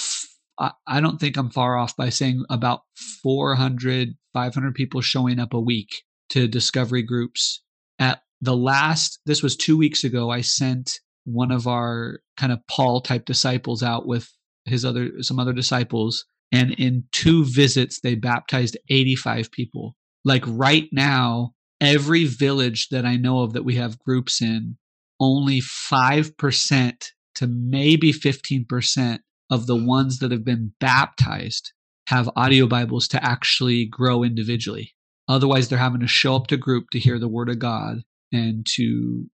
I 0.88 1.01
don't 1.01 1.20
think 1.20 1.36
I'm 1.36 1.49
far 1.49 1.76
off 1.76 1.97
by 1.97 2.10
saying 2.10 2.45
about 2.49 2.82
400, 3.24 4.16
500 4.34 4.74
people 4.76 5.02
showing 5.02 5.40
up 5.40 5.54
a 5.54 5.60
week 5.60 6.04
to 6.30 6.48
discovery 6.48 7.04
groups. 7.04 7.62
At 8.00 8.22
the 8.42 8.56
last, 8.56 9.20
this 9.26 9.44
was 9.44 9.56
two 9.56 9.78
weeks 9.78 10.04
ago, 10.04 10.30
I 10.30 10.42
sent 10.42 11.00
one 11.26 11.52
of 11.52 11.68
our 11.68 12.20
kind 12.38 12.52
of 12.52 12.60
Paul 12.70 13.02
type 13.02 13.26
disciples 13.26 13.84
out 13.84 14.06
with 14.06 14.30
his 14.66 14.84
other, 14.84 15.22
some 15.22 15.40
other 15.40 15.54
disciples. 15.54 16.26
And 16.52 16.72
in 16.72 17.06
two 17.12 17.46
visits, 17.46 18.00
they 18.02 18.16
baptized 18.16 18.78
85 18.90 19.52
people. 19.52 19.96
Like 20.26 20.44
right 20.48 20.88
now, 20.92 21.54
every 21.82 22.26
village 22.26 22.90
that 22.90 23.06
I 23.06 23.18
know 23.18 23.42
of 23.42 23.54
that 23.54 23.64
we 23.64 23.76
have 23.76 24.00
groups 24.00 24.42
in, 24.42 24.78
only 25.20 25.62
5% 25.62 26.94
to 27.36 27.48
maybe 27.48 28.14
15% 28.14 29.20
of 29.50 29.68
the 29.68 29.76
ones 29.76 30.20
that 30.20 30.32
have 30.32 30.44
been 30.44 30.74
baptized 30.80 31.72
have 32.08 32.30
audio 32.36 32.68
Bibles 32.68 33.08
to 33.10 33.24
actually 33.24 33.86
grow 33.86 34.24
individually. 34.24 34.93
Otherwise, 35.28 35.70
they're 35.70 35.80
having 35.80 36.01
to 36.01 36.08
show 36.08 36.36
up 36.36 36.47
to 36.47 36.58
group 36.58 36.89
to 36.91 36.99
hear 36.99 37.18
the 37.18 37.30
Word 37.30 37.49
of 37.49 37.60
God 37.60 38.04
and 38.32 38.66
to 38.76 39.26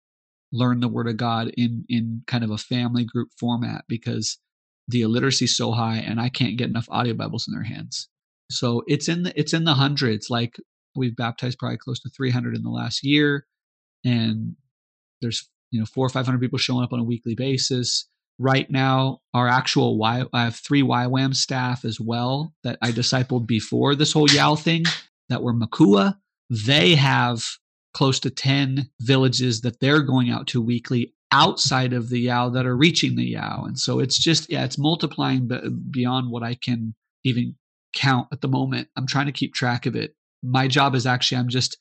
learn 0.52 0.80
the 0.80 0.88
Word 0.88 1.08
of 1.08 1.18
God 1.18 1.52
in 1.58 1.86
in 1.90 2.24
kind 2.28 2.44
of 2.44 2.52
a 2.52 2.58
family 2.58 3.06
group 3.06 3.30
format 3.40 3.86
because 3.88 4.38
the 4.88 5.02
illiteracy 5.02 5.46
is 5.46 5.58
so 5.58 5.72
high, 5.72 5.98
and 5.98 6.20
I 6.20 6.30
can't 6.30 6.58
get 6.58 6.70
enough 6.70 6.88
audio 6.90 7.14
Bibles 7.14 7.48
in 7.48 7.54
their 7.54 7.64
hands. 7.64 8.08
So 8.52 8.84
it's 8.88 9.08
in 9.08 9.24
the 9.24 9.40
it's 9.40 9.54
in 9.54 9.64
the 9.64 9.76
hundreds. 9.76 10.30
Like 10.30 10.58
we've 10.96 11.16
baptized 11.16 11.60
probably 11.60 11.78
close 11.78 12.00
to 12.02 12.10
300 12.10 12.56
in 12.56 12.64
the 12.64 12.70
last 12.70 13.04
year, 13.04 13.46
and 14.06 14.56
there's 15.22 15.50
you 15.72 15.80
know 15.80 15.86
four 15.86 16.06
or 16.06 16.10
five 16.10 16.26
hundred 16.26 16.42
people 16.42 16.60
showing 16.60 16.84
up 16.84 16.94
on 16.94 17.00
a 17.00 17.04
weekly 17.04 17.36
basis 17.36 18.08
right 18.40 18.72
now 18.72 19.20
our 19.34 19.48
actual 19.48 19.98
y 19.98 20.24
i 20.34 20.44
have 20.46 20.56
three 20.56 20.82
ywam 20.82 21.36
staff 21.36 21.84
as 21.84 22.00
well 22.00 22.54
that 22.64 22.78
i 22.82 22.90
discipled 22.90 23.46
before 23.46 23.96
this 23.96 24.14
whole 24.14 24.30
yao 24.30 24.56
thing 24.56 24.84
that 25.30 25.44
were 25.44 25.54
makua. 25.54 26.20
They 26.50 26.96
have 26.96 27.44
close 27.94 28.20
to 28.22 28.30
10 28.30 28.90
villages 29.02 29.62
that 29.62 29.80
they're 29.80 30.02
going 30.02 30.30
out 30.30 30.48
to 30.48 30.62
weekly 30.62 31.14
outside 31.32 31.94
of 31.94 32.10
the 32.10 32.20
yao 32.20 32.50
that 32.50 32.66
are 32.66 32.76
reaching 32.76 33.16
the 33.16 33.26
yao. 33.26 33.64
And 33.66 33.80
so 33.80 34.00
it's 34.00 34.18
just 34.18 34.52
yeah 34.52 34.66
it's 34.66 34.78
multiplying 34.78 35.50
beyond 35.92 36.32
what 36.32 36.44
i 36.44 36.56
can 36.56 36.96
even 37.24 37.56
count 37.94 38.28
at 38.32 38.42
the 38.42 38.48
moment. 38.48 38.88
I'm 38.96 39.08
trying 39.08 39.28
to 39.28 39.32
keep 39.32 39.54
track 39.54 39.86
of 39.86 39.96
it. 39.96 40.16
My 40.44 40.68
job 40.68 40.96
is 40.96 41.06
actually 41.06 41.38
i'm 41.38 41.50
just 41.50 41.78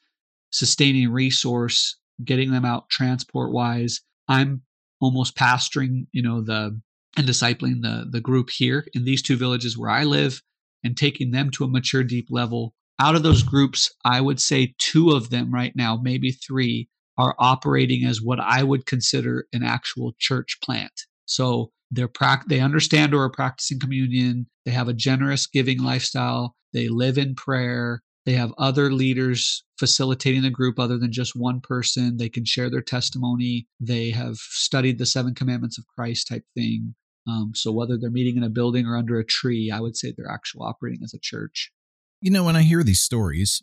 sustaining 0.51 1.11
resource 1.11 1.97
getting 2.25 2.51
them 2.51 2.65
out 2.65 2.89
transport 2.89 3.53
wise 3.53 4.01
i'm 4.29 4.63
almost 5.01 5.37
pastoring, 5.37 6.07
you 6.13 6.23
know, 6.23 6.43
the 6.43 6.81
and 7.17 7.27
discipling 7.27 7.83
the 7.83 8.07
the 8.11 8.21
group 8.21 8.51
here 8.51 8.87
in 8.95 9.05
these 9.05 9.23
two 9.23 9.37
villages 9.37 9.77
where 9.77 9.91
I 9.91 10.05
live 10.05 10.43
and 10.85 10.97
taking 10.97 11.31
them 11.31 11.51
to 11.53 11.65
a 11.65 11.69
mature 11.69 12.05
deep 12.05 12.29
level. 12.31 12.75
Out 13.01 13.15
of 13.15 13.23
those 13.23 13.43
groups, 13.43 13.93
I 14.05 14.21
would 14.21 14.41
say 14.41 14.75
two 14.79 15.11
of 15.11 15.31
them 15.31 15.53
right 15.55 15.73
now, 15.77 15.97
maybe 15.97 16.33
three, 16.33 16.89
are 17.17 17.35
operating 17.39 18.05
as 18.05 18.23
what 18.23 18.41
I 18.41 18.63
would 18.63 18.87
consider 18.87 19.47
an 19.53 19.63
actual 19.63 20.15
church 20.19 20.59
plant. 20.63 20.93
So 21.27 21.71
they're 21.91 22.11
they 22.49 22.61
understand 22.61 23.15
or 23.15 23.25
are 23.25 23.31
practicing 23.31 23.79
communion. 23.79 24.47
They 24.65 24.73
have 24.73 24.89
a 24.89 24.95
generous 24.95 25.47
giving 25.47 25.83
lifestyle. 25.83 26.55
They 26.73 26.89
live 26.89 27.19
in 27.19 27.35
prayer. 27.35 28.03
They 28.29 28.35
have 28.35 28.53
other 28.59 28.93
leaders 28.93 29.65
facilitating 29.79 30.43
the 30.43 30.51
group 30.51 30.79
other 30.79 30.99
than 30.99 31.11
just 31.11 31.35
one 31.35 31.63
person. 31.63 32.19
They 32.19 32.29
can 32.29 32.45
share 32.45 32.69
their 32.69 32.83
testimony. 32.83 33.67
They 33.81 34.11
have 34.11 34.37
studied 34.37 34.99
the 34.99 35.07
seven 35.07 35.35
commandments 35.35 35.79
of 35.79 35.87
Christ 35.87 36.29
type 36.29 36.45
thing. 36.55 36.95
Um, 37.27 37.53
so 37.55 37.73
whether 37.73 37.97
they're 37.97 38.11
meeting 38.11 38.37
in 38.37 38.43
a 38.43 38.51
building 38.51 38.85
or 38.85 38.99
under 38.99 39.19
a 39.19 39.25
tree, 39.25 39.71
I 39.71 39.81
would 39.81 39.97
say 39.97 40.13
they're 40.15 40.31
actually 40.31 40.67
operating 40.67 41.01
as 41.03 41.15
a 41.15 41.19
church. 41.19 41.73
You 42.21 42.31
know, 42.31 42.45
when 42.45 42.55
I 42.55 42.65
hear 42.65 42.83
these 42.83 43.01
stories, 43.01 43.63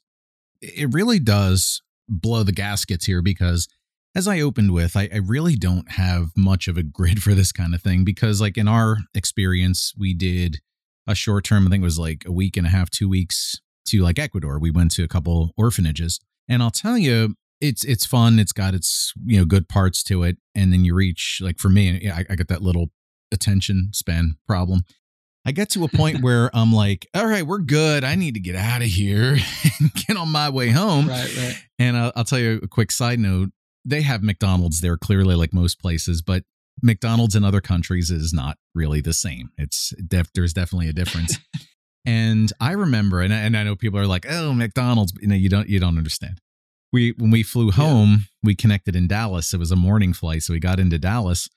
it 0.64 0.92
really 0.92 1.20
does 1.20 1.84
blow 2.10 2.42
the 2.42 2.52
gaskets 2.52 3.06
here 3.06 3.22
because 3.22 3.68
as 4.16 4.28
I 4.28 4.40
opened 4.40 4.74
with, 4.74 4.98
I, 4.98 5.10
I, 5.14 5.18
really 5.18 5.56
don't 5.56 5.92
have 5.92 6.30
much 6.36 6.68
of 6.68 6.76
a 6.76 6.82
grid 6.82 7.22
for 7.24 7.36
this 7.36 7.52
kind 7.52 7.76
of 7.76 7.84
thing 7.84 8.04
because, 8.04 8.42
like, 8.42 8.58
in 8.58 8.68
our 8.68 8.98
experience, 9.14 9.94
we 9.96 10.16
did 10.16 10.58
a 11.06 11.14
short 11.14 11.44
term, 11.44 11.68
I 11.68 11.70
think 11.70 11.82
it 11.82 11.86
was 11.86 12.00
like 12.00 12.24
a 12.26 12.32
week 12.32 12.58
and 12.58 12.66
a 12.66 12.72
half, 12.72 12.90
two 12.90 13.08
weeks 13.08 13.62
to 13.86 14.02
like 14.02 14.20
Ecuador. 14.20 14.60
We 14.60 14.72
went 14.72 14.92
to 14.92 15.04
a 15.04 15.08
couple 15.08 15.52
orphanages, 15.58 16.20
and 16.48 16.62
I'll 16.62 16.72
tell 16.72 16.98
you, 16.98 17.36
it's 17.62 17.84
it's 17.84 18.06
fun. 18.06 18.40
It's 18.40 18.52
got 18.52 18.74
its 18.74 19.14
you 19.26 19.40
know 19.40 19.46
good 19.46 19.68
parts 19.68 20.04
to 20.04 20.24
it, 20.24 20.38
and 20.54 20.72
then 20.72 20.86
you 20.86 20.94
reach 20.94 21.40
like 21.42 21.60
for 21.60 21.70
me, 21.70 22.10
I, 22.10 22.26
I 22.30 22.36
get 22.36 22.48
that 22.50 22.62
little 22.62 22.88
attention 23.32 23.90
span 23.94 24.38
problem. 24.48 24.82
I 25.48 25.52
get 25.52 25.70
to 25.72 25.84
a 25.84 25.88
point 25.88 26.22
where 26.24 26.50
I'm 26.56 26.74
like, 26.74 27.08
all 27.14 27.28
right, 27.28 27.46
we're 27.46 27.60
good. 27.60 28.04
I 28.04 28.16
need 28.16 28.34
to 28.34 28.40
get 28.40 28.56
out 28.56 28.82
of 28.82 28.88
here 28.88 29.38
and 29.80 29.94
get 29.94 30.18
on 30.18 30.30
my 30.30 30.50
way 30.50 30.70
home. 30.70 31.08
Right, 31.08 31.38
right. 31.38 31.64
And 31.78 31.96
I'll, 31.96 32.12
I'll 32.16 32.24
tell 32.24 32.40
you 32.40 32.60
a 32.64 32.68
quick 32.68 32.92
side 32.92 33.20
note. 33.20 33.50
They 33.88 34.02
have 34.02 34.24
McDonald's 34.24 34.82
there 34.82 34.98
clearly, 34.98 35.36
like 35.36 35.54
most 35.54 35.80
places, 35.80 36.24
but 36.24 36.44
McDonald's 36.82 37.36
in 37.36 37.44
other 37.44 37.62
countries 37.62 38.10
is 38.10 38.34
not 38.34 38.58
really 38.74 39.00
the 39.00 39.14
same. 39.14 39.50
It's 39.58 39.94
def- 40.08 40.34
there's 40.34 40.54
definitely 40.54 40.90
a 40.90 40.94
difference. 40.94 41.38
And 42.06 42.52
I 42.60 42.74
remember, 42.74 43.22
and 43.22 43.34
I, 43.34 43.38
and 43.38 43.58
I 43.58 43.64
know 43.64 43.76
people 43.76 44.00
are 44.00 44.08
like, 44.08 44.26
"Oh, 44.30 44.54
McDonald's," 44.54 45.14
you 45.20 45.28
know, 45.28 45.36
you 45.36 45.50
don't 45.50 45.68
you 45.68 45.80
don't 45.80 45.98
understand. 45.98 46.40
We 46.94 47.14
when 47.18 47.32
we 47.32 47.44
flew 47.44 47.72
home, 47.72 48.10
yeah. 48.10 48.26
we 48.44 48.56
connected 48.56 48.96
in 48.96 49.08
Dallas. 49.08 49.54
It 49.54 49.58
was 49.58 49.72
a 49.72 49.76
morning 49.76 50.14
flight, 50.14 50.44
so 50.44 50.54
we 50.54 50.60
got 50.60 50.80
into 50.80 51.00
Dallas, 51.00 51.50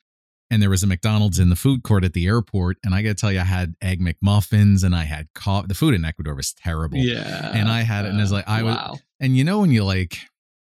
and 0.50 0.62
there 0.62 0.70
was 0.70 0.82
a 0.82 0.86
McDonald's 0.86 1.38
in 1.38 1.50
the 1.50 1.56
food 1.56 1.82
court 1.82 2.02
at 2.04 2.14
the 2.14 2.26
airport. 2.26 2.78
And 2.82 2.94
I 2.94 3.02
got 3.02 3.10
to 3.10 3.14
tell 3.14 3.30
you, 3.30 3.40
I 3.40 3.44
had 3.44 3.74
egg 3.82 4.00
McMuffins, 4.00 4.84
and 4.84 4.94
I 4.94 5.04
had 5.04 5.28
coffee. 5.34 5.66
The 5.68 5.74
food 5.74 5.94
in 5.94 6.04
Ecuador 6.04 6.34
was 6.34 6.54
terrible. 6.54 6.98
Yeah, 6.98 7.52
and 7.52 7.68
I 7.68 7.82
had 7.82 8.06
it, 8.06 8.08
and 8.10 8.20
it's 8.20 8.32
like 8.32 8.48
I 8.48 8.62
wow. 8.62 8.90
was, 8.92 9.02
and 9.20 9.36
you 9.36 9.44
know 9.44 9.60
when 9.60 9.70
you 9.70 9.84
like 9.84 10.18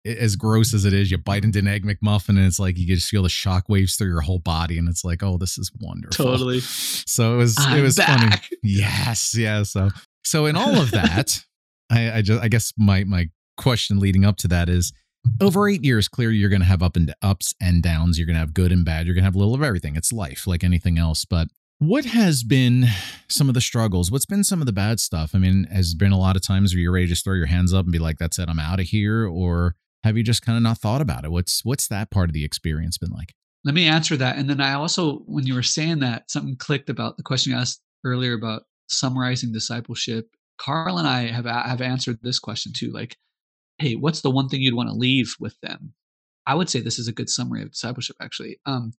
as 0.05 0.35
gross 0.35 0.73
as 0.73 0.85
it 0.85 0.93
is, 0.93 1.09
you 1.11 1.17
bite 1.17 1.43
into 1.43 1.59
an 1.59 1.67
egg 1.67 1.83
McMuffin 1.83 2.29
and 2.29 2.45
it's 2.45 2.59
like 2.59 2.77
you 2.77 2.85
just 2.87 3.09
feel 3.09 3.23
the 3.23 3.29
shock 3.29 3.67
waves 3.67 3.95
through 3.95 4.09
your 4.09 4.21
whole 4.21 4.39
body, 4.39 4.77
and 4.77 4.87
it's 4.87 5.03
like, 5.03 5.23
oh, 5.23 5.37
this 5.37 5.57
is 5.57 5.71
wonderful. 5.79 6.25
Totally. 6.25 6.61
So 7.07 7.35
it 7.35 7.37
was 7.37 7.55
I'm 7.59 7.79
it 7.79 7.81
was 7.81 7.95
back. 7.97 8.19
funny. 8.19 8.35
Yes, 8.63 9.35
yeah. 9.37 9.63
So 9.63 9.89
so 10.23 10.45
in 10.47 10.55
all 10.55 10.75
of 10.81 10.91
that, 10.91 11.43
I, 11.89 12.17
I 12.17 12.21
just 12.21 12.41
I 12.41 12.47
guess 12.47 12.73
my 12.77 13.03
my 13.03 13.29
question 13.57 13.99
leading 13.99 14.25
up 14.25 14.37
to 14.37 14.47
that 14.49 14.69
is 14.69 14.91
over 15.41 15.67
eight 15.69 15.83
years, 15.83 16.07
clearly 16.07 16.35
you're 16.35 16.49
gonna 16.49 16.65
have 16.65 16.83
up 16.83 16.95
and 16.95 17.13
ups 17.21 17.53
and 17.61 17.81
downs. 17.81 18.17
You're 18.17 18.27
gonna 18.27 18.39
have 18.39 18.53
good 18.53 18.71
and 18.71 18.83
bad. 18.83 19.05
You're 19.05 19.15
gonna 19.15 19.25
have 19.25 19.35
a 19.35 19.39
little 19.39 19.53
of 19.55 19.63
everything. 19.63 19.95
It's 19.95 20.11
life, 20.11 20.45
like 20.45 20.63
anything 20.63 20.97
else. 20.97 21.25
But 21.25 21.47
what 21.79 22.05
has 22.05 22.43
been 22.43 22.85
some 23.27 23.47
of 23.47 23.53
the 23.53 23.61
struggles? 23.61 24.11
What's 24.11 24.25
been 24.25 24.43
some 24.43 24.61
of 24.61 24.65
the 24.65 24.73
bad 24.73 24.99
stuff? 24.99 25.31
I 25.33 25.37
mean, 25.39 25.65
has 25.65 25.93
been 25.93 26.11
a 26.11 26.19
lot 26.19 26.35
of 26.35 26.41
times 26.41 26.73
where 26.73 26.81
you're 26.81 26.91
ready 26.91 27.05
to 27.05 27.09
just 27.09 27.23
throw 27.23 27.35
your 27.35 27.47
hands 27.47 27.73
up 27.73 27.85
and 27.85 27.91
be 27.91 27.99
like, 27.99 28.17
"That's 28.17 28.39
it, 28.39 28.49
I'm 28.49 28.59
out 28.59 28.79
of 28.79 28.87
here," 28.87 29.25
or 29.27 29.75
have 30.05 30.15
you 30.15 30.23
just 30.23 30.43
kind 30.43 30.55
of 30.55 30.61
not 30.61 30.77
thought 30.77 31.01
about 31.01 31.25
it? 31.25 31.31
What's 31.31 31.65
what's 31.65 31.87
that 31.87 32.11
part 32.11 32.29
of 32.29 32.33
the 32.33 32.45
experience 32.45 32.97
been 32.97 33.09
like? 33.09 33.33
Let 33.63 33.73
me 33.73 33.87
answer 33.87 34.15
that. 34.17 34.37
And 34.37 34.47
then 34.47 34.61
I 34.61 34.73
also, 34.73 35.23
when 35.25 35.47
you 35.47 35.55
were 35.55 35.63
saying 35.63 35.99
that, 35.99 36.29
something 36.29 36.55
clicked 36.55 36.91
about 36.91 37.17
the 37.17 37.23
question 37.23 37.51
you 37.51 37.57
asked 37.57 37.81
earlier 38.03 38.33
about 38.33 38.63
summarizing 38.87 39.51
discipleship. 39.51 40.27
Carla 40.59 40.99
and 40.99 41.07
I 41.07 41.31
have 41.31 41.45
have 41.45 41.81
answered 41.81 42.19
this 42.21 42.37
question 42.37 42.71
too. 42.71 42.91
Like, 42.91 43.17
hey, 43.79 43.95
what's 43.95 44.21
the 44.21 44.29
one 44.29 44.47
thing 44.47 44.61
you'd 44.61 44.75
want 44.75 44.89
to 44.89 44.95
leave 44.95 45.35
with 45.39 45.59
them? 45.61 45.93
I 46.45 46.53
would 46.53 46.69
say 46.69 46.79
this 46.79 46.99
is 46.99 47.07
a 47.07 47.13
good 47.13 47.29
summary 47.29 47.63
of 47.63 47.71
discipleship. 47.71 48.15
Actually, 48.21 48.59
um, 48.67 48.93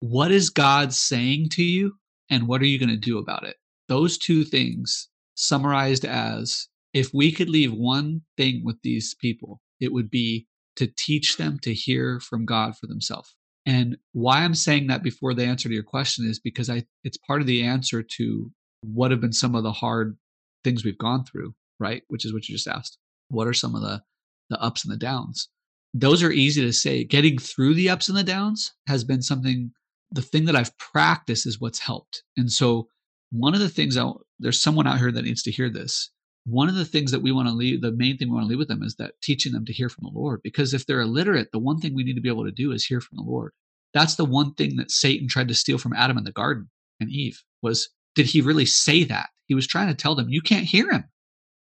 what 0.00 0.32
is 0.32 0.50
God 0.50 0.92
saying 0.92 1.50
to 1.50 1.62
you, 1.62 1.94
and 2.28 2.48
what 2.48 2.60
are 2.60 2.66
you 2.66 2.80
going 2.80 2.88
to 2.88 2.96
do 2.96 3.18
about 3.18 3.44
it? 3.44 3.54
Those 3.88 4.18
two 4.18 4.42
things 4.42 5.08
summarized 5.36 6.04
as 6.04 6.66
if 6.92 7.14
we 7.14 7.30
could 7.30 7.48
leave 7.48 7.72
one 7.72 8.22
thing 8.36 8.62
with 8.64 8.82
these 8.82 9.14
people, 9.14 9.60
it 9.80 9.92
would 9.92 10.10
be 10.10 10.46
to 10.76 10.86
teach 10.86 11.36
them 11.36 11.58
to 11.60 11.74
hear 11.74 12.20
from 12.20 12.44
God 12.44 12.76
for 12.76 12.86
themselves. 12.86 13.34
And 13.66 13.98
why 14.12 14.42
I'm 14.42 14.54
saying 14.54 14.86
that 14.86 15.02
before 15.02 15.34
the 15.34 15.44
answer 15.44 15.68
to 15.68 15.74
your 15.74 15.84
question 15.84 16.28
is 16.28 16.38
because 16.38 16.70
I 16.70 16.84
it's 17.04 17.18
part 17.18 17.40
of 17.40 17.46
the 17.46 17.62
answer 17.62 18.02
to 18.02 18.50
what 18.82 19.10
have 19.10 19.20
been 19.20 19.32
some 19.32 19.54
of 19.54 19.62
the 19.62 19.72
hard 19.72 20.16
things 20.64 20.84
we've 20.84 20.98
gone 20.98 21.24
through, 21.24 21.54
right? 21.78 22.02
Which 22.08 22.24
is 22.24 22.32
what 22.32 22.48
you 22.48 22.54
just 22.54 22.68
asked. 22.68 22.98
What 23.28 23.46
are 23.46 23.52
some 23.52 23.74
of 23.74 23.82
the 23.82 24.02
the 24.48 24.60
ups 24.60 24.84
and 24.84 24.92
the 24.92 24.98
downs? 24.98 25.48
Those 25.92 26.22
are 26.22 26.30
easy 26.30 26.62
to 26.62 26.72
say. 26.72 27.04
Getting 27.04 27.38
through 27.38 27.74
the 27.74 27.90
ups 27.90 28.08
and 28.08 28.16
the 28.16 28.24
downs 28.24 28.72
has 28.86 29.04
been 29.04 29.22
something 29.22 29.72
the 30.12 30.22
thing 30.22 30.46
that 30.46 30.56
I've 30.56 30.76
practiced 30.78 31.46
is 31.46 31.60
what's 31.60 31.78
helped. 31.78 32.24
And 32.36 32.50
so 32.50 32.88
one 33.30 33.54
of 33.54 33.60
the 33.60 33.68
things 33.68 33.96
I, 33.96 34.10
there's 34.40 34.60
someone 34.60 34.86
out 34.86 34.98
here 34.98 35.12
that 35.12 35.24
needs 35.24 35.42
to 35.44 35.52
hear 35.52 35.70
this 35.70 36.10
one 36.44 36.68
of 36.68 36.74
the 36.74 36.84
things 36.84 37.10
that 37.10 37.22
we 37.22 37.32
want 37.32 37.48
to 37.48 37.54
leave, 37.54 37.80
the 37.80 37.92
main 37.92 38.16
thing 38.16 38.28
we 38.28 38.34
want 38.34 38.44
to 38.44 38.48
leave 38.48 38.58
with 38.58 38.68
them 38.68 38.82
is 38.82 38.96
that 38.96 39.20
teaching 39.22 39.52
them 39.52 39.64
to 39.66 39.72
hear 39.72 39.88
from 39.88 40.04
the 40.04 40.18
Lord. 40.18 40.40
Because 40.42 40.72
if 40.72 40.86
they're 40.86 41.00
illiterate, 41.00 41.52
the 41.52 41.58
one 41.58 41.78
thing 41.78 41.94
we 41.94 42.04
need 42.04 42.14
to 42.14 42.20
be 42.20 42.28
able 42.28 42.44
to 42.44 42.50
do 42.50 42.72
is 42.72 42.84
hear 42.84 43.00
from 43.00 43.16
the 43.16 43.30
Lord. 43.30 43.52
That's 43.92 44.14
the 44.14 44.24
one 44.24 44.54
thing 44.54 44.76
that 44.76 44.90
Satan 44.90 45.28
tried 45.28 45.48
to 45.48 45.54
steal 45.54 45.78
from 45.78 45.92
Adam 45.92 46.16
in 46.16 46.24
the 46.24 46.32
garden 46.32 46.70
and 47.00 47.10
Eve 47.10 47.42
was 47.62 47.88
did 48.14 48.26
he 48.26 48.40
really 48.40 48.66
say 48.66 49.04
that? 49.04 49.28
He 49.46 49.54
was 49.54 49.66
trying 49.66 49.88
to 49.88 49.94
tell 49.94 50.14
them, 50.14 50.28
you 50.28 50.42
can't 50.42 50.66
hear 50.66 50.90
him. 50.90 51.04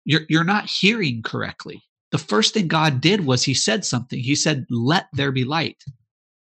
You're, 0.05 0.23
you're 0.29 0.45
not 0.45 0.71
hearing 0.71 1.23
correctly. 1.23 1.83
The 2.13 2.19
first 2.19 2.55
thing 2.55 2.67
God 2.67 3.01
did 3.01 3.27
was 3.27 3.45
he 3.45 3.55
said 3.55 3.85
something. 3.85 4.19
He 4.19 4.35
said, 4.35 4.67
let 4.71 5.07
there 5.13 5.33
be 5.33 5.45
light. 5.45 5.83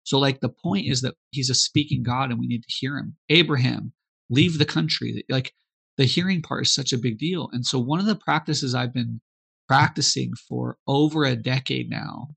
So, 0.03 0.19
like, 0.19 0.39
the 0.39 0.49
point 0.49 0.85
is 0.85 1.01
that 1.01 1.15
he's 1.31 1.49
a 1.49 1.55
speaking 1.55 2.03
God 2.03 2.29
and 2.29 2.39
we 2.39 2.47
need 2.47 2.61
to 2.61 2.75
hear 2.75 2.97
him. 2.97 3.15
Abraham, 3.29 3.93
leave 4.29 4.59
the 4.59 4.65
country. 4.65 5.23
Like 5.29 5.53
the 5.97 6.05
hearing 6.05 6.41
part 6.41 6.63
is 6.63 6.73
such 6.73 6.93
a 6.93 6.97
big 6.97 7.17
deal. 7.17 7.49
And 7.51 7.65
so 7.65 7.79
one 7.79 7.99
of 7.99 8.05
the 8.05 8.15
practices 8.15 8.75
I've 8.75 8.93
been 8.93 9.21
practicing 9.67 10.33
for 10.47 10.77
over 10.87 11.25
a 11.25 11.35
decade 11.35 11.89
now, 11.89 12.29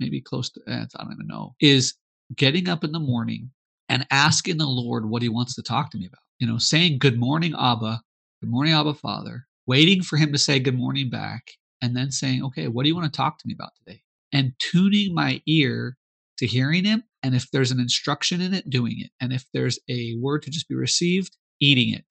maybe 0.00 0.20
close 0.20 0.50
to, 0.50 0.60
eh, 0.66 0.84
I 0.96 1.02
don't 1.02 1.12
even 1.12 1.26
know, 1.26 1.54
is 1.60 1.94
getting 2.34 2.68
up 2.68 2.84
in 2.84 2.92
the 2.92 2.98
morning 2.98 3.50
and 3.88 4.06
asking 4.10 4.58
the 4.58 4.66
Lord 4.66 5.08
what 5.08 5.22
he 5.22 5.28
wants 5.28 5.54
to 5.54 5.62
talk 5.62 5.90
to 5.90 5.98
me 5.98 6.06
about. 6.06 6.20
You 6.38 6.46
know, 6.46 6.58
saying, 6.58 6.98
Good 6.98 7.18
morning, 7.18 7.54
Abba. 7.58 8.02
Good 8.42 8.50
morning, 8.50 8.74
Abba, 8.74 8.94
Father. 8.94 9.46
Waiting 9.66 10.02
for 10.02 10.16
him 10.16 10.32
to 10.32 10.38
say 10.38 10.58
good 10.58 10.76
morning 10.76 11.08
back. 11.08 11.52
And 11.82 11.96
then 11.96 12.10
saying, 12.10 12.44
Okay, 12.44 12.68
what 12.68 12.82
do 12.82 12.88
you 12.88 12.96
want 12.96 13.12
to 13.12 13.16
talk 13.16 13.38
to 13.38 13.46
me 13.46 13.54
about 13.54 13.72
today? 13.76 14.02
And 14.32 14.52
tuning 14.58 15.14
my 15.14 15.40
ear 15.46 15.96
to 16.38 16.46
hearing 16.46 16.84
him. 16.84 17.04
And 17.22 17.34
if 17.34 17.50
there's 17.50 17.70
an 17.70 17.80
instruction 17.80 18.40
in 18.40 18.54
it, 18.54 18.68
doing 18.68 18.96
it. 18.98 19.10
And 19.20 19.32
if 19.32 19.44
there's 19.52 19.78
a 19.88 20.16
word 20.20 20.42
to 20.42 20.50
just 20.50 20.68
be 20.68 20.74
received, 20.74 21.36
eating 21.60 21.94
it, 21.94 22.04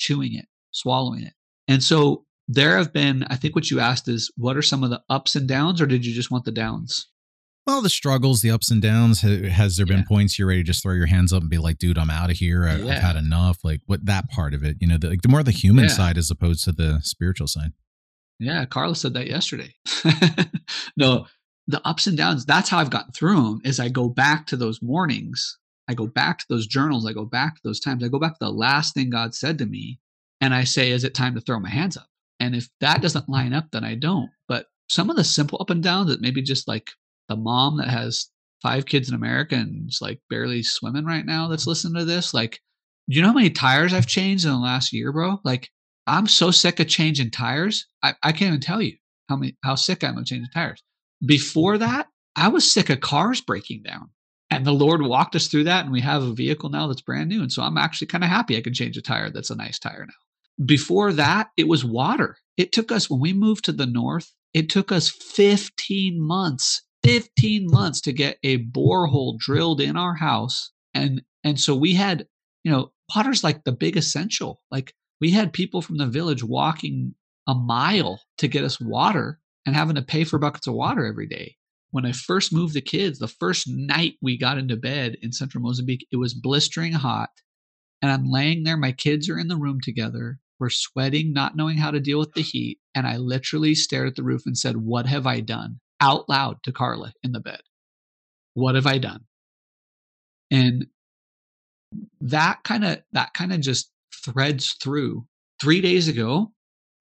chewing 0.00 0.34
it, 0.34 0.46
swallowing 0.72 1.22
it. 1.22 1.34
And 1.68 1.82
so 1.82 2.24
there 2.48 2.76
have 2.78 2.92
been, 2.92 3.24
I 3.30 3.36
think 3.36 3.54
what 3.54 3.70
you 3.70 3.78
asked 3.78 4.08
is, 4.08 4.32
what 4.36 4.56
are 4.56 4.62
some 4.62 4.82
of 4.82 4.90
the 4.90 5.00
ups 5.08 5.36
and 5.36 5.46
downs, 5.46 5.80
or 5.80 5.86
did 5.86 6.04
you 6.04 6.12
just 6.12 6.30
want 6.30 6.44
the 6.44 6.50
downs? 6.50 7.06
Well, 7.66 7.82
the 7.82 7.88
struggles, 7.90 8.40
the 8.40 8.50
ups 8.50 8.70
and 8.70 8.82
downs. 8.82 9.20
Has 9.20 9.76
there 9.76 9.86
been 9.86 9.98
yeah. 9.98 10.04
points 10.08 10.38
you're 10.38 10.48
ready 10.48 10.62
to 10.62 10.66
just 10.66 10.82
throw 10.82 10.94
your 10.94 11.06
hands 11.06 11.32
up 11.32 11.42
and 11.42 11.50
be 11.50 11.58
like, 11.58 11.78
"Dude, 11.78 11.98
I'm 11.98 12.10
out 12.10 12.30
of 12.30 12.36
here. 12.36 12.66
I, 12.66 12.72
have 12.72 13.02
had 13.02 13.16
enough." 13.16 13.58
Like, 13.62 13.80
what 13.86 14.06
that 14.06 14.28
part 14.30 14.54
of 14.54 14.64
it, 14.64 14.78
you 14.80 14.88
know, 14.88 14.96
the, 14.96 15.10
like 15.10 15.22
the 15.22 15.28
more 15.28 15.42
the 15.42 15.50
human 15.52 15.84
yeah. 15.84 15.90
side 15.90 16.18
as 16.18 16.30
opposed 16.30 16.64
to 16.64 16.72
the 16.72 17.00
spiritual 17.02 17.46
side. 17.46 17.72
Yeah, 18.40 18.64
Carla 18.64 18.96
said 18.96 19.14
that 19.14 19.28
yesterday. 19.28 19.74
no, 20.96 21.26
the 21.68 21.86
ups 21.86 22.06
and 22.06 22.16
downs. 22.16 22.46
That's 22.46 22.70
how 22.70 22.78
I've 22.78 22.90
gotten 22.90 23.12
through 23.12 23.42
them. 23.42 23.60
Is 23.62 23.78
I 23.78 23.88
go 23.88 24.08
back 24.08 24.46
to 24.46 24.56
those 24.56 24.80
mornings. 24.82 25.58
I 25.90 25.94
go 25.94 26.06
back 26.06 26.38
to 26.38 26.46
those 26.48 26.68
journals. 26.68 27.04
I 27.04 27.12
go 27.12 27.24
back 27.24 27.56
to 27.56 27.60
those 27.64 27.80
times. 27.80 28.04
I 28.04 28.08
go 28.08 28.20
back 28.20 28.34
to 28.34 28.44
the 28.44 28.52
last 28.52 28.94
thing 28.94 29.10
God 29.10 29.34
said 29.34 29.58
to 29.58 29.66
me, 29.66 29.98
and 30.40 30.54
I 30.54 30.62
say, 30.62 30.92
"Is 30.92 31.02
it 31.02 31.14
time 31.14 31.34
to 31.34 31.40
throw 31.40 31.58
my 31.58 31.68
hands 31.68 31.96
up?" 31.96 32.06
And 32.38 32.54
if 32.54 32.68
that 32.80 33.02
doesn't 33.02 33.28
line 33.28 33.52
up, 33.52 33.66
then 33.72 33.84
I 33.84 33.96
don't. 33.96 34.30
But 34.46 34.66
some 34.88 35.10
of 35.10 35.16
the 35.16 35.24
simple 35.24 35.58
up 35.60 35.70
and 35.70 35.82
downs 35.82 36.08
that 36.08 36.20
maybe 36.20 36.42
just 36.42 36.68
like 36.68 36.90
the 37.28 37.36
mom 37.36 37.78
that 37.78 37.88
has 37.88 38.28
five 38.62 38.86
kids 38.86 39.08
in 39.08 39.14
America 39.14 39.56
and 39.56 39.88
is 39.88 39.98
like 40.00 40.20
barely 40.30 40.62
swimming 40.62 41.06
right 41.06 41.26
now 41.26 41.48
that's 41.48 41.66
listening 41.66 41.94
to 41.94 42.04
this, 42.04 42.32
like, 42.32 42.60
you 43.06 43.20
know 43.20 43.28
how 43.28 43.34
many 43.34 43.50
tires 43.50 43.92
I've 43.92 44.06
changed 44.06 44.44
in 44.44 44.52
the 44.52 44.58
last 44.58 44.92
year, 44.92 45.12
bro? 45.12 45.40
Like, 45.44 45.68
I'm 46.06 46.26
so 46.26 46.50
sick 46.50 46.78
of 46.80 46.88
changing 46.88 47.30
tires. 47.30 47.86
I, 48.02 48.14
I 48.22 48.32
can't 48.32 48.48
even 48.48 48.60
tell 48.60 48.80
you 48.80 48.96
how 49.28 49.36
many 49.36 49.56
how 49.64 49.74
sick 49.74 50.04
I 50.04 50.08
am 50.08 50.18
of 50.18 50.26
changing 50.26 50.50
tires. 50.54 50.82
Before 51.26 51.78
that, 51.78 52.06
I 52.36 52.48
was 52.48 52.72
sick 52.72 52.90
of 52.90 53.00
cars 53.00 53.40
breaking 53.40 53.82
down. 53.82 54.10
And 54.50 54.66
the 54.66 54.72
Lord 54.72 55.02
walked 55.02 55.36
us 55.36 55.46
through 55.46 55.64
that, 55.64 55.84
and 55.84 55.92
we 55.92 56.00
have 56.00 56.22
a 56.22 56.32
vehicle 56.32 56.70
now 56.70 56.88
that's 56.88 57.02
brand 57.02 57.28
new. 57.28 57.40
And 57.40 57.52
so 57.52 57.62
I'm 57.62 57.78
actually 57.78 58.08
kind 58.08 58.24
of 58.24 58.30
happy 58.30 58.56
I 58.56 58.62
can 58.62 58.74
change 58.74 58.96
a 58.96 59.02
tire 59.02 59.30
that's 59.30 59.50
a 59.50 59.56
nice 59.56 59.78
tire 59.78 60.06
now. 60.06 60.64
Before 60.66 61.12
that, 61.12 61.48
it 61.56 61.68
was 61.68 61.84
water. 61.84 62.36
It 62.56 62.72
took 62.72 62.90
us, 62.90 63.08
when 63.08 63.20
we 63.20 63.32
moved 63.32 63.64
to 63.66 63.72
the 63.72 63.86
north, 63.86 64.32
it 64.52 64.68
took 64.68 64.90
us 64.90 65.08
15 65.08 66.20
months 66.20 66.82
15 67.02 67.66
months 67.70 68.00
to 68.02 68.12
get 68.12 68.38
a 68.42 68.58
borehole 68.58 69.38
drilled 69.38 69.80
in 69.80 69.96
our 69.96 70.14
house 70.14 70.70
and 70.94 71.22
and 71.44 71.58
so 71.58 71.74
we 71.74 71.94
had 71.94 72.26
you 72.62 72.70
know 72.70 72.90
water's 73.14 73.42
like 73.42 73.64
the 73.64 73.72
big 73.72 73.96
essential 73.96 74.60
like 74.70 74.92
we 75.20 75.30
had 75.30 75.52
people 75.52 75.80
from 75.80 75.96
the 75.96 76.06
village 76.06 76.44
walking 76.44 77.14
a 77.46 77.54
mile 77.54 78.20
to 78.38 78.48
get 78.48 78.64
us 78.64 78.80
water 78.80 79.38
and 79.66 79.74
having 79.74 79.94
to 79.94 80.02
pay 80.02 80.24
for 80.24 80.38
buckets 80.38 80.66
of 80.66 80.74
water 80.74 81.06
every 81.06 81.26
day 81.26 81.56
when 81.90 82.06
i 82.06 82.12
first 82.12 82.52
moved 82.52 82.74
the 82.74 82.80
kids 82.80 83.18
the 83.18 83.28
first 83.28 83.68
night 83.68 84.14
we 84.20 84.36
got 84.36 84.58
into 84.58 84.76
bed 84.76 85.16
in 85.22 85.32
central 85.32 85.62
mozambique 85.62 86.06
it 86.12 86.16
was 86.16 86.34
blistering 86.34 86.92
hot 86.92 87.30
and 88.02 88.10
i'm 88.10 88.30
laying 88.30 88.64
there 88.64 88.76
my 88.76 88.92
kids 88.92 89.28
are 89.28 89.38
in 89.38 89.48
the 89.48 89.56
room 89.56 89.80
together 89.82 90.38
we're 90.58 90.70
sweating 90.70 91.32
not 91.32 91.56
knowing 91.56 91.78
how 91.78 91.90
to 91.90 92.00
deal 92.00 92.18
with 92.18 92.32
the 92.34 92.42
heat 92.42 92.78
and 92.94 93.06
i 93.06 93.16
literally 93.16 93.74
stared 93.74 94.08
at 94.08 94.16
the 94.16 94.22
roof 94.22 94.42
and 94.46 94.56
said 94.58 94.76
what 94.76 95.06
have 95.06 95.26
i 95.26 95.40
done 95.40 95.80
out 96.00 96.28
loud 96.28 96.62
to 96.64 96.72
Carla 96.72 97.12
in 97.22 97.32
the 97.32 97.40
bed. 97.40 97.60
What 98.54 98.74
have 98.74 98.86
I 98.86 98.98
done? 98.98 99.24
And 100.50 100.86
that 102.20 102.62
kind 102.64 102.84
of 102.84 103.02
that 103.12 103.34
kind 103.34 103.52
of 103.52 103.60
just 103.60 103.90
threads 104.24 104.76
through. 104.82 105.26
Three 105.60 105.80
days 105.80 106.08
ago, 106.08 106.52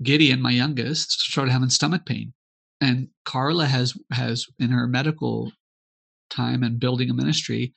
Gideon, 0.03 0.41
my 0.41 0.51
youngest, 0.51 1.21
started 1.21 1.51
having 1.51 1.69
stomach 1.69 2.05
pain, 2.05 2.33
and 2.81 3.09
Carla 3.25 3.65
has 3.65 3.93
has 4.11 4.45
in 4.59 4.69
her 4.69 4.87
medical 4.87 5.51
time 6.29 6.63
and 6.63 6.79
building 6.79 7.09
a 7.09 7.13
ministry 7.13 7.73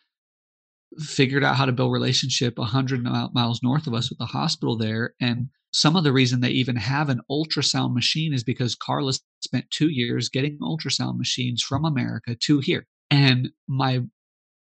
figured 0.98 1.42
out 1.42 1.56
how 1.56 1.64
to 1.64 1.72
build 1.72 1.90
relationship 1.90 2.58
100 2.58 3.02
miles 3.32 3.62
north 3.62 3.86
of 3.86 3.94
us 3.94 4.10
with 4.10 4.18
the 4.18 4.26
hospital 4.26 4.76
there 4.76 5.14
and 5.20 5.48
some 5.72 5.96
of 5.96 6.04
the 6.04 6.12
reason 6.12 6.40
they 6.40 6.50
even 6.50 6.76
have 6.76 7.08
an 7.08 7.22
ultrasound 7.30 7.94
machine 7.94 8.34
is 8.34 8.44
because 8.44 8.74
Carla 8.74 9.14
spent 9.40 9.70
two 9.70 9.88
years 9.88 10.28
getting 10.28 10.58
ultrasound 10.60 11.16
machines 11.16 11.62
from 11.62 11.84
America 11.84 12.34
to 12.34 12.58
here. 12.58 12.86
And 13.10 13.50
my 13.66 14.02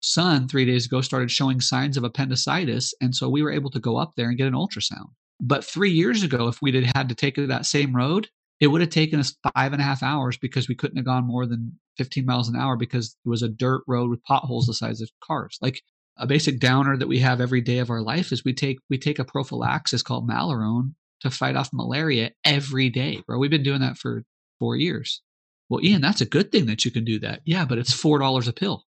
son, 0.01 0.47
three 0.47 0.65
days 0.65 0.87
ago, 0.87 1.01
started 1.01 1.31
showing 1.31 1.61
signs 1.61 1.97
of 1.97 2.05
appendicitis. 2.05 2.95
And 3.01 3.15
so 3.15 3.29
we 3.29 3.43
were 3.43 3.51
able 3.51 3.71
to 3.71 3.81
go 3.81 3.97
up 3.97 4.13
there 4.17 4.29
and 4.29 4.39
get 4.39 4.47
an 4.47 4.55
ultrasound. 4.55 5.11
But 5.41 5.65
three 5.65 5.91
years 5.91 6.23
ago, 6.23 6.47
if 6.47 6.63
we'd 6.63 6.75
had 6.95 7.09
to 7.09 7.17
take 7.17 7.35
that 7.35 7.67
same 7.67 7.97
road, 7.97 8.29
it 8.63 8.69
would 8.69 8.81
have 8.81 8.91
taken 8.91 9.19
us 9.19 9.35
five 9.57 9.73
and 9.73 9.83
a 9.83 9.85
half 9.85 10.05
hours 10.05 10.39
because 10.39 10.69
we 10.69 10.77
couldn't 10.77 10.97
have 10.97 11.05
gone 11.05 11.27
more 11.27 11.47
than 11.47 11.73
15 11.99 12.25
miles 12.25 12.49
an 12.49 12.55
hour 12.55 12.77
because 12.77 13.17
it 13.25 13.29
was 13.29 13.43
a 13.43 13.49
dirt 13.49 13.83
road 13.89 14.09
with 14.09 14.23
potholes 14.23 14.67
the 14.67 14.73
size 14.73 15.01
of 15.01 15.11
cars. 15.21 15.59
Like 15.61 15.83
a 16.17 16.29
basic 16.29 16.61
downer 16.61 16.97
that 16.97 17.09
we 17.09 17.19
have 17.19 17.41
every 17.41 17.61
day 17.61 17.79
of 17.79 17.91
our 17.91 18.01
life 18.01 18.31
is 18.31 18.45
we 18.45 18.55
take 18.55 18.79
we 18.89 18.99
take 18.99 19.19
a 19.19 19.25
prophylaxis 19.25 20.05
called 20.05 20.31
Malarone 20.31 20.93
to 21.23 21.31
fight 21.31 21.57
off 21.57 21.71
malaria 21.73 22.31
every 22.45 22.89
day, 22.89 23.21
bro. 23.27 23.37
We've 23.37 23.51
been 23.51 23.65
doing 23.65 23.81
that 23.81 23.99
for 23.99 24.23
four 24.61 24.77
years. 24.77 25.23
Well, 25.69 25.85
Ian, 25.85 26.01
that's 26.01 26.21
a 26.21 26.27
good 26.27 26.53
thing 26.53 26.67
that 26.67 26.85
you 26.85 26.93
can 26.93 27.05
do 27.05 27.19
that. 27.19 27.41
Yeah, 27.45 27.65
but 27.65 27.79
it's 27.79 27.93
four 27.93 28.21
dollars 28.21 28.47
a 28.47 28.53
pill. 28.53 28.85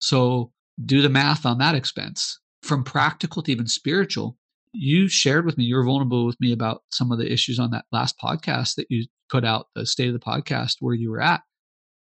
So 0.00 0.52
do 0.84 1.00
the 1.00 1.08
math 1.08 1.46
on 1.46 1.56
that 1.58 1.74
expense. 1.74 2.40
From 2.62 2.84
practical 2.84 3.42
to 3.44 3.52
even 3.52 3.68
spiritual, 3.68 4.36
you 4.72 5.08
shared 5.08 5.46
with 5.46 5.58
me, 5.58 5.64
you 5.64 5.76
were 5.76 5.84
vulnerable 5.84 6.26
with 6.26 6.40
me 6.40 6.52
about 6.52 6.82
some 6.90 7.12
of 7.12 7.18
the 7.18 7.30
issues 7.30 7.58
on 7.58 7.70
that 7.70 7.86
last 7.92 8.16
podcast 8.22 8.74
that 8.76 8.86
you 8.90 9.06
put 9.30 9.44
out, 9.44 9.66
the 9.74 9.86
state 9.86 10.08
of 10.08 10.14
the 10.14 10.18
podcast 10.18 10.76
where 10.80 10.94
you 10.94 11.10
were 11.10 11.20
at. 11.20 11.42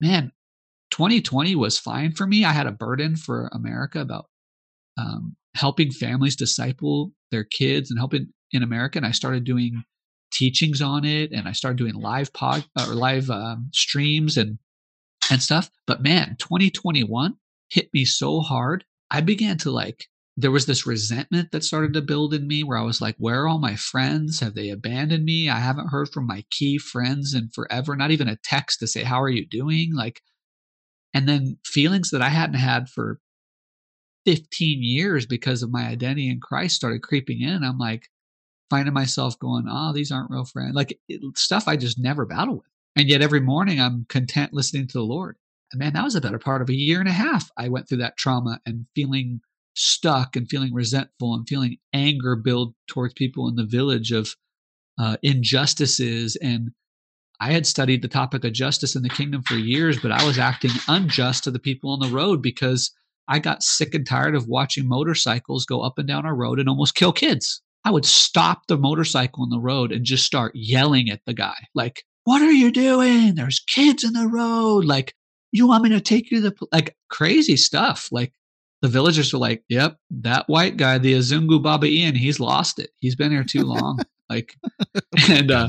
Man, 0.01 0.33
2020 0.91 1.55
was 1.57 1.79
fine 1.79 2.13
for 2.13 2.27
me. 2.27 2.45
I 2.45 2.53
had 2.53 2.67
a 2.67 2.73
burden 2.73 3.17
for 3.17 3.49
America 3.53 4.01
about 4.01 4.27
um, 4.99 5.37
helping 5.55 5.91
families 5.91 6.37
disciple 6.37 7.13
their 7.31 7.45
kids 7.45 7.91
and 7.91 7.99
helping 7.99 8.29
in 8.53 8.63
America. 8.63 8.99
And 8.99 9.07
I 9.07 9.13
started 9.13 9.45
doing 9.45 9.83
teachings 10.33 10.81
on 10.81 11.05
it, 11.05 11.33
and 11.33 11.49
I 11.49 11.53
started 11.53 11.79
doing 11.79 11.95
live 11.95 12.33
pod 12.33 12.65
or 12.79 12.95
live 12.95 13.31
um, 13.31 13.71
streams 13.73 14.37
and 14.37 14.59
and 15.31 15.43
stuff. 15.43 15.71
But 15.87 16.03
man, 16.03 16.37
2021 16.39 17.37
hit 17.69 17.89
me 17.93 18.05
so 18.05 18.41
hard. 18.41 18.85
I 19.11 19.21
began 19.21 19.59
to 19.59 19.71
like. 19.71 20.07
There 20.37 20.51
was 20.51 20.67
this 20.67 20.87
resentment 20.87 21.51
that 21.53 21.65
started 21.65 21.93
to 21.95 22.03
build 22.03 22.33
in 22.33 22.47
me 22.47 22.63
where 22.63 22.79
I 22.79 22.83
was 22.83 23.01
like, 23.01 23.17
where 23.19 23.43
are 23.43 23.49
all 23.49 23.59
my 23.59 23.77
friends? 23.77 24.41
Have 24.41 24.55
they 24.55 24.71
abandoned 24.71 25.25
me? 25.25 25.51
I 25.51 25.59
haven't 25.59 25.89
heard 25.89 26.09
from 26.09 26.27
my 26.27 26.45
key 26.51 26.79
friends 26.79 27.35
in 27.35 27.51
forever, 27.51 27.95
not 27.97 28.11
even 28.11 28.29
a 28.29 28.39
text 28.43 28.81
to 28.81 28.87
say, 28.87 29.03
how 29.03 29.21
are 29.21 29.29
you 29.29 29.47
doing? 29.47 29.95
Like, 29.95 30.23
and 31.13 31.29
then 31.29 31.59
feelings 31.65 32.11
that 32.11 32.23
I 32.23 32.29
hadn't 32.29 32.59
had 32.59 32.89
for 32.89 33.21
15 34.27 34.83
years 34.83 35.27
because 35.27 35.63
of 35.63 35.71
my 35.71 35.87
identity 35.87 36.29
in 36.29 36.41
Christ 36.41 36.77
started 36.77 37.03
creeping 37.03 37.41
in. 37.41 37.65
I'm 37.65 37.79
like 37.79 38.09
finding 38.69 38.95
myself 38.95 39.39
going, 39.39 39.67
oh, 39.69 39.93
these 39.93 40.13
aren't 40.13 40.31
real 40.31 40.45
friends. 40.45 40.75
Like 40.75 40.99
it, 41.09 41.21
stuff 41.37 41.67
I 41.67 41.77
just 41.77 41.99
never 41.99 42.25
battle 42.25 42.57
with. 42.57 42.67
And 42.97 43.09
yet 43.09 43.23
every 43.23 43.41
morning 43.41 43.81
I'm 43.81 44.07
content 44.09 44.53
listening 44.53 44.87
to 44.89 44.99
the 44.99 45.05
Lord. 45.05 45.37
And 45.73 45.79
man, 45.81 45.93
that 45.95 46.05
was 46.05 46.15
a 46.15 46.21
better 46.21 46.39
part 46.39 46.63
of 46.63 46.69
a 46.69 46.75
year 46.75 47.01
and 47.01 47.09
a 47.09 47.13
half. 47.13 47.51
I 47.57 47.69
went 47.69 47.89
through 47.89 47.99
that 47.99 48.17
trauma 48.17 48.61
and 48.67 48.87
feeling 48.95 49.41
stuck 49.75 50.37
and 50.37 50.49
feeling 50.49 50.75
resentful 50.75 51.35
and 51.35 51.49
feeling 51.49 51.77
anger 51.93 52.37
build 52.37 52.75
towards 52.87 53.15
people 53.15 53.49
in 53.49 53.57
the 53.57 53.65
village 53.65 54.13
of 54.13 54.35
uh, 54.99 55.17
injustices. 55.23 56.37
And 56.37 56.71
I 57.41 57.53
had 57.53 57.67
studied 57.67 58.03
the 58.03 58.09
topic 58.09 58.45
of 58.45 58.53
justice 58.53 58.95
in 58.95 59.03
the 59.03 59.09
kingdom 59.09 59.43
for 59.43 59.55
years, 59.55 59.99
but 59.99 60.13
I 60.13 60.25
was 60.27 60.39
acting 60.39 60.73
unjust 60.89 61.45
to 61.45 61.51
the 61.51 61.59
people 61.59 61.91
on 61.91 62.01
the 62.01 62.15
road 62.15 62.43
because 62.43 62.91
I 63.29 63.39
got 63.39 63.63
sick 63.63 63.95
and 63.95 64.07
tired 64.07 64.35
of 64.35 64.49
watching 64.49 64.89
motorcycles 64.89 65.65
go 65.65 65.81
up 65.83 65.99
and 65.99 66.07
down 66.07 66.27
our 66.27 66.35
road 66.35 66.59
and 66.59 66.69
almost 66.69 66.97
kill 66.97 67.13
kids. 67.13 67.63
I 67.85 67.91
would 67.93 68.05
stop 68.05 68.67
the 68.67 68.77
motorcycle 68.77 69.45
in 69.45 69.51
the 69.51 69.61
road 69.61 69.93
and 69.93 70.05
just 70.05 70.27
start 70.27 70.53
yelling 70.55 71.09
at 71.09 71.21
the 71.25 71.33
guy, 71.33 71.57
like, 71.75 72.05
What 72.25 72.43
are 72.43 72.53
you 72.53 72.71
doing? 72.71 73.37
There's 73.37 73.61
kids 73.61 74.05
in 74.05 74.13
the 74.13 74.27
road. 74.27 74.85
Like, 74.85 75.15
you 75.53 75.67
want 75.67 75.85
me 75.85 75.91
to 75.91 76.01
take 76.01 76.31
you 76.31 76.43
to 76.43 76.51
the, 76.51 76.67
like, 76.73 76.97
crazy 77.09 77.57
stuff. 77.57 78.09
Like, 78.13 78.35
the 78.83 78.89
villagers 78.89 79.33
were 79.33 79.39
like, 79.39 79.63
Yep, 79.69 79.97
that 80.11 80.49
white 80.49 80.77
guy, 80.77 80.99
the 80.99 81.15
Azungu 81.15 81.63
Baba 81.63 81.87
Ian, 81.87 82.15
he's 82.15 82.41
lost 82.41 82.79
it. 82.79 82.91
He's 82.99 83.17
been 83.17 83.31
here 83.31 83.45
too 83.45 83.63
long. 83.63 83.99
like, 84.31 84.57
and, 85.29 85.51
uh, 85.51 85.69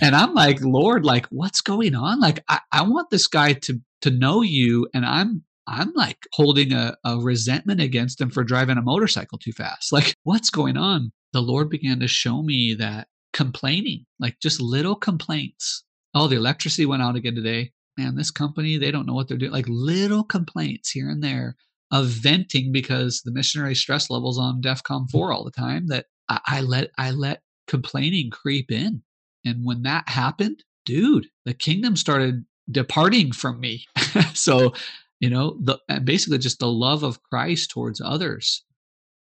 and 0.00 0.14
I'm 0.14 0.34
like, 0.34 0.60
Lord, 0.62 1.04
like, 1.04 1.26
what's 1.26 1.60
going 1.60 1.94
on? 1.94 2.20
Like, 2.20 2.44
I, 2.48 2.60
I 2.72 2.82
want 2.82 3.10
this 3.10 3.26
guy 3.26 3.54
to, 3.54 3.80
to 4.02 4.10
know 4.10 4.42
you. 4.42 4.86
And 4.94 5.04
I'm 5.04 5.42
I'm 5.66 5.92
like 5.94 6.18
holding 6.32 6.72
a, 6.72 6.96
a 7.04 7.18
resentment 7.18 7.80
against 7.80 8.20
him 8.20 8.30
for 8.30 8.44
driving 8.44 8.78
a 8.78 8.82
motorcycle 8.82 9.38
too 9.38 9.52
fast. 9.52 9.92
Like, 9.92 10.14
what's 10.22 10.50
going 10.50 10.76
on? 10.76 11.12
The 11.32 11.42
Lord 11.42 11.68
began 11.70 12.00
to 12.00 12.08
show 12.08 12.42
me 12.42 12.76
that 12.78 13.08
complaining, 13.32 14.06
like 14.20 14.38
just 14.40 14.60
little 14.60 14.94
complaints. 14.94 15.84
Oh, 16.14 16.28
the 16.28 16.36
electricity 16.36 16.86
went 16.86 17.02
out 17.02 17.16
again 17.16 17.34
today. 17.34 17.72
Man, 17.98 18.14
this 18.14 18.30
company, 18.30 18.78
they 18.78 18.90
don't 18.90 19.06
know 19.06 19.14
what 19.14 19.26
they're 19.26 19.36
doing. 19.36 19.52
Like 19.52 19.66
little 19.68 20.22
complaints 20.22 20.90
here 20.90 21.10
and 21.10 21.22
there 21.22 21.56
of 21.92 22.06
venting 22.06 22.72
because 22.72 23.22
the 23.22 23.32
missionary 23.32 23.74
stress 23.74 24.10
levels 24.10 24.38
on 24.38 24.60
DEFCON 24.60 25.02
hmm. 25.02 25.18
4 25.18 25.32
all 25.32 25.44
the 25.44 25.50
time 25.50 25.86
that 25.88 26.06
I, 26.28 26.40
I 26.46 26.60
let 26.60 26.90
I 26.98 27.10
let 27.12 27.42
complaining 27.66 28.30
creep 28.30 28.70
in. 28.70 29.02
And 29.44 29.64
when 29.64 29.82
that 29.82 30.08
happened, 30.08 30.64
dude, 30.84 31.26
the 31.44 31.54
kingdom 31.54 31.96
started 31.96 32.44
departing 32.70 33.32
from 33.32 33.60
me. 33.60 33.84
so, 34.34 34.72
you 35.20 35.30
know, 35.30 35.58
the 35.62 35.78
basically 36.00 36.38
just 36.38 36.58
the 36.58 36.70
love 36.70 37.02
of 37.02 37.22
Christ 37.22 37.70
towards 37.70 38.00
others 38.00 38.64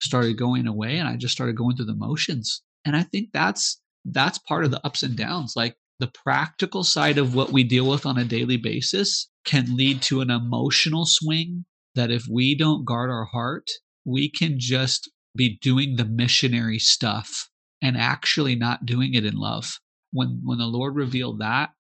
started 0.01 0.37
going 0.37 0.67
away 0.67 0.99
and 0.99 1.09
I 1.09 1.17
just 1.17 1.35
started 1.35 1.57
going 1.57 1.77
through 1.77 1.87
the 1.87 1.95
motions. 1.95 2.63
And 2.85 2.97
I 2.97 3.03
think 3.05 3.31
that's 3.33 3.81
that's 4.05 4.39
part 4.39 4.65
of 4.65 4.71
the 4.71 4.85
ups 4.85 5.03
and 5.03 5.17
downs. 5.17 5.55
Like 5.57 5.77
the 6.01 6.09
practical 6.09 6.83
side 6.83 7.19
of 7.19 7.35
what 7.35 7.53
we 7.53 7.63
deal 7.63 7.89
with 7.89 8.07
on 8.07 8.19
a 8.19 8.25
daily 8.25 8.57
basis 8.57 9.29
can 9.45 9.77
lead 9.77 10.03
to 10.03 10.21
an 10.21 10.31
emotional 10.31 11.07
swing 11.07 11.65
that 11.95 12.11
if 12.11 12.27
we 12.31 12.55
don't 12.55 12.85
guard 12.85 13.11
our 13.11 13.27
heart, 13.27 13.69
we 14.05 14.31
can 14.31 14.57
just 14.59 15.11
be 15.37 15.59
doing 15.61 15.97
the 15.97 16.05
missionary 16.05 16.79
stuff 16.79 17.49
and 17.83 17.97
actually 17.97 18.55
not 18.55 18.87
doing 18.87 19.15
it 19.15 19.25
in 19.25 19.35
love. 19.35 19.79
When 20.13 20.41
when 20.45 20.59
the 20.59 20.67
Lord 20.67 20.95
revealed 20.95 21.41
that, 21.41 21.71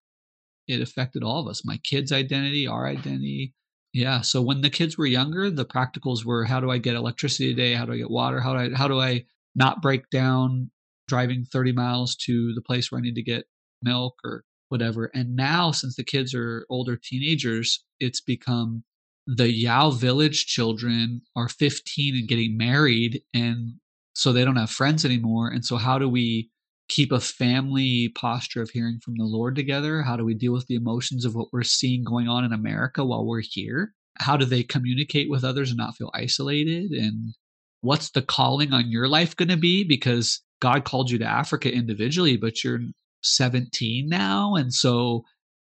it 0.67 0.81
affected 0.81 1.23
all 1.23 1.41
of 1.41 1.49
us. 1.49 1.65
My 1.65 1.79
kids' 1.79 2.13
identity, 2.13 2.67
our 2.67 2.87
identity. 2.87 3.55
Yeah. 3.93 4.23
So 4.23 4.41
when 4.41 4.63
the 4.63 4.71
kids 4.71 4.97
were 4.97 5.07
younger, 5.07 5.51
the 5.51 5.67
practicals 5.67 6.25
were 6.25 6.45
how 6.45 6.61
do 6.61 6.71
I 6.71 6.79
get 6.79 6.95
electricity 6.95 7.55
today? 7.55 7.75
How 7.75 7.85
do 7.85 7.93
I 7.93 7.99
get 7.99 8.11
water? 8.11 8.41
How 8.41 8.55
do 8.55 8.59
I 8.59 8.77
how 8.77 8.89
do 8.89 9.01
I 9.01 9.25
not 9.55 9.83
break 9.83 10.09
down 10.11 10.71
driving 11.09 11.45
30 11.45 11.73
miles 11.73 12.17
to 12.17 12.55
the 12.55 12.63
place 12.63 12.91
where 12.91 12.99
I 12.99 13.03
need 13.03 13.17
to 13.17 13.23
get 13.23 13.45
milk 13.83 14.15
or 14.25 14.45
whatever. 14.69 15.11
And 15.15 15.37
now 15.37 15.71
since 15.71 15.97
the 15.97 16.05
kids 16.05 16.35
are 16.35 16.65
older 16.71 16.97
teenagers, 16.97 17.85
it's 18.01 18.21
become 18.21 18.85
the 19.27 19.51
Yao 19.51 19.91
village 19.91 20.47
children 20.47 21.23
are 21.37 21.49
15 21.49 22.17
and 22.17 22.29
getting 22.29 22.57
married 22.57 23.23
and 23.33 23.75
so 24.15 24.33
they 24.33 24.45
don't 24.45 24.57
have 24.57 24.71
friends 24.71 25.05
anymore 25.05 25.49
and 25.49 25.65
so 25.65 25.77
how 25.77 25.99
do 25.99 26.09
we 26.09 26.51
keep 26.89 27.13
a 27.13 27.21
family 27.21 28.11
posture 28.15 28.61
of 28.61 28.71
hearing 28.71 28.99
from 29.03 29.15
the 29.17 29.25
Lord 29.25 29.57
together? 29.57 30.03
How 30.03 30.17
do 30.17 30.25
we 30.25 30.35
deal 30.35 30.53
with 30.53 30.67
the 30.67 30.75
emotions 30.75 31.25
of 31.25 31.35
what 31.35 31.49
we're 31.53 31.63
seeing 31.63 32.05
going 32.05 32.29
on 32.29 32.45
in 32.45 32.53
America 32.53 33.05
while 33.05 33.25
we're 33.25 33.43
here? 33.43 33.95
How 34.19 34.37
do 34.37 34.45
they 34.45 34.63
communicate 34.63 35.31
with 35.31 35.43
others 35.43 35.71
and 35.71 35.79
not 35.79 35.97
feel 35.97 36.11
isolated 36.13 36.91
and 36.91 37.35
what's 37.81 38.11
the 38.11 38.23
calling 38.23 38.73
on 38.73 38.91
your 38.91 39.09
life 39.09 39.35
going 39.35 39.49
to 39.49 39.57
be 39.57 39.85
because 39.85 40.43
God 40.61 40.85
called 40.85 41.11
you 41.11 41.19
to 41.19 41.25
Africa 41.25 41.73
individually 41.73 42.37
but 42.37 42.63
you're 42.63 42.81
17 43.23 44.09
now 44.09 44.55
and 44.55 44.73
so 44.73 45.25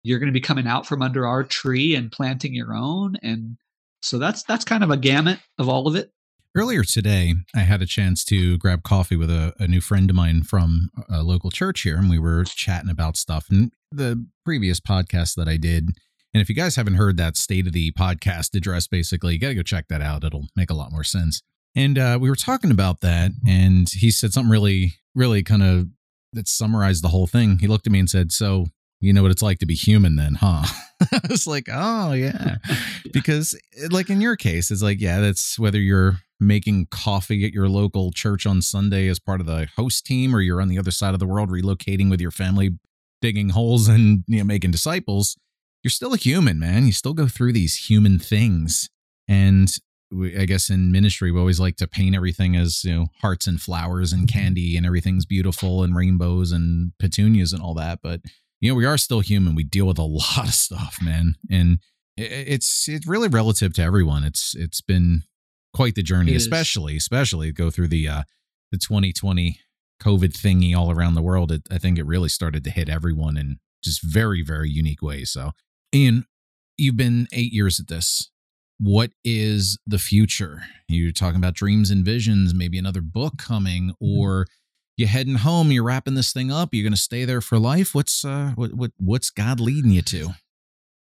you're 0.05 0.19
going 0.19 0.31
to 0.31 0.33
be 0.33 0.41
coming 0.41 0.67
out 0.67 0.85
from 0.85 1.01
under 1.01 1.25
our 1.25 1.43
tree 1.43 1.95
and 1.95 2.11
planting 2.11 2.53
your 2.53 2.73
own 2.73 3.15
and 3.21 3.57
so 4.01 4.19
that's 4.19 4.43
that's 4.43 4.63
kind 4.63 4.83
of 4.83 4.91
a 4.91 4.97
gamut 4.97 5.39
of 5.57 5.67
all 5.67 5.87
of 5.87 5.95
it. 5.95 6.11
Earlier 6.55 6.83
today 6.83 7.33
i 7.55 7.59
had 7.59 7.81
a 7.81 7.85
chance 7.85 8.23
to 8.25 8.57
grab 8.57 8.83
coffee 8.83 9.17
with 9.17 9.29
a, 9.29 9.53
a, 9.59 9.67
new 9.67 9.81
friend 9.81 10.09
of 10.09 10.15
mine 10.15 10.43
from 10.43 10.89
a 11.09 11.21
local 11.21 11.51
church 11.51 11.81
here 11.81 11.97
and 11.97 12.09
we 12.09 12.19
were 12.19 12.45
chatting 12.45 12.89
about 12.89 13.17
stuff 13.17 13.47
and 13.49 13.73
the 13.91 14.25
previous 14.45 14.79
podcast 14.79 15.35
that 15.35 15.49
i 15.49 15.57
did 15.57 15.89
and 16.33 16.41
if 16.41 16.49
you 16.49 16.55
guys 16.55 16.75
haven't 16.75 16.95
heard 16.95 17.15
that 17.17 17.37
state 17.37 17.65
of 17.65 17.73
the 17.73 17.91
podcast 17.93 18.55
address 18.55 18.87
basically 18.87 19.33
you 19.33 19.39
got 19.39 19.49
to 19.49 19.55
go 19.55 19.63
check 19.63 19.87
that 19.89 20.01
out 20.01 20.23
it'll 20.23 20.47
make 20.55 20.69
a 20.69 20.75
lot 20.75 20.91
more 20.91 21.03
sense. 21.03 21.41
And 21.77 21.97
uh, 21.97 22.17
we 22.21 22.29
were 22.29 22.35
talking 22.35 22.71
about 22.71 23.01
that 23.01 23.31
and 23.47 23.89
he 23.89 24.11
said 24.11 24.33
something 24.33 24.51
really 24.51 24.95
really 25.13 25.43
kind 25.43 25.63
of 25.63 25.87
that 26.33 26.47
summarized 26.47 27.03
the 27.03 27.07
whole 27.07 27.27
thing. 27.27 27.59
He 27.59 27.67
looked 27.67 27.87
at 27.87 27.93
me 27.93 27.99
and 27.99 28.09
said 28.09 28.31
so 28.31 28.65
you 28.99 29.13
know 29.13 29.21
what 29.21 29.31
it's 29.31 29.41
like 29.41 29.59
to 29.59 29.65
be 29.65 29.75
human 29.75 30.15
then 30.15 30.35
huh 30.35 30.63
i 31.11 31.19
was 31.29 31.45
like 31.45 31.67
oh 31.71 32.13
yeah. 32.13 32.57
yeah. 32.67 32.75
because 33.11 33.57
eh, 33.77 33.87
like 33.91 34.09
in 34.09 34.21
your 34.21 34.35
case 34.35 34.71
it's 34.71 34.81
like 34.81 34.99
yeah 34.99 35.19
that's 35.19 35.59
whether 35.59 35.79
you're 35.79 36.19
making 36.39 36.87
coffee 36.87 37.45
at 37.45 37.53
your 37.53 37.69
local 37.69 38.11
church 38.11 38.45
on 38.45 38.61
sunday 38.61 39.07
as 39.07 39.19
part 39.19 39.39
of 39.39 39.45
the 39.45 39.67
host 39.75 40.05
team 40.05 40.35
or 40.35 40.41
you're 40.41 40.61
on 40.61 40.67
the 40.67 40.79
other 40.79 40.91
side 40.91 41.13
of 41.13 41.19
the 41.19 41.27
world 41.27 41.49
relocating 41.49 42.09
with 42.09 42.21
your 42.21 42.31
family 42.31 42.71
digging 43.21 43.49
holes 43.49 43.87
and 43.87 44.23
you 44.27 44.39
know 44.39 44.43
making 44.43 44.71
disciples 44.71 45.37
you're 45.83 45.91
still 45.91 46.13
a 46.13 46.17
human 46.17 46.59
man 46.59 46.85
you 46.85 46.91
still 46.91 47.13
go 47.13 47.27
through 47.27 47.53
these 47.53 47.87
human 47.89 48.19
things 48.19 48.89
and 49.27 49.77
we, 50.11 50.37
I 50.37 50.45
guess 50.45 50.69
in 50.69 50.91
ministry 50.91 51.31
we 51.31 51.39
always 51.39 51.59
like 51.59 51.77
to 51.77 51.87
paint 51.87 52.15
everything 52.15 52.55
as 52.55 52.83
you 52.83 52.93
know 52.93 53.05
hearts 53.21 53.47
and 53.47 53.61
flowers 53.61 54.13
and 54.13 54.27
mm-hmm. 54.27 54.39
candy 54.39 54.77
and 54.77 54.85
everything's 54.85 55.25
beautiful 55.25 55.83
and 55.83 55.95
rainbows 55.95 56.51
and 56.51 56.91
petunias 56.99 57.53
and 57.53 57.61
all 57.61 57.73
that 57.75 57.99
but 58.01 58.21
you 58.65 58.71
know, 58.71 58.75
we 58.75 58.85
are 58.85 58.97
still 58.97 59.19
human. 59.19 59.53
We 59.53 59.63
deal 59.63 59.85
with 59.85 59.99
a 59.99 60.03
lot 60.03 60.47
of 60.47 60.53
stuff, 60.53 60.97
man. 61.01 61.35
And 61.51 61.79
it's 62.17 62.87
it's 62.87 63.05
really 63.05 63.27
relative 63.27 63.73
to 63.73 63.83
everyone. 63.83 64.23
It's 64.23 64.55
it's 64.55 64.81
been 64.81 65.23
quite 65.73 65.95
the 65.95 66.01
journey, 66.01 66.33
especially 66.33 66.97
especially 66.97 67.51
go 67.51 67.69
through 67.69 67.89
the 67.89 68.07
uh 68.07 68.23
the 68.71 68.77
2020 68.77 69.59
COVID 70.01 70.31
thingy 70.31 70.75
all 70.75 70.91
around 70.91 71.13
the 71.13 71.21
world. 71.21 71.51
It, 71.51 71.63
I 71.69 71.77
think 71.77 71.99
it 71.99 72.05
really 72.05 72.29
started 72.29 72.63
to 72.63 72.69
hit 72.71 72.89
everyone 72.89 73.37
in 73.37 73.57
just 73.83 74.01
very 74.01 74.41
very 74.41 74.69
unique 74.69 75.01
ways. 75.01 75.31
So, 75.31 75.51
Ian, 75.93 76.25
you've 76.77 76.97
been 76.97 77.27
eight 77.33 77.51
years 77.51 77.79
at 77.79 77.87
this. 77.87 78.31
What 78.79 79.11
is 79.23 79.77
the 79.85 79.99
future? 79.99 80.63
You're 80.87 81.11
talking 81.11 81.37
about 81.37 81.53
dreams 81.53 81.91
and 81.91 82.03
visions, 82.03 82.53
maybe 82.53 82.77
another 82.77 83.01
book 83.01 83.37
coming, 83.37 83.91
mm-hmm. 84.01 84.19
or 84.19 84.47
you 84.97 85.07
heading 85.07 85.35
home 85.35 85.71
you're 85.71 85.83
wrapping 85.83 86.15
this 86.15 86.31
thing 86.31 86.51
up 86.51 86.69
you're 86.71 86.83
going 86.83 86.93
to 86.93 86.97
stay 86.97 87.25
there 87.25 87.41
for 87.41 87.59
life 87.59 87.93
what's 87.93 88.23
uh 88.23 88.51
what, 88.55 88.73
what 88.73 88.91
what's 88.97 89.29
god 89.29 89.59
leading 89.59 89.91
you 89.91 90.01
to? 90.01 90.29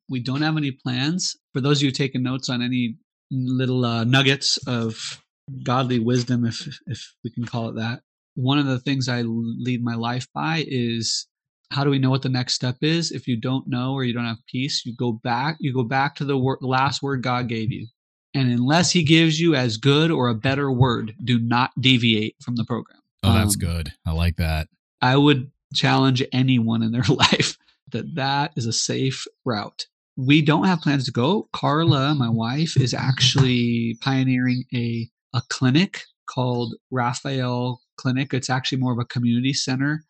We 0.09 0.20
don't 0.20 0.43
have 0.43 0.57
any 0.57 0.72
plans. 0.72 1.36
For 1.53 1.61
those 1.61 1.78
of 1.78 1.84
you 1.84 1.93
taking 1.93 2.24
notes 2.24 2.49
on 2.49 2.62
any 2.62 2.97
little 3.30 3.84
uh, 3.84 4.03
nuggets 4.03 4.57
of 4.66 5.22
godly 5.64 5.99
wisdom 5.99 6.45
if 6.45 6.80
if 6.86 7.14
we 7.24 7.30
can 7.30 7.45
call 7.45 7.68
it 7.68 7.76
that 7.76 8.01
one 8.34 8.59
of 8.59 8.66
the 8.66 8.78
things 8.78 9.09
i 9.09 9.22
lead 9.22 9.82
my 9.82 9.95
life 9.95 10.26
by 10.32 10.64
is 10.66 11.26
how 11.72 11.84
do 11.84 11.91
we 11.91 11.99
know 11.99 12.11
what 12.11 12.22
the 12.22 12.28
next 12.28 12.55
step 12.55 12.78
is? 12.82 13.12
If 13.12 13.28
you 13.28 13.36
don't 13.41 13.68
know 13.68 13.93
or 13.93 14.03
you 14.03 14.12
don't 14.12 14.24
have 14.24 14.45
peace 14.49 14.84
you 14.84 14.95
go 14.95 15.12
back 15.12 15.57
you 15.61 15.72
go 15.72 15.84
back 15.84 16.16
to 16.16 16.24
the 16.24 16.36
word, 16.36 16.59
last 16.61 17.03
word 17.03 17.22
god 17.22 17.49
gave 17.49 17.70
you. 17.72 17.88
And 18.32 18.51
unless 18.51 18.93
he 18.93 19.03
gives 19.03 19.41
you 19.41 19.57
as 19.57 19.76
good 19.76 20.12
or 20.12 20.28
a 20.28 20.34
better 20.34 20.70
word 20.70 21.14
do 21.22 21.38
not 21.38 21.70
deviate 21.80 22.36
from 22.43 22.57
the 22.57 22.64
program 22.64 22.99
Oh, 23.23 23.33
that's 23.35 23.57
um, 23.57 23.61
good. 23.61 23.93
I 24.07 24.12
like 24.12 24.37
that. 24.37 24.68
I 25.01 25.16
would 25.16 25.51
challenge 25.75 26.23
anyone 26.33 26.83
in 26.83 26.93
their 26.93 27.03
life 27.09 27.57
that 27.93 28.14
that 28.14 28.53
is 28.57 28.66
a 28.66 28.73
safe 28.73 29.24
route. 29.44 29.86
We 30.16 30.43
don't 30.43 30.65
have 30.65 30.81
plans 30.81 31.05
to 31.07 31.12
go. 31.12 31.49
Carla, 31.53 32.15
my 32.15 32.28
wife, 32.28 32.77
is 32.77 32.94
actually 32.94 33.97
pioneering 34.01 34.65
a 34.74 35.09
a 35.32 35.43
clinic 35.49 36.03
called 36.28 36.74
Raphael 36.90 37.81
Clinic. 37.97 38.35
It's 38.35 38.51
actually 38.51 38.78
more 38.78 38.93
of 38.93 38.99
a 38.99 39.05
community 39.05 39.53
center 39.53 40.05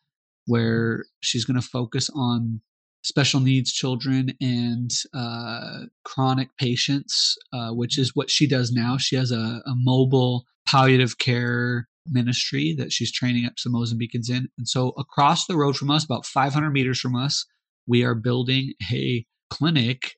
where 0.46 1.04
she's 1.20 1.44
going 1.44 1.60
to 1.60 1.66
focus 1.66 2.08
on 2.14 2.60
special 3.02 3.40
needs 3.40 3.72
children 3.72 4.32
and 4.40 4.90
uh, 5.14 5.84
chronic 6.04 6.48
patients, 6.58 7.36
uh, 7.52 7.70
which 7.70 7.98
is 7.98 8.14
what 8.14 8.30
she 8.30 8.46
does 8.46 8.72
now. 8.72 8.96
She 8.96 9.16
has 9.16 9.30
a, 9.30 9.62
a 9.66 9.74
mobile 9.76 10.44
palliative 10.66 11.18
care 11.18 11.88
ministry 12.06 12.74
that 12.78 12.92
she's 12.92 13.12
training 13.12 13.46
up 13.46 13.54
some 13.56 13.72
Mozambicans 13.72 14.30
in. 14.30 14.48
And 14.58 14.68
so 14.68 14.90
across 14.98 15.46
the 15.46 15.56
road 15.56 15.76
from 15.76 15.90
us, 15.90 16.04
about 16.04 16.26
500 16.26 16.70
meters 16.70 17.00
from 17.00 17.16
us, 17.16 17.44
we 17.86 18.04
are 18.04 18.14
building 18.14 18.74
a 18.92 19.24
clinic 19.50 20.14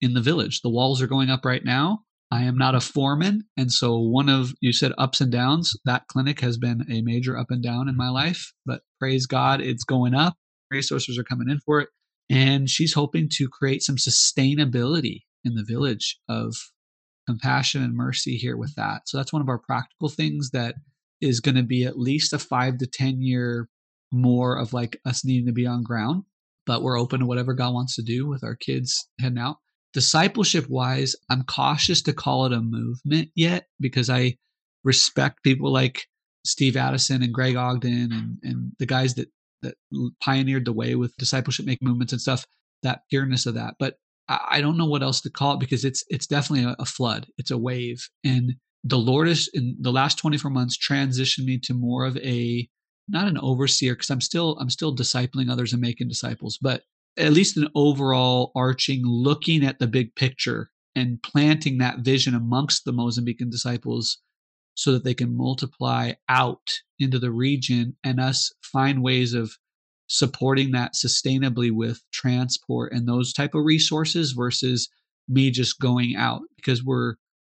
in 0.00 0.14
the 0.14 0.20
village. 0.20 0.62
The 0.62 0.70
walls 0.70 1.02
are 1.02 1.06
going 1.06 1.30
up 1.30 1.44
right 1.44 1.64
now. 1.64 2.00
I 2.32 2.44
am 2.44 2.56
not 2.56 2.74
a 2.74 2.80
foreman. 2.80 3.42
And 3.56 3.72
so, 3.72 3.98
one 3.98 4.28
of 4.28 4.54
you 4.60 4.72
said 4.72 4.92
ups 4.98 5.20
and 5.20 5.32
downs. 5.32 5.76
That 5.84 6.06
clinic 6.06 6.40
has 6.40 6.58
been 6.58 6.86
a 6.90 7.02
major 7.02 7.36
up 7.36 7.50
and 7.50 7.62
down 7.62 7.88
in 7.88 7.96
my 7.96 8.08
life, 8.08 8.52
but 8.64 8.82
praise 9.00 9.26
God, 9.26 9.60
it's 9.60 9.84
going 9.84 10.14
up. 10.14 10.36
Resources 10.70 11.18
are 11.18 11.24
coming 11.24 11.50
in 11.50 11.58
for 11.58 11.80
it. 11.80 11.88
And 12.30 12.70
she's 12.70 12.94
hoping 12.94 13.28
to 13.32 13.48
create 13.48 13.82
some 13.82 13.96
sustainability 13.96 15.22
in 15.44 15.56
the 15.56 15.64
village 15.64 16.18
of 16.28 16.54
compassion 17.26 17.82
and 17.82 17.96
mercy 17.96 18.36
here 18.36 18.56
with 18.56 18.74
that. 18.76 19.02
So, 19.08 19.16
that's 19.16 19.32
one 19.32 19.42
of 19.42 19.48
our 19.48 19.58
practical 19.58 20.08
things 20.08 20.50
that 20.52 20.76
is 21.20 21.40
going 21.40 21.54
to 21.54 21.62
be 21.62 21.84
at 21.84 21.98
least 21.98 22.32
a 22.32 22.38
five 22.38 22.78
to 22.78 22.86
10 22.86 23.22
year 23.22 23.68
more 24.12 24.58
of 24.58 24.72
like 24.72 25.00
us 25.04 25.24
needing 25.24 25.46
to 25.46 25.52
be 25.52 25.66
on 25.66 25.82
ground, 25.82 26.24
but 26.66 26.82
we're 26.82 26.98
open 26.98 27.20
to 27.20 27.26
whatever 27.26 27.54
God 27.54 27.74
wants 27.74 27.94
to 27.96 28.02
do 28.02 28.26
with 28.26 28.42
our 28.42 28.56
kids 28.56 29.08
heading 29.20 29.38
out. 29.38 29.56
Discipleship 29.92 30.68
wise, 30.68 31.14
I'm 31.30 31.42
cautious 31.44 32.02
to 32.02 32.12
call 32.12 32.46
it 32.46 32.52
a 32.52 32.60
movement 32.60 33.30
yet 33.34 33.66
because 33.80 34.08
I 34.08 34.36
respect 34.84 35.42
people 35.42 35.72
like 35.72 36.06
Steve 36.44 36.76
Addison 36.76 37.22
and 37.22 37.34
Greg 37.34 37.56
Ogden 37.56 38.12
and, 38.12 38.38
and 38.42 38.72
the 38.78 38.86
guys 38.86 39.14
that, 39.14 39.28
that 39.62 39.74
pioneered 40.22 40.64
the 40.64 40.72
way 40.72 40.94
with 40.94 41.16
discipleship 41.16 41.66
make 41.66 41.82
movements 41.82 42.12
and 42.12 42.22
stuff, 42.22 42.46
that 42.82 43.02
pureness 43.10 43.46
of 43.46 43.54
that. 43.54 43.74
But 43.78 43.96
I 44.30 44.60
don't 44.60 44.78
know 44.78 44.86
what 44.86 45.02
else 45.02 45.20
to 45.22 45.30
call 45.30 45.54
it 45.54 45.60
because 45.60 45.84
it's 45.84 46.04
it's 46.08 46.26
definitely 46.26 46.64
a, 46.64 46.76
a 46.78 46.84
flood. 46.84 47.26
It's 47.36 47.50
a 47.50 47.58
wave, 47.58 48.08
and 48.24 48.54
the 48.84 48.98
Lord 48.98 49.28
is 49.28 49.48
in 49.52 49.76
the 49.80 49.92
last 49.92 50.18
24 50.18 50.50
months 50.50 50.76
transitioned 50.76 51.44
me 51.44 51.58
to 51.58 51.74
more 51.74 52.04
of 52.04 52.16
a 52.18 52.68
not 53.08 53.28
an 53.28 53.38
overseer 53.38 53.94
because 53.94 54.10
I'm 54.10 54.20
still 54.20 54.56
I'm 54.58 54.70
still 54.70 54.94
discipling 54.94 55.50
others 55.50 55.72
and 55.72 55.82
making 55.82 56.08
disciples, 56.08 56.58
but 56.60 56.82
at 57.16 57.32
least 57.32 57.56
an 57.56 57.68
overall 57.74 58.52
arching 58.54 59.02
looking 59.04 59.64
at 59.64 59.78
the 59.78 59.86
big 59.86 60.14
picture 60.14 60.70
and 60.94 61.22
planting 61.22 61.78
that 61.78 62.00
vision 62.00 62.34
amongst 62.34 62.84
the 62.84 62.92
Mozambican 62.92 63.50
disciples 63.50 64.18
so 64.74 64.92
that 64.92 65.04
they 65.04 65.14
can 65.14 65.36
multiply 65.36 66.12
out 66.28 66.66
into 66.98 67.18
the 67.18 67.30
region 67.30 67.96
and 68.04 68.20
us 68.20 68.52
find 68.62 69.02
ways 69.02 69.34
of 69.34 69.52
supporting 70.06 70.72
that 70.72 70.94
sustainably 70.94 71.70
with 71.70 72.02
transport 72.12 72.92
and 72.92 73.06
those 73.06 73.32
type 73.32 73.54
of 73.54 73.64
resources 73.64 74.32
versus 74.32 74.88
me 75.28 75.50
just 75.50 75.78
going 75.78 76.16
out 76.16 76.40
because 76.56 76.84
we're 76.84 77.14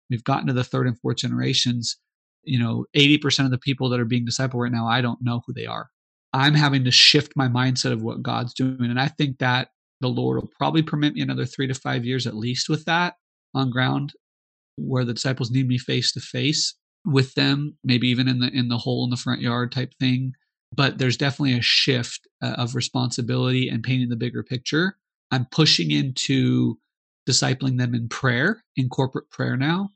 we've 0.10 0.24
gotten 0.24 0.48
to 0.48 0.54
the 0.54 0.64
third 0.64 0.88
and 0.88 1.00
fourth 1.00 1.18
generations 1.18 1.98
you 2.44 2.60
know 2.60 2.86
80% 2.96 3.46
of 3.46 3.52
the 3.52 3.58
people 3.58 3.90
that 3.90 4.00
are 4.00 4.06
being 4.06 4.26
discipled 4.26 4.62
right 4.62 4.72
now 4.72 4.88
i 4.88 5.02
don't 5.02 5.22
know 5.22 5.42
who 5.46 5.54
they 5.54 5.66
are 5.66 5.90
i'm 6.34 6.54
having 6.54 6.84
to 6.84 6.92
shift 6.92 7.34
my 7.36 7.48
mindset 7.48 7.92
of 7.92 8.04
what 8.04 8.24
god's 8.24 8.54
doing 8.54 8.90
and 8.90 9.00
i 9.00 9.08
think 9.08 9.40
that 9.40 9.70
the 10.02 10.10
lord 10.10 10.42
will 10.42 10.52
probably 10.58 10.82
permit 10.82 11.14
me 11.14 11.22
another 11.22 11.46
three 11.46 11.68
to 11.68 11.74
five 11.74 12.06
years 12.06 12.28
at 12.28 12.36
least 12.36 12.70
with 12.70 12.86
that 12.86 13.16
on 13.56 13.70
ground 13.70 14.14
where 14.76 15.06
the 15.06 15.14
disciples 15.14 15.52
need 15.52 15.68
me 15.68 15.78
face 15.78 16.12
to 16.12 16.20
face 16.20 16.76
with 17.06 17.34
them 17.36 17.78
maybe 17.84 18.08
even 18.08 18.28
in 18.28 18.40
the 18.40 18.50
in 18.54 18.70
the 18.70 18.78
hole 18.78 19.04
in 19.04 19.10
the 19.10 19.18
front 19.18 19.42
yard 19.42 19.72
type 19.72 19.94
thing 20.00 20.34
but 20.76 20.98
there's 20.98 21.18
definitely 21.18 21.58
a 21.58 21.62
shift 21.62 22.28
uh, 22.42 22.56
of 22.58 22.76
responsibility 22.76 23.70
and 23.70 23.84
painting 23.84 24.10
the 24.10 24.16
bigger 24.16 24.44
picture. 24.44 24.98
I'm 25.32 25.46
pushing 25.52 25.92
into 25.92 26.78
discipling 27.28 27.78
them 27.78 27.96
in 27.96 28.10
prayer, 28.10 28.64
in 28.76 28.90
corporate 28.90 29.30
prayer 29.30 29.58
now 29.58 29.90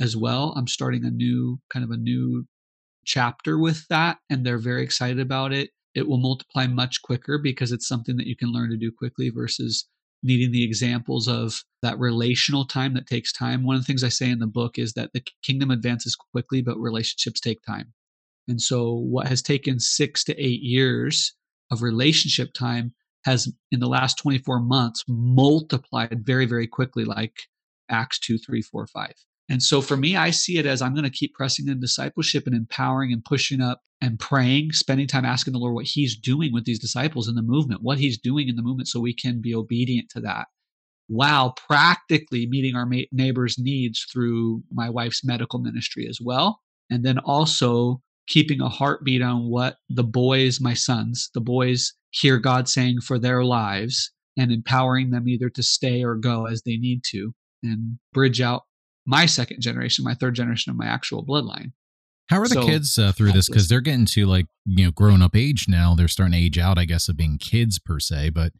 as 0.00 0.16
well. 0.16 0.54
I'm 0.56 0.66
starting 0.66 1.04
a 1.04 1.10
new 1.10 1.60
kind 1.72 1.84
of 1.84 1.90
a 1.90 1.96
new 1.96 2.46
chapter 3.04 3.58
with 3.58 3.86
that, 3.88 4.18
and 4.30 4.44
they're 4.44 4.58
very 4.58 4.82
excited 4.82 5.20
about 5.20 5.52
it. 5.52 5.70
It 5.94 6.08
will 6.08 6.18
multiply 6.18 6.66
much 6.66 7.02
quicker 7.02 7.38
because 7.38 7.72
it's 7.72 7.88
something 7.88 8.16
that 8.16 8.26
you 8.26 8.36
can 8.36 8.52
learn 8.52 8.70
to 8.70 8.76
do 8.76 8.92
quickly 8.96 9.30
versus 9.30 9.86
needing 10.22 10.52
the 10.52 10.64
examples 10.64 11.28
of 11.28 11.62
that 11.82 11.98
relational 11.98 12.64
time 12.64 12.94
that 12.94 13.06
takes 13.06 13.32
time. 13.32 13.64
One 13.64 13.76
of 13.76 13.82
the 13.82 13.86
things 13.86 14.04
I 14.04 14.10
say 14.10 14.30
in 14.30 14.38
the 14.38 14.46
book 14.46 14.78
is 14.78 14.92
that 14.92 15.10
the 15.12 15.24
kingdom 15.42 15.70
advances 15.70 16.14
quickly, 16.14 16.62
but 16.62 16.78
relationships 16.78 17.40
take 17.40 17.62
time. 17.62 17.92
And 18.48 18.60
so, 18.60 18.92
what 18.94 19.26
has 19.28 19.42
taken 19.42 19.80
six 19.80 20.24
to 20.24 20.38
eight 20.38 20.60
years 20.62 21.34
of 21.70 21.82
relationship 21.82 22.52
time 22.52 22.94
has, 23.24 23.52
in 23.70 23.80
the 23.80 23.88
last 23.88 24.18
24 24.18 24.60
months, 24.60 25.04
multiplied 25.08 26.22
very, 26.24 26.46
very 26.46 26.66
quickly, 26.66 27.04
like 27.04 27.34
Acts 27.90 28.18
2, 28.20 28.38
3, 28.38 28.62
4, 28.62 28.86
5. 28.86 29.12
And 29.48 29.62
so, 29.62 29.80
for 29.80 29.96
me, 29.96 30.16
I 30.16 30.30
see 30.30 30.58
it 30.58 30.66
as 30.66 30.80
I'm 30.80 30.94
going 30.94 31.04
to 31.04 31.10
keep 31.10 31.34
pressing 31.34 31.68
in 31.68 31.80
discipleship 31.80 32.46
and 32.46 32.54
empowering 32.54 33.12
and 33.12 33.24
pushing 33.24 33.60
up 33.60 33.80
and 34.00 34.18
praying, 34.18 34.72
spending 34.72 35.06
time 35.06 35.24
asking 35.24 35.52
the 35.52 35.58
Lord 35.58 35.74
what 35.74 35.86
He's 35.86 36.16
doing 36.16 36.52
with 36.52 36.64
these 36.64 36.78
disciples 36.78 37.28
in 37.28 37.34
the 37.34 37.42
movement, 37.42 37.82
what 37.82 37.98
He's 37.98 38.18
doing 38.18 38.48
in 38.48 38.56
the 38.56 38.62
movement, 38.62 38.88
so 38.88 39.00
we 39.00 39.14
can 39.14 39.40
be 39.40 39.54
obedient 39.54 40.08
to 40.10 40.20
that 40.20 40.46
while 41.10 41.52
practically 41.54 42.46
meeting 42.46 42.76
our 42.76 42.88
neighbors' 43.10 43.58
needs 43.58 44.06
through 44.12 44.62
my 44.70 44.88
wife's 44.88 45.24
medical 45.24 45.58
ministry 45.58 46.06
as 46.08 46.20
well. 46.22 46.60
And 46.88 47.04
then 47.04 47.18
also 47.18 48.00
keeping 48.28 48.60
a 48.60 48.68
heartbeat 48.68 49.20
on 49.20 49.50
what 49.50 49.78
the 49.88 50.04
boys, 50.04 50.60
my 50.60 50.72
sons, 50.72 51.28
the 51.34 51.40
boys 51.40 51.94
hear 52.10 52.38
God 52.38 52.68
saying 52.68 53.00
for 53.00 53.18
their 53.18 53.44
lives 53.44 54.12
and 54.36 54.52
empowering 54.52 55.10
them 55.10 55.28
either 55.28 55.50
to 55.50 55.62
stay 55.62 56.02
or 56.02 56.14
go 56.14 56.46
as 56.46 56.62
they 56.62 56.76
need 56.76 57.02
to 57.10 57.32
and 57.62 57.98
bridge 58.12 58.40
out 58.40 58.62
my 59.06 59.26
second 59.26 59.60
generation, 59.60 60.04
my 60.04 60.14
third 60.14 60.34
generation 60.34 60.70
of 60.70 60.76
my 60.76 60.86
actual 60.86 61.24
bloodline. 61.24 61.72
How 62.28 62.38
are 62.38 62.48
the 62.48 62.54
so, 62.54 62.66
kids 62.66 62.96
uh, 62.96 63.10
through 63.10 63.32
this? 63.32 63.48
Because 63.48 63.68
they're 63.68 63.80
getting 63.80 64.06
to 64.06 64.24
like, 64.24 64.46
you 64.64 64.84
know, 64.84 64.92
grown 64.92 65.20
up 65.20 65.34
age 65.34 65.66
now. 65.68 65.94
They're 65.96 66.06
starting 66.06 66.32
to 66.32 66.38
age 66.38 66.58
out, 66.58 66.78
I 66.78 66.84
guess, 66.84 67.08
of 67.08 67.16
being 67.16 67.38
kids 67.38 67.80
per 67.80 67.98
se. 67.98 68.30
But 68.30 68.52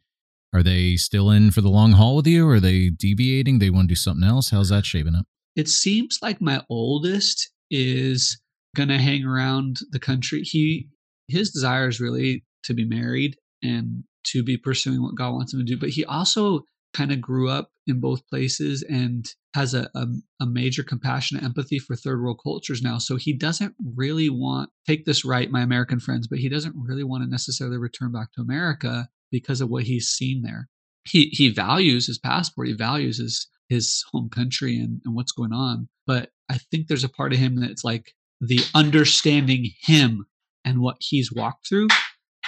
are 0.53 0.61
they 0.61 0.97
still 0.97 1.31
in 1.31 1.51
for 1.51 1.61
the 1.61 1.69
long 1.69 1.93
haul 1.93 2.17
with 2.17 2.27
you? 2.27 2.47
Or 2.47 2.55
are 2.55 2.59
they 2.59 2.89
deviating? 2.89 3.59
They 3.59 3.69
want 3.69 3.87
to 3.87 3.93
do 3.93 3.95
something 3.95 4.27
else? 4.27 4.49
How's 4.49 4.69
that 4.69 4.85
shaping 4.85 5.15
up? 5.15 5.25
It 5.55 5.69
seems 5.69 6.19
like 6.21 6.41
my 6.41 6.61
oldest 6.69 7.49
is 7.69 8.41
going 8.75 8.89
to 8.89 8.97
hang 8.97 9.23
around 9.25 9.77
the 9.91 9.99
country. 9.99 10.41
He 10.41 10.89
his 11.29 11.51
desire 11.51 11.87
is 11.87 12.01
really 12.01 12.43
to 12.63 12.73
be 12.73 12.85
married 12.85 13.37
and 13.63 14.03
to 14.23 14.43
be 14.43 14.57
pursuing 14.57 15.01
what 15.01 15.15
God 15.15 15.33
wants 15.33 15.53
him 15.53 15.59
to 15.59 15.65
do. 15.65 15.79
But 15.79 15.89
he 15.89 16.05
also 16.05 16.61
kind 16.93 17.11
of 17.11 17.21
grew 17.21 17.49
up 17.49 17.71
in 17.87 17.99
both 17.99 18.27
places 18.27 18.83
and 18.83 19.25
has 19.55 19.73
a, 19.73 19.89
a, 19.95 20.07
a, 20.41 20.45
major 20.45 20.83
compassion 20.83 21.37
and 21.37 21.45
empathy 21.45 21.79
for 21.79 21.95
third 21.95 22.21
world 22.21 22.39
cultures 22.43 22.81
now. 22.81 22.97
So 22.97 23.15
he 23.15 23.33
doesn't 23.33 23.75
really 23.95 24.29
want, 24.29 24.69
take 24.85 25.05
this 25.05 25.23
right, 25.23 25.49
my 25.49 25.61
American 25.61 25.99
friends, 25.99 26.27
but 26.27 26.39
he 26.39 26.49
doesn't 26.49 26.75
really 26.75 27.03
want 27.03 27.23
to 27.23 27.29
necessarily 27.29 27.77
return 27.77 28.11
back 28.11 28.33
to 28.33 28.41
America 28.41 29.07
because 29.31 29.61
of 29.61 29.69
what 29.69 29.83
he's 29.83 30.07
seen 30.07 30.41
there. 30.41 30.67
He, 31.07 31.29
he 31.31 31.49
values 31.49 32.07
his 32.07 32.19
passport, 32.19 32.67
he 32.67 32.73
values 32.73 33.17
his, 33.17 33.47
his 33.69 34.03
home 34.11 34.29
country 34.29 34.77
and, 34.77 35.01
and 35.05 35.15
what's 35.15 35.31
going 35.31 35.53
on. 35.53 35.87
But 36.05 36.31
I 36.49 36.57
think 36.57 36.87
there's 36.87 37.05
a 37.05 37.09
part 37.09 37.31
of 37.31 37.39
him 37.39 37.59
that's 37.59 37.85
like, 37.85 38.13
the 38.41 38.59
understanding 38.73 39.71
him 39.81 40.25
and 40.65 40.81
what 40.81 40.97
he's 40.99 41.31
walked 41.31 41.67
through, 41.69 41.87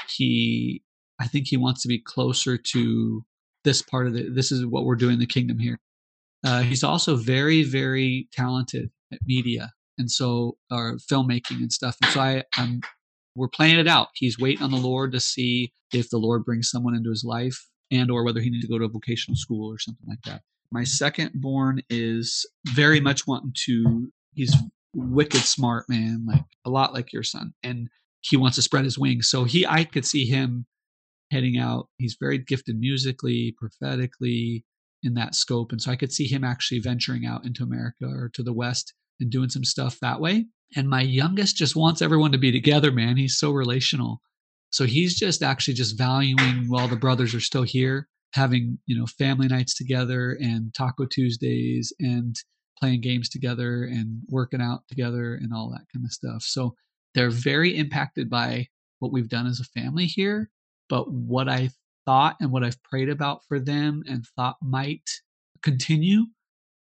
he 0.09 0.83
I 1.19 1.27
think 1.27 1.47
he 1.47 1.57
wants 1.57 1.81
to 1.83 1.87
be 1.87 1.99
closer 1.99 2.57
to 2.57 3.25
this 3.63 3.81
part 3.81 4.07
of 4.07 4.13
the 4.13 4.29
this 4.29 4.51
is 4.51 4.65
what 4.65 4.85
we're 4.85 4.95
doing 4.95 5.19
the 5.19 5.25
kingdom 5.25 5.59
here. 5.59 5.79
Uh, 6.45 6.61
he's 6.61 6.83
also 6.83 7.15
very 7.15 7.63
very 7.63 8.27
talented 8.31 8.91
at 9.11 9.19
media 9.25 9.71
and 9.97 10.09
so 10.09 10.57
our 10.71 10.93
filmmaking 10.93 11.57
and 11.57 11.71
stuff. 11.71 11.97
And 12.01 12.11
so 12.11 12.19
I 12.19 12.43
I'm 12.57 12.81
we're 13.35 13.47
playing 13.47 13.79
it 13.79 13.87
out. 13.87 14.09
He's 14.13 14.37
waiting 14.37 14.63
on 14.63 14.71
the 14.71 14.77
Lord 14.77 15.11
to 15.13 15.19
see 15.19 15.73
if 15.93 16.09
the 16.09 16.17
Lord 16.17 16.45
brings 16.45 16.69
someone 16.69 16.95
into 16.95 17.09
his 17.09 17.23
life 17.23 17.67
and 17.91 18.11
or 18.11 18.23
whether 18.23 18.41
he 18.41 18.49
needs 18.49 18.65
to 18.65 18.71
go 18.71 18.77
to 18.77 18.85
a 18.85 18.89
vocational 18.89 19.35
school 19.35 19.71
or 19.71 19.79
something 19.79 20.07
like 20.07 20.21
that. 20.25 20.41
My 20.71 20.83
second 20.83 21.31
born 21.35 21.81
is 21.89 22.45
very 22.67 22.99
much 22.99 23.27
wanting 23.27 23.53
to 23.65 24.11
he's 24.33 24.55
wicked 24.95 25.41
smart 25.41 25.87
man, 25.89 26.25
like 26.27 26.43
a 26.65 26.69
lot 26.69 26.93
like 26.93 27.13
your 27.13 27.23
son, 27.23 27.53
and 27.63 27.89
he 28.23 28.37
wants 28.37 28.55
to 28.55 28.61
spread 28.61 28.85
his 28.85 28.97
wings. 28.97 29.29
So 29.29 29.43
he, 29.43 29.65
I 29.65 29.83
could 29.83 30.05
see 30.05 30.25
him 30.25 30.65
heading 31.31 31.57
out. 31.57 31.87
He's 31.97 32.17
very 32.19 32.37
gifted 32.37 32.77
musically, 32.79 33.55
prophetically, 33.57 34.65
in 35.03 35.15
that 35.15 35.35
scope, 35.35 35.71
and 35.71 35.81
so 35.81 35.91
I 35.91 35.97
could 35.97 36.13
see 36.13 36.27
him 36.27 36.43
actually 36.43 36.79
venturing 36.79 37.25
out 37.25 37.45
into 37.45 37.63
America 37.63 38.05
or 38.05 38.29
to 38.35 38.43
the 38.43 38.53
West 38.53 38.93
and 39.19 39.29
doing 39.29 39.49
some 39.49 39.65
stuff 39.65 39.99
that 39.99 40.21
way. 40.21 40.45
And 40.75 40.89
my 40.89 41.01
youngest 41.01 41.57
just 41.57 41.75
wants 41.75 42.01
everyone 42.01 42.31
to 42.31 42.37
be 42.37 42.51
together, 42.51 42.91
man. 42.91 43.17
He's 43.17 43.37
so 43.37 43.51
relational. 43.51 44.21
So 44.71 44.85
he's 44.85 45.19
just 45.19 45.43
actually 45.43 45.75
just 45.75 45.97
valuing 45.97 46.65
while 46.67 46.87
the 46.87 46.95
brothers 46.95 47.35
are 47.35 47.41
still 47.41 47.63
here, 47.63 48.07
having, 48.33 48.79
you 48.87 48.97
know, 48.97 49.05
family 49.05 49.47
nights 49.47 49.75
together 49.75 50.37
and 50.41 50.73
taco 50.73 51.05
Tuesdays 51.05 51.93
and 51.99 52.35
playing 52.79 53.01
games 53.01 53.29
together 53.29 53.83
and 53.83 54.21
working 54.29 54.61
out 54.61 54.81
together 54.87 55.35
and 55.35 55.51
all 55.53 55.69
that 55.69 55.85
kind 55.93 56.05
of 56.05 56.11
stuff. 56.11 56.41
So 56.41 56.75
they're 57.13 57.29
very 57.29 57.75
impacted 57.75 58.29
by 58.29 58.67
what 58.99 59.11
we've 59.11 59.29
done 59.29 59.47
as 59.47 59.59
a 59.59 59.79
family 59.79 60.05
here. 60.05 60.49
But 60.89 61.11
what 61.11 61.49
I 61.49 61.69
thought 62.05 62.35
and 62.39 62.51
what 62.51 62.63
I've 62.63 62.81
prayed 62.83 63.09
about 63.09 63.41
for 63.47 63.59
them 63.59 64.03
and 64.07 64.25
thought 64.35 64.57
might 64.61 65.09
continue, 65.61 66.25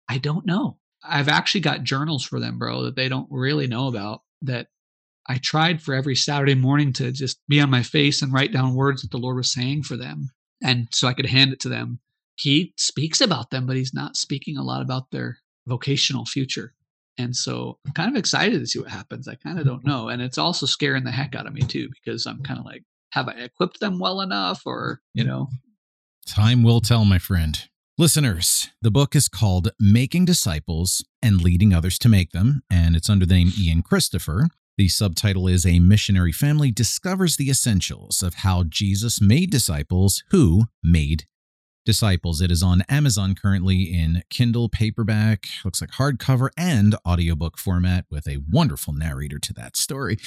I 0.09 0.17
don't 0.17 0.45
know. 0.45 0.77
I've 1.03 1.29
actually 1.29 1.61
got 1.61 1.83
journals 1.83 2.23
for 2.23 2.39
them, 2.39 2.57
bro, 2.57 2.83
that 2.83 2.95
they 2.95 3.09
don't 3.09 3.27
really 3.29 3.67
know 3.67 3.87
about 3.87 4.21
that 4.41 4.67
I 5.27 5.37
tried 5.37 5.81
for 5.81 5.93
every 5.93 6.15
Saturday 6.15 6.55
morning 6.55 6.93
to 6.93 7.11
just 7.11 7.39
be 7.47 7.59
on 7.61 7.69
my 7.69 7.83
face 7.83 8.21
and 8.21 8.33
write 8.33 8.51
down 8.51 8.75
words 8.75 9.01
that 9.01 9.11
the 9.11 9.17
Lord 9.17 9.37
was 9.37 9.51
saying 9.51 9.83
for 9.83 9.95
them. 9.95 10.31
And 10.61 10.87
so 10.91 11.07
I 11.07 11.13
could 11.13 11.25
hand 11.25 11.53
it 11.53 11.59
to 11.61 11.69
them. 11.69 11.99
He 12.35 12.73
speaks 12.77 13.21
about 13.21 13.49
them, 13.49 13.65
but 13.65 13.75
he's 13.75 13.93
not 13.93 14.17
speaking 14.17 14.57
a 14.57 14.63
lot 14.63 14.81
about 14.81 15.11
their 15.11 15.37
vocational 15.67 16.25
future. 16.25 16.73
And 17.17 17.35
so 17.35 17.77
I'm 17.85 17.93
kind 17.93 18.09
of 18.09 18.15
excited 18.15 18.59
to 18.59 18.67
see 18.67 18.79
what 18.79 18.89
happens. 18.89 19.27
I 19.27 19.35
kind 19.35 19.59
of 19.59 19.65
don't 19.65 19.85
know. 19.85 20.09
And 20.09 20.21
it's 20.21 20.37
also 20.37 20.65
scaring 20.65 21.03
the 21.03 21.11
heck 21.11 21.35
out 21.35 21.47
of 21.47 21.53
me 21.53 21.61
too, 21.61 21.89
because 21.89 22.25
I'm 22.25 22.41
kind 22.43 22.59
of 22.59 22.65
like, 22.65 22.83
have 23.11 23.27
I 23.27 23.33
equipped 23.33 23.79
them 23.79 23.99
well 23.99 24.21
enough 24.21 24.63
or, 24.65 25.01
you 25.13 25.23
know? 25.23 25.49
Time 26.25 26.63
will 26.63 26.81
tell, 26.81 27.05
my 27.05 27.19
friend. 27.19 27.59
Listeners, 27.97 28.69
the 28.81 28.89
book 28.89 29.15
is 29.15 29.27
called 29.27 29.69
Making 29.79 30.25
Disciples 30.25 31.05
and 31.21 31.41
Leading 31.41 31.73
Others 31.75 31.99
to 31.99 32.09
Make 32.09 32.31
Them, 32.31 32.63
and 32.71 32.95
it's 32.95 33.09
under 33.09 33.25
the 33.25 33.35
name 33.35 33.51
Ian 33.59 33.83
Kristofer. 33.83 34.47
The 34.77 34.87
subtitle 34.87 35.47
is 35.47 35.67
A 35.67 35.77
Missionary 35.77 36.31
Family 36.31 36.71
Discovers 36.71 37.37
the 37.37 37.51
Essentials 37.51 38.23
of 38.23 38.35
How 38.35 38.63
Jesus 38.63 39.21
Made 39.21 39.51
Disciples 39.51 40.23
Who 40.31 40.63
Made 40.81 41.25
Disciples. 41.85 42.39
It 42.41 42.51
is 42.51 42.63
on 42.63 42.83
Amazon 42.89 43.35
currently 43.35 43.83
in 43.83 44.23
Kindle 44.29 44.69
paperback, 44.69 45.47
looks 45.65 45.81
like 45.81 45.91
hardcover 45.91 46.49
and 46.57 46.95
audiobook 47.05 47.57
format 47.57 48.05
with 48.09 48.27
a 48.27 48.39
wonderful 48.49 48.93
narrator 48.93 49.39
to 49.39 49.53
that 49.53 49.75
story. 49.75 50.17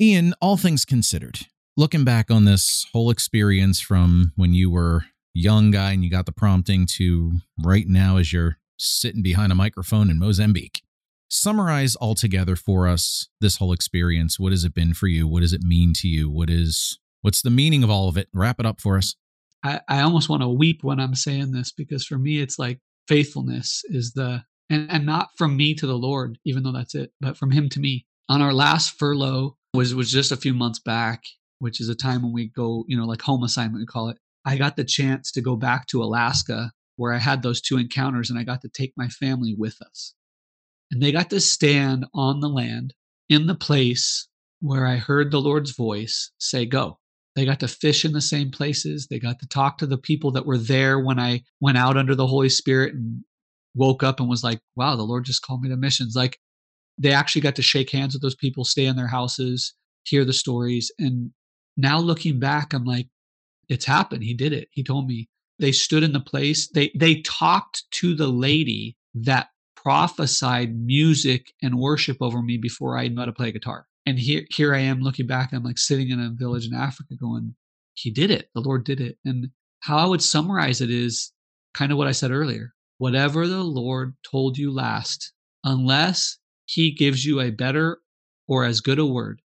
Ian, 0.00 0.34
all 0.40 0.56
things 0.56 0.84
considered, 0.84 1.40
looking 1.76 2.04
back 2.04 2.30
on 2.30 2.44
this 2.44 2.86
whole 2.92 3.10
experience 3.10 3.80
from 3.80 4.32
when 4.36 4.54
you 4.54 4.70
were 4.70 5.04
young 5.34 5.70
guy 5.70 5.92
and 5.92 6.02
you 6.02 6.10
got 6.10 6.26
the 6.26 6.32
prompting 6.32 6.86
to 6.86 7.32
right 7.62 7.86
now 7.86 8.16
as 8.16 8.32
you're 8.32 8.58
sitting 8.78 9.22
behind 9.22 9.52
a 9.52 9.54
microphone 9.54 10.10
in 10.10 10.18
Mozambique. 10.18 10.82
Summarize 11.28 11.96
altogether 12.00 12.56
for 12.56 12.86
us 12.88 13.28
this 13.40 13.56
whole 13.56 13.72
experience. 13.72 14.38
What 14.38 14.52
has 14.52 14.64
it 14.64 14.74
been 14.74 14.94
for 14.94 15.08
you? 15.08 15.26
What 15.26 15.40
does 15.40 15.52
it 15.52 15.62
mean 15.62 15.92
to 15.94 16.08
you? 16.08 16.30
What 16.30 16.48
is 16.48 16.98
what's 17.20 17.42
the 17.42 17.50
meaning 17.50 17.82
of 17.82 17.90
all 17.90 18.08
of 18.08 18.16
it? 18.16 18.28
Wrap 18.32 18.60
it 18.60 18.66
up 18.66 18.80
for 18.80 18.96
us. 18.96 19.16
I, 19.66 19.80
I 19.88 20.00
almost 20.02 20.28
want 20.28 20.42
to 20.42 20.48
weep 20.48 20.82
when 20.82 21.00
I'm 21.00 21.14
saying 21.14 21.52
this 21.52 21.72
because 21.72 22.06
for 22.06 22.18
me 22.18 22.40
it's 22.40 22.58
like 22.58 22.78
faithfulness 23.08 23.82
is 23.86 24.12
the 24.12 24.42
and, 24.70 24.90
and 24.90 25.06
not 25.06 25.28
from 25.36 25.56
me 25.56 25.74
to 25.74 25.86
the 25.86 25.96
Lord, 25.96 26.38
even 26.44 26.62
though 26.62 26.72
that's 26.72 26.94
it, 26.94 27.12
but 27.20 27.36
from 27.36 27.50
him 27.50 27.68
to 27.70 27.80
me. 27.80 28.06
On 28.28 28.42
our 28.42 28.52
last 28.52 28.98
furlough 28.98 29.56
was 29.74 29.94
was 29.94 30.10
just 30.10 30.32
a 30.32 30.36
few 30.36 30.54
months 30.54 30.80
back, 30.80 31.22
which 31.58 31.80
is 31.80 31.88
a 31.88 31.94
time 31.94 32.22
when 32.22 32.32
we 32.32 32.48
go, 32.48 32.84
you 32.88 32.96
know, 32.96 33.06
like 33.06 33.22
home 33.22 33.44
assignment 33.44 33.80
we 33.80 33.86
call 33.86 34.08
it. 34.08 34.18
I 34.44 34.56
got 34.56 34.76
the 34.76 34.84
chance 34.84 35.30
to 35.32 35.40
go 35.40 35.56
back 35.56 35.86
to 35.88 36.02
Alaska 36.02 36.72
where 36.96 37.12
I 37.12 37.18
had 37.18 37.42
those 37.42 37.60
two 37.60 37.78
encounters 37.78 38.30
and 38.30 38.38
I 38.38 38.42
got 38.42 38.62
to 38.62 38.68
take 38.68 38.92
my 38.96 39.08
family 39.08 39.54
with 39.56 39.80
us. 39.82 40.14
And 40.90 41.02
they 41.02 41.12
got 41.12 41.30
to 41.30 41.40
stand 41.40 42.06
on 42.14 42.40
the 42.40 42.48
land 42.48 42.94
in 43.28 43.46
the 43.46 43.54
place 43.54 44.28
where 44.60 44.86
I 44.86 44.96
heard 44.96 45.30
the 45.30 45.40
Lord's 45.40 45.72
voice 45.72 46.30
say, 46.38 46.64
Go. 46.64 46.98
They 47.36 47.44
got 47.44 47.60
to 47.60 47.68
fish 47.68 48.04
in 48.04 48.12
the 48.12 48.20
same 48.22 48.50
places. 48.50 49.06
They 49.08 49.18
got 49.18 49.38
to 49.40 49.48
talk 49.48 49.76
to 49.78 49.86
the 49.86 49.98
people 49.98 50.32
that 50.32 50.46
were 50.46 50.58
there 50.58 50.98
when 50.98 51.20
I 51.20 51.42
went 51.60 51.76
out 51.76 51.98
under 51.98 52.14
the 52.14 52.26
Holy 52.26 52.48
Spirit 52.48 52.94
and 52.94 53.22
woke 53.74 54.02
up 54.02 54.18
and 54.18 54.28
was 54.28 54.42
like, 54.42 54.60
wow, 54.74 54.96
the 54.96 55.02
Lord 55.02 55.26
just 55.26 55.42
called 55.42 55.60
me 55.60 55.68
to 55.68 55.76
missions. 55.76 56.16
Like 56.16 56.38
they 56.98 57.12
actually 57.12 57.42
got 57.42 57.54
to 57.56 57.62
shake 57.62 57.90
hands 57.90 58.14
with 58.14 58.22
those 58.22 58.34
people, 58.34 58.64
stay 58.64 58.86
in 58.86 58.96
their 58.96 59.06
houses, 59.06 59.74
hear 60.04 60.24
the 60.24 60.32
stories. 60.32 60.90
And 60.98 61.30
now 61.76 61.98
looking 61.98 62.40
back, 62.40 62.72
I'm 62.72 62.84
like, 62.84 63.08
it's 63.68 63.84
happened. 63.84 64.22
He 64.22 64.32
did 64.32 64.54
it. 64.54 64.68
He 64.70 64.82
told 64.82 65.06
me 65.06 65.28
they 65.58 65.72
stood 65.72 66.02
in 66.02 66.12
the 66.12 66.20
place. 66.20 66.68
They 66.70 66.90
they 66.94 67.20
talked 67.22 67.84
to 67.92 68.14
the 68.14 68.28
lady 68.28 68.96
that 69.14 69.48
prophesied 69.74 70.74
music 70.74 71.52
and 71.62 71.78
worship 71.78 72.18
over 72.20 72.42
me 72.42 72.56
before 72.56 72.96
I 72.96 73.08
knew 73.08 73.20
how 73.20 73.26
to 73.26 73.32
play 73.32 73.52
guitar. 73.52 73.86
And 74.06 74.18
here 74.18 74.44
here 74.50 74.74
I 74.74 74.78
am 74.78 75.00
looking 75.00 75.26
back, 75.26 75.52
I'm 75.52 75.64
like 75.64 75.78
sitting 75.78 76.10
in 76.10 76.20
a 76.20 76.30
village 76.30 76.66
in 76.66 76.74
Africa 76.74 77.14
going, 77.20 77.54
He 77.94 78.10
did 78.10 78.30
it. 78.30 78.48
The 78.54 78.60
Lord 78.60 78.84
did 78.84 79.00
it. 79.00 79.18
And 79.24 79.50
how 79.80 79.98
I 79.98 80.06
would 80.06 80.22
summarize 80.22 80.80
it 80.80 80.90
is 80.90 81.32
kind 81.74 81.92
of 81.92 81.98
what 81.98 82.08
I 82.08 82.12
said 82.12 82.30
earlier. 82.30 82.72
Whatever 82.98 83.46
the 83.46 83.62
Lord 83.62 84.14
told 84.28 84.56
you 84.56 84.72
last, 84.72 85.32
unless 85.64 86.38
He 86.64 86.92
gives 86.92 87.24
you 87.24 87.40
a 87.40 87.50
better 87.50 87.98
or 88.48 88.64
as 88.64 88.80
good 88.80 88.98
a 88.98 89.04
word, 89.04 89.42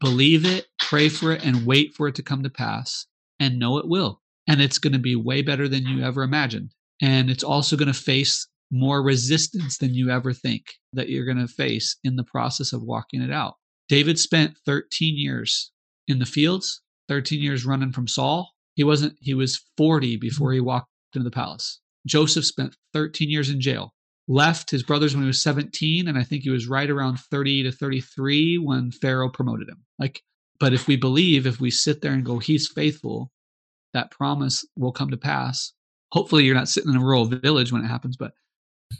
believe 0.00 0.44
it, 0.44 0.66
pray 0.80 1.08
for 1.08 1.32
it, 1.32 1.44
and 1.44 1.66
wait 1.66 1.94
for 1.94 2.08
it 2.08 2.14
to 2.16 2.22
come 2.22 2.42
to 2.42 2.50
pass, 2.50 3.06
and 3.38 3.58
know 3.58 3.78
it 3.78 3.86
will. 3.86 4.22
And 4.48 4.60
it's 4.60 4.78
going 4.78 4.94
to 4.94 4.98
be 4.98 5.14
way 5.14 5.42
better 5.42 5.68
than 5.68 5.86
you 5.86 6.02
ever 6.02 6.22
imagined. 6.22 6.72
And 7.02 7.30
it's 7.30 7.44
also 7.44 7.76
going 7.76 7.92
to 7.92 7.94
face 7.94 8.48
more 8.70 9.02
resistance 9.02 9.78
than 9.78 9.94
you 9.94 10.10
ever 10.10 10.32
think 10.32 10.64
that 10.92 11.08
you're 11.08 11.24
going 11.24 11.38
to 11.38 11.48
face 11.48 11.96
in 12.02 12.16
the 12.16 12.24
process 12.24 12.72
of 12.72 12.82
walking 12.82 13.22
it 13.22 13.30
out. 13.30 13.54
David 13.90 14.20
spent 14.20 14.56
13 14.66 15.18
years 15.18 15.72
in 16.06 16.20
the 16.20 16.24
fields, 16.24 16.80
13 17.08 17.40
years 17.40 17.66
running 17.66 17.90
from 17.90 18.06
Saul. 18.06 18.48
He 18.76 18.84
wasn't, 18.84 19.16
he 19.20 19.34
was 19.34 19.60
40 19.76 20.16
before 20.16 20.52
he 20.52 20.60
walked 20.60 20.86
into 21.12 21.24
the 21.24 21.30
palace. 21.32 21.80
Joseph 22.06 22.44
spent 22.44 22.76
13 22.94 23.28
years 23.28 23.50
in 23.50 23.60
jail, 23.60 23.92
left 24.28 24.70
his 24.70 24.84
brothers 24.84 25.12
when 25.12 25.24
he 25.24 25.26
was 25.26 25.42
17, 25.42 26.06
and 26.06 26.16
I 26.16 26.22
think 26.22 26.44
he 26.44 26.50
was 26.50 26.68
right 26.68 26.88
around 26.88 27.18
30 27.18 27.64
to 27.64 27.72
33 27.72 28.58
when 28.58 28.92
Pharaoh 28.92 29.28
promoted 29.28 29.68
him. 29.68 29.84
Like, 29.98 30.22
but 30.60 30.72
if 30.72 30.86
we 30.86 30.94
believe, 30.94 31.44
if 31.44 31.58
we 31.60 31.72
sit 31.72 32.00
there 32.00 32.12
and 32.12 32.24
go, 32.24 32.38
he's 32.38 32.68
faithful, 32.68 33.32
that 33.92 34.12
promise 34.12 34.64
will 34.76 34.92
come 34.92 35.10
to 35.10 35.16
pass. 35.16 35.72
Hopefully, 36.12 36.44
you're 36.44 36.54
not 36.54 36.68
sitting 36.68 36.90
in 36.90 36.96
a 36.96 37.04
rural 37.04 37.24
village 37.24 37.72
when 37.72 37.84
it 37.84 37.88
happens, 37.88 38.16
but 38.16 38.34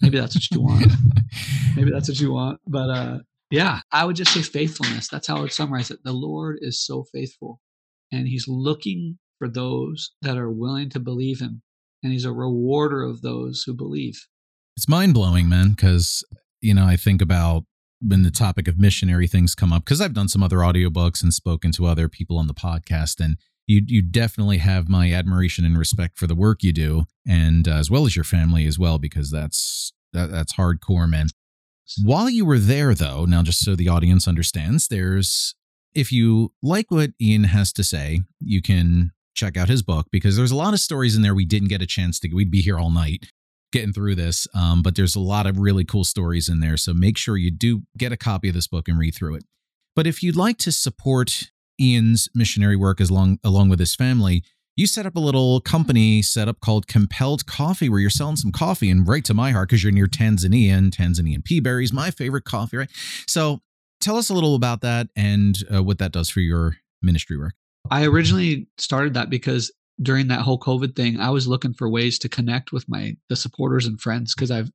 maybe 0.02 0.18
that's 0.18 0.34
what 0.34 0.50
you 0.50 0.60
want. 0.60 0.86
maybe 1.76 1.92
that's 1.92 2.08
what 2.08 2.18
you 2.18 2.32
want. 2.32 2.60
But 2.66 2.90
uh, 2.90 3.18
yeah, 3.50 3.80
I 3.92 4.04
would 4.04 4.16
just 4.16 4.32
say 4.32 4.42
faithfulness. 4.42 5.08
That's 5.08 5.26
how 5.26 5.38
I 5.38 5.40
would 5.40 5.52
summarize 5.52 5.90
it. 5.90 6.04
The 6.04 6.12
Lord 6.12 6.58
is 6.60 6.84
so 6.84 7.04
faithful, 7.12 7.60
and 8.12 8.28
He's 8.28 8.46
looking 8.48 9.18
for 9.38 9.48
those 9.48 10.12
that 10.22 10.36
are 10.36 10.50
willing 10.50 10.90
to 10.90 11.00
believe 11.00 11.40
Him 11.40 11.62
and 12.02 12.12
he's 12.12 12.24
a 12.24 12.32
rewarder 12.32 13.02
of 13.02 13.22
those 13.22 13.62
who 13.64 13.74
believe. 13.74 14.26
It's 14.76 14.88
mind 14.88 15.14
blowing, 15.14 15.48
man, 15.48 15.70
because, 15.70 16.24
you 16.60 16.74
know, 16.74 16.86
I 16.86 16.96
think 16.96 17.20
about 17.20 17.64
when 18.00 18.22
the 18.22 18.30
topic 18.30 18.66
of 18.66 18.78
missionary 18.78 19.26
things 19.26 19.54
come 19.54 19.72
up, 19.72 19.84
because 19.84 20.00
I've 20.00 20.14
done 20.14 20.28
some 20.28 20.42
other 20.42 20.58
audiobooks 20.58 21.22
and 21.22 21.34
spoken 21.34 21.72
to 21.72 21.86
other 21.86 22.08
people 22.08 22.38
on 22.38 22.46
the 22.46 22.54
podcast, 22.54 23.22
and 23.22 23.36
you, 23.66 23.82
you 23.86 24.02
definitely 24.02 24.58
have 24.58 24.88
my 24.88 25.12
admiration 25.12 25.64
and 25.64 25.78
respect 25.78 26.18
for 26.18 26.26
the 26.26 26.34
work 26.34 26.62
you 26.62 26.72
do, 26.72 27.04
and 27.28 27.68
uh, 27.68 27.72
as 27.72 27.90
well 27.90 28.06
as 28.06 28.16
your 28.16 28.24
family 28.24 28.66
as 28.66 28.78
well, 28.78 28.98
because 28.98 29.30
that's 29.30 29.92
that, 30.12 30.30
that's 30.30 30.54
hardcore, 30.54 31.08
man. 31.08 31.28
While 32.02 32.30
you 32.30 32.44
were 32.44 32.58
there, 32.58 32.94
though, 32.94 33.24
now 33.24 33.42
just 33.42 33.64
so 33.64 33.74
the 33.74 33.88
audience 33.88 34.28
understands, 34.28 34.88
there's 34.88 35.54
if 35.94 36.12
you 36.12 36.52
like 36.62 36.90
what 36.90 37.10
Ian 37.20 37.44
has 37.44 37.72
to 37.72 37.84
say, 37.84 38.20
you 38.38 38.62
can 38.62 39.10
check 39.34 39.56
out 39.56 39.68
his 39.68 39.82
book 39.82 40.06
because 40.12 40.36
there's 40.36 40.50
a 40.50 40.56
lot 40.56 40.74
of 40.74 40.80
stories 40.80 41.16
in 41.16 41.22
there 41.22 41.34
we 41.34 41.44
didn't 41.44 41.68
get 41.68 41.82
a 41.82 41.86
chance 41.86 42.18
to. 42.20 42.32
We'd 42.32 42.50
be 42.50 42.60
here 42.60 42.78
all 42.78 42.90
night 42.90 43.26
getting 43.72 43.92
through 43.92 44.16
this, 44.16 44.46
um, 44.54 44.82
but 44.82 44.96
there's 44.96 45.14
a 45.14 45.20
lot 45.20 45.46
of 45.46 45.58
really 45.58 45.84
cool 45.84 46.04
stories 46.04 46.48
in 46.48 46.60
there. 46.60 46.76
So 46.76 46.92
make 46.92 47.16
sure 47.16 47.36
you 47.36 47.50
do 47.50 47.82
get 47.96 48.12
a 48.12 48.16
copy 48.16 48.48
of 48.48 48.54
this 48.54 48.66
book 48.66 48.88
and 48.88 48.98
read 48.98 49.14
through 49.14 49.36
it. 49.36 49.44
But 49.94 50.06
if 50.06 50.22
you'd 50.22 50.36
like 50.36 50.58
to 50.58 50.72
support 50.72 51.50
Ian's 51.80 52.28
missionary 52.34 52.76
work 52.76 53.00
as 53.00 53.10
long 53.10 53.38
along 53.44 53.68
with 53.68 53.78
his 53.78 53.94
family, 53.94 54.44
you 54.80 54.86
set 54.86 55.04
up 55.04 55.14
a 55.14 55.20
little 55.20 55.60
company 55.60 56.22
set 56.22 56.48
up 56.48 56.60
called 56.60 56.86
Compelled 56.86 57.44
Coffee, 57.44 57.90
where 57.90 58.00
you're 58.00 58.08
selling 58.08 58.36
some 58.36 58.50
coffee 58.50 58.88
and 58.88 59.06
right 59.06 59.22
to 59.26 59.34
my 59.34 59.50
heart 59.50 59.68
because 59.68 59.84
you're 59.84 59.92
near 59.92 60.06
Tanzania 60.06 60.70
and 60.70 60.90
Tanzanian 60.90 61.42
peaberries, 61.42 61.92
my 61.92 62.10
favorite 62.10 62.44
coffee, 62.44 62.78
right? 62.78 62.90
So 63.26 63.60
tell 64.00 64.16
us 64.16 64.30
a 64.30 64.34
little 64.34 64.54
about 64.54 64.80
that 64.80 65.08
and 65.14 65.54
uh, 65.72 65.82
what 65.82 65.98
that 65.98 66.12
does 66.12 66.30
for 66.30 66.40
your 66.40 66.76
ministry 67.02 67.36
work. 67.36 67.52
I 67.90 68.06
originally 68.06 68.68
started 68.78 69.12
that 69.14 69.28
because 69.28 69.70
during 70.00 70.28
that 70.28 70.40
whole 70.40 70.58
COVID 70.58 70.96
thing, 70.96 71.20
I 71.20 71.28
was 71.28 71.46
looking 71.46 71.74
for 71.74 71.90
ways 71.90 72.18
to 72.20 72.30
connect 72.30 72.72
with 72.72 72.88
my 72.88 73.16
the 73.28 73.36
supporters 73.36 73.84
and 73.84 74.00
friends 74.00 74.34
because 74.34 74.50
I've 74.50 74.70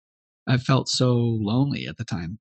I 0.48 0.58
felt 0.58 0.88
so 0.88 1.16
lonely 1.16 1.88
at 1.88 1.98
the 1.98 2.06
time. 2.06 2.38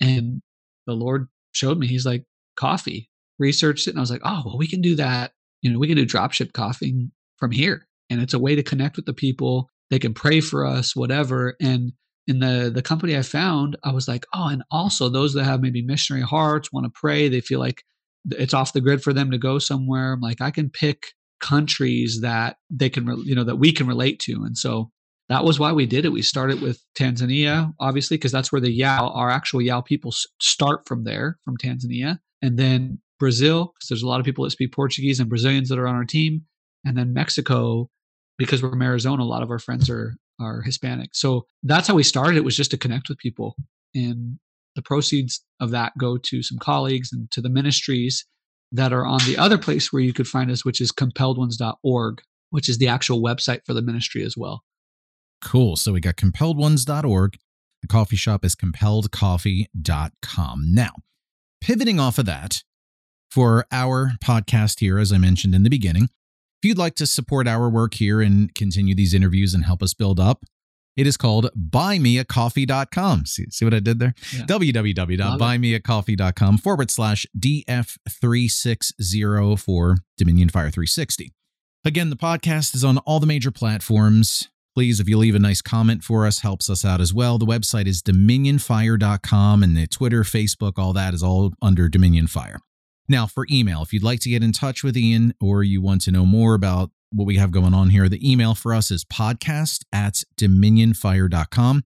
And 0.00 0.40
the 0.86 0.92
Lord 0.92 1.26
showed 1.50 1.78
me, 1.78 1.88
He's 1.88 2.06
like, 2.06 2.24
coffee. 2.56 3.08
Researched 3.40 3.88
it 3.88 3.90
and 3.90 3.98
I 3.98 4.02
was 4.02 4.10
like, 4.12 4.20
oh 4.22 4.42
well, 4.44 4.58
we 4.58 4.68
can 4.68 4.80
do 4.80 4.94
that. 4.96 5.32
You 5.62 5.72
know, 5.72 5.78
we 5.78 5.88
can 5.88 5.96
do 5.96 6.06
dropship 6.06 6.52
coughing 6.52 7.10
from 7.38 7.50
here. 7.50 7.86
And 8.10 8.20
it's 8.20 8.34
a 8.34 8.38
way 8.38 8.54
to 8.54 8.62
connect 8.62 8.96
with 8.96 9.06
the 9.06 9.14
people. 9.14 9.68
They 9.90 9.98
can 9.98 10.12
pray 10.14 10.40
for 10.40 10.66
us, 10.66 10.94
whatever. 10.94 11.56
And 11.60 11.92
in 12.26 12.40
the 12.40 12.70
the 12.72 12.82
company 12.82 13.16
I 13.16 13.22
found, 13.22 13.76
I 13.82 13.92
was 13.92 14.06
like, 14.06 14.26
oh, 14.34 14.48
and 14.48 14.62
also 14.70 15.08
those 15.08 15.34
that 15.34 15.44
have 15.44 15.60
maybe 15.60 15.82
missionary 15.82 16.24
hearts 16.24 16.72
want 16.72 16.84
to 16.84 16.92
pray, 16.94 17.28
they 17.28 17.40
feel 17.40 17.58
like 17.58 17.82
it's 18.30 18.54
off 18.54 18.72
the 18.72 18.80
grid 18.80 19.02
for 19.02 19.12
them 19.12 19.30
to 19.30 19.38
go 19.38 19.58
somewhere. 19.58 20.12
I'm 20.12 20.20
Like 20.20 20.40
I 20.40 20.50
can 20.50 20.70
pick 20.70 21.08
countries 21.40 22.20
that 22.22 22.56
they 22.70 22.88
can, 22.88 23.06
you 23.24 23.34
know, 23.34 23.44
that 23.44 23.56
we 23.56 23.72
can 23.72 23.86
relate 23.86 24.20
to. 24.20 24.44
And 24.44 24.56
so 24.56 24.90
that 25.28 25.44
was 25.44 25.58
why 25.58 25.72
we 25.72 25.86
did 25.86 26.04
it. 26.04 26.12
We 26.12 26.22
started 26.22 26.60
with 26.60 26.82
Tanzania, 26.96 27.72
obviously, 27.80 28.16
because 28.16 28.32
that's 28.32 28.52
where 28.52 28.60
the 28.60 28.70
Yao, 28.70 29.08
our 29.08 29.30
actual 29.30 29.60
Yao 29.60 29.80
people 29.80 30.12
start 30.40 30.86
from 30.86 31.04
there, 31.04 31.38
from 31.44 31.56
Tanzania. 31.56 32.18
And 32.40 32.58
then 32.58 33.00
Brazil, 33.22 33.72
because 33.74 33.88
there's 33.88 34.02
a 34.02 34.08
lot 34.08 34.18
of 34.18 34.26
people 34.26 34.42
that 34.42 34.50
speak 34.50 34.72
Portuguese 34.72 35.20
and 35.20 35.28
Brazilians 35.28 35.68
that 35.68 35.78
are 35.78 35.86
on 35.86 35.94
our 35.94 36.04
team. 36.04 36.42
And 36.84 36.98
then 36.98 37.12
Mexico, 37.12 37.88
because 38.36 38.60
we're 38.60 38.70
from 38.70 38.82
Arizona, 38.82 39.22
a 39.22 39.24
lot 39.24 39.44
of 39.44 39.50
our 39.50 39.60
friends 39.60 39.88
are 39.88 40.16
are 40.40 40.62
Hispanic. 40.62 41.10
So 41.14 41.46
that's 41.62 41.88
how 41.88 41.94
we 41.94 42.02
started. 42.02 42.36
It 42.36 42.44
was 42.44 42.56
just 42.56 42.72
to 42.72 42.76
connect 42.76 43.08
with 43.08 43.18
people. 43.18 43.54
And 43.94 44.40
the 44.74 44.82
proceeds 44.82 45.44
of 45.60 45.70
that 45.70 45.92
go 45.98 46.18
to 46.18 46.42
some 46.42 46.58
colleagues 46.58 47.12
and 47.12 47.30
to 47.30 47.40
the 47.40 47.50
ministries 47.50 48.26
that 48.72 48.92
are 48.92 49.06
on 49.06 49.20
the 49.26 49.38
other 49.38 49.58
place 49.58 49.92
where 49.92 50.02
you 50.02 50.12
could 50.12 50.26
find 50.26 50.50
us, 50.50 50.64
which 50.64 50.80
is 50.80 50.90
compelledones.org, 50.92 52.22
which 52.50 52.68
is 52.68 52.78
the 52.78 52.88
actual 52.88 53.22
website 53.22 53.60
for 53.66 53.74
the 53.74 53.82
ministry 53.82 54.24
as 54.24 54.36
well. 54.36 54.64
Cool. 55.44 55.76
So 55.76 55.92
we 55.92 56.00
got 56.00 56.16
compelledones.org. 56.16 57.38
The 57.82 57.88
coffee 57.88 58.16
shop 58.16 58.44
is 58.44 58.54
compelledcoffee.com. 58.54 60.72
Now, 60.72 60.92
pivoting 61.60 62.00
off 62.00 62.18
of 62.18 62.26
that, 62.26 62.62
for 63.32 63.66
our 63.72 64.12
podcast 64.22 64.80
here, 64.80 64.98
as 64.98 65.10
I 65.10 65.16
mentioned 65.16 65.54
in 65.54 65.62
the 65.62 65.70
beginning, 65.70 66.04
if 66.04 66.68
you'd 66.68 66.76
like 66.76 66.94
to 66.96 67.06
support 67.06 67.48
our 67.48 67.70
work 67.70 67.94
here 67.94 68.20
and 68.20 68.54
continue 68.54 68.94
these 68.94 69.14
interviews 69.14 69.54
and 69.54 69.64
help 69.64 69.82
us 69.82 69.94
build 69.94 70.20
up, 70.20 70.44
it 70.98 71.06
is 71.06 71.16
called 71.16 71.48
buymeacoffee.com. 71.56 73.24
See, 73.24 73.46
see 73.48 73.64
what 73.64 73.72
I 73.72 73.80
did 73.80 74.00
there? 74.00 74.12
Yeah. 74.34 74.42
www.buymeacoffee.com 74.42 76.58
forward 76.58 76.90
slash 76.90 77.24
DF360 77.38 79.58
for 79.58 79.96
Dominion 80.18 80.50
Fire 80.50 80.70
360. 80.70 81.32
Again, 81.86 82.10
the 82.10 82.16
podcast 82.16 82.74
is 82.74 82.84
on 82.84 82.98
all 82.98 83.18
the 83.18 83.26
major 83.26 83.50
platforms. 83.50 84.50
Please, 84.74 85.00
if 85.00 85.08
you 85.08 85.16
leave 85.16 85.34
a 85.34 85.38
nice 85.38 85.62
comment 85.62 86.04
for 86.04 86.26
us, 86.26 86.40
helps 86.40 86.68
us 86.68 86.84
out 86.84 87.00
as 87.00 87.14
well. 87.14 87.38
The 87.38 87.46
website 87.46 87.86
is 87.86 88.02
dominionfire.com 88.02 89.62
and 89.62 89.74
the 89.74 89.86
Twitter, 89.86 90.22
Facebook, 90.22 90.72
all 90.76 90.92
that 90.92 91.14
is 91.14 91.22
all 91.22 91.54
under 91.62 91.88
Dominion 91.88 92.26
Fire. 92.26 92.58
Now, 93.12 93.26
for 93.26 93.46
email, 93.50 93.82
if 93.82 93.92
you'd 93.92 94.02
like 94.02 94.20
to 94.20 94.30
get 94.30 94.42
in 94.42 94.52
touch 94.52 94.82
with 94.82 94.96
Ian 94.96 95.34
or 95.38 95.62
you 95.62 95.82
want 95.82 96.00
to 96.02 96.10
know 96.10 96.24
more 96.24 96.54
about 96.54 96.92
what 97.12 97.26
we 97.26 97.36
have 97.36 97.50
going 97.50 97.74
on 97.74 97.90
here. 97.90 98.08
The 98.08 98.26
email 98.26 98.54
for 98.54 98.72
us 98.72 98.90
is 98.90 99.04
podcast 99.04 99.84
at 99.92 100.22
dominionfire.com. 100.38 101.82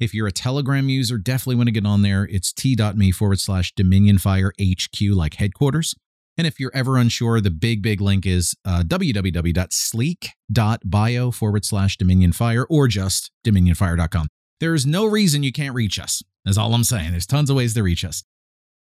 If 0.00 0.14
you're 0.14 0.26
a 0.26 0.32
Telegram 0.32 0.88
user, 0.88 1.18
definitely 1.18 1.56
want 1.56 1.66
to 1.66 1.72
get 1.72 1.84
on 1.84 2.00
there. 2.00 2.26
It's 2.30 2.50
t.me 2.50 3.12
forward 3.12 3.40
slash 3.40 3.74
Dominion 3.74 4.16
Fire 4.16 4.54
HQ, 4.58 5.02
like 5.02 5.34
headquarters. 5.34 5.94
And 6.38 6.46
if 6.46 6.58
you're 6.58 6.72
ever 6.72 6.96
unsure, 6.96 7.42
the 7.42 7.50
big, 7.50 7.82
big 7.82 8.00
link 8.00 8.24
is 8.24 8.56
uh, 8.64 8.82
www.sleek.bio 8.86 11.30
forward 11.30 11.66
slash 11.66 11.98
Dominion 11.98 12.32
Fire 12.32 12.64
or 12.70 12.88
just 12.88 13.30
dominionfire.com. 13.46 14.28
There 14.60 14.72
is 14.72 14.86
no 14.86 15.04
reason 15.04 15.42
you 15.42 15.52
can't 15.52 15.74
reach 15.74 16.00
us. 16.00 16.22
That's 16.46 16.56
all 16.56 16.72
I'm 16.72 16.84
saying. 16.84 17.10
There's 17.10 17.26
tons 17.26 17.50
of 17.50 17.56
ways 17.56 17.74
to 17.74 17.82
reach 17.82 18.02
us. 18.02 18.24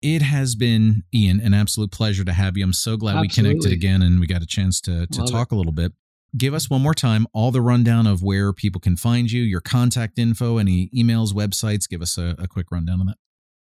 It 0.03 0.23
has 0.23 0.55
been, 0.55 1.03
Ian, 1.15 1.41
an 1.41 1.55
absolute 1.55 1.91
pleasure 1.91 2.25
to 2.25 2.33
have 2.33 2.57
you. 2.57 2.65
I'm 2.65 2.73
so 2.73 2.97
glad 2.97 3.17
Absolutely. 3.17 3.43
we 3.43 3.55
connected 3.55 3.73
again 3.73 4.03
and 4.03 4.21
we 4.21 4.27
got 4.27 4.43
a 4.43 4.47
chance 4.47 4.81
to, 4.83 5.07
to 5.07 5.27
talk 5.27 5.53
it. 5.53 5.55
a 5.55 5.59
little 5.59 5.73
bit 5.73 5.93
give 6.37 6.55
us 6.55 6.69
one 6.69 6.83
more 6.83 6.95
time 6.95 7.27
all 7.33 7.51
the 7.51 7.61
rundown 7.61 8.07
of 8.07 8.23
where 8.23 8.53
people 8.53 8.81
can 8.81 8.97
find 8.97 9.31
you, 9.31 9.43
your 9.43 9.61
contact 9.61 10.19
info, 10.19 10.59
any 10.59 10.91
emails, 10.95 11.33
websites. 11.33 11.89
Give 11.89 12.03
us 12.03 12.19
a, 12.19 12.35
a 12.39 12.49
quick 12.49 12.67
rundown 12.71 13.01
on 13.01 13.07
that. 13.07 13.17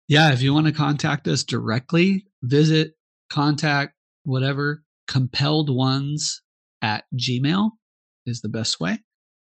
Yeah, 0.08 0.32
if 0.32 0.42
you 0.42 0.52
want 0.52 0.66
to 0.66 0.72
contact 0.72 1.28
us 1.28 1.44
directly, 1.44 2.26
visit 2.42 2.94
contact 3.30 3.94
whatever 4.24 4.82
compelled 5.08 5.74
ones 5.74 6.42
at 6.80 7.04
gmail 7.16 7.70
is 8.26 8.40
the 8.40 8.48
best 8.48 8.80
way. 8.80 8.98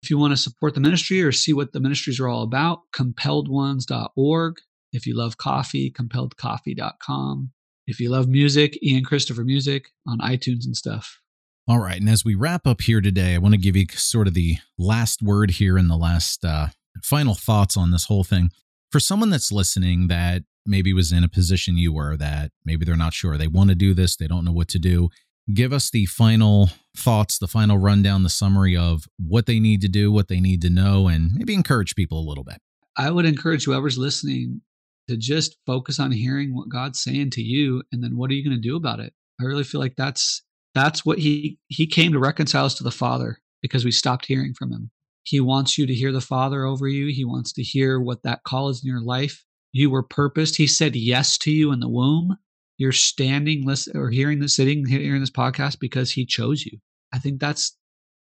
If 0.02 0.10
you 0.10 0.18
want 0.18 0.32
to 0.32 0.36
support 0.36 0.74
the 0.74 0.80
ministry 0.80 1.22
or 1.22 1.32
see 1.32 1.52
what 1.52 1.72
the 1.72 1.80
ministries 1.80 2.20
are 2.20 2.28
all 2.28 2.42
about, 2.42 2.80
compelledones.org. 2.94 4.54
If 4.94 5.06
you 5.06 5.16
love 5.16 5.36
coffee, 5.36 5.90
compelledcoffee.com. 5.90 7.50
If 7.86 8.00
you 8.00 8.10
love 8.10 8.28
music, 8.28 8.78
Ian 8.82 9.04
Kristofer 9.04 9.44
Music 9.44 9.88
on 10.06 10.18
iTunes 10.20 10.64
and 10.64 10.76
stuff. 10.76 11.20
All 11.66 11.80
right. 11.80 12.00
And 12.00 12.08
as 12.08 12.24
we 12.24 12.34
wrap 12.34 12.66
up 12.66 12.82
here 12.82 13.00
today, 13.00 13.34
I 13.34 13.38
want 13.38 13.54
to 13.54 13.60
give 13.60 13.76
you 13.76 13.86
sort 13.90 14.28
of 14.28 14.34
the 14.34 14.56
last 14.78 15.20
word 15.20 15.50
here 15.52 15.76
and 15.76 15.90
the 15.90 15.96
last 15.96 16.44
uh, 16.44 16.68
final 17.02 17.34
thoughts 17.34 17.76
on 17.76 17.90
this 17.90 18.04
whole 18.04 18.24
thing. 18.24 18.50
For 18.92 19.00
someone 19.00 19.30
that's 19.30 19.50
listening 19.50 20.08
that 20.08 20.42
maybe 20.64 20.92
was 20.92 21.10
in 21.10 21.24
a 21.24 21.28
position 21.28 21.76
you 21.76 21.92
were, 21.92 22.16
that 22.16 22.52
maybe 22.64 22.84
they're 22.84 22.96
not 22.96 23.14
sure, 23.14 23.36
they 23.36 23.48
want 23.48 23.70
to 23.70 23.74
do 23.74 23.94
this, 23.94 24.16
they 24.16 24.28
don't 24.28 24.44
know 24.44 24.52
what 24.52 24.68
to 24.68 24.78
do, 24.78 25.08
give 25.52 25.72
us 25.72 25.90
the 25.90 26.06
final 26.06 26.70
thoughts, 26.96 27.38
the 27.38 27.48
final 27.48 27.76
rundown, 27.76 28.22
the 28.22 28.28
summary 28.30 28.76
of 28.76 29.06
what 29.18 29.46
they 29.46 29.58
need 29.58 29.80
to 29.80 29.88
do, 29.88 30.12
what 30.12 30.28
they 30.28 30.40
need 30.40 30.62
to 30.62 30.70
know, 30.70 31.08
and 31.08 31.32
maybe 31.34 31.54
encourage 31.54 31.94
people 31.94 32.18
a 32.18 32.28
little 32.28 32.44
bit. 32.44 32.58
I 32.96 33.10
would 33.10 33.24
encourage 33.24 33.64
whoever's 33.64 33.98
listening 33.98 34.60
to 35.08 35.16
just 35.16 35.56
focus 35.66 36.00
on 36.00 36.12
hearing 36.12 36.54
what 36.54 36.68
God's 36.68 37.00
saying 37.00 37.30
to 37.30 37.42
you 37.42 37.82
and 37.92 38.02
then 38.02 38.16
what 38.16 38.30
are 38.30 38.34
you 38.34 38.44
going 38.44 38.56
to 38.56 38.68
do 38.68 38.76
about 38.76 39.00
it? 39.00 39.12
I 39.40 39.44
really 39.44 39.64
feel 39.64 39.80
like 39.80 39.96
that's 39.96 40.42
that's 40.74 41.04
what 41.04 41.18
he 41.18 41.58
he 41.68 41.86
came 41.86 42.12
to 42.12 42.18
reconcile 42.18 42.64
us 42.64 42.74
to 42.74 42.84
the 42.84 42.90
Father 42.90 43.38
because 43.62 43.84
we 43.84 43.90
stopped 43.90 44.26
hearing 44.26 44.54
from 44.54 44.72
him. 44.72 44.90
He 45.24 45.40
wants 45.40 45.78
you 45.78 45.86
to 45.86 45.94
hear 45.94 46.12
the 46.12 46.20
Father 46.20 46.64
over 46.64 46.86
you. 46.86 47.12
He 47.12 47.24
wants 47.24 47.52
to 47.54 47.62
hear 47.62 47.98
what 47.98 48.22
that 48.22 48.42
call 48.44 48.68
is 48.68 48.82
in 48.84 48.90
your 48.90 49.02
life. 49.02 49.44
You 49.72 49.90
were 49.90 50.02
purposed. 50.02 50.56
He 50.56 50.66
said 50.66 50.94
yes 50.94 51.38
to 51.38 51.50
you 51.50 51.72
in 51.72 51.80
the 51.80 51.88
womb. 51.88 52.36
You're 52.76 52.92
standing, 52.92 53.64
listen, 53.64 53.96
or 53.96 54.10
hearing 54.10 54.40
this, 54.40 54.56
sitting, 54.56 54.86
hearing 54.86 55.20
this 55.20 55.30
podcast 55.30 55.78
because 55.80 56.12
He 56.12 56.26
chose 56.26 56.64
you. 56.64 56.78
I 57.12 57.18
think 57.18 57.40
that's 57.40 57.76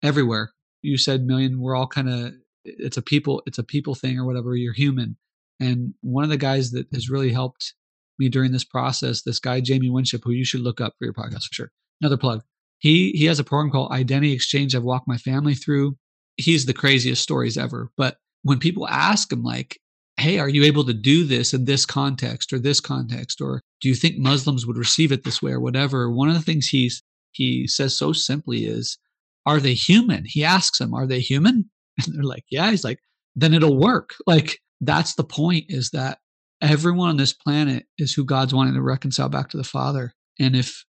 everywhere. 0.03 0.51
You 0.81 0.97
said 0.97 1.23
million. 1.23 1.59
We're 1.59 1.75
all 1.75 1.87
kind 1.87 2.09
of. 2.09 2.33
It's 2.63 2.97
a 2.97 3.01
people. 3.01 3.41
It's 3.47 3.57
a 3.57 3.63
people 3.63 3.95
thing 3.95 4.19
or 4.19 4.25
whatever. 4.25 4.55
You're 4.55 4.73
human. 4.73 5.17
And 5.61 5.93
one 6.01 6.25
of 6.25 6.29
the 6.29 6.37
guys 6.37 6.71
that 6.71 6.87
has 6.93 7.09
really 7.09 7.31
helped 7.31 7.73
me 8.19 8.27
during 8.27 8.51
this 8.51 8.65
process, 8.65 9.21
this 9.21 9.39
guy 9.39 9.61
Jamie 9.61 9.89
Winship, 9.89 10.21
who 10.23 10.31
you 10.31 10.43
should 10.43 10.61
look 10.61 10.81
up 10.81 10.93
for 10.97 11.05
your 11.05 11.13
podcast 11.13 11.43
for 11.43 11.53
sure 11.53 11.71
another 12.01 12.17
plug. 12.17 12.41
He 12.79 13.11
he 13.11 13.25
has 13.25 13.39
a 13.39 13.43
program 13.43 13.71
called 13.71 13.91
Identity 13.91 14.33
Exchange. 14.33 14.75
I've 14.75 14.83
walked 14.83 15.07
my 15.07 15.17
family 15.17 15.55
through. 15.55 15.97
He's 16.37 16.65
the 16.65 16.73
craziest 16.73 17.21
stories 17.21 17.57
ever. 17.57 17.91
But 17.95 18.17
when 18.41 18.59
people 18.59 18.87
ask 18.87 19.31
him, 19.31 19.43
like, 19.43 19.79
"Hey, 20.17 20.39
are 20.39 20.49
you 20.49 20.63
able 20.63 20.83
to 20.85 20.93
do 20.93 21.23
this 21.23 21.53
in 21.53 21.65
this 21.65 21.85
context 21.85 22.51
or 22.51 22.59
this 22.59 22.79
context, 22.79 23.39
or 23.39 23.61
do 23.81 23.89
you 23.89 23.95
think 23.95 24.17
Muslims 24.17 24.65
would 24.65 24.77
receive 24.77 25.11
it 25.11 25.23
this 25.23 25.41
way 25.41 25.51
or 25.51 25.59
whatever?" 25.59 26.09
One 26.09 26.29
of 26.29 26.35
the 26.35 26.41
things 26.41 26.67
he's 26.67 27.03
he 27.31 27.67
says 27.67 27.95
so 27.95 28.13
simply 28.13 28.65
is, 28.65 28.97
"Are 29.45 29.59
they 29.59 29.75
human?" 29.75 30.25
He 30.25 30.43
asks 30.43 30.79
them, 30.79 30.93
"Are 30.93 31.07
they 31.07 31.19
human?" 31.19 31.69
And 32.05 32.15
they're 32.15 32.23
like, 32.23 32.45
"Yeah." 32.49 32.71
He's 32.71 32.83
like, 32.83 32.99
"Then 33.35 33.53
it'll 33.53 33.77
work." 33.77 34.15
Like 34.25 34.59
that's 34.81 35.15
the 35.15 35.23
point. 35.23 35.65
Is 35.69 35.91
that 35.91 36.19
everyone 36.61 37.09
on 37.09 37.17
this 37.17 37.33
planet 37.33 37.85
is 37.97 38.13
who 38.13 38.25
God's 38.25 38.53
wanting 38.53 38.73
to 38.73 38.81
reconcile 38.81 39.29
back 39.29 39.49
to 39.49 39.57
the 39.57 39.63
Father. 39.63 40.13
And 40.39 40.55
if 40.55 40.85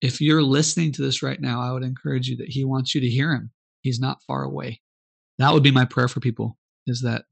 if 0.00 0.20
you're 0.20 0.42
listening 0.42 0.92
to 0.92 1.02
this 1.02 1.22
right 1.22 1.40
now, 1.40 1.60
I 1.60 1.72
would 1.72 1.82
encourage 1.82 2.28
you 2.28 2.36
that 2.36 2.50
He 2.50 2.64
wants 2.64 2.94
you 2.94 3.00
to 3.00 3.08
hear 3.08 3.32
Him. 3.32 3.50
He's 3.82 4.00
not 4.00 4.22
far 4.26 4.44
away. 4.44 4.80
That 5.38 5.52
would 5.52 5.62
be 5.62 5.70
my 5.70 5.84
prayer 5.84 6.08
for 6.08 6.20
people 6.20 6.56
is 6.86 7.02
that 7.02 7.24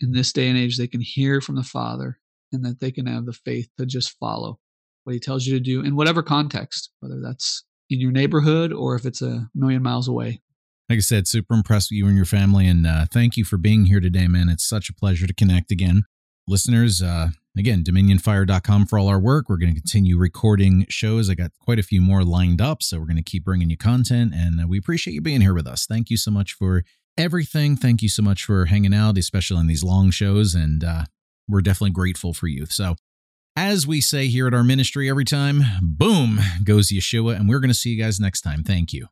in 0.00 0.12
this 0.12 0.32
day 0.32 0.48
and 0.48 0.58
age, 0.58 0.76
they 0.76 0.86
can 0.86 1.00
hear 1.00 1.40
from 1.40 1.56
the 1.56 1.62
Father 1.62 2.18
and 2.52 2.64
that 2.64 2.80
they 2.80 2.90
can 2.90 3.06
have 3.06 3.24
the 3.24 3.32
faith 3.32 3.68
to 3.78 3.86
just 3.86 4.16
follow 4.18 4.58
what 5.04 5.14
He 5.14 5.20
tells 5.20 5.46
you 5.46 5.54
to 5.54 5.60
do 5.60 5.80
in 5.82 5.96
whatever 5.96 6.22
context, 6.22 6.90
whether 7.00 7.20
that's 7.20 7.64
in 7.88 8.00
your 8.00 8.12
neighborhood 8.12 8.72
or 8.72 8.94
if 8.96 9.06
it's 9.06 9.22
a 9.22 9.48
million 9.54 9.82
miles 9.82 10.08
away. 10.08 10.40
Like 10.88 10.98
I 10.98 11.00
said, 11.00 11.26
super 11.26 11.54
impressed 11.54 11.90
with 11.90 11.98
you 11.98 12.06
and 12.06 12.16
your 12.16 12.26
family. 12.26 12.66
And 12.68 12.86
uh, 12.86 13.06
thank 13.10 13.36
you 13.36 13.44
for 13.44 13.56
being 13.58 13.86
here 13.86 14.00
today, 14.00 14.28
man. 14.28 14.48
It's 14.48 14.68
such 14.68 14.88
a 14.88 14.94
pleasure 14.94 15.26
to 15.26 15.34
connect 15.34 15.70
again. 15.70 16.04
Listeners, 16.46 17.02
uh, 17.02 17.28
Again, 17.58 17.82
dominionfire.com 17.82 18.86
for 18.86 18.98
all 18.98 19.08
our 19.08 19.18
work. 19.18 19.48
We're 19.48 19.56
going 19.56 19.74
to 19.74 19.80
continue 19.80 20.18
recording 20.18 20.84
shows. 20.90 21.30
I 21.30 21.34
got 21.34 21.52
quite 21.58 21.78
a 21.78 21.82
few 21.82 22.02
more 22.02 22.22
lined 22.22 22.60
up, 22.60 22.82
so 22.82 22.98
we're 22.98 23.06
going 23.06 23.16
to 23.16 23.22
keep 23.22 23.44
bringing 23.44 23.70
you 23.70 23.78
content. 23.78 24.34
And 24.34 24.60
uh, 24.60 24.68
we 24.68 24.78
appreciate 24.78 25.14
you 25.14 25.22
being 25.22 25.40
here 25.40 25.54
with 25.54 25.66
us. 25.66 25.86
Thank 25.86 26.10
you 26.10 26.18
so 26.18 26.30
much 26.30 26.52
for 26.52 26.84
everything. 27.16 27.74
Thank 27.74 28.02
you 28.02 28.10
so 28.10 28.22
much 28.22 28.44
for 28.44 28.66
hanging 28.66 28.92
out, 28.92 29.16
especially 29.16 29.56
on 29.56 29.68
these 29.68 29.82
long 29.82 30.10
shows. 30.10 30.54
And 30.54 30.84
uh, 30.84 31.04
we're 31.48 31.62
definitely 31.62 31.92
grateful 31.92 32.34
for 32.34 32.46
you. 32.46 32.66
So, 32.66 32.96
as 33.56 33.86
we 33.86 34.02
say 34.02 34.26
here 34.26 34.46
at 34.46 34.52
our 34.52 34.64
ministry 34.64 35.08
every 35.08 35.24
time, 35.24 35.62
boom 35.80 36.40
goes 36.62 36.92
Yeshua. 36.92 37.36
And 37.36 37.48
we're 37.48 37.60
going 37.60 37.70
to 37.70 37.74
see 37.74 37.88
you 37.88 38.02
guys 38.02 38.20
next 38.20 38.42
time. 38.42 38.64
Thank 38.64 38.92
you. 38.92 39.06